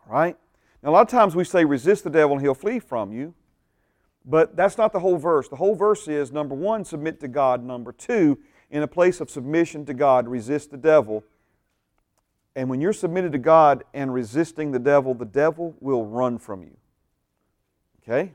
All 0.05 0.13
right? 0.13 0.37
Now, 0.81 0.89
a 0.89 0.91
lot 0.91 1.01
of 1.01 1.09
times 1.09 1.35
we 1.35 1.43
say 1.43 1.63
resist 1.63 2.03
the 2.03 2.09
devil 2.09 2.35
and 2.35 2.41
he'll 2.41 2.55
flee 2.55 2.79
from 2.79 3.11
you, 3.11 3.33
but 4.25 4.55
that's 4.55 4.77
not 4.77 4.91
the 4.91 4.99
whole 4.99 5.17
verse. 5.17 5.47
The 5.47 5.55
whole 5.55 5.75
verse 5.75 6.07
is 6.07 6.31
number 6.31 6.55
one, 6.55 6.83
submit 6.85 7.19
to 7.21 7.27
God. 7.27 7.63
Number 7.63 7.91
two, 7.91 8.39
in 8.69 8.83
a 8.83 8.87
place 8.87 9.21
of 9.21 9.29
submission 9.29 9.85
to 9.85 9.93
God, 9.93 10.27
resist 10.27 10.71
the 10.71 10.77
devil. 10.77 11.23
And 12.55 12.69
when 12.69 12.81
you're 12.81 12.93
submitted 12.93 13.31
to 13.33 13.37
God 13.37 13.83
and 13.93 14.13
resisting 14.13 14.71
the 14.71 14.79
devil, 14.79 15.13
the 15.13 15.25
devil 15.25 15.75
will 15.79 16.05
run 16.05 16.37
from 16.37 16.63
you. 16.63 16.75
Okay? 18.01 18.33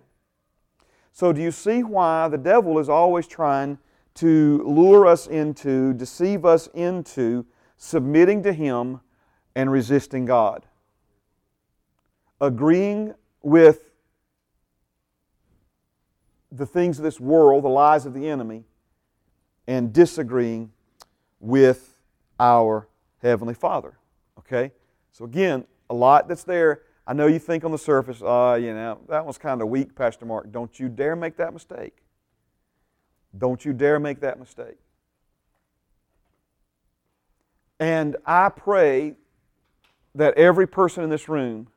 So, 1.12 1.32
do 1.32 1.40
you 1.40 1.50
see 1.50 1.82
why 1.82 2.28
the 2.28 2.38
devil 2.38 2.78
is 2.78 2.88
always 2.88 3.26
trying 3.26 3.78
to 4.16 4.62
lure 4.64 5.06
us 5.06 5.26
into, 5.26 5.92
deceive 5.94 6.44
us 6.44 6.68
into 6.74 7.46
submitting 7.76 8.42
to 8.42 8.52
Him 8.52 9.00
and 9.54 9.70
resisting 9.70 10.24
God. 10.24 10.66
Agreeing 12.40 13.14
with 13.42 13.92
the 16.50 16.66
things 16.66 16.98
of 16.98 17.04
this 17.04 17.20
world, 17.20 17.64
the 17.64 17.68
lies 17.68 18.06
of 18.06 18.14
the 18.14 18.28
enemy, 18.28 18.64
and 19.66 19.92
disagreeing 19.92 20.72
with 21.40 21.96
our 22.38 22.88
Heavenly 23.22 23.54
Father. 23.54 23.98
Okay? 24.38 24.72
So, 25.12 25.24
again, 25.24 25.64
a 25.90 25.94
lot 25.94 26.28
that's 26.28 26.44
there. 26.44 26.82
I 27.06 27.12
know 27.12 27.26
you 27.26 27.38
think 27.38 27.64
on 27.64 27.70
the 27.70 27.78
surface, 27.78 28.20
uh, 28.22 28.58
you 28.60 28.74
know, 28.74 29.00
that 29.08 29.24
one's 29.24 29.38
kind 29.38 29.62
of 29.62 29.68
weak, 29.68 29.94
Pastor 29.94 30.26
Mark. 30.26 30.50
Don't 30.50 30.78
you 30.78 30.88
dare 30.88 31.16
make 31.16 31.36
that 31.36 31.52
mistake. 31.52 31.98
Don't 33.36 33.64
you 33.64 33.72
dare 33.72 33.98
make 33.98 34.20
that 34.20 34.38
mistake. 34.38 34.78
And 37.78 38.16
I 38.24 38.48
pray 38.48 39.14
that 40.14 40.34
every 40.38 40.66
person 40.66 41.04
in 41.04 41.10
this 41.10 41.28
room 41.28 41.68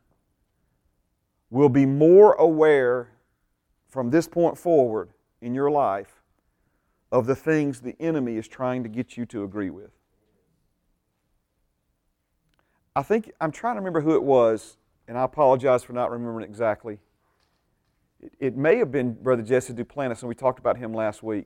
will 1.50 1.70
be 1.70 1.86
more 1.86 2.34
aware 2.34 3.10
from 3.90 4.10
this 4.12 4.28
point 4.28 4.58
forward 4.58 5.10
in 5.42 5.54
your 5.54 5.70
life 5.70 6.22
of 7.12 7.26
the 7.26 7.36
things 7.36 7.82
the 7.82 7.96
enemy 8.00 8.38
is 8.38 8.48
trying 8.48 8.84
to 8.84 8.90
get 8.90 9.18
you 9.18 9.26
to 9.26 9.44
agree 9.44 9.70
with. 9.70 9.92
I 12.96 13.04
think, 13.04 13.32
I'm 13.42 13.52
trying 13.52 13.76
to 13.76 13.80
remember 13.80 14.02
who 14.02 14.16
it 14.16 14.24
was, 14.24 14.78
and 15.08 15.18
I 15.18 15.24
apologize 15.24 15.84
for 15.84 15.94
not 15.94 16.12
remembering 16.12 16.46
exactly. 16.46 17.00
It, 18.22 18.34
it 18.40 18.58
may 18.58 18.78
have 18.78 18.92
been 18.92 19.14
Brother 19.14 19.42
Jesse 19.42 19.74
Duplantis, 19.74 20.22
and 20.22 20.30
we 20.30 20.36
talked 20.36 20.60
about 20.60 20.78
him 20.78 20.94
last 20.94 21.24
week. 21.24 21.46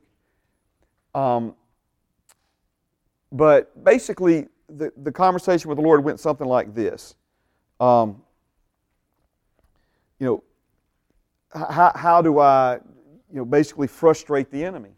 Um, 1.13 1.55
but 3.31 3.83
basically, 3.83 4.47
the, 4.69 4.91
the 5.03 5.11
conversation 5.11 5.69
with 5.69 5.77
the 5.77 5.83
Lord 5.83 6.03
went 6.03 6.19
something 6.19 6.47
like 6.47 6.73
this. 6.73 7.15
Um, 7.79 8.21
you 10.19 10.27
know, 10.27 10.43
how, 11.53 11.91
how 11.95 12.21
do 12.21 12.39
I, 12.39 12.79
you 13.31 13.39
know, 13.39 13.45
basically 13.45 13.87
frustrate 13.87 14.51
the 14.51 14.63
enemy? 14.63 14.91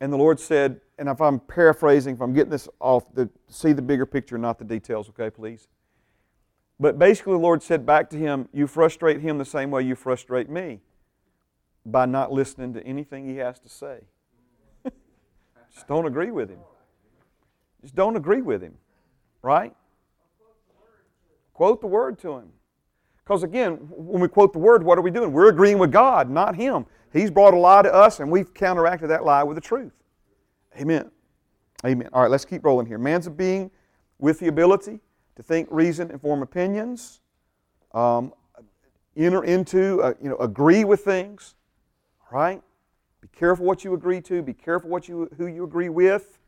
And 0.00 0.12
the 0.12 0.16
Lord 0.16 0.38
said, 0.38 0.80
and 0.98 1.08
if 1.08 1.20
I'm 1.20 1.40
paraphrasing, 1.40 2.16
if 2.16 2.20
I'm 2.20 2.32
getting 2.32 2.50
this 2.50 2.68
off, 2.80 3.12
the, 3.14 3.28
see 3.48 3.72
the 3.72 3.82
bigger 3.82 4.06
picture, 4.06 4.36
not 4.38 4.58
the 4.58 4.64
details, 4.64 5.08
okay, 5.08 5.30
please? 5.30 5.68
But 6.78 6.98
basically, 6.98 7.32
the 7.32 7.38
Lord 7.38 7.62
said 7.62 7.86
back 7.86 8.10
to 8.10 8.16
him, 8.16 8.48
You 8.52 8.66
frustrate 8.66 9.20
him 9.20 9.38
the 9.38 9.44
same 9.44 9.70
way 9.70 9.82
you 9.82 9.94
frustrate 9.94 10.50
me 10.50 10.80
by 11.84 12.04
not 12.04 12.32
listening 12.32 12.74
to 12.74 12.84
anything 12.84 13.26
he 13.26 13.36
has 13.36 13.58
to 13.60 13.68
say. 13.68 14.00
Just 15.74 15.86
don't 15.86 16.06
agree 16.06 16.30
with 16.30 16.50
him. 16.50 16.58
Just 17.80 17.94
don't 17.94 18.16
agree 18.16 18.42
with 18.42 18.62
him, 18.62 18.74
right? 19.42 19.74
Quote 21.54 21.80
the 21.80 21.86
word 21.86 22.18
to 22.18 22.32
him. 22.32 22.48
Because 23.24 23.42
again, 23.42 23.76
when 23.90 24.20
we 24.20 24.28
quote 24.28 24.52
the 24.52 24.58
word, 24.58 24.82
what 24.82 24.98
are 24.98 25.02
we 25.02 25.10
doing? 25.10 25.32
We're 25.32 25.48
agreeing 25.48 25.78
with 25.78 25.90
God, 25.90 26.28
not 26.28 26.54
him. 26.54 26.86
He's 27.12 27.30
brought 27.30 27.54
a 27.54 27.58
lie 27.58 27.82
to 27.82 27.92
us, 27.92 28.20
and 28.20 28.30
we've 28.30 28.52
counteracted 28.52 29.10
that 29.10 29.24
lie 29.24 29.42
with 29.42 29.54
the 29.54 29.60
truth. 29.60 29.92
Amen. 30.78 31.10
Amen. 31.84 32.08
All 32.12 32.22
right, 32.22 32.30
let's 32.30 32.44
keep 32.44 32.64
rolling 32.64 32.86
here. 32.86 32.98
Man's 32.98 33.26
a 33.26 33.30
being 33.30 33.70
with 34.18 34.38
the 34.38 34.48
ability 34.48 35.00
to 35.36 35.42
think, 35.42 35.68
reason, 35.70 36.10
and 36.10 36.20
form 36.20 36.42
opinions, 36.42 37.20
um, 37.92 38.32
enter 39.16 39.44
into, 39.44 40.02
uh, 40.02 40.14
you 40.20 40.28
know, 40.28 40.36
agree 40.36 40.84
with 40.84 41.04
things, 41.04 41.54
right? 42.30 42.62
Be 43.20 43.28
careful 43.28 43.64
what 43.64 43.84
you 43.84 43.94
agree 43.94 44.20
to. 44.22 44.42
Be 44.42 44.52
careful 44.52 44.90
what 44.90 45.08
you, 45.08 45.28
who 45.36 45.46
you 45.46 45.64
agree 45.64 45.88
with. 45.88 46.38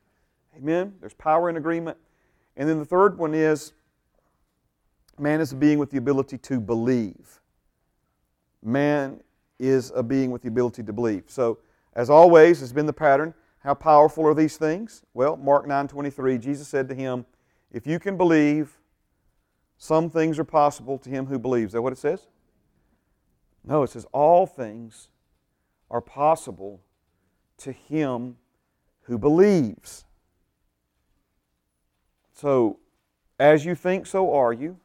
Amen. 0.56 0.94
There's 1.00 1.14
power 1.14 1.48
in 1.48 1.56
agreement. 1.56 1.96
And 2.56 2.68
then 2.68 2.78
the 2.78 2.84
third 2.84 3.18
one 3.18 3.34
is 3.34 3.72
man 5.18 5.40
is 5.40 5.52
a 5.52 5.56
being 5.56 5.78
with 5.78 5.90
the 5.90 5.98
ability 5.98 6.38
to 6.38 6.60
believe. 6.60 7.40
Man 8.62 9.20
is 9.58 9.92
a 9.94 10.02
being 10.02 10.30
with 10.30 10.42
the 10.42 10.48
ability 10.48 10.82
to 10.84 10.92
believe. 10.92 11.24
So, 11.26 11.58
as 11.94 12.10
always, 12.10 12.60
has 12.60 12.72
been 12.72 12.86
the 12.86 12.92
pattern. 12.92 13.34
How 13.60 13.74
powerful 13.74 14.26
are 14.26 14.34
these 14.34 14.56
things? 14.56 15.02
Well, 15.14 15.36
Mark 15.36 15.66
9:23, 15.66 16.38
Jesus 16.38 16.68
said 16.68 16.88
to 16.88 16.94
him, 16.94 17.26
"If 17.72 17.86
you 17.86 17.98
can 17.98 18.16
believe, 18.16 18.77
some 19.78 20.10
things 20.10 20.38
are 20.38 20.44
possible 20.44 20.98
to 20.98 21.08
him 21.08 21.26
who 21.26 21.38
believes." 21.38 21.70
Is 21.70 21.72
that 21.72 21.82
what 21.82 21.92
it 21.92 21.98
says? 21.98 22.26
No, 23.64 23.82
it 23.82 23.90
says 23.90 24.04
all 24.12 24.46
things 24.46 25.08
are 25.90 26.00
possible 26.00 26.80
to 27.58 27.72
him 27.72 28.36
who 29.02 29.18
believes. 29.18 30.04
So, 32.32 32.78
as 33.38 33.64
you 33.64 33.74
think, 33.74 34.06
so 34.06 34.32
are 34.34 34.52
you. 34.52 34.78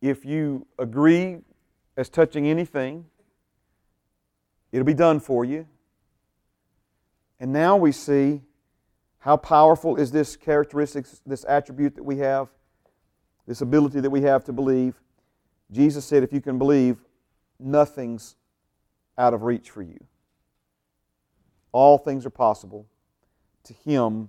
If 0.00 0.24
you 0.24 0.66
agree 0.78 1.42
as 1.96 2.08
touching 2.08 2.46
anything, 2.46 3.08
it'll 4.72 4.84
be 4.84 4.94
done 4.94 5.20
for 5.20 5.44
you. 5.44 5.68
And 7.38 7.52
now 7.52 7.76
we 7.76 7.92
see 7.92 8.42
how 9.22 9.36
powerful 9.36 9.94
is 9.94 10.10
this 10.10 10.34
characteristic, 10.34 11.06
this 11.24 11.44
attribute 11.44 11.94
that 11.94 12.02
we 12.02 12.18
have, 12.18 12.48
this 13.46 13.60
ability 13.60 14.00
that 14.00 14.10
we 14.10 14.22
have 14.22 14.42
to 14.42 14.52
believe. 14.52 15.00
Jesus 15.70 16.04
said, 16.04 16.24
if 16.24 16.32
you 16.32 16.40
can 16.40 16.58
believe, 16.58 16.96
nothing's 17.60 18.34
out 19.16 19.32
of 19.32 19.44
reach 19.44 19.70
for 19.70 19.80
you. 19.80 20.02
All 21.70 21.98
things 21.98 22.26
are 22.26 22.30
possible 22.30 22.84
to 23.62 23.72
him 23.72 24.28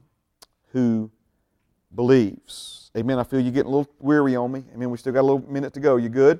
who 0.73 1.09
believes. 1.95 2.91
Amen. 2.95 3.17
I 3.17 3.23
feel 3.23 3.39
you're 3.39 3.51
getting 3.51 3.73
a 3.73 3.75
little 3.75 3.91
weary 3.99 4.35
on 4.35 4.51
me. 4.51 4.63
Amen. 4.75 4.91
We 4.91 4.99
still 4.99 5.11
got 5.11 5.21
a 5.21 5.27
little 5.29 5.51
minute 5.51 5.73
to 5.73 5.79
go. 5.79 5.95
You 5.95 6.09
good? 6.09 6.39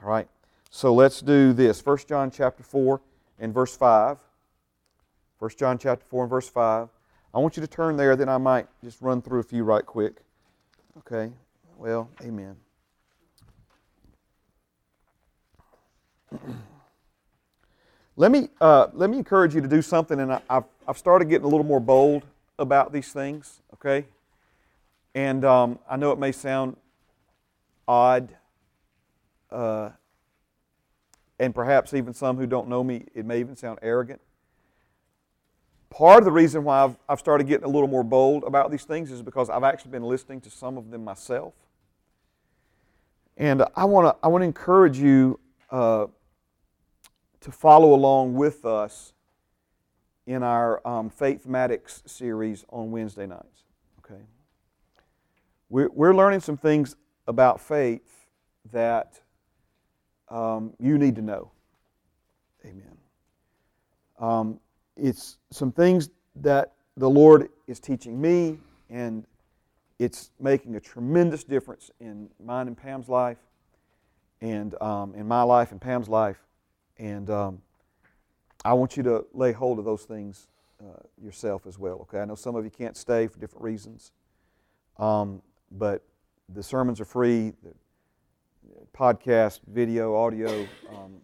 All 0.00 0.08
right. 0.08 0.28
So 0.70 0.94
let's 0.94 1.20
do 1.20 1.52
this. 1.52 1.84
1 1.84 1.98
John 2.08 2.30
chapter 2.30 2.62
4 2.62 3.00
and 3.40 3.52
verse 3.52 3.76
5. 3.76 4.16
1 5.40 5.50
John 5.58 5.76
chapter 5.76 6.06
4 6.08 6.22
and 6.22 6.30
verse 6.30 6.48
5. 6.48 6.88
I 7.34 7.38
want 7.38 7.56
you 7.56 7.60
to 7.62 7.66
turn 7.66 7.96
there, 7.96 8.14
then 8.14 8.28
I 8.28 8.38
might 8.38 8.68
just 8.84 9.02
run 9.02 9.20
through 9.20 9.40
a 9.40 9.42
few 9.42 9.64
right 9.64 9.84
quick. 9.84 10.22
Okay. 10.98 11.32
Well, 11.76 12.08
amen. 12.22 12.54
let 18.16 18.30
me, 18.30 18.50
uh, 18.60 18.86
let 18.92 19.10
me 19.10 19.18
encourage 19.18 19.52
you 19.52 19.60
to 19.60 19.66
do 19.66 19.82
something, 19.82 20.20
and 20.20 20.32
I, 20.32 20.40
have 20.48 20.66
I've 20.86 20.96
started 20.96 21.28
getting 21.28 21.44
a 21.44 21.48
little 21.48 21.66
more 21.66 21.80
bold 21.80 22.24
about 22.56 22.92
these 22.92 23.12
things, 23.12 23.62
okay? 23.74 24.06
And 25.16 25.44
um, 25.44 25.80
I 25.90 25.96
know 25.96 26.12
it 26.12 26.20
may 26.20 26.30
sound 26.30 26.76
odd, 27.88 28.36
uh, 29.50 29.90
and 31.40 31.52
perhaps 31.52 31.94
even 31.94 32.14
some 32.14 32.36
who 32.36 32.46
don't 32.46 32.68
know 32.68 32.84
me, 32.84 33.06
it 33.12 33.26
may 33.26 33.40
even 33.40 33.56
sound 33.56 33.80
arrogant. 33.82 34.20
Part 35.94 36.18
of 36.18 36.24
the 36.24 36.32
reason 36.32 36.64
why 36.64 36.82
I've, 36.82 36.96
I've 37.08 37.20
started 37.20 37.46
getting 37.46 37.66
a 37.66 37.68
little 37.68 37.86
more 37.86 38.02
bold 38.02 38.42
about 38.42 38.72
these 38.72 38.82
things 38.82 39.12
is 39.12 39.22
because 39.22 39.48
I've 39.48 39.62
actually 39.62 39.92
been 39.92 40.02
listening 40.02 40.40
to 40.40 40.50
some 40.50 40.76
of 40.76 40.90
them 40.90 41.04
myself. 41.04 41.54
And 43.36 43.62
I 43.76 43.84
want 43.84 44.08
to 44.08 44.16
I 44.20 44.26
wanna 44.26 44.46
encourage 44.46 44.98
you 44.98 45.38
uh, 45.70 46.06
to 47.42 47.52
follow 47.52 47.94
along 47.94 48.34
with 48.34 48.64
us 48.64 49.12
in 50.26 50.42
our 50.42 50.84
um, 50.84 51.10
Faithmatics 51.10 52.08
series 52.08 52.64
on 52.70 52.90
Wednesday 52.90 53.26
nights. 53.26 53.62
Okay, 54.04 54.20
we're, 55.68 55.90
we're 55.92 56.14
learning 56.14 56.40
some 56.40 56.56
things 56.56 56.96
about 57.28 57.60
faith 57.60 58.26
that 58.72 59.20
um, 60.28 60.72
you 60.80 60.98
need 60.98 61.14
to 61.14 61.22
know. 61.22 61.52
Amen. 62.64 62.96
Um, 64.18 64.58
it's 64.96 65.38
some 65.50 65.72
things 65.72 66.10
that 66.36 66.72
the 66.96 67.08
Lord 67.08 67.48
is 67.66 67.80
teaching 67.80 68.20
me, 68.20 68.58
and 68.90 69.26
it's 69.98 70.30
making 70.40 70.76
a 70.76 70.80
tremendous 70.80 71.44
difference 71.44 71.90
in 72.00 72.28
mine 72.44 72.66
and 72.68 72.76
Pam's 72.76 73.08
life, 73.08 73.38
and 74.40 74.80
um, 74.80 75.14
in 75.14 75.26
my 75.26 75.42
life 75.42 75.72
and 75.72 75.80
Pam's 75.80 76.08
life. 76.08 76.38
And 76.98 77.28
um, 77.30 77.62
I 78.64 78.72
want 78.74 78.96
you 78.96 79.02
to 79.04 79.26
lay 79.32 79.52
hold 79.52 79.78
of 79.78 79.84
those 79.84 80.04
things 80.04 80.46
uh, 80.80 81.02
yourself 81.20 81.66
as 81.66 81.78
well. 81.78 81.98
Okay, 82.02 82.20
I 82.20 82.24
know 82.24 82.34
some 82.34 82.54
of 82.54 82.64
you 82.64 82.70
can't 82.70 82.96
stay 82.96 83.26
for 83.26 83.38
different 83.38 83.64
reasons, 83.64 84.12
um, 84.98 85.42
but 85.70 86.04
the 86.48 86.62
sermons 86.62 87.00
are 87.00 87.04
free. 87.04 87.52
The 87.62 87.74
podcast, 88.96 89.60
video, 89.66 90.14
audio. 90.14 90.66
Um, 90.90 91.16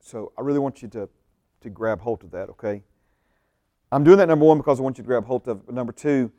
so 0.00 0.32
I 0.36 0.42
really 0.42 0.58
want 0.58 0.82
you 0.82 0.88
to 0.88 1.08
to 1.62 1.70
grab 1.70 2.00
hold 2.00 2.24
of 2.24 2.30
that. 2.32 2.50
Okay. 2.50 2.82
I'm 3.92 4.04
doing 4.04 4.18
that 4.18 4.28
number 4.28 4.44
one 4.44 4.58
because 4.58 4.80
I 4.80 4.82
want 4.82 4.98
you 4.98 5.04
to 5.04 5.08
grab 5.08 5.24
hold 5.26 5.48
of. 5.48 5.62
It. 5.68 5.74
Number 5.74 5.92
two, 5.92 6.30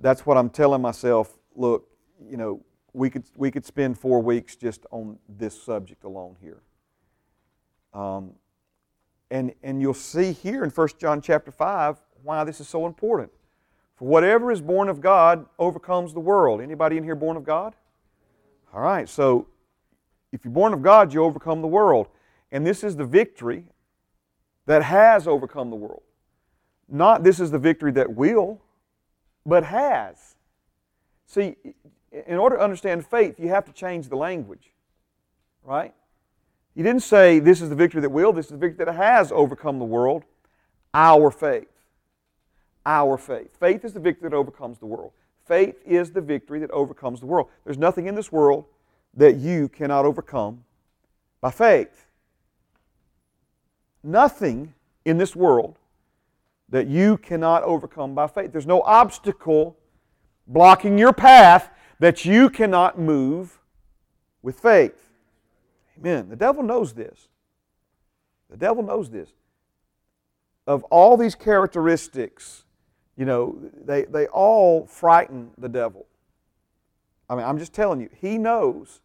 that's 0.00 0.26
what 0.26 0.36
I'm 0.36 0.50
telling 0.50 0.82
myself. 0.82 1.38
Look, 1.56 1.88
you 2.28 2.36
know, 2.36 2.62
we 2.92 3.10
could 3.10 3.24
we 3.36 3.50
could 3.50 3.64
spend 3.64 3.98
four 3.98 4.20
weeks 4.20 4.56
just 4.56 4.86
on 4.90 5.18
this 5.28 5.60
subject 5.62 6.04
alone 6.04 6.36
here 6.40 6.62
Um, 7.94 8.32
and, 9.30 9.54
and 9.62 9.80
you'll 9.80 9.94
see 9.94 10.32
here 10.32 10.64
in 10.64 10.70
1 10.70 10.88
John 10.98 11.20
chapter 11.20 11.50
5 11.50 11.98
why 12.22 12.44
this 12.44 12.60
is 12.60 12.68
so 12.68 12.86
important. 12.86 13.30
For 13.96 14.08
whatever 14.08 14.52
is 14.52 14.60
born 14.60 14.88
of 14.88 15.00
God 15.00 15.46
overcomes 15.58 16.14
the 16.14 16.20
world. 16.20 16.60
Anybody 16.60 16.96
in 16.96 17.04
here 17.04 17.14
born 17.16 17.36
of 17.36 17.44
God? 17.44 17.74
All 18.72 18.80
right, 18.80 19.08
so 19.08 19.48
if 20.32 20.44
you're 20.44 20.52
born 20.52 20.72
of 20.74 20.82
God, 20.82 21.12
you 21.12 21.24
overcome 21.24 21.62
the 21.62 21.68
world. 21.68 22.08
And 22.52 22.66
this 22.66 22.84
is 22.84 22.96
the 22.96 23.04
victory 23.04 23.64
that 24.68 24.82
has 24.82 25.26
overcome 25.26 25.70
the 25.70 25.76
world. 25.76 26.02
Not 26.90 27.24
this 27.24 27.40
is 27.40 27.50
the 27.50 27.58
victory 27.58 27.90
that 27.92 28.14
will, 28.14 28.60
but 29.46 29.64
has. 29.64 30.36
See, 31.26 31.56
in 32.26 32.36
order 32.36 32.56
to 32.56 32.62
understand 32.62 33.06
faith, 33.06 33.40
you 33.40 33.48
have 33.48 33.64
to 33.64 33.72
change 33.72 34.10
the 34.10 34.16
language, 34.16 34.74
right? 35.64 35.94
He 36.74 36.82
didn't 36.82 37.02
say 37.02 37.38
this 37.38 37.62
is 37.62 37.70
the 37.70 37.74
victory 37.74 38.02
that 38.02 38.10
will, 38.10 38.30
this 38.30 38.46
is 38.46 38.52
the 38.52 38.58
victory 38.58 38.84
that 38.84 38.94
has 38.94 39.32
overcome 39.32 39.78
the 39.78 39.86
world. 39.86 40.24
Our 40.92 41.30
faith. 41.30 41.68
Our 42.84 43.16
faith. 43.16 43.56
Faith 43.58 43.86
is 43.86 43.94
the 43.94 44.00
victory 44.00 44.28
that 44.28 44.36
overcomes 44.36 44.78
the 44.78 44.86
world. 44.86 45.12
Faith 45.46 45.76
is 45.86 46.10
the 46.10 46.20
victory 46.20 46.60
that 46.60 46.70
overcomes 46.72 47.20
the 47.20 47.26
world. 47.26 47.48
There's 47.64 47.78
nothing 47.78 48.06
in 48.06 48.14
this 48.14 48.30
world 48.30 48.66
that 49.14 49.36
you 49.36 49.70
cannot 49.70 50.04
overcome 50.04 50.64
by 51.40 51.52
faith. 51.52 52.07
Nothing 54.08 54.72
in 55.04 55.18
this 55.18 55.36
world 55.36 55.76
that 56.70 56.86
you 56.86 57.18
cannot 57.18 57.62
overcome 57.62 58.14
by 58.14 58.26
faith. 58.26 58.52
There's 58.52 58.66
no 58.66 58.80
obstacle 58.80 59.76
blocking 60.46 60.96
your 60.96 61.12
path 61.12 61.70
that 61.98 62.24
you 62.24 62.48
cannot 62.48 62.98
move 62.98 63.60
with 64.40 64.58
faith. 64.58 65.10
Amen. 65.98 66.30
The 66.30 66.36
devil 66.36 66.62
knows 66.62 66.94
this. 66.94 67.28
The 68.48 68.56
devil 68.56 68.82
knows 68.82 69.10
this. 69.10 69.28
Of 70.66 70.84
all 70.84 71.18
these 71.18 71.34
characteristics, 71.34 72.64
you 73.14 73.26
know, 73.26 73.58
they, 73.84 74.04
they 74.04 74.26
all 74.28 74.86
frighten 74.86 75.50
the 75.58 75.68
devil. 75.68 76.06
I 77.28 77.34
mean, 77.34 77.44
I'm 77.44 77.58
just 77.58 77.74
telling 77.74 78.00
you, 78.00 78.08
he 78.18 78.38
knows 78.38 79.02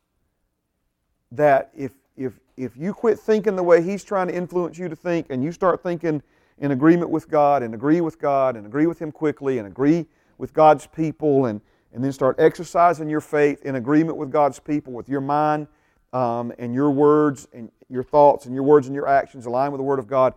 that 1.34 1.72
if, 1.76 1.92
if, 2.16 2.40
if 2.58 2.78
you 2.78 2.94
quit 2.94 3.20
thinking 3.20 3.56
the 3.56 3.64
way 3.64 3.82
he's 3.82 4.04
trying 4.04 4.28
to 4.28 4.36
influence 4.36 4.78
you 4.78 4.88
to 4.88 4.96
think 4.96 5.28
and 5.30 5.44
you 5.44 5.52
start 5.52 5.82
thinking 5.82 6.22
in 6.60 6.72
agreement 6.72 7.10
with 7.10 7.30
God 7.30 7.64
and 7.64 7.74
agree 7.74 8.02
with 8.02 8.20
God 8.20 8.56
and 8.56 8.66
agree 8.66 8.86
with 8.86 9.00
him 9.00 9.12
quickly 9.12 9.58
and 9.58 9.68
agree 9.68 10.06
with 10.38 10.54
God's 10.54 10.88
people 10.88 11.46
and, 11.48 11.62
and 11.94 12.04
then 12.04 12.12
start 12.12 12.36
exercising 12.40 13.10
your 13.10 13.22
faith 13.22 13.64
in 13.64 13.76
agreement 13.76 14.18
with 14.18 14.32
God's 14.32 14.60
people, 14.60 14.94
with 14.94 15.10
your 15.10 15.22
mind 15.22 15.68
um, 16.14 16.54
and 16.60 16.74
your 16.74 16.92
words 16.92 17.48
and 17.54 17.72
your 17.90 18.04
thoughts 18.04 18.46
and 18.46 18.54
your 18.54 18.64
words 18.64 18.88
and 18.88 18.96
your 18.96 19.08
actions 19.08 19.46
align 19.46 19.72
with 19.72 19.80
the 19.80 19.84
Word 19.84 20.00
of 20.00 20.08
God, 20.08 20.34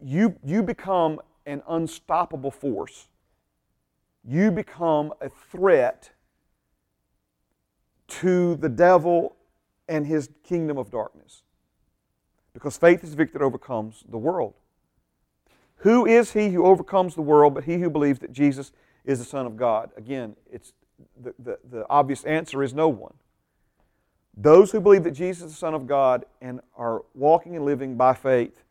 you, 0.00 0.36
you 0.44 0.62
become 0.62 1.20
an 1.44 1.62
unstoppable 1.68 2.50
force. 2.50 3.08
You 4.24 4.52
become 4.52 5.12
a 5.20 5.28
threat 5.28 6.12
to 8.08 8.54
the 8.56 8.68
devil 8.68 9.36
and 9.92 10.06
his 10.06 10.30
kingdom 10.42 10.78
of 10.78 10.90
darkness. 10.90 11.42
Because 12.54 12.78
faith 12.78 13.04
is 13.04 13.10
the 13.10 13.16
victory 13.16 13.38
that 13.38 13.44
overcomes 13.44 14.04
the 14.08 14.16
world. 14.16 14.54
Who 15.76 16.06
is 16.06 16.32
he 16.32 16.48
who 16.48 16.64
overcomes 16.64 17.14
the 17.14 17.20
world 17.20 17.52
but 17.54 17.64
he 17.64 17.78
who 17.78 17.90
believes 17.90 18.20
that 18.20 18.32
Jesus 18.32 18.72
is 19.04 19.18
the 19.18 19.24
Son 19.26 19.44
of 19.44 19.58
God? 19.58 19.90
Again, 19.98 20.34
it's 20.50 20.72
the, 21.22 21.34
the, 21.38 21.58
the 21.70 21.86
obvious 21.90 22.24
answer 22.24 22.62
is 22.62 22.72
no 22.72 22.88
one. 22.88 23.12
Those 24.34 24.72
who 24.72 24.80
believe 24.80 25.04
that 25.04 25.10
Jesus 25.10 25.44
is 25.44 25.52
the 25.52 25.58
Son 25.58 25.74
of 25.74 25.86
God 25.86 26.24
and 26.40 26.60
are 26.74 27.04
walking 27.14 27.54
and 27.54 27.66
living 27.66 27.96
by 27.96 28.14
faith 28.14 28.64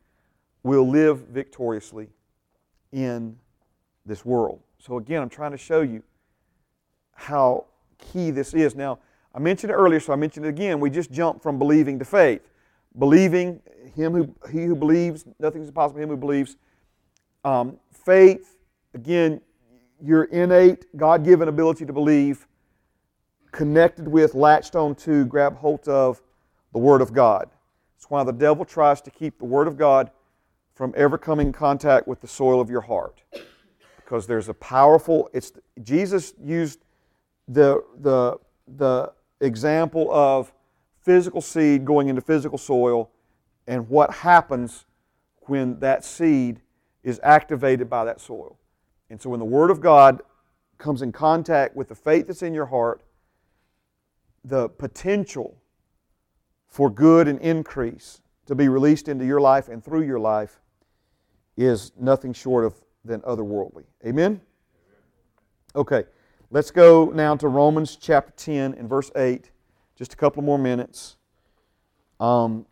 will 0.64 0.90
live 0.90 1.20
victoriously 1.28 2.08
in 2.92 3.38
this 4.08 4.26
world. 4.26 4.60
So, 4.80 4.98
again, 4.98 5.22
I'm 5.22 5.30
trying 5.30 5.52
to 5.52 5.58
show 5.58 5.82
you 5.82 6.02
how 7.14 7.66
key 8.00 8.32
this 8.32 8.56
is. 8.56 8.76
Now, 8.76 8.98
I 9.34 9.40
mentioned 9.40 9.72
it 9.72 9.76
earlier, 9.76 10.00
so 10.00 10.14
I 10.14 10.18
mentioned 10.18 10.46
it 10.46 10.50
again. 10.50 10.80
We 10.80 10.90
just 10.90 11.12
jump 11.12 11.42
from 11.42 11.58
believing 11.58 12.00
to 12.00 12.06
faith. 12.06 12.42
Believing, 12.98 13.62
him 13.96 14.14
who, 14.14 14.36
he 14.52 14.66
who 14.66 14.76
believes, 14.76 15.26
nothing 15.40 15.62
is 15.62 15.70
impossible, 15.70 16.02
him 16.02 16.10
who 16.10 16.18
believes. 16.18 16.58
Um, 17.46 17.78
faith, 17.92 18.58
again, 18.94 19.42
your 20.04 20.26
innate, 20.26 20.86
God 20.98 21.24
given 21.24 21.48
ability 21.48 21.86
to 21.86 21.94
believe, 21.94 22.48
connected 23.52 24.08
with, 24.08 24.34
latched 24.34 24.76
on 24.76 24.96
to, 24.96 25.26
grab 25.26 25.58
hold 25.58 25.88
of 25.88 26.22
the 26.74 26.80
Word 26.80 27.02
of 27.02 27.14
God. 27.14 27.50
It's 27.98 28.10
why 28.10 28.24
the 28.24 28.34
devil 28.34 28.66
tries 28.66 29.02
to 29.02 29.12
keep 29.12 29.38
the 29.38 29.46
Word 29.46 29.68
of 29.68 29.78
God 29.78 30.12
from 30.74 30.94
ever 30.98 31.18
coming 31.18 31.48
in 31.48 31.54
contact 31.54 32.08
with 32.08 32.20
the 32.22 32.28
soil 32.28 32.60
of 32.60 32.70
your 32.70 32.82
heart. 32.82 33.22
Because 33.98 34.28
there's 34.28 34.50
a 34.50 34.54
powerful, 34.56 35.30
it's 35.34 35.54
Jesus 35.84 36.34
used 36.44 36.84
the, 37.48 37.84
the, 38.00 38.38
the 38.78 39.14
example 39.42 40.12
of 40.12 40.54
physical 41.02 41.42
seed 41.42 41.84
going 41.84 42.08
into 42.08 42.22
physical 42.22 42.58
soil 42.58 43.10
and 43.68 43.90
what 43.90 44.14
happens 44.14 44.86
when 45.42 45.80
that 45.80 46.06
seed 46.06 46.62
is 47.04 47.20
activated 47.24 47.90
by 47.90 48.06
that 48.06 48.22
soil. 48.22 48.58
And 49.10 49.22
so 49.22 49.30
when 49.30 49.40
the 49.40 49.46
Word 49.46 49.72
of 49.72 49.82
God 49.82 50.22
comes 50.78 51.02
in 51.02 51.12
contact 51.12 51.76
with 51.76 51.90
the 51.90 51.96
faith 51.96 52.28
that's 52.28 52.44
in 52.44 52.54
your 52.54 52.68
heart, 52.68 53.02
the 54.44 54.70
potential 54.70 55.58
for 56.68 56.90
good 56.90 57.28
and 57.28 57.40
increase 57.40 58.22
to 58.46 58.56
be 58.56 58.68
released 58.68 59.08
into 59.08 59.26
your 59.26 59.42
life 59.42 59.68
and 59.68 59.84
through 59.84 60.04
your 60.04 60.20
life 60.20 60.60
is 61.58 61.92
nothing 62.00 62.34
short 62.34 62.66
of 62.66 62.74
than 63.04 63.22
otherworldly. 63.22 63.84
Amen? 64.06 64.42
Okay. 65.76 66.06
Let's 66.54 66.70
go 66.70 67.06
now 67.06 67.34
to 67.38 67.48
Romans 67.48 67.96
chapter 67.96 68.34
10 68.36 68.74
and 68.74 68.90
verse 68.90 69.10
8. 69.16 69.50
Just 69.96 70.12
a 70.12 70.18
couple 70.18 70.44
more 70.44 70.60
minutes. 70.60 71.16
Um, 72.20 72.66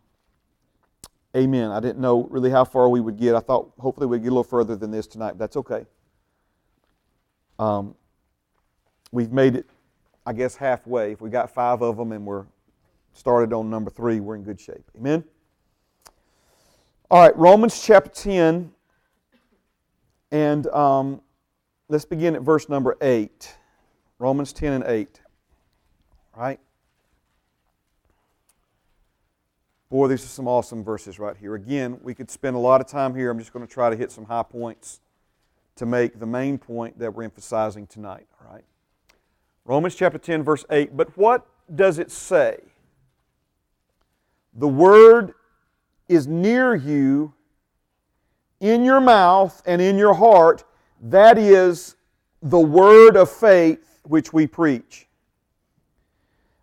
amen. 1.34 1.70
I 1.70 1.80
didn't 1.80 1.98
know 1.98 2.24
really 2.24 2.50
how 2.50 2.66
far 2.66 2.90
we 2.90 3.00
would 3.00 3.16
get. 3.16 3.34
I 3.34 3.40
thought 3.40 3.72
hopefully 3.78 4.06
we'd 4.06 4.22
get 4.22 4.28
a 4.28 4.32
little 4.32 4.44
further 4.44 4.76
than 4.76 4.90
this 4.90 5.06
tonight. 5.06 5.38
That's 5.38 5.56
okay. 5.56 5.86
Um, 7.58 7.94
we've 9.12 9.32
made 9.32 9.56
it, 9.56 9.64
I 10.26 10.34
guess, 10.34 10.56
halfway. 10.56 11.12
If 11.12 11.22
we 11.22 11.30
got 11.30 11.48
five 11.48 11.80
of 11.80 11.96
them 11.96 12.12
and 12.12 12.26
we're 12.26 12.44
started 13.14 13.54
on 13.54 13.70
number 13.70 13.90
three, 13.90 14.20
we're 14.20 14.34
in 14.34 14.42
good 14.42 14.60
shape. 14.60 14.84
Amen. 14.94 15.24
All 17.10 17.22
right, 17.22 17.34
Romans 17.34 17.82
chapter 17.82 18.10
10, 18.10 18.72
and 20.32 20.66
um, 20.66 21.22
let's 21.88 22.04
begin 22.04 22.36
at 22.36 22.42
verse 22.42 22.68
number 22.68 22.98
8. 23.00 23.56
Romans 24.20 24.52
10 24.52 24.74
and 24.74 24.84
8. 24.84 25.20
Right? 26.36 26.60
Boy, 29.88 30.06
these 30.06 30.22
are 30.22 30.28
some 30.28 30.46
awesome 30.46 30.84
verses 30.84 31.18
right 31.18 31.36
here. 31.36 31.54
Again, 31.54 31.98
we 32.02 32.14
could 32.14 32.30
spend 32.30 32.54
a 32.54 32.58
lot 32.58 32.80
of 32.82 32.86
time 32.86 33.14
here. 33.14 33.30
I'm 33.30 33.38
just 33.38 33.52
going 33.52 33.66
to 33.66 33.72
try 33.72 33.90
to 33.90 33.96
hit 33.96 34.12
some 34.12 34.26
high 34.26 34.44
points 34.44 35.00
to 35.76 35.86
make 35.86 36.20
the 36.20 36.26
main 36.26 36.58
point 36.58 36.98
that 36.98 37.12
we're 37.12 37.24
emphasizing 37.24 37.86
tonight. 37.86 38.26
All 38.40 38.52
right? 38.52 38.62
Romans 39.64 39.94
chapter 39.94 40.18
10, 40.18 40.44
verse 40.44 40.66
8. 40.70 40.96
But 40.96 41.16
what 41.16 41.46
does 41.74 41.98
it 41.98 42.10
say? 42.10 42.58
The 44.54 44.68
word 44.68 45.32
is 46.08 46.26
near 46.26 46.74
you, 46.74 47.32
in 48.60 48.84
your 48.84 49.00
mouth 49.00 49.62
and 49.64 49.80
in 49.80 49.96
your 49.96 50.12
heart. 50.12 50.64
That 51.00 51.38
is 51.38 51.96
the 52.42 52.60
word 52.60 53.16
of 53.16 53.30
faith 53.30 53.89
which 54.10 54.32
we 54.32 54.44
preach. 54.46 55.06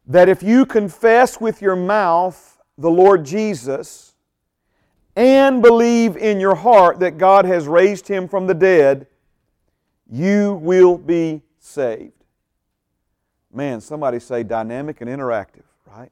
That 0.05 0.27
if 0.27 0.43
you 0.43 0.65
confess 0.65 1.39
with 1.39 1.61
your 1.61 1.77
mouth 1.77 2.57
the 2.77 2.91
Lord 2.91 3.25
Jesus 3.25 4.13
and 5.15 5.61
believe 5.61 6.17
in 6.17 6.39
your 6.39 6.55
heart 6.55 6.99
that 6.99 7.17
God 7.17 7.45
has 7.45 7.67
raised 7.67 8.07
him 8.07 8.27
from 8.27 8.47
the 8.47 8.53
dead, 8.53 9.07
you 10.09 10.55
will 10.55 10.97
be 10.97 11.41
saved. 11.59 12.11
Man, 13.53 13.79
somebody 13.79 14.19
say 14.19 14.43
dynamic 14.43 14.99
and 14.99 15.09
interactive, 15.09 15.63
right? 15.87 16.11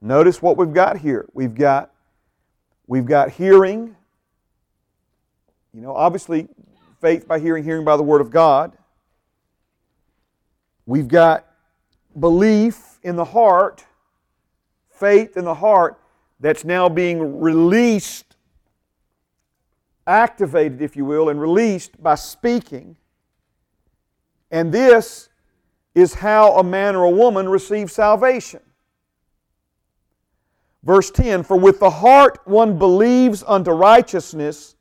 Notice 0.00 0.42
what 0.42 0.56
we've 0.56 0.74
got 0.74 0.98
here. 0.98 1.26
We've 1.32 1.54
got 1.54 1.92
we've 2.88 3.06
got 3.06 3.30
hearing. 3.30 3.96
You 5.72 5.80
know, 5.80 5.94
obviously 5.94 6.48
faith 7.00 7.28
by 7.28 7.38
hearing, 7.38 7.62
hearing 7.62 7.84
by 7.84 7.96
the 7.96 8.02
word 8.02 8.20
of 8.20 8.30
God. 8.30 8.76
We've 10.86 11.08
got 11.08 11.46
belief 12.18 12.98
in 13.02 13.16
the 13.16 13.24
heart, 13.24 13.84
faith 14.90 15.36
in 15.36 15.44
the 15.44 15.54
heart 15.54 15.98
that's 16.40 16.64
now 16.64 16.88
being 16.88 17.40
released, 17.40 18.36
activated, 20.06 20.82
if 20.82 20.96
you 20.96 21.04
will, 21.04 21.28
and 21.28 21.40
released 21.40 22.02
by 22.02 22.14
speaking. 22.16 22.96
And 24.50 24.72
this 24.72 25.30
is 25.94 26.14
how 26.14 26.58
a 26.58 26.62
man 26.62 26.96
or 26.96 27.04
a 27.04 27.10
woman 27.10 27.48
receives 27.48 27.92
salvation. 27.92 28.60
Verse 30.82 31.10
10 31.10 31.42
For 31.44 31.58
with 31.58 31.80
the 31.80 31.90
heart 31.90 32.40
one 32.44 32.78
believes 32.78 33.42
unto 33.46 33.70
righteousness, 33.70 34.76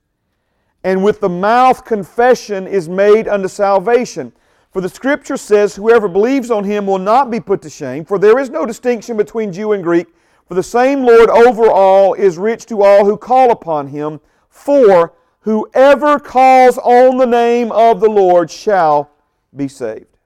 and 0.84 1.04
with 1.04 1.22
the 1.22 1.30
mouth 1.30 1.86
confession 1.86 2.68
is 2.68 2.90
made 2.90 3.28
unto 3.28 3.48
salvation. 3.48 4.34
For 4.74 4.82
the 4.82 4.90
scripture 4.90 5.38
says, 5.38 5.76
Whoever 5.76 6.08
believes 6.08 6.50
on 6.50 6.64
him 6.64 6.88
will 6.88 6.98
not 6.98 7.30
be 7.30 7.40
put 7.40 7.62
to 7.62 7.70
shame, 7.70 8.04
for 8.06 8.18
there 8.18 8.40
is 8.40 8.50
no 8.50 8.66
distinction 8.66 9.16
between 9.16 9.54
Jew 9.54 9.74
and 9.74 9.84
Greek, 9.84 10.08
for 10.48 10.56
the 10.56 10.64
same 10.64 11.04
Lord 11.04 11.30
over 11.30 11.70
all 11.70 12.16
is 12.16 12.40
rich 12.40 12.66
to 12.66 12.82
all 12.82 13.06
who 13.06 13.16
call 13.16 13.52
upon 13.52 13.88
him. 13.88 14.20
For 14.50 15.14
whoever 15.42 16.20
calls 16.20 16.80
on 16.80 17.18
the 17.18 17.28
name 17.28 17.72
of 17.72 18.00
the 18.00 18.10
Lord 18.10 18.50
shall 18.50 19.12
be 19.56 19.68
saved. 19.68 20.18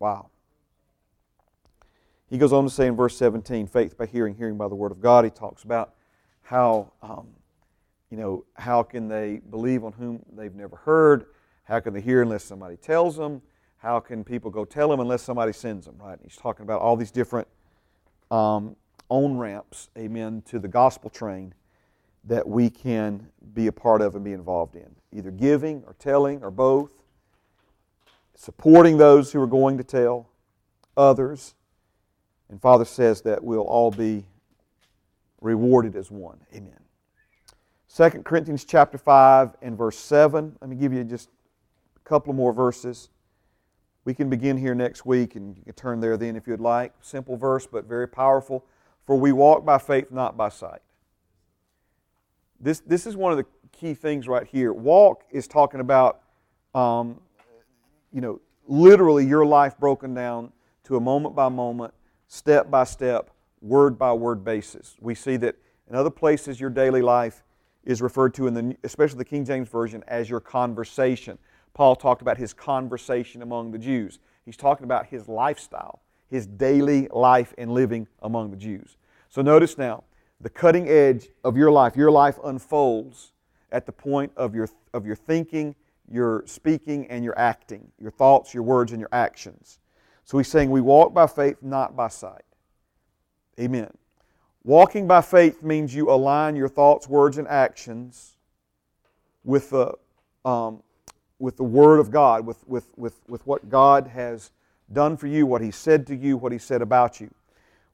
Wow. 0.00 0.30
He 2.28 2.36
goes 2.36 2.52
on 2.52 2.64
to 2.64 2.70
say 2.70 2.88
in 2.88 2.96
verse 2.96 3.16
17, 3.16 3.68
faith 3.68 3.96
by 3.96 4.06
hearing, 4.06 4.34
hearing 4.34 4.56
by 4.56 4.66
the 4.66 4.74
word 4.74 4.90
of 4.90 5.00
God. 5.00 5.24
He 5.24 5.30
talks 5.30 5.62
about 5.62 5.94
how, 6.42 6.90
um, 7.00 7.28
you 8.10 8.16
know, 8.16 8.44
how 8.54 8.82
can 8.82 9.06
they 9.06 9.40
believe 9.50 9.84
on 9.84 9.92
whom 9.92 10.20
they've 10.36 10.54
never 10.54 10.76
heard? 10.76 11.26
How 11.64 11.80
can 11.80 11.94
they 11.94 12.00
hear 12.00 12.22
unless 12.22 12.44
somebody 12.44 12.76
tells 12.76 13.16
them? 13.16 13.42
How 13.78 14.00
can 14.00 14.24
people 14.24 14.50
go 14.50 14.64
tell 14.64 14.88
them 14.88 15.00
unless 15.00 15.22
somebody 15.22 15.52
sends 15.52 15.86
them, 15.86 15.96
right? 15.98 16.18
He's 16.22 16.36
talking 16.36 16.62
about 16.62 16.80
all 16.80 16.96
these 16.96 17.10
different 17.10 17.48
um, 18.30 18.76
on 19.08 19.36
ramps, 19.36 19.90
amen, 19.98 20.42
to 20.46 20.58
the 20.58 20.68
gospel 20.68 21.10
train 21.10 21.54
that 22.24 22.48
we 22.48 22.70
can 22.70 23.28
be 23.52 23.66
a 23.66 23.72
part 23.72 24.00
of 24.00 24.14
and 24.14 24.24
be 24.24 24.32
involved 24.32 24.76
in. 24.76 24.94
Either 25.12 25.30
giving 25.30 25.82
or 25.86 25.94
telling 25.98 26.42
or 26.42 26.50
both, 26.50 26.90
supporting 28.34 28.96
those 28.96 29.32
who 29.32 29.40
are 29.40 29.46
going 29.46 29.76
to 29.78 29.84
tell 29.84 30.28
others. 30.96 31.54
And 32.48 32.60
Father 32.60 32.84
says 32.84 33.22
that 33.22 33.44
we'll 33.44 33.60
all 33.60 33.90
be 33.90 34.24
rewarded 35.40 35.94
as 35.94 36.10
one. 36.10 36.38
Amen. 36.54 36.78
2 37.94 38.22
Corinthians 38.22 38.64
chapter 38.64 38.98
5 38.98 39.56
and 39.62 39.78
verse 39.78 39.98
7. 39.98 40.56
Let 40.60 40.70
me 40.70 40.76
give 40.76 40.92
you 40.92 41.04
just 41.04 41.28
couple 42.04 42.32
more 42.32 42.52
verses. 42.52 43.10
We 44.04 44.14
can 44.14 44.28
begin 44.28 44.56
here 44.56 44.74
next 44.74 45.06
week 45.06 45.36
and 45.36 45.56
you 45.56 45.64
can 45.64 45.72
turn 45.74 46.00
there 46.00 46.16
then 46.16 46.36
if 46.36 46.46
you'd 46.46 46.60
like. 46.60 46.92
Simple 47.00 47.36
verse, 47.36 47.66
but 47.66 47.86
very 47.86 48.06
powerful. 48.06 48.64
For 49.06 49.16
we 49.16 49.32
walk 49.32 49.64
by 49.64 49.78
faith, 49.78 50.10
not 50.10 50.36
by 50.36 50.48
sight. 50.48 50.80
This, 52.60 52.80
this 52.80 53.06
is 53.06 53.16
one 53.16 53.32
of 53.32 53.38
the 53.38 53.46
key 53.72 53.94
things 53.94 54.28
right 54.28 54.46
here. 54.46 54.72
Walk 54.72 55.24
is 55.30 55.46
talking 55.46 55.80
about, 55.80 56.20
um, 56.74 57.20
you 58.12 58.20
know, 58.20 58.40
literally 58.66 59.26
your 59.26 59.44
life 59.44 59.78
broken 59.78 60.14
down 60.14 60.52
to 60.84 60.96
a 60.96 61.00
moment 61.00 61.34
by 61.34 61.48
moment, 61.48 61.92
step 62.28 62.70
by 62.70 62.84
step, 62.84 63.30
word 63.60 63.98
by 63.98 64.12
word 64.12 64.44
basis. 64.44 64.96
We 65.00 65.14
see 65.14 65.36
that 65.38 65.56
in 65.88 65.96
other 65.96 66.10
places, 66.10 66.60
your 66.60 66.70
daily 66.70 67.02
life 67.02 67.42
is 67.84 68.00
referred 68.00 68.32
to 68.34 68.46
in 68.46 68.54
the, 68.54 68.76
especially 68.84 69.18
the 69.18 69.24
King 69.24 69.44
James 69.44 69.68
Version, 69.68 70.02
as 70.08 70.30
your 70.30 70.40
conversation. 70.40 71.38
Paul 71.74 71.96
talked 71.96 72.22
about 72.22 72.38
his 72.38 72.54
conversation 72.54 73.42
among 73.42 73.72
the 73.72 73.78
Jews. 73.78 74.20
He's 74.44 74.56
talking 74.56 74.84
about 74.84 75.06
his 75.06 75.28
lifestyle, 75.28 76.00
his 76.30 76.46
daily 76.46 77.08
life 77.10 77.52
and 77.58 77.72
living 77.72 78.06
among 78.22 78.50
the 78.50 78.56
Jews. 78.56 78.96
So 79.28 79.42
notice 79.42 79.76
now, 79.76 80.04
the 80.40 80.50
cutting 80.50 80.88
edge 80.88 81.28
of 81.42 81.56
your 81.56 81.70
life, 81.70 81.96
your 81.96 82.10
life 82.10 82.38
unfolds 82.44 83.32
at 83.72 83.86
the 83.86 83.92
point 83.92 84.32
of 84.36 84.54
your, 84.54 84.68
of 84.92 85.04
your 85.04 85.16
thinking, 85.16 85.74
your 86.10 86.44
speaking, 86.46 87.06
and 87.08 87.24
your 87.24 87.36
acting, 87.38 87.90
your 87.98 88.10
thoughts, 88.10 88.54
your 88.54 88.62
words, 88.62 88.92
and 88.92 89.00
your 89.00 89.08
actions. 89.10 89.80
So 90.24 90.38
he's 90.38 90.48
saying 90.48 90.70
we 90.70 90.80
walk 90.80 91.12
by 91.12 91.26
faith, 91.26 91.56
not 91.62 91.96
by 91.96 92.08
sight. 92.08 92.42
Amen. 93.58 93.90
Walking 94.62 95.06
by 95.06 95.20
faith 95.20 95.62
means 95.62 95.94
you 95.94 96.10
align 96.10 96.56
your 96.56 96.68
thoughts, 96.68 97.08
words, 97.08 97.38
and 97.38 97.48
actions 97.48 98.36
with 99.44 99.70
the, 99.70 99.94
um, 100.44 100.82
with 101.38 101.56
the 101.56 101.64
Word 101.64 101.98
of 101.98 102.10
God, 102.10 102.46
with, 102.46 102.66
with, 102.66 102.88
with, 102.96 103.20
with 103.28 103.46
what 103.46 103.68
God 103.68 104.08
has 104.08 104.50
done 104.92 105.16
for 105.16 105.26
you, 105.26 105.46
what 105.46 105.62
He 105.62 105.70
said 105.70 106.06
to 106.08 106.16
you, 106.16 106.36
what 106.36 106.52
He 106.52 106.58
said 106.58 106.82
about 106.82 107.20
you. 107.20 107.32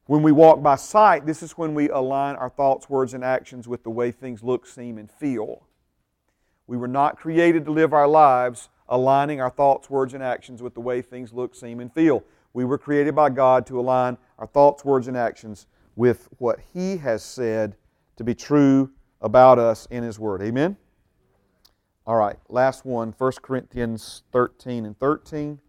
When 0.07 0.23
we 0.23 0.33
walk 0.33 0.63
by 0.63 0.77
sight, 0.77 1.25
this 1.25 1.43
is 1.43 1.53
when 1.53 1.75
we 1.75 1.89
align 1.89 2.37
our 2.37 2.51
thoughts, 2.51 2.91
words, 2.91 3.15
and 3.15 3.25
actions 3.25 3.69
with 3.69 3.85
the 3.85 3.91
way 3.91 4.11
things 4.11 4.43
look, 4.43 4.67
seem, 4.67 4.99
and 4.99 5.11
feel. 5.11 5.67
We 6.67 6.77
were 6.77 6.89
not 6.89 7.17
created 7.17 7.65
to 7.65 7.71
live 7.71 7.93
our 7.93 8.09
lives 8.09 8.69
aligning 8.91 9.41
our 9.41 9.51
thoughts, 9.51 9.89
words, 9.89 10.13
and 10.13 10.23
actions 10.23 10.61
with 10.61 10.75
the 10.75 10.81
way 10.81 11.01
things 11.01 11.33
look, 11.33 11.55
seem, 11.55 11.81
and 11.81 11.93
feel. 11.95 12.25
We 12.53 12.65
were 12.65 12.77
created 12.77 13.15
by 13.15 13.31
God 13.31 13.65
to 13.67 13.79
align 13.79 14.19
our 14.39 14.49
thoughts, 14.49 14.85
words, 14.85 15.07
and 15.07 15.17
actions 15.17 15.67
with 15.95 16.29
what 16.39 16.59
He 16.75 16.97
has 16.99 17.23
said 17.23 17.77
to 18.17 18.25
be 18.25 18.35
true 18.35 18.91
about 19.21 19.59
us 19.59 19.87
in 19.91 20.03
His 20.03 20.19
Word. 20.19 20.43
Amen? 20.43 20.77
All 22.07 22.17
right, 22.17 22.37
last 22.49 22.85
one 22.85 23.15
1 23.17 23.33
Corinthians 23.43 24.23
13 24.33 24.87
and 24.87 24.99
13. 24.99 25.61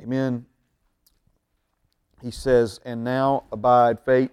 Amen. 0.00 0.46
He 2.22 2.30
says, 2.30 2.80
And 2.84 3.02
now 3.02 3.44
abide 3.50 3.98
faith, 4.00 4.30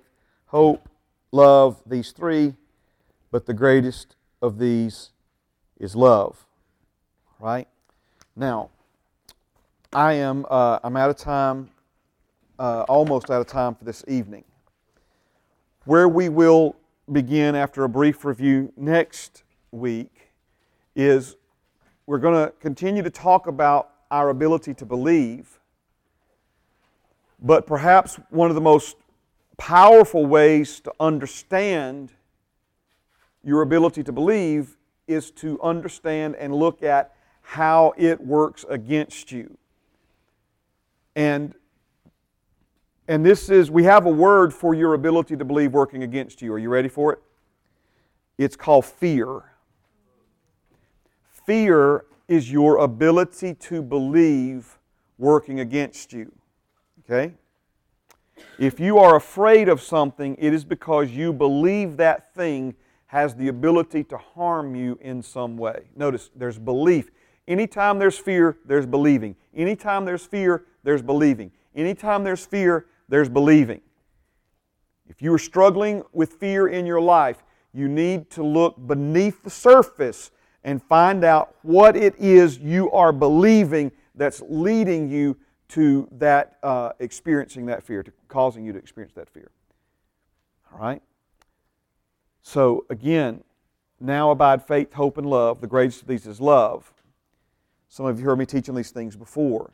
hope, 0.47 0.87
love, 1.31 1.81
these 1.85 2.11
three, 2.11 2.53
but 3.31 3.45
the 3.45 3.53
greatest 3.53 4.15
of 4.41 4.59
these 4.59 5.11
is 5.79 5.95
love. 5.95 6.45
Right? 7.39 7.67
Now, 8.35 8.69
I 9.91 10.13
am 10.13 10.45
uh, 10.49 10.79
I'm 10.83 10.95
out 10.95 11.09
of 11.09 11.17
time, 11.17 11.69
uh, 12.57 12.85
almost 12.87 13.29
out 13.29 13.41
of 13.41 13.47
time 13.47 13.75
for 13.75 13.83
this 13.83 14.03
evening. 14.07 14.43
Where 15.85 16.07
we 16.07 16.29
will 16.29 16.75
begin 17.11 17.55
after 17.55 17.83
a 17.83 17.89
brief 17.89 18.23
review 18.23 18.71
next 18.77 19.43
week 19.71 20.12
is 20.95 21.35
we're 22.05 22.19
going 22.19 22.45
to 22.45 22.51
continue 22.59 23.03
to 23.03 23.09
talk 23.09 23.47
about 23.47 23.89
our 24.11 24.29
ability 24.29 24.73
to 24.75 24.85
believe, 24.85 25.59
but 27.41 27.65
perhaps 27.65 28.19
one 28.29 28.49
of 28.49 28.55
the 28.55 28.61
most 28.61 28.97
powerful 29.57 30.25
ways 30.25 30.79
to 30.81 30.93
understand 30.99 32.11
your 33.43 33.61
ability 33.61 34.03
to 34.03 34.11
believe 34.11 34.77
is 35.07 35.31
to 35.31 35.61
understand 35.61 36.35
and 36.35 36.55
look 36.55 36.83
at 36.83 37.13
how 37.41 37.93
it 37.97 38.21
works 38.21 38.65
against 38.69 39.31
you. 39.31 39.57
And 41.15 41.53
and 43.07 43.25
this 43.25 43.49
is 43.49 43.69
we 43.69 43.83
have 43.83 44.05
a 44.05 44.09
word 44.09 44.53
for 44.53 44.73
your 44.73 44.93
ability 44.93 45.35
to 45.35 45.43
believe 45.43 45.73
working 45.73 46.03
against 46.03 46.41
you. 46.41 46.53
Are 46.53 46.59
you 46.59 46.69
ready 46.69 46.87
for 46.87 47.13
it? 47.13 47.19
It's 48.37 48.55
called 48.55 48.85
fear. 48.85 49.43
Fear 51.45 52.05
is 52.27 52.51
your 52.51 52.77
ability 52.77 53.53
to 53.55 53.81
believe 53.81 54.77
working 55.17 55.59
against 55.59 56.13
you. 56.13 56.31
Okay? 57.03 57.33
If 58.57 58.79
you 58.79 58.97
are 58.97 59.15
afraid 59.15 59.69
of 59.69 59.81
something, 59.81 60.35
it 60.39 60.53
is 60.53 60.63
because 60.63 61.11
you 61.11 61.33
believe 61.33 61.97
that 61.97 62.33
thing 62.33 62.75
has 63.07 63.35
the 63.35 63.47
ability 63.47 64.03
to 64.05 64.17
harm 64.17 64.75
you 64.75 64.97
in 65.01 65.21
some 65.21 65.57
way. 65.57 65.83
Notice 65.95 66.31
there's 66.35 66.57
belief. 66.57 67.11
Anytime 67.47 67.99
there's 67.99 68.17
fear, 68.17 68.57
there's 68.65 68.85
believing. 68.85 69.35
Anytime 69.53 70.05
there's 70.05 70.25
fear, 70.25 70.65
there's 70.83 71.01
believing. 71.01 71.51
Anytime 71.75 72.23
there's 72.23 72.45
fear, 72.45 72.87
there's 73.09 73.29
believing. 73.29 73.81
If 75.07 75.21
you 75.21 75.33
are 75.33 75.39
struggling 75.39 76.03
with 76.13 76.33
fear 76.33 76.67
in 76.67 76.85
your 76.85 77.01
life, 77.01 77.43
you 77.73 77.87
need 77.87 78.29
to 78.31 78.43
look 78.43 78.75
beneath 78.87 79.43
the 79.43 79.49
surface 79.49 80.31
and 80.64 80.81
find 80.81 81.23
out 81.23 81.56
what 81.61 81.95
it 81.95 82.15
is 82.18 82.57
you 82.57 82.91
are 82.91 83.11
believing 83.11 83.91
that's 84.15 84.41
leading 84.48 85.10
you 85.10 85.38
to 85.69 86.07
that 86.11 86.57
uh, 86.64 86.91
experiencing 86.99 87.65
that 87.65 87.84
fear, 87.84 88.03
to 88.03 88.11
causing 88.27 88.64
you 88.65 88.72
to 88.73 88.80
experience 88.80 89.14
that 89.15 89.30
fear. 89.30 89.49
All 90.72 90.80
right? 90.80 91.02
So, 92.41 92.85
again, 92.90 93.44
now 93.99 94.31
abide 94.31 94.65
faith, 94.68 94.94
hope, 94.94 95.18
and 95.18 95.27
love. 95.27 95.61
The 95.61 95.68
greatest 95.68 96.02
of 96.02 96.07
these 96.07 96.27
is 96.27 96.41
love. 96.41 96.94
Some 97.88 98.06
of 98.06 98.19
you 98.19 98.26
heard 98.26 98.40
me 98.40 98.45
teaching 98.45 98.76
these 98.76 98.91
things 98.91 99.15
before. 99.15 99.72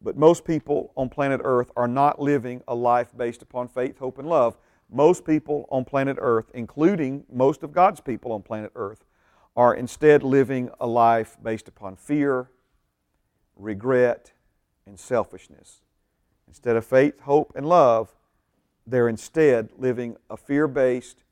But 0.00 0.16
most 0.16 0.44
people 0.44 0.92
on 0.96 1.08
planet 1.08 1.40
Earth 1.42 1.70
are 1.76 1.88
not 1.88 2.20
living 2.20 2.62
a 2.68 2.74
life 2.74 3.08
based 3.16 3.42
upon 3.42 3.68
faith, 3.68 3.98
hope, 3.98 4.18
and 4.18 4.28
love. 4.28 4.56
Most 4.90 5.24
people 5.24 5.66
on 5.70 5.84
planet 5.84 6.16
Earth, 6.20 6.50
including 6.54 7.24
most 7.32 7.62
of 7.62 7.72
God's 7.72 8.00
people 8.00 8.32
on 8.32 8.42
planet 8.42 8.70
Earth, 8.76 9.04
are 9.56 9.74
instead 9.74 10.22
living 10.22 10.70
a 10.78 10.86
life 10.86 11.36
based 11.42 11.66
upon 11.66 11.96
fear, 11.96 12.50
regret, 13.56 14.32
and 14.86 15.00
selfishness. 15.00 15.80
Instead 16.46 16.76
of 16.76 16.84
faith, 16.84 17.20
hope, 17.20 17.52
and 17.56 17.66
love, 17.66 18.14
they're 18.86 19.08
instead 19.08 19.70
living 19.78 20.16
a 20.30 20.36
fear 20.36 20.68
based, 20.68 21.24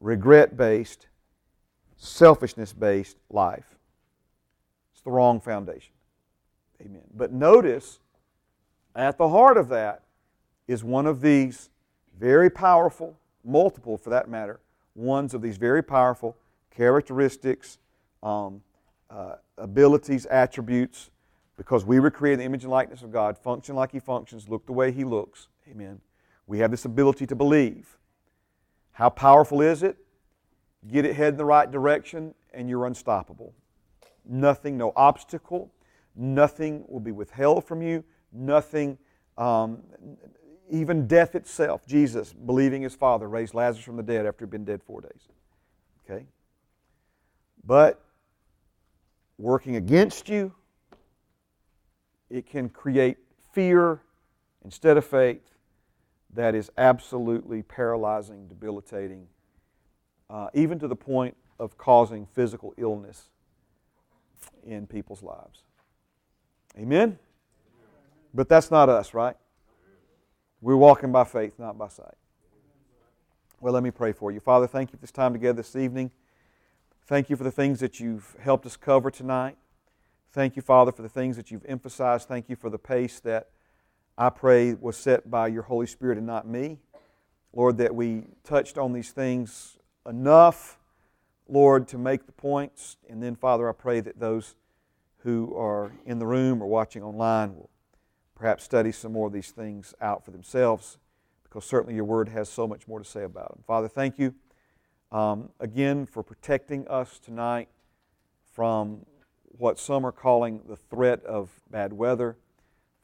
regret 0.00 0.56
based, 0.56 1.06
selfishness 1.96 2.72
based 2.72 3.16
life. 3.30 3.76
It's 4.92 5.02
the 5.02 5.10
wrong 5.10 5.40
foundation. 5.40 5.92
Amen. 6.80 7.02
But 7.14 7.32
notice, 7.32 8.00
at 8.94 9.18
the 9.18 9.28
heart 9.28 9.56
of 9.56 9.68
that 9.70 10.02
is 10.68 10.84
one 10.84 11.06
of 11.06 11.20
these 11.20 11.70
very 12.18 12.50
powerful, 12.50 13.16
multiple 13.44 13.96
for 13.96 14.10
that 14.10 14.28
matter, 14.28 14.60
ones 14.94 15.34
of 15.34 15.42
these 15.42 15.56
very 15.56 15.82
powerful 15.82 16.36
characteristics, 16.70 17.78
um, 18.22 18.62
uh, 19.10 19.36
abilities, 19.58 20.26
attributes, 20.26 21.10
because 21.56 21.84
we 21.84 22.00
were 22.00 22.10
created 22.10 22.34
in 22.34 22.38
the 22.38 22.44
image 22.46 22.64
and 22.64 22.70
likeness 22.70 23.02
of 23.02 23.12
God, 23.12 23.36
function 23.36 23.74
like 23.74 23.92
He 23.92 24.00
functions, 24.00 24.48
look 24.48 24.66
the 24.66 24.72
way 24.72 24.92
He 24.92 25.04
looks. 25.04 25.48
Amen. 25.70 26.00
We 26.46 26.58
have 26.60 26.70
this 26.70 26.84
ability 26.84 27.26
to 27.26 27.34
believe. 27.34 27.98
How 28.92 29.10
powerful 29.10 29.60
is 29.60 29.82
it? 29.82 29.96
Get 30.90 31.04
it 31.04 31.14
head 31.16 31.34
in 31.34 31.36
the 31.36 31.44
right 31.44 31.70
direction, 31.70 32.34
and 32.52 32.68
you're 32.68 32.86
unstoppable. 32.86 33.54
Nothing, 34.24 34.76
no 34.76 34.92
obstacle, 34.96 35.70
nothing 36.16 36.84
will 36.88 37.00
be 37.00 37.12
withheld 37.12 37.64
from 37.64 37.82
you. 37.82 38.04
Nothing, 38.32 38.98
um, 39.36 39.82
even 40.70 41.06
death 41.06 41.34
itself. 41.34 41.86
Jesus, 41.86 42.32
believing 42.32 42.82
his 42.82 42.94
Father, 42.94 43.28
raised 43.28 43.54
Lazarus 43.54 43.84
from 43.84 43.96
the 43.96 44.02
dead 44.02 44.26
after 44.26 44.44
he'd 44.44 44.50
been 44.50 44.64
dead 44.64 44.82
four 44.82 45.00
days. 45.00 45.28
Okay? 46.04 46.24
But 47.64 48.02
working 49.38 49.76
against 49.76 50.28
you, 50.28 50.52
it 52.28 52.46
can 52.46 52.68
create 52.68 53.18
fear 53.52 54.00
instead 54.64 54.96
of 54.96 55.04
faith 55.04 55.42
that 56.34 56.54
is 56.54 56.70
absolutely 56.78 57.62
paralyzing, 57.62 58.46
debilitating, 58.46 59.26
uh, 60.28 60.48
even 60.54 60.78
to 60.78 60.88
the 60.88 60.96
point 60.96 61.36
of 61.58 61.76
causing 61.76 62.26
physical 62.26 62.72
illness 62.76 63.30
in 64.64 64.86
people's 64.86 65.22
lives. 65.22 65.64
Amen? 66.78 67.18
But 68.32 68.48
that's 68.48 68.70
not 68.70 68.88
us, 68.88 69.12
right? 69.12 69.36
We're 70.60 70.76
walking 70.76 71.10
by 71.10 71.24
faith, 71.24 71.58
not 71.58 71.76
by 71.76 71.88
sight. 71.88 72.14
Well, 73.60 73.74
let 73.74 73.82
me 73.82 73.90
pray 73.90 74.12
for 74.12 74.30
you. 74.30 74.40
Father, 74.40 74.66
thank 74.66 74.90
you 74.90 74.96
for 74.96 75.00
this 75.00 75.10
time 75.10 75.32
together 75.32 75.56
this 75.56 75.74
evening. 75.74 76.10
Thank 77.10 77.28
you 77.28 77.34
for 77.34 77.42
the 77.42 77.50
things 77.50 77.80
that 77.80 77.98
you've 77.98 78.36
helped 78.38 78.64
us 78.66 78.76
cover 78.76 79.10
tonight. 79.10 79.56
Thank 80.30 80.54
you, 80.54 80.62
Father, 80.62 80.92
for 80.92 81.02
the 81.02 81.08
things 81.08 81.36
that 81.36 81.50
you've 81.50 81.64
emphasized. 81.64 82.28
Thank 82.28 82.48
you 82.48 82.54
for 82.54 82.70
the 82.70 82.78
pace 82.78 83.18
that 83.18 83.48
I 84.16 84.30
pray 84.30 84.74
was 84.74 84.96
set 84.96 85.28
by 85.28 85.48
your 85.48 85.64
Holy 85.64 85.88
Spirit 85.88 86.18
and 86.18 86.26
not 86.28 86.46
me. 86.46 86.78
Lord, 87.52 87.78
that 87.78 87.96
we 87.96 88.26
touched 88.44 88.78
on 88.78 88.92
these 88.92 89.10
things 89.10 89.76
enough, 90.06 90.78
Lord, 91.48 91.88
to 91.88 91.98
make 91.98 92.26
the 92.26 92.32
points. 92.32 92.96
And 93.08 93.20
then, 93.20 93.34
Father, 93.34 93.68
I 93.68 93.72
pray 93.72 93.98
that 93.98 94.20
those 94.20 94.54
who 95.24 95.52
are 95.56 95.90
in 96.06 96.20
the 96.20 96.26
room 96.28 96.62
or 96.62 96.68
watching 96.68 97.02
online 97.02 97.56
will 97.56 97.70
perhaps 98.36 98.62
study 98.62 98.92
some 98.92 99.10
more 99.10 99.26
of 99.26 99.32
these 99.32 99.50
things 99.50 99.94
out 100.00 100.24
for 100.24 100.30
themselves 100.30 100.98
because 101.42 101.64
certainly 101.64 101.96
your 101.96 102.04
word 102.04 102.28
has 102.28 102.48
so 102.48 102.68
much 102.68 102.86
more 102.86 103.00
to 103.00 103.04
say 103.04 103.24
about 103.24 103.48
them. 103.48 103.64
Father, 103.66 103.88
thank 103.88 104.16
you 104.16 104.32
um, 105.12 105.50
again 105.58 106.06
for 106.06 106.22
protecting 106.22 106.86
us 106.88 107.18
tonight 107.18 107.68
from 108.52 109.04
what 109.58 109.78
some 109.78 110.06
are 110.06 110.12
calling 110.12 110.60
the 110.68 110.76
threat 110.76 111.24
of 111.24 111.50
bad 111.70 111.92
weather. 111.92 112.36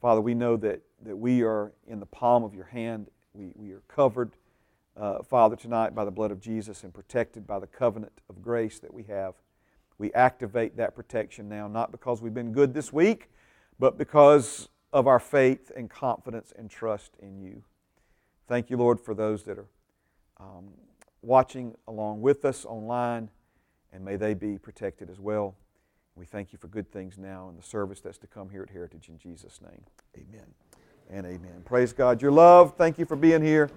Father, 0.01 0.21
we 0.21 0.33
know 0.33 0.57
that, 0.57 0.81
that 1.03 1.15
we 1.15 1.43
are 1.43 1.71
in 1.87 1.99
the 1.99 2.05
palm 2.05 2.43
of 2.43 2.53
your 2.53 2.65
hand. 2.65 3.07
We, 3.33 3.51
we 3.55 3.71
are 3.71 3.81
covered, 3.87 4.31
uh, 4.95 5.23
Father, 5.23 5.55
tonight 5.55 5.93
by 5.93 6.05
the 6.05 6.11
blood 6.11 6.31
of 6.31 6.39
Jesus 6.39 6.83
and 6.83 6.93
protected 6.93 7.45
by 7.45 7.59
the 7.59 7.67
covenant 7.67 8.13
of 8.29 8.41
grace 8.41 8.79
that 8.79 8.93
we 8.93 9.03
have. 9.03 9.35
We 9.97 10.13
activate 10.13 10.77
that 10.77 10.95
protection 10.95 11.49
now, 11.49 11.67
not 11.67 11.91
because 11.91 12.21
we've 12.21 12.33
been 12.33 12.53
good 12.53 12.73
this 12.73 12.93
week, 12.93 13.29
but 13.79 13.97
because 13.97 14.69
of 14.93 15.07
our 15.07 15.19
faith 15.19 15.71
and 15.75 15.89
confidence 15.89 16.53
and 16.57 16.69
trust 16.69 17.13
in 17.19 17.39
you. 17.39 17.63
Thank 18.47 18.69
you, 18.69 18.77
Lord, 18.77 18.99
for 18.99 19.13
those 19.13 19.43
that 19.43 19.57
are 19.57 19.67
um, 20.39 20.69
watching 21.21 21.75
along 21.87 22.21
with 22.21 22.45
us 22.45 22.65
online, 22.65 23.29
and 23.91 24.03
may 24.03 24.15
they 24.15 24.33
be 24.33 24.57
protected 24.57 25.09
as 25.09 25.19
well. 25.19 25.55
We 26.15 26.25
thank 26.25 26.51
you 26.51 26.57
for 26.57 26.67
good 26.67 26.91
things 26.91 27.17
now 27.17 27.47
and 27.49 27.57
the 27.57 27.63
service 27.63 28.01
that's 28.01 28.17
to 28.19 28.27
come 28.27 28.49
here 28.49 28.63
at 28.63 28.69
Heritage 28.69 29.09
in 29.09 29.17
Jesus' 29.17 29.59
name. 29.61 29.83
Amen 30.15 30.45
and 31.09 31.25
amen. 31.25 31.61
Praise 31.63 31.93
God. 31.93 32.21
Your 32.21 32.31
love. 32.31 32.75
Thank 32.75 32.97
you 32.97 33.05
for 33.05 33.15
being 33.15 33.43
here. 33.43 33.69